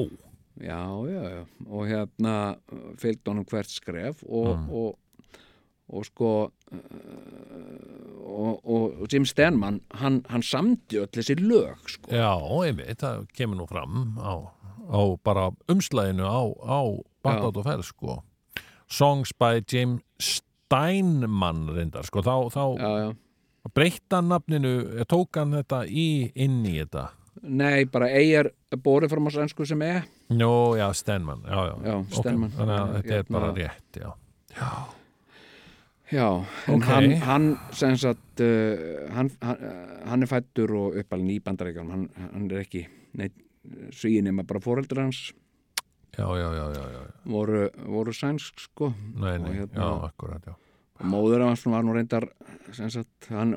já, 0.58 0.80
já, 1.12 1.22
já. 1.36 1.42
Og 1.68 1.86
hérna 1.90 2.34
fylgd 2.98 3.28
honum 3.28 3.44
hvert 3.44 3.70
skref 3.70 4.24
og, 4.26 4.56
Mm. 4.56 4.70
og, 4.70 4.98
og 5.88 6.04
sko 6.08 6.30
uh, 6.72 8.60
og, 8.66 9.06
Jim 9.12 9.24
Stenman 9.28 9.80
hann, 10.00 10.22
hann 10.30 10.42
samdi 10.42 10.98
öll 11.00 11.10
þessi 11.14 11.36
lög 11.40 11.86
sko. 11.90 12.10
Já, 12.10 12.32
einmitt, 12.64 12.98
það 13.02 13.26
kemur 13.36 13.60
nú 13.60 13.66
fram 13.70 14.16
á, 14.18 14.34
á 14.90 15.00
bara 15.22 15.50
umslæðinu 15.70 16.26
á, 16.26 16.40
á 16.66 16.80
Batout 17.22 17.56
og 17.62 17.64
Fell 17.66 17.82
sko. 17.86 18.18
Songs 18.88 19.32
by 19.34 19.60
Jim 19.66 19.98
Steinman 20.66 21.68
reyndar 21.76 22.06
sko, 22.08 22.22
þá, 22.26 22.34
þá 22.50 22.62
já, 22.80 22.88
já. 23.04 23.10
breytta 23.74 24.18
nafninu, 24.26 24.72
tók 25.06 25.38
hann 25.38 25.54
þetta 25.60 25.84
í, 25.86 26.06
inn 26.34 26.58
í 26.66 26.72
þetta? 26.80 27.04
Nei, 27.46 27.84
bara 27.92 28.08
eigi 28.10 28.32
er 28.40 28.48
borið 28.82 29.12
fram 29.12 29.28
á 29.28 29.30
sænsku 29.36 29.66
sem 29.68 29.82
er. 29.86 30.02
Jó, 30.32 30.74
já, 30.78 30.88
Steinman, 30.96 31.44
já, 31.46 31.58
já, 31.68 31.74
Já, 31.86 31.94
Ok, 32.00 32.14
Steinman. 32.18 32.50
Þannig 32.56 32.78
að 32.80 32.94
þetta 32.96 33.12
er 33.14 33.22
Hérna- 33.22 33.36
bara 33.38 33.50
rétt, 33.54 34.00
já. 34.00 34.10
Já, 36.10 36.26
en 36.68 36.74
Ok. 36.74 36.84
hann, 36.86 37.10
hann 37.26 37.46
sem 37.74 37.96
sagt 37.98 38.40
uh, 38.40 39.06
hann, 39.14 39.30
hann, 39.42 39.58
hann 40.06 40.22
er 40.22 40.30
fættur 40.30 40.70
og 40.78 40.98
uppalinn 41.02 41.30
í 41.34 41.40
bandaríkjum 41.42 41.90
hann, 41.90 42.04
hann 42.32 42.50
er 42.50 42.62
ekki 42.62 42.84
neitt 43.18 43.34
svíin 43.90 44.24
nema 44.30 44.44
bara 44.46 44.60
fóreldrar 44.62 45.02
hans 45.08 45.32
Já, 46.16 46.26
já, 46.40 46.48
já, 46.56 47.00
voru, 47.28 47.70
voru 47.84 48.12
sænsk 48.12 48.60
sko. 48.60 48.92
Nei, 49.14 49.38
nei, 49.38 49.52
hérna- 49.58 49.74
já, 49.82 50.04
akkurat, 50.08 50.42
já. 50.46 50.54
Og 51.00 51.04
móður 51.12 51.42
hans 51.44 51.64
var 51.68 51.82
nú 51.84 51.92
reyndar 51.92 52.24
sagt, 52.72 53.28
hann 53.28 53.52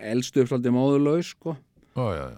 elstu 0.00 0.40
upp 0.40 0.48
svolítið 0.48 0.72
móðurlaus 0.72 1.34
sko. 1.34 1.56
Já, 1.96 2.30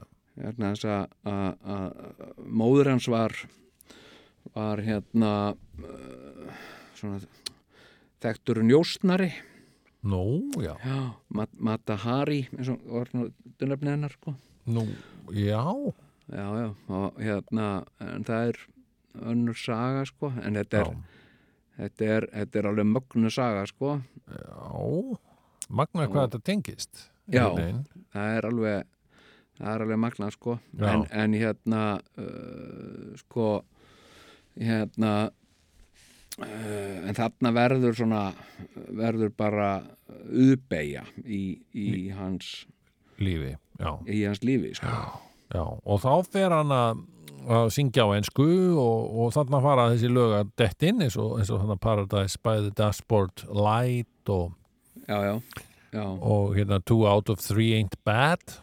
hérna 0.42 0.72
þess 0.74 0.88
að- 0.90 2.10
móður 2.50 2.90
hans 2.90 3.06
var 3.08 3.30
var 4.54 4.80
hérna 4.82 5.54
uh, 5.54 6.52
svona 6.98 7.20
þekktur 8.20 8.62
njóstnari 8.66 9.30
nú, 10.02 10.50
já. 10.58 10.74
Já, 10.82 11.14
Mat 11.28 11.50
Mata 11.60 11.94
Hari 11.96 12.48
eins 12.56 12.70
og 12.72 12.80
var 12.88 13.10
nú 13.14 13.28
dunnefni 13.60 13.92
hennar 13.92 14.10
sko. 14.16 14.34
Nú, 14.66 14.86
já, 15.30 15.62
já, 16.32 16.46
já, 16.58 16.74
og 16.88 17.20
hérna 17.20 17.84
en 18.00 18.24
það 18.24 18.48
er 18.48 18.58
önnur 19.18 19.58
saga 19.58 20.04
sko 20.08 20.30
en 20.42 20.58
þetta 20.60 20.84
er, 20.84 20.94
þetta 21.78 22.08
er, 22.16 22.28
þetta 22.34 22.60
er 22.60 22.68
alveg 22.70 22.88
mögnu 22.92 23.32
saga 23.34 23.66
sko. 23.68 23.98
Já. 24.30 25.18
Magna 25.70 26.06
hvað 26.10 26.28
þetta 26.28 26.40
tengist 26.46 27.04
Já. 27.30 27.46
það 28.10 28.36
er 28.36 28.48
alveg 28.48 28.88
það 29.60 29.74
er 29.74 29.84
alveg 29.84 30.00
magnað 30.02 30.34
sko. 30.34 30.56
En, 30.80 31.04
en 31.10 31.36
hérna 31.36 31.82
uh, 32.18 33.12
sko 33.20 33.48
hérna 34.58 35.14
uh, 36.40 36.96
en 37.06 37.16
þarna 37.18 37.54
verður 37.54 37.98
svona 38.02 38.24
verður 38.98 39.34
bara 39.36 39.70
uðbeigja 40.30 41.04
í, 41.24 41.60
í 41.74 42.08
hans 42.14 42.66
Lífi, 43.20 43.52
já, 43.76 43.90
í 44.08 44.22
hans 44.24 44.40
lífi 44.40 44.72
sko. 44.78 44.88
já 44.88 45.29
Og 45.58 46.02
þá 46.02 46.12
fer 46.30 46.54
hann 46.54 46.74
að 46.74 47.00
að 47.48 47.70
syngja 47.74 48.04
á 48.04 48.08
ensku 48.18 48.46
og, 48.76 49.10
og 49.22 49.34
þarna 49.34 49.60
fara 49.64 49.88
þessi 49.94 50.10
lög 50.12 50.36
að 50.36 50.52
dett 50.60 50.86
inn 50.90 51.04
eins 51.04 51.16
og, 51.20 51.38
eins 51.40 51.50
og 51.52 51.62
þannig 51.62 51.82
Paradise 51.82 52.40
by 52.44 52.56
the 52.66 52.72
Dashboard 52.76 53.44
Light 53.48 54.32
og, 54.32 54.52
já, 55.06 55.16
já, 55.24 55.34
já, 55.94 56.04
og 56.04 56.56
hérna 56.58 56.80
Two 56.84 57.06
out 57.08 57.32
of 57.32 57.40
three 57.40 57.72
ain't 57.78 57.96
bad. 58.04 58.60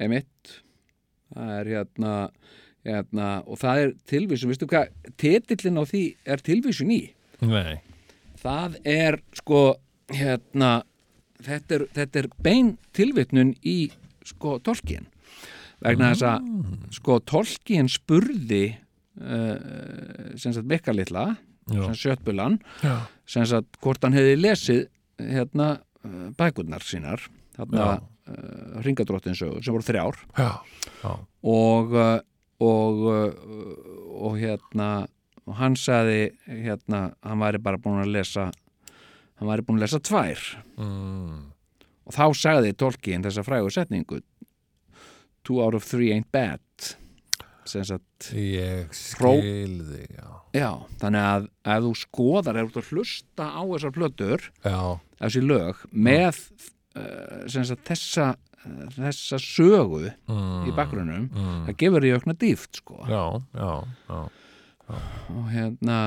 Emitt 0.00 0.62
það 1.32 1.54
er 1.58 1.72
hérna, 1.76 2.14
hérna 2.88 3.30
og 3.46 3.60
það 3.60 3.84
er 3.84 3.94
tilvísun, 4.10 4.52
veistu 4.52 4.68
hvað 4.70 4.92
titillin 5.20 5.80
á 5.80 5.84
því 5.88 6.04
er 6.24 6.44
tilvísun 6.44 6.92
í? 6.92 7.02
Nei, 7.44 7.80
það 8.40 8.78
er 8.88 9.20
sko 9.36 9.62
hérna 10.12 10.82
þetta 11.42 11.78
er, 11.78 11.88
þetta 11.96 12.22
er 12.22 12.30
bein 12.44 12.76
tilvitnun 12.96 13.56
í 13.64 13.78
sko 14.26 14.58
Tolkien 14.64 15.08
vegna 15.84 16.12
þess 16.12 16.24
að 16.28 16.94
sko 16.98 17.18
Tolkien 17.28 17.88
spurði 17.90 18.64
uh, 19.20 20.32
sem 20.38 20.52
sagt 20.54 20.68
Mikka 20.70 20.94
litla 20.96 21.32
sem 21.70 21.94
sjöttbulan 21.94 22.56
sem 23.28 23.44
sagt 23.46 23.78
hvort 23.84 24.02
hann 24.02 24.16
hefði 24.16 24.34
lesið 24.40 24.80
hérna 25.22 25.68
uh, 26.04 26.30
bækurnar 26.38 26.82
sínar 26.82 27.22
Já. 27.54 27.62
uh, 27.66 28.82
ringadróttinsögur 28.82 29.62
sem 29.62 29.74
voru 29.74 29.86
þrjár 29.86 30.18
já, 30.38 30.50
já. 31.04 31.12
og 31.42 31.96
og, 32.62 32.98
og 34.22 34.36
hérna 34.38 34.88
og 35.48 35.56
hann 35.58 35.74
sagði 35.78 36.28
hérna 36.46 37.08
hann 37.26 37.40
væri 37.42 37.58
bara 37.62 37.80
búin 37.82 37.98
að 38.04 38.12
lesa 38.14 38.44
hann 39.38 39.48
væri 39.50 39.64
búin 39.66 39.80
að 39.80 39.86
lesa 39.88 39.98
tvær 40.02 40.44
Mm. 40.78 41.52
og 42.06 42.14
þá 42.14 42.24
sagði 42.34 42.72
Tolkien 42.78 43.22
þessa 43.22 43.42
frægu 43.46 43.70
setningu 43.70 44.20
two 45.44 45.62
out 45.62 45.74
of 45.74 45.84
three 45.86 46.12
ain't 46.14 46.30
bad. 46.32 46.60
Ég 48.34 48.90
Hró- 49.16 49.38
skil 49.38 49.76
þig, 49.86 50.08
já. 50.18 50.28
Já, 50.52 50.70
þannig 51.00 51.24
að 51.24 51.44
ef 51.72 51.84
þú 51.86 51.92
skoðar 51.96 52.58
ef 52.60 52.72
þú 52.74 52.82
hlusta 52.90 53.46
á 53.56 53.62
þessar 53.62 53.94
plötur 53.96 54.48
þessi 55.22 55.42
lög 55.46 55.84
með 55.90 56.40
uh, 56.98 57.46
sem 57.48 57.64
sagt 57.64 57.86
þessa 57.88 58.34
þessa 58.94 59.38
sögu 59.42 60.04
mm, 60.12 60.66
í 60.68 60.74
bakgrunum 60.76 61.24
mm. 61.30 61.62
það 61.68 61.78
gefur 61.80 62.06
í 62.06 62.12
aukna 62.14 62.36
dýft 62.38 62.82
sko. 62.82 63.00
Já, 63.10 63.24
já, 63.56 64.20
og 65.32 65.48
hérna 65.50 65.98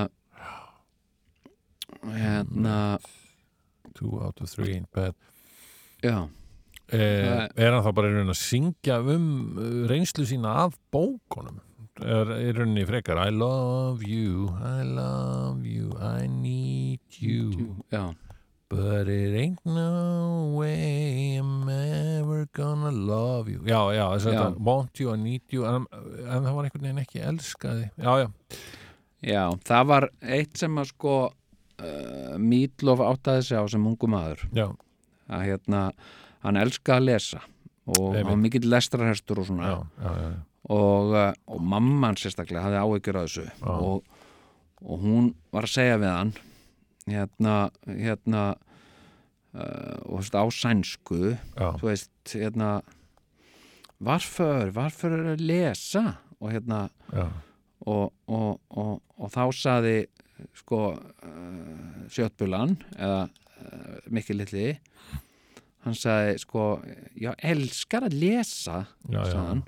hérna 2.13 2.77
Two 3.95 4.19
out 4.19 4.41
of 4.43 4.49
three 4.51 4.75
ain't 4.75 4.91
bad. 4.91 5.15
Já, 6.03 6.27
Er 6.93 7.71
hann 7.73 7.83
þá 7.85 7.91
bara 7.97 8.11
í 8.11 8.15
raunin 8.15 8.33
að 8.33 8.41
syngja 8.41 8.99
um 9.01 9.29
uh, 9.57 9.69
reynslu 9.89 10.25
sína 10.29 10.51
af 10.65 10.75
bókunum? 10.93 11.61
Er 12.03 12.29
í 12.43 12.51
rauninni 12.53 12.83
frekar 12.85 13.21
I 13.23 13.31
love 13.31 14.03
you, 14.05 14.49
I 14.59 14.83
love 14.83 15.65
you 15.65 15.95
I 15.97 16.27
need 16.27 16.99
you. 17.17 17.77
Já, 17.93 18.11
But 18.67 19.07
it 19.07 19.35
ain't 19.37 19.63
no 19.63 20.53
way 20.57 21.37
I'm 21.37 21.69
ever 21.69 22.47
gonna 22.51 22.91
love 22.91 23.47
you. 23.47 23.61
Já, 23.61 23.93
já, 23.93 24.05
þess 24.15 24.25
að 24.25 24.33
þetta 24.33 24.65
Want 24.65 24.99
you, 24.99 25.13
I 25.13 25.19
need 25.21 25.53
you. 25.53 25.65
En, 25.69 25.85
en 25.93 26.47
það 26.47 26.55
var 26.57 26.67
einhvern 26.67 26.87
veginn 26.87 27.01
ekki 27.03 27.21
elskaði. 27.29 27.85
Já, 28.01 28.11
já, 28.23 28.57
já, 29.21 29.43
það 29.69 29.87
var 29.93 30.07
eitt 30.37 30.57
sem 30.57 30.81
að 30.81 30.89
sko 30.91 31.15
uh, 31.29 32.35
Mídlof 32.41 33.05
áttaði 33.05 33.45
sig 33.47 33.61
á 33.61 33.63
sem 33.69 33.85
ungu 33.85 34.09
maður. 34.11 34.41
Já, 34.57 34.67
að 35.29 35.45
hérna, 35.51 35.83
hann 36.45 36.59
elskaði 36.61 37.01
að 37.01 37.07
lesa 37.09 37.41
og 37.85 38.15
hann 38.15 38.27
var 38.29 38.41
mikill 38.41 38.65
lestrarhestur 38.71 39.41
og 39.43 39.49
svona. 39.49 39.69
Já, 39.69 39.77
já, 40.01 40.35
og, 40.73 41.13
uh, 41.13 41.31
og 41.53 41.61
mamman 41.61 42.17
sérstaklega 42.17 42.63
hafði 42.65 42.81
áhyggjur 42.81 43.19
af 43.19 43.27
þessu. 43.29 43.45
Og, 43.69 44.21
og 44.81 45.03
hún 45.03 45.31
var 45.53 45.67
að 45.67 45.75
segja 45.75 45.99
við 46.01 46.13
hann 46.13 46.33
hérna, 47.05 47.55
hérna 47.85 48.43
uh, 49.53 49.97
og 50.09 50.17
þú 50.17 50.21
veist 50.23 50.37
á 50.41 50.45
sænsku 50.59 51.19
þú 51.55 51.89
veist, 51.89 52.11
hérna 52.33 52.71
varför, 53.99 54.73
varför 54.73 55.17
er 55.19 55.33
að 55.35 55.45
lesa? 55.45 56.05
Og 56.41 56.51
hérna 56.51 56.87
og, 57.85 58.11
og, 58.27 58.59
og, 58.69 59.01
og 59.17 59.31
þá 59.33 59.43
saði 59.55 59.97
sko 60.57 60.81
uh, 60.97 61.99
sjöttbulan 62.11 62.75
eða 62.97 63.21
uh, 63.29 63.99
mikil 64.11 64.41
litli 64.41 64.73
hann 65.85 65.95
saði 65.97 66.37
sko 66.41 66.65
já, 67.21 67.31
elskar 67.45 68.07
að 68.09 68.17
lesa 68.25 68.81
Já, 69.09 69.19
já. 69.21 69.31
sagði 69.31 69.61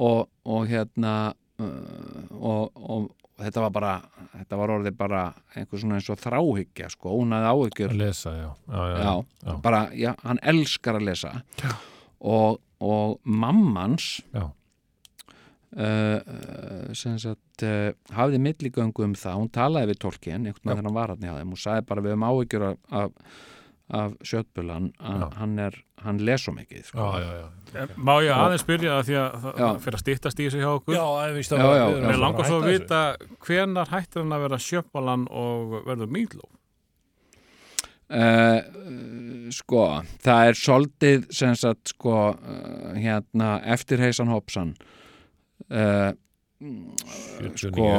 og, 0.00 0.28
og 0.46 0.68
hérna 0.70 1.14
uh, 1.60 2.20
og, 2.36 2.70
og, 2.76 3.08
og 3.40 3.44
þetta 3.46 3.64
var 3.64 3.72
bara 3.74 3.94
þetta 4.36 4.58
var 4.60 4.72
orðið 4.76 4.96
bara 5.00 5.20
einhver 5.56 5.80
svona 5.82 5.98
eins 5.98 6.08
og 6.12 6.20
þráhyggja 6.20 6.90
sko, 6.92 7.12
hún 7.16 7.32
hafði 7.34 7.50
áhyggjur. 7.54 7.92
Að 7.94 8.00
lesa, 8.02 8.32
já. 8.36 8.48
Já, 8.70 9.54
bara, 9.64 9.80
hann 10.24 10.40
elskar 10.52 10.98
að 11.00 11.06
lesa. 11.08 11.32
Og, 12.20 12.58
og 12.84 13.14
mammans 13.24 14.10
Já. 14.34 14.44
uh, 15.80 16.92
sem 16.96 17.16
sagt 17.22 17.64
uh, 17.64 17.92
hafði 18.16 18.40
milligöngu 18.44 19.06
um 19.06 19.14
það, 19.16 19.38
hún 19.40 19.52
talaði 19.54 19.92
við 19.94 20.02
Tolkien 20.04 20.44
einhvern 20.50 20.72
veginn 20.74 20.90
hann 20.90 20.98
var 20.98 21.14
hann 21.14 21.24
hjá 21.24 21.34
þeim 21.38 21.54
og 21.56 21.62
sagði 21.64 21.86
bara 21.88 22.04
við 22.04 22.16
um 22.18 22.26
áhyggjur 22.28 22.66
af, 22.70 22.78
af, 23.00 23.38
af 23.90 24.12
sjötbulan 24.26 24.90
hann, 25.00 25.58
er, 25.58 25.74
hann 26.04 26.20
les 26.22 26.44
svo 26.44 26.54
mikið 26.54 26.84
sko. 26.86 27.06
Já, 27.18 27.24
já, 27.24 27.48
já. 27.74 27.86
Má 27.98 28.12
ég 28.22 28.30
aðeins 28.34 28.64
byrja 28.68 28.94
það 28.98 29.08
því 29.08 29.18
að 29.20 29.34
það 29.44 29.80
fyrir 29.84 29.98
að 29.98 30.04
stýttast 30.04 30.40
í 30.40 30.46
þessu 30.46 30.62
hjá 30.62 30.70
okkur? 30.70 30.94
Já, 30.96 31.04
ég 31.26 31.36
víst 31.38 31.54
Já, 31.54 31.66
já, 31.80 31.84
Mér 32.06 32.22
langar 32.22 32.48
svo 32.48 32.60
að 32.60 32.70
vita 32.70 33.02
hvenar 33.46 33.90
hættir 33.90 34.22
hann 34.22 34.36
að 34.36 34.46
vera 34.46 34.60
sjöppalan 34.62 35.26
og 35.30 35.76
verður 35.88 36.12
mýdló? 36.14 36.46
Uh, 38.10 39.50
sko 39.54 39.84
það 40.18 40.48
er 40.48 40.56
soldið 40.58 41.28
sem 41.34 41.52
sagt 41.58 41.92
sko 41.92 42.14
uh, 42.32 42.88
hérna 42.98 43.60
eftir 43.70 44.02
Heisan 44.02 44.32
Hobson 44.32 44.72
uh, 45.70 46.10
49 46.58 47.70
sko, 47.70 47.92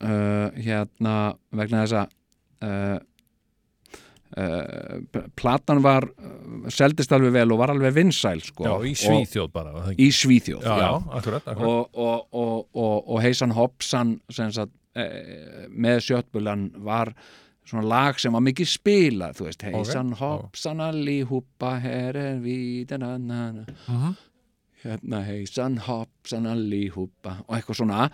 uh, 0.00 0.48
hérna 0.56 1.16
vegna 1.52 1.84
þess 1.84 1.98
að 2.00 2.18
platan 5.36 5.82
var 5.84 6.06
seldist 6.72 7.12
alveg 7.12 7.32
vel 7.34 7.52
og 7.52 7.58
var 7.58 7.72
alveg 7.74 7.94
vinsæl 7.94 8.40
sko. 8.44 8.64
Já, 8.64 8.74
í 8.88 8.92
Og- 8.92 9.02
Svíþjóð 9.02 9.52
bara 9.52 9.72
var 9.72 9.82
það 9.88 9.96
í? 9.98 10.08
Svíþjóð, 10.12 10.62
Já, 10.62 10.78
já, 10.78 10.90
akkurat, 11.18 11.46
akkurat. 11.46 11.68
og, 11.68 11.88
og, 11.94 12.26
og, 12.32 12.66
og, 12.74 13.08
og 13.08 13.22
Heisan 13.22 13.52
sem 14.30 14.52
sagt, 14.52 14.72
eh, 14.96 15.68
með 15.70 16.00
sjöttbulan 16.08 16.70
var 16.84 17.12
svona 17.64 17.86
lag 17.88 18.18
sem 18.18 18.32
var 18.32 18.40
mikið 18.42 18.66
spilað 18.68 19.36
þú 19.38 19.44
veist, 19.46 19.62
Heisan 19.62 20.10
já. 20.12 20.16
Hobson 20.18 20.80
allihúpa, 20.80 21.80
her 21.80 22.16
er 22.16 22.38
við. 22.40 22.86
Mhm. 23.88 24.16
hérna 24.84 25.22
Heisan 25.24 25.78
Hobson 25.78 26.44
allihúpa 26.46 27.44
og 27.46 27.54
eitthvað 27.56 27.76
svona 27.76 28.10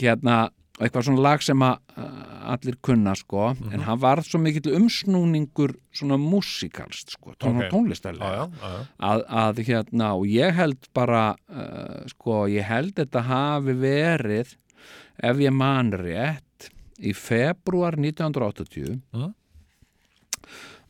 hérna, 0.00 0.48
og 0.48 0.52
eitthvað 0.80 1.06
svona 1.06 1.22
lag 1.24 1.40
sem 1.42 1.62
að 1.64 1.78
uh, 1.96 2.52
allir 2.52 2.76
kunna 2.84 3.14
sko 3.16 3.54
Mhm. 3.54 3.72
en 3.72 3.80
hann 3.86 3.98
var 4.02 4.20
svo 4.22 4.38
mikill 4.38 4.74
umsnúningur 4.76 5.72
svona 5.92 6.18
músikalst 6.20 7.10
sko, 7.16 7.32
tón 7.40 7.56
Ok. 7.56 7.64
og 7.64 7.70
tónlistarlega 7.72 8.32
já, 8.36 8.50
já, 8.60 8.68
já. 8.74 8.86
að, 9.00 9.24
að 9.44 9.62
hérna 9.70 10.10
og 10.18 10.26
ég 10.26 10.54
held 10.54 10.88
bara 10.94 11.24
uh, 11.48 12.04
sko 12.12 12.44
ég 12.52 12.62
held 12.68 12.94
þetta 12.94 13.22
hafi 13.24 13.72
verið 13.80 14.56
ef 15.22 15.36
ég 15.40 15.52
man 15.52 15.92
rétt 15.92 16.70
í 17.00 17.12
februar 17.16 17.96
1980 17.96 19.00
Mhm. 19.12 19.32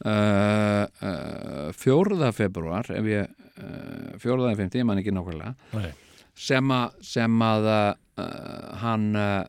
uh, 0.05 0.87
uh, 1.03 1.73
fjórða 1.77 2.33
februar 2.37 2.91
ef 2.91 3.05
ég 3.09 3.29
uh, 3.29 4.19
fjórða 4.21 4.51
eða 4.53 4.59
fymti, 4.61 4.81
ég 4.83 4.87
man 4.89 4.99
ekki 5.01 5.15
nákvæmlega 5.15 5.55
Nei. 5.73 5.93
sem 6.35 6.69
að, 6.75 6.99
sem 7.07 7.39
að 7.47 7.69
uh, 8.17 8.77
hann 8.83 9.11
uh, 9.17 9.45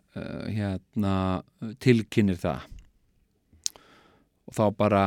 hérna 0.52 1.16
tilkynir 1.84 2.40
það 2.42 2.68
og 4.48 4.56
þá 4.56 4.66
bara 4.78 5.06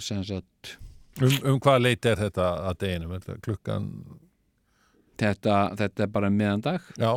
sem 0.00 0.22
sagt 0.24 0.78
Um, 1.18 1.34
um 1.50 1.56
hvað 1.58 1.80
leit 1.82 2.06
er 2.06 2.20
þetta 2.20 2.44
að 2.68 2.76
deginum? 2.84 3.14
Er 3.16 3.22
þetta 3.24 3.42
klukkan, 3.42 3.86
þetta, 5.18 5.56
þetta 5.80 6.04
er 6.04 6.12
bara 6.14 6.30
meðan 6.30 6.62
dag 6.62 6.84
já, 6.94 7.10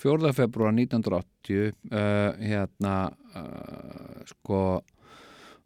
4. 0.00 0.30
februar 0.36 0.72
1980 0.72 1.74
uh, 1.92 2.40
hérna 2.40 2.94
uh, 3.36 4.24
sko 4.30 4.62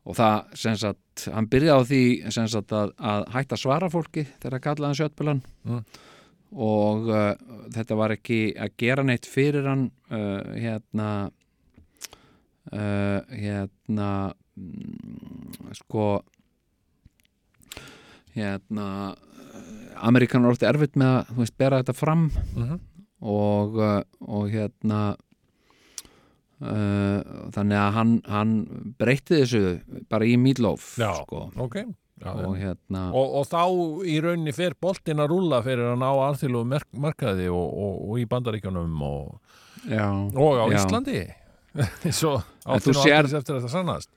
og 0.09 0.17
það 0.17 0.59
sem 0.59 0.77
sagt, 0.81 1.29
hann 1.31 1.47
byrjaði 1.53 1.79
á 1.79 1.89
því 1.93 2.03
sem 2.35 2.51
sagt 2.51 2.75
að, 2.75 2.95
að 2.99 3.27
hætta 3.37 3.61
svara 3.61 3.91
fólki 3.93 4.25
þegar 4.41 4.59
að 4.59 4.67
kalla 4.67 4.91
hann 4.91 5.01
sjötbulan 5.03 5.45
Mm. 5.69 5.83
Og 6.53 7.09
uh, 7.13 7.35
þetta 7.75 7.97
var 7.99 8.15
ekki 8.17 8.39
að 8.57 8.73
gera 8.81 9.03
neitt 9.05 9.27
fyrir 9.29 9.67
hann 9.69 9.91
uh, 10.11 10.41
hérna 10.57 11.09
uh, 12.73 13.21
hérna 13.29 14.09
mm, 14.57 15.73
sko 15.83 16.07
hérna 18.37 19.15
Amerikanar 19.99 20.53
orðið 20.55 20.69
erfitt 20.71 20.97
með 21.01 21.15
að 21.19 21.31
þú 21.33 21.41
veist, 21.43 21.57
bera 21.59 21.81
þetta 21.83 21.97
fram 21.99 22.29
Mhm. 22.55 22.77
og, 23.21 23.79
uh, 23.83 24.03
og 24.31 24.51
hérna 24.53 25.01
uh, 26.63 27.21
þannig 27.55 27.79
að 27.83 27.93
hann, 27.97 28.13
hann 28.31 28.53
breytti 28.99 29.41
þessu 29.43 29.63
bara 30.09 30.25
í 30.29 30.37
Meatloaf 30.39 30.95
Já. 31.01 31.13
sko. 31.25 31.49
ok. 31.57 31.83
Já, 32.19 32.33
og 32.35 32.55
hérna 32.59 33.03
Og, 33.15 33.35
og 33.39 33.47
þá 33.47 33.63
í 34.11 34.17
rauninni 34.25 34.55
fer 34.57 34.75
boltin 34.81 35.23
að 35.23 35.31
rúlla 35.33 35.61
fyrir 35.63 35.93
að 35.93 36.01
ná 36.03 36.09
alþjóðlu 36.11 36.63
merk, 36.67 36.89
markaði 36.99 37.49
og, 37.53 37.67
og, 37.71 37.99
og 38.11 38.21
í 38.23 38.27
bandaríkjunum 38.31 39.03
og, 39.07 39.59
já, 39.87 40.07
og 40.35 40.59
á 40.59 40.65
já. 40.73 40.79
Íslandi. 40.81 41.21
Svo 42.19 42.39
áttu 42.67 42.95
nú 42.95 43.03
sér- 43.05 43.21
aldrei 43.21 43.39
eftir 43.39 43.59
þetta 43.59 43.71
sannast. 43.73 44.11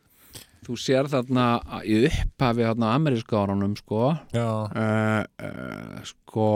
Þú 0.65 0.77
sér 0.77 1.09
þarna 1.09 1.45
í 1.89 2.03
upphafi 2.09 2.65
þarna 2.67 2.93
ameríska 2.97 3.39
árunum 3.41 3.73
sko. 3.79 4.11
Uh, 4.33 4.69
uh, 4.77 6.01
sko 6.05 6.47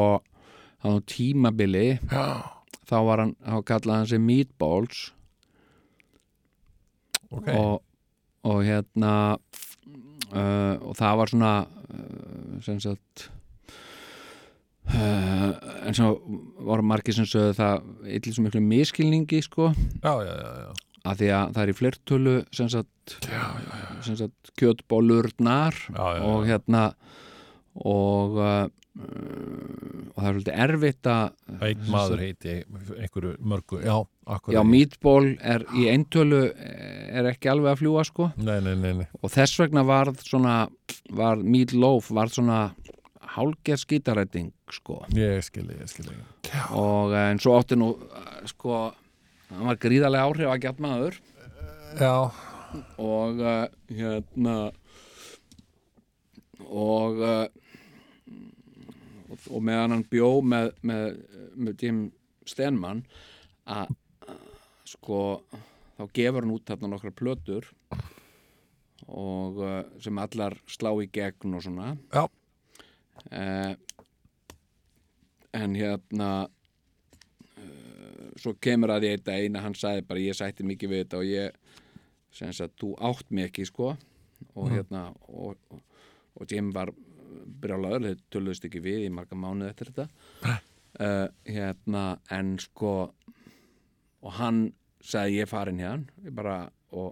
þannig 0.82 1.02
á 1.02 1.10
tímabili 1.10 1.86
þá 2.86 2.98
var 3.08 3.24
hann, 3.24 3.34
þá 3.42 3.58
kallaði 3.66 3.98
hann 3.98 4.10
sig 4.12 4.22
Meatballs. 4.22 5.00
Ok. 7.34 7.50
Og, 7.58 7.82
og 8.46 8.62
hérna 8.66 9.14
uh, 10.32 10.76
og 10.82 10.96
það 10.98 11.20
var 11.22 11.32
svona 11.34 11.52
uh, 11.66 12.56
sem 12.66 12.80
sagt 12.84 13.28
uh, 14.94 15.52
en 15.86 15.98
svo 15.98 16.16
voru 16.66 16.86
margir 16.86 17.18
sem 17.18 17.28
sögðu 17.30 17.58
það 17.60 17.86
illir 18.18 18.38
svo 18.38 18.46
miklu 18.48 18.64
miskilningi 18.66 19.42
sko. 19.46 19.72
Já, 20.02 20.14
já, 20.26 20.34
já, 20.34 20.72
að 21.06 21.22
því 21.22 21.32
að 21.38 21.54
það 21.58 21.62
er 21.64 21.74
í 21.74 21.78
flertölu 21.82 22.36
sem 22.56 22.72
sagt, 22.74 23.20
sagt 24.08 24.56
kjötbólurnar 24.58 25.78
og 25.96 26.48
hérna 26.50 26.88
og 27.76 28.40
og 28.96 30.16
það 30.16 30.28
er 30.28 30.36
svolítið 30.36 30.60
erfitt 30.66 31.08
að 31.12 31.64
Einn 31.68 31.88
maður 31.92 32.22
heiti 32.24 32.54
einhverju 32.96 33.34
mörgu 33.44 33.80
Já, 33.84 33.96
já, 34.56 34.62
meatball 34.64 35.34
er 35.44 35.66
í 35.76 35.88
eintölu 35.92 36.40
er 36.56 37.28
ekki 37.34 37.52
alveg 37.52 37.74
að 37.74 37.82
fljúa 37.82 38.06
sko. 38.08 38.30
Nei, 38.40 38.62
nei, 38.64 38.76
nei, 38.80 38.94
nei. 39.02 39.08
og 39.20 39.34
þess 39.34 39.60
vegna 39.60 39.84
varð 39.88 40.24
svona 40.24 40.56
var 41.12 41.44
meatloaf 41.44 42.08
varð 42.16 42.38
svona 42.38 42.60
hálgerð 43.36 43.84
skítarætting 43.84 44.54
sko. 44.72 45.02
Ég 45.18 45.44
skilji, 45.44 45.76
ég 45.82 45.92
skilji 45.92 46.16
og 46.72 47.12
eh, 47.12 47.34
en 47.34 47.42
svo 47.42 47.58
átti 47.60 47.76
nú 47.76 47.92
eh, 48.00 48.46
sko 48.48 48.80
hann 49.52 49.68
var 49.68 49.82
gríðarlega 49.82 50.30
áhrif 50.30 50.54
að 50.54 50.64
gæt 50.64 50.82
maður. 50.84 51.20
Já, 52.00 52.32
og 53.00 53.44
hérna 53.92 54.56
og 56.66 57.22
og, 59.50 59.62
meðan 59.64 59.96
hann 59.96 60.08
bjó 60.10 60.30
með, 60.46 60.72
með, 60.86 61.20
með 61.56 61.86
Jim 61.86 62.02
Stenman 62.46 63.04
að 63.66 63.94
sko 64.86 65.20
þá 65.96 66.04
gefur 66.14 66.46
hann 66.46 66.54
út 66.56 66.68
þarna 66.70 66.92
nokkra 66.92 67.14
plötur 67.16 67.70
og 69.06 69.62
uh, 69.62 69.82
sem 70.02 70.18
allar 70.22 70.58
slá 70.70 70.92
í 71.02 71.08
gegn 71.14 71.58
og 71.58 71.64
svona. 71.66 71.94
Já. 72.14 72.26
uh, 73.30 73.74
en 75.56 75.78
hérna 75.78 76.30
uh, 76.46 78.26
svo 78.42 78.56
kemur 78.62 78.96
að 78.96 79.10
eitt 79.12 79.30
að 79.30 79.46
eina 79.46 79.64
hann 79.66 79.78
sagði 79.78 80.08
bara 80.10 80.26
ég 80.26 80.38
sætti 80.38 80.66
mikið 80.66 80.92
við 80.92 81.04
þetta 81.04 81.22
og 81.22 81.30
ég 81.30 81.62
sem 82.36 82.52
sagt, 82.52 82.76
þú 82.82 82.96
átt 83.00 83.32
ekki 83.46 83.66
sko. 83.68 83.94
Og 84.56 84.72
hérna 84.74 85.08
og, 85.32 85.56
og, 85.72 85.80
og 86.36 86.52
Jim 86.52 86.74
var 86.76 86.92
brjálaður, 87.62 88.06
þeir 88.10 88.24
töluðust 88.34 88.66
ekki 88.70 88.82
við 88.86 89.06
í 89.08 89.12
marga 89.14 89.38
mánuð 89.40 89.70
eftir 89.72 89.92
þetta. 89.92 90.08
Uh, 90.96 91.28
hérna, 91.44 92.04
en 92.32 92.54
sko 92.64 92.92
og 94.26 94.32
hann 94.40 94.62
sagði 95.06 95.42
ég 95.42 95.50
farin 95.52 95.82
hérna 95.84 96.06
ég 96.24 96.34
bara 96.38 96.54
og 96.96 97.12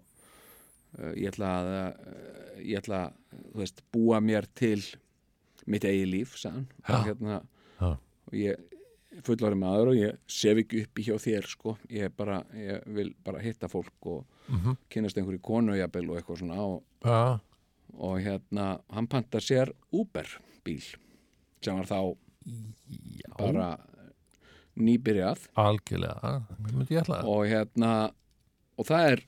uh, 0.99 1.11
ég 1.19 1.27
ætla 1.33 1.49
að 1.59 1.71
uh, 1.73 2.61
ég 2.63 2.79
ætla 2.79 3.01
að, 3.09 3.17
búa 3.93 4.21
mér 4.23 4.47
til 4.55 4.79
mitt 5.67 5.83
eigi 5.87 6.05
líf, 6.09 6.37
sagði 6.39 6.63
hann. 6.63 6.69
Og 6.87 7.09
hérna 7.09 7.41
Já. 7.81 7.89
og 8.29 8.37
ég 8.39 8.69
fullari 9.27 9.59
maður 9.59 9.91
og 9.91 9.99
ég 9.99 10.15
sef 10.31 10.57
ekki 10.63 10.85
uppi 10.87 11.03
hjá 11.05 11.17
þér 11.21 11.45
sko, 11.51 11.75
ég 11.93 12.15
bara 12.17 12.39
ég 12.57 12.87
vil 12.95 13.11
bara 13.23 13.43
hitta 13.43 13.69
fólk 13.69 14.07
og 14.15 14.23
Mhm. 14.43 14.73
kynast 14.91 15.15
einhverju 15.15 15.39
konu 15.39 15.71
og 16.11 16.17
eitthvað 16.19 16.39
svona 16.41 16.57
og, 16.59 16.81
og 18.03 18.19
hérna, 18.23 18.67
hann 18.93 19.07
panta 19.11 19.41
sér 19.43 19.71
Uber 19.95 20.27
bíl 20.65 20.83
sem 21.63 21.77
var 21.79 21.87
þá 21.87 21.99
bara 23.37 23.67
nýbyrjað. 24.75 25.47
Algjörlega 25.59 26.33
Hvað 26.43 26.73
myndi 26.73 26.97
ég 26.97 27.03
ætla. 27.03 27.21
Það? 27.21 27.29
og 27.31 27.45
hérna 27.47 27.93
og 28.73 28.89
það 28.89 29.09
er, 29.11 29.23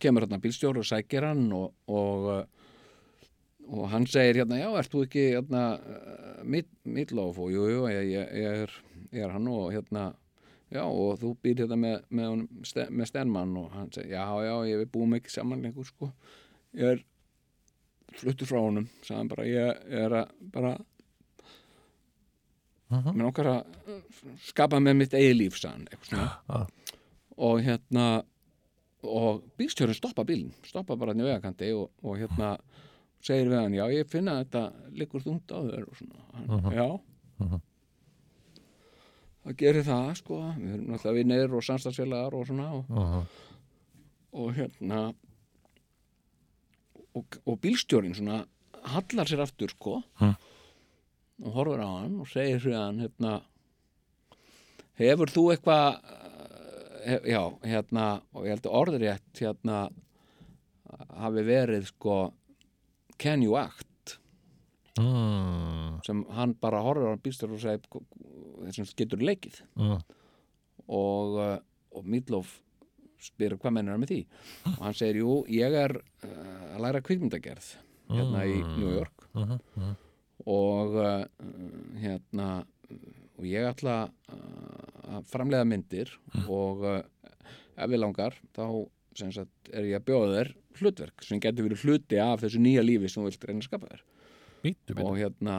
kemur 0.00 0.24
hérna 0.24 0.40
bílstjóri 0.40 0.80
og 0.80 0.88
sækir 0.88 1.26
hann 1.26 1.48
og, 1.56 1.74
og 1.90 2.28
uh, 2.30 2.42
og 3.70 3.90
hann 3.92 4.06
segir 4.10 4.40
hérna, 4.40 4.58
já, 4.58 4.68
ert 4.78 4.90
þú 4.92 5.04
ekki 5.06 5.26
hérna, 5.36 5.62
mittlof 6.90 7.38
og 7.38 7.52
jú, 7.54 7.68
jú, 7.70 7.84
ég, 7.92 8.08
ég, 8.10 8.64
er, 8.64 8.74
ég 9.14 9.26
er 9.26 9.34
hann 9.34 9.46
og 9.50 9.70
hérna 9.74 10.08
já, 10.72 10.82
og 10.82 11.20
þú 11.20 11.34
býr 11.42 11.62
hérna 11.64 11.78
með, 11.78 12.00
með, 12.10 12.44
með 12.90 13.10
Stenmann 13.10 13.54
og 13.60 13.70
hann 13.76 13.92
segir, 13.94 14.16
já, 14.16 14.24
já, 14.46 14.54
ég 14.70 14.82
við 14.82 14.90
búum 14.94 15.14
ekki 15.18 15.34
saman 15.34 15.62
lengur, 15.62 15.86
sko. 15.86 16.10
Ég 16.78 16.96
er 16.96 17.04
fluttur 18.18 18.46
frá 18.50 18.58
honum 18.64 18.88
sagði 19.02 19.16
hann 19.18 19.28
bara, 19.28 19.44
ég, 19.44 19.84
er 19.90 20.10
að 20.10 20.30
bara 20.52 20.72
Mhm. 22.90 23.12
mér 23.14 23.28
okkar 23.30 23.46
að 23.46 23.66
skapa 24.42 24.80
með 24.82 24.96
mitt 24.98 25.12
eigi 25.14 25.34
líf, 25.38 25.54
eitthvað 25.62 26.08
svona. 26.08 26.30
Já. 26.48 26.66
og 27.38 27.60
hérna 27.62 28.24
og 29.04 29.44
bílstjórinn 29.56 29.94
stoppa 29.94 30.24
bílinn 30.24 30.52
stoppa 30.66 30.96
bara 30.98 31.12
hann 31.14 31.20
í 31.22 31.28
vegakanti 31.28 31.70
og, 31.72 31.90
og 32.02 32.18
hérna 32.18 32.58
segir 33.22 33.46
við 33.48 33.60
hann, 33.62 33.72
já 33.78 33.86
ég 33.94 34.08
finna 34.10 34.42
þetta 34.44 34.72
liggur 34.92 35.22
þungt 35.22 35.52
á 35.54 35.58
þér 35.62 35.86
og 35.86 35.96
svona. 35.96 36.20
Hann, 36.34 36.72
já. 36.74 37.60
Það 39.44 39.56
gerir 39.56 39.84
það 39.86 40.10
sko. 40.20 40.36
Við 40.58 40.74
erum 40.74 40.86
náttúrulega 40.90 41.16
vinnir 41.16 41.54
og 41.56 41.62
samstagsfélagar 41.64 42.34
og 42.36 42.46
svona 42.50 42.66
og, 42.74 42.90
uh 42.90 43.24
og 44.32 44.52
hérna 44.54 44.98
og, 47.16 47.40
og 47.46 47.60
bílstjórinn 47.62 48.16
svona 48.16 48.44
hallar 48.94 49.28
sér 49.28 49.44
aftur 49.44 49.72
sko. 49.74 50.00
Hm. 50.20 50.36
og 51.40 51.54
horfir 51.56 51.80
á 51.80 51.88
hann 51.88 52.18
og 52.20 52.28
segir 52.28 52.60
sér 52.60 52.76
hann 52.76 53.00
hérna 53.00 53.40
hefur 55.00 55.32
þú 55.32 55.44
eitthvað 55.54 56.00
hef, 57.06 57.24
já, 57.24 57.42
hérna 57.64 58.06
og 58.34 58.44
ég 58.44 58.54
held 58.54 58.68
að 58.68 58.78
orðrétt 58.82 59.40
hérna 59.40 59.78
hafi 61.16 61.44
verið 61.46 61.88
sko 61.88 62.18
can 63.20 63.42
you 63.44 63.56
act? 63.56 64.18
Mm, 65.00 66.00
sem 66.04 66.24
hann 66.36 66.54
bara 66.60 66.82
horfir 66.84 67.08
á 67.08 67.12
hann 67.14 67.24
bílstjórinn 67.24 67.56
og 67.56 67.64
segir 67.64 68.04
þessum 68.66 68.90
getur 68.98 69.24
leikið. 69.24 69.60
Mm, 69.80 70.00
og, 70.90 71.38
uh, 71.40 71.56
og 71.96 72.04
Midlof 72.04 72.58
spyr 73.24 73.56
hvað 73.60 73.76
mennir 73.76 73.94
hann 73.94 74.02
með 74.02 74.12
því? 74.14 74.20
Og 74.74 74.82
hann 74.86 74.98
segir, 74.98 75.20
jú, 75.22 75.36
ég 75.52 75.78
er 75.84 75.96
uh, 76.00 76.66
að 76.74 76.84
læra 76.86 77.02
kvikmyndagerð 77.06 77.72
hérna 78.10 78.44
í 78.48 78.60
New 78.74 78.92
York. 78.96 79.26
Mhm, 79.38 79.90
og 80.50 80.96
uh, 80.96 81.24
hérna 82.00 82.50
og 83.40 83.48
ég 83.48 83.66
ætla 83.68 83.96
uh, 84.08 85.16
að 85.16 85.28
framleiða 85.32 85.68
myndir 85.68 86.12
og 86.46 86.84
uh, 86.84 87.02
ef 87.76 87.90
við 87.90 88.02
langar 88.02 88.36
þá 88.56 88.64
sagt, 89.20 89.52
er 89.72 89.88
ég 89.88 90.00
að 90.00 90.06
bjóða 90.08 90.32
þér 90.36 90.52
hlutverk 90.80 91.26
sem 91.26 91.40
getur 91.42 91.66
verið 91.66 91.84
hluti 91.84 92.20
af 92.22 92.44
þessu 92.44 92.60
nýja 92.62 92.84
lífi 92.84 93.10
sem 93.10 93.22
þú 93.22 93.28
vilt 93.28 93.46
reyna 93.48 93.62
að 93.62 93.68
skapa 93.68 93.90
þér. 93.90 94.02
Bítu, 94.60 94.94
bítu 94.94 95.06
og 95.06 95.18
hérna 95.18 95.56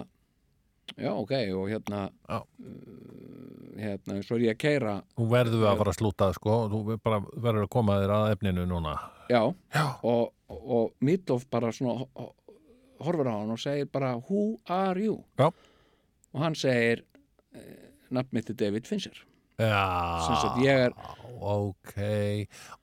já, 0.97 1.11
ok, 1.13 1.31
og 1.55 1.69
hérna 1.69 2.09
Já. 2.29 2.39
uh, 2.41 3.79
hérna, 3.81 4.19
svo 4.23 4.35
er 4.37 4.45
ég 4.49 4.55
að 4.55 4.61
keira 4.61 4.95
Þú 5.17 5.27
verður 5.31 5.65
að 5.71 5.77
fara 5.81 5.91
að 5.93 5.97
slúta 5.99 6.27
sko. 6.35 6.55
Þú 6.71 6.81
verður 7.41 7.63
að 7.65 7.69
koma 7.73 7.95
þér 8.01 8.13
að 8.17 8.31
efninu 8.35 8.65
núna. 8.69 8.95
Já, 9.31 9.41
Já. 9.73 9.85
og, 10.03 10.33
og 10.49 10.91
Midlof 11.01 11.45
bara 11.49 11.71
svona 11.71 11.97
ho- 12.01 12.09
ho- 12.19 12.35
horfir 13.01 13.29
á 13.31 13.35
hann 13.39 13.51
og 13.55 13.59
segir 13.59 13.87
bara 13.91 14.15
who 14.29 14.59
are 14.69 14.99
you? 15.01 15.23
Já. 15.39 15.47
og 16.33 16.39
hann 16.43 16.55
segir 16.55 17.01
eh, 17.55 17.89
nafn 18.11 18.29
mitt 18.35 18.49
er 18.49 18.53
David 18.59 18.85
Fincher. 18.87 19.15
Já, 19.59 20.57
ég 20.63 20.87
er 20.87 20.93
ok. 21.41 21.95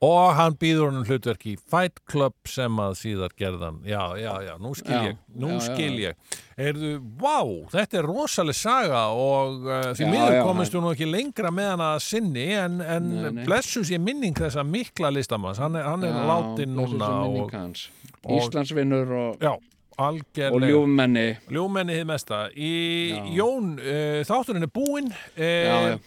Og 0.04 0.32
hann 0.38 0.56
býður 0.58 0.88
honum 0.90 1.04
hlutverk 1.06 1.44
í 1.46 1.54
Fight 1.58 2.00
Club 2.10 2.34
sem 2.50 2.76
að 2.82 2.96
síðar 3.00 3.34
gerðan. 3.38 3.78
Já, 3.86 4.00
já, 4.18 4.32
já, 4.48 4.52
nú 4.62 4.72
skil 4.78 4.98
ég 5.10 5.16
nú 5.38 5.56
skil 5.62 5.94
ég. 6.02 6.18
Heyrðu, 6.58 6.90
vá, 7.22 7.38
þetta 7.70 8.00
er 8.00 8.08
rosaleg 8.10 8.56
saga 8.58 9.04
og 9.14 9.68
uh, 9.68 9.92
því 9.94 10.08
miður 10.10 10.38
komist 10.48 10.74
þú 10.74 10.82
nú 10.82 10.92
ekki 10.96 11.06
lengra 11.06 11.52
með 11.54 11.70
hana 11.76 11.90
að 11.94 12.02
sinni 12.08 12.48
en, 12.58 12.80
en 12.82 13.08
Nei, 13.14 13.30
nei. 13.38 13.44
blessu 13.46 13.84
sér 13.86 14.02
minning 14.02 14.34
þessa 14.38 14.64
mikla 14.66 15.12
listamanns. 15.14 15.62
Hann 15.62 15.78
er, 15.78 15.86
hann 15.86 16.02
er 16.08 16.18
látin 16.28 16.74
núna 16.74 17.12
og, 17.28 17.54
og- 17.54 18.36
Íslandsvinnur 18.42 19.12
og, 19.14 19.38
já, 19.40 19.54
og 19.98 20.04
algerlega 20.06 20.70
ljúfmenni 20.70 21.26
Ljómenni 21.52 21.96
hið 21.98 22.06
mesta 22.08 22.38
í 22.54 22.72
Já. 23.10 23.22
Jón, 23.40 23.72
uh, 23.82 24.20
þátturinn 24.28 24.66
er 24.68 24.72
búinn 24.72 25.10
uh, 25.10 25.98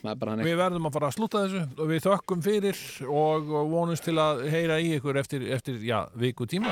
Við 0.41 0.55
verðum 0.59 0.87
að 0.87 0.95
fara 0.95 1.11
að 1.11 1.17
slúta 1.17 1.43
þessu 1.45 1.63
og 1.75 1.91
við 1.91 1.99
þökkum 2.07 2.45
fyrir 2.45 2.77
og 3.07 3.51
og 3.51 3.71
vonumst 3.71 4.05
til 4.07 4.17
að 4.21 4.45
heyra 4.51 4.79
í 4.81 4.95
ykkur 4.97 5.19
eftir, 5.21 5.43
eftir 5.53 5.75
já, 5.83 5.99
viku 6.15 6.47
tíma. 6.49 6.71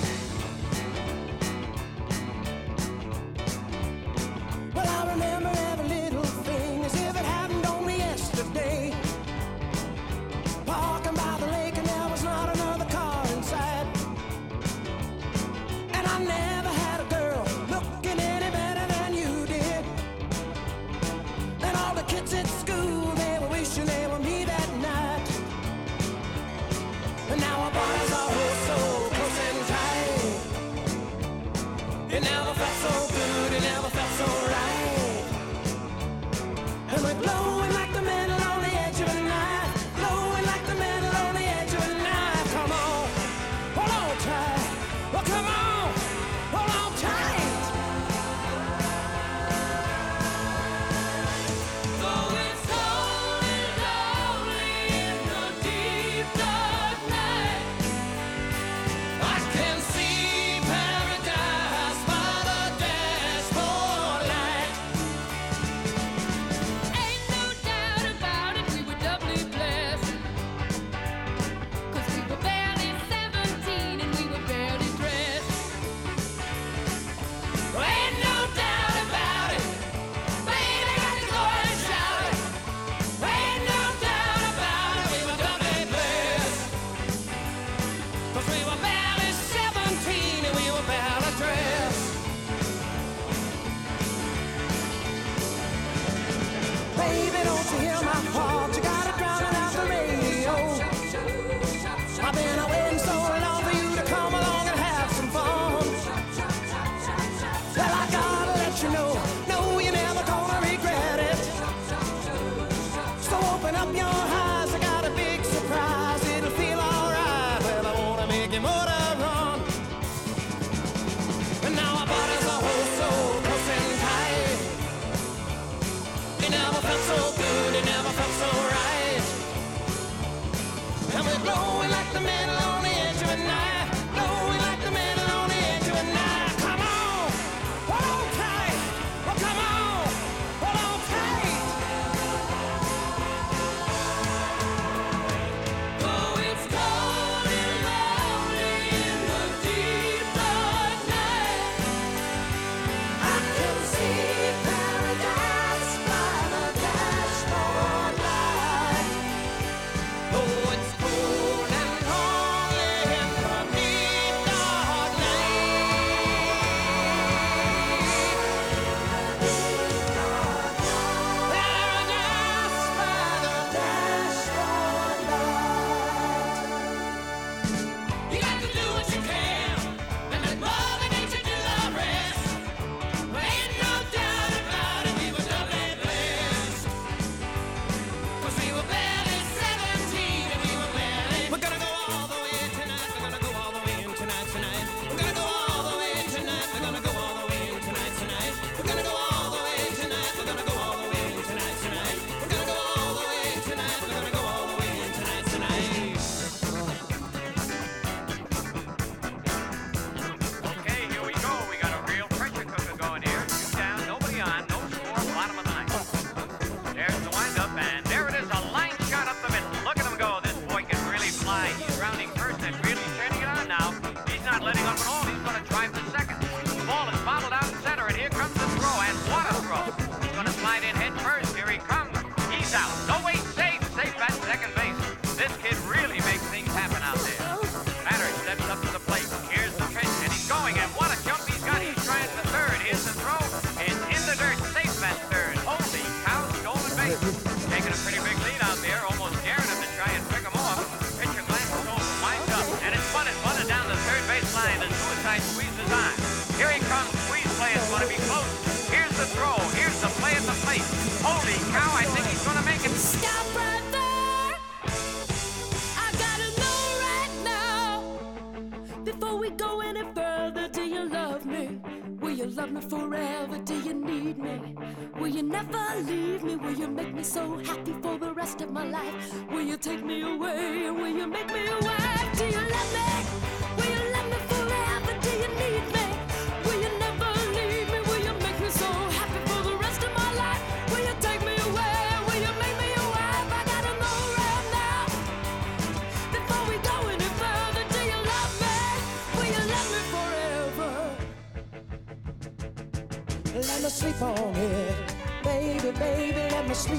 so 277.31 277.55
happy 277.59 277.93
for 278.01 278.17
the 278.17 278.33
rest 278.33 278.59
of 278.59 278.73
my 278.73 278.83
life. 278.83 279.49
Will 279.49 279.61
you 279.61 279.77
take 279.77 280.03
me 280.03 280.21
away? 280.21 280.91
Will 280.91 281.07
you 281.07 281.27
make 281.27 281.47
me 281.47 281.65
away? 281.65 281.90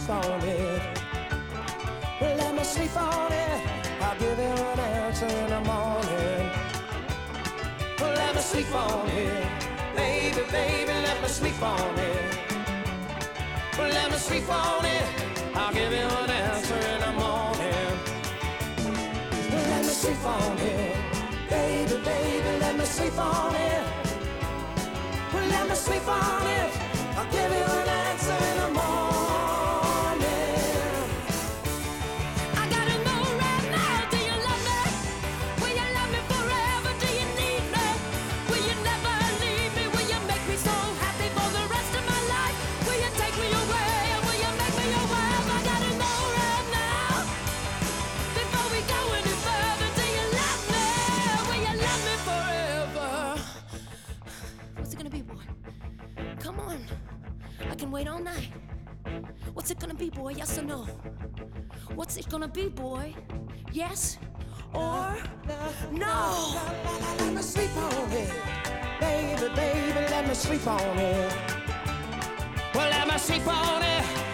sleep 0.03 0.25
on 0.25 0.41
it. 0.43 0.83
Let 2.21 2.55
me 2.57 2.65
sleep 2.65 2.97
on 2.97 3.33
it. 3.33 3.61
I'll 4.01 4.19
give 4.19 4.39
you 4.39 4.45
an 4.45 4.81
answer 4.81 5.27
in 5.27 5.49
the 5.51 5.61
morning. 5.61 6.51
Let 8.01 8.35
me 8.35 8.41
sleep 8.41 8.75
on 8.75 9.09
it. 9.11 9.47
Baby, 9.95 10.43
baby, 10.51 10.93
let 11.07 11.23
me 11.23 11.29
sleep 11.29 11.63
on 11.63 11.99
it. 11.99 12.39
Let 13.79 14.11
me 14.11 14.17
sleep 14.17 14.49
on 14.49 14.85
it. 14.85 15.07
I'll 15.55 15.73
give 15.73 15.93
you 15.93 16.09
an 16.23 16.31
answer 16.31 16.79
in 16.93 17.01
the 17.01 17.13
morning. 17.13 17.93
Let 19.51 19.83
me 19.85 19.93
sleep 20.03 20.25
on 20.25 20.59
it. 20.59 20.97
Baby, 21.49 21.97
baby, 22.05 22.59
let 22.61 22.77
me 22.77 22.85
sleep 22.85 23.19
on 23.19 23.55
it. 23.55 23.85
Let 25.33 25.69
me 25.69 25.75
sleep 25.75 26.09
on 26.09 26.47
it. 26.47 26.72
be, 62.53 62.69
boy? 62.69 63.15
Yes 63.73 64.19
or 64.75 65.17
no? 65.91 66.61
Let 67.19 67.35
me 67.35 67.43
sleep 67.43 67.75
on 67.77 68.13
it. 68.13 68.31
Baby, 69.01 69.55
baby, 69.55 70.01
let 70.11 70.29
me 70.29 70.35
sleep 70.35 70.67
on 70.67 70.99
it. 70.99 71.33
Well, 72.75 72.91
let 72.91 73.09
me 73.09 73.19
sleep 73.19 73.47
on 73.47 73.83
it. 73.83 74.32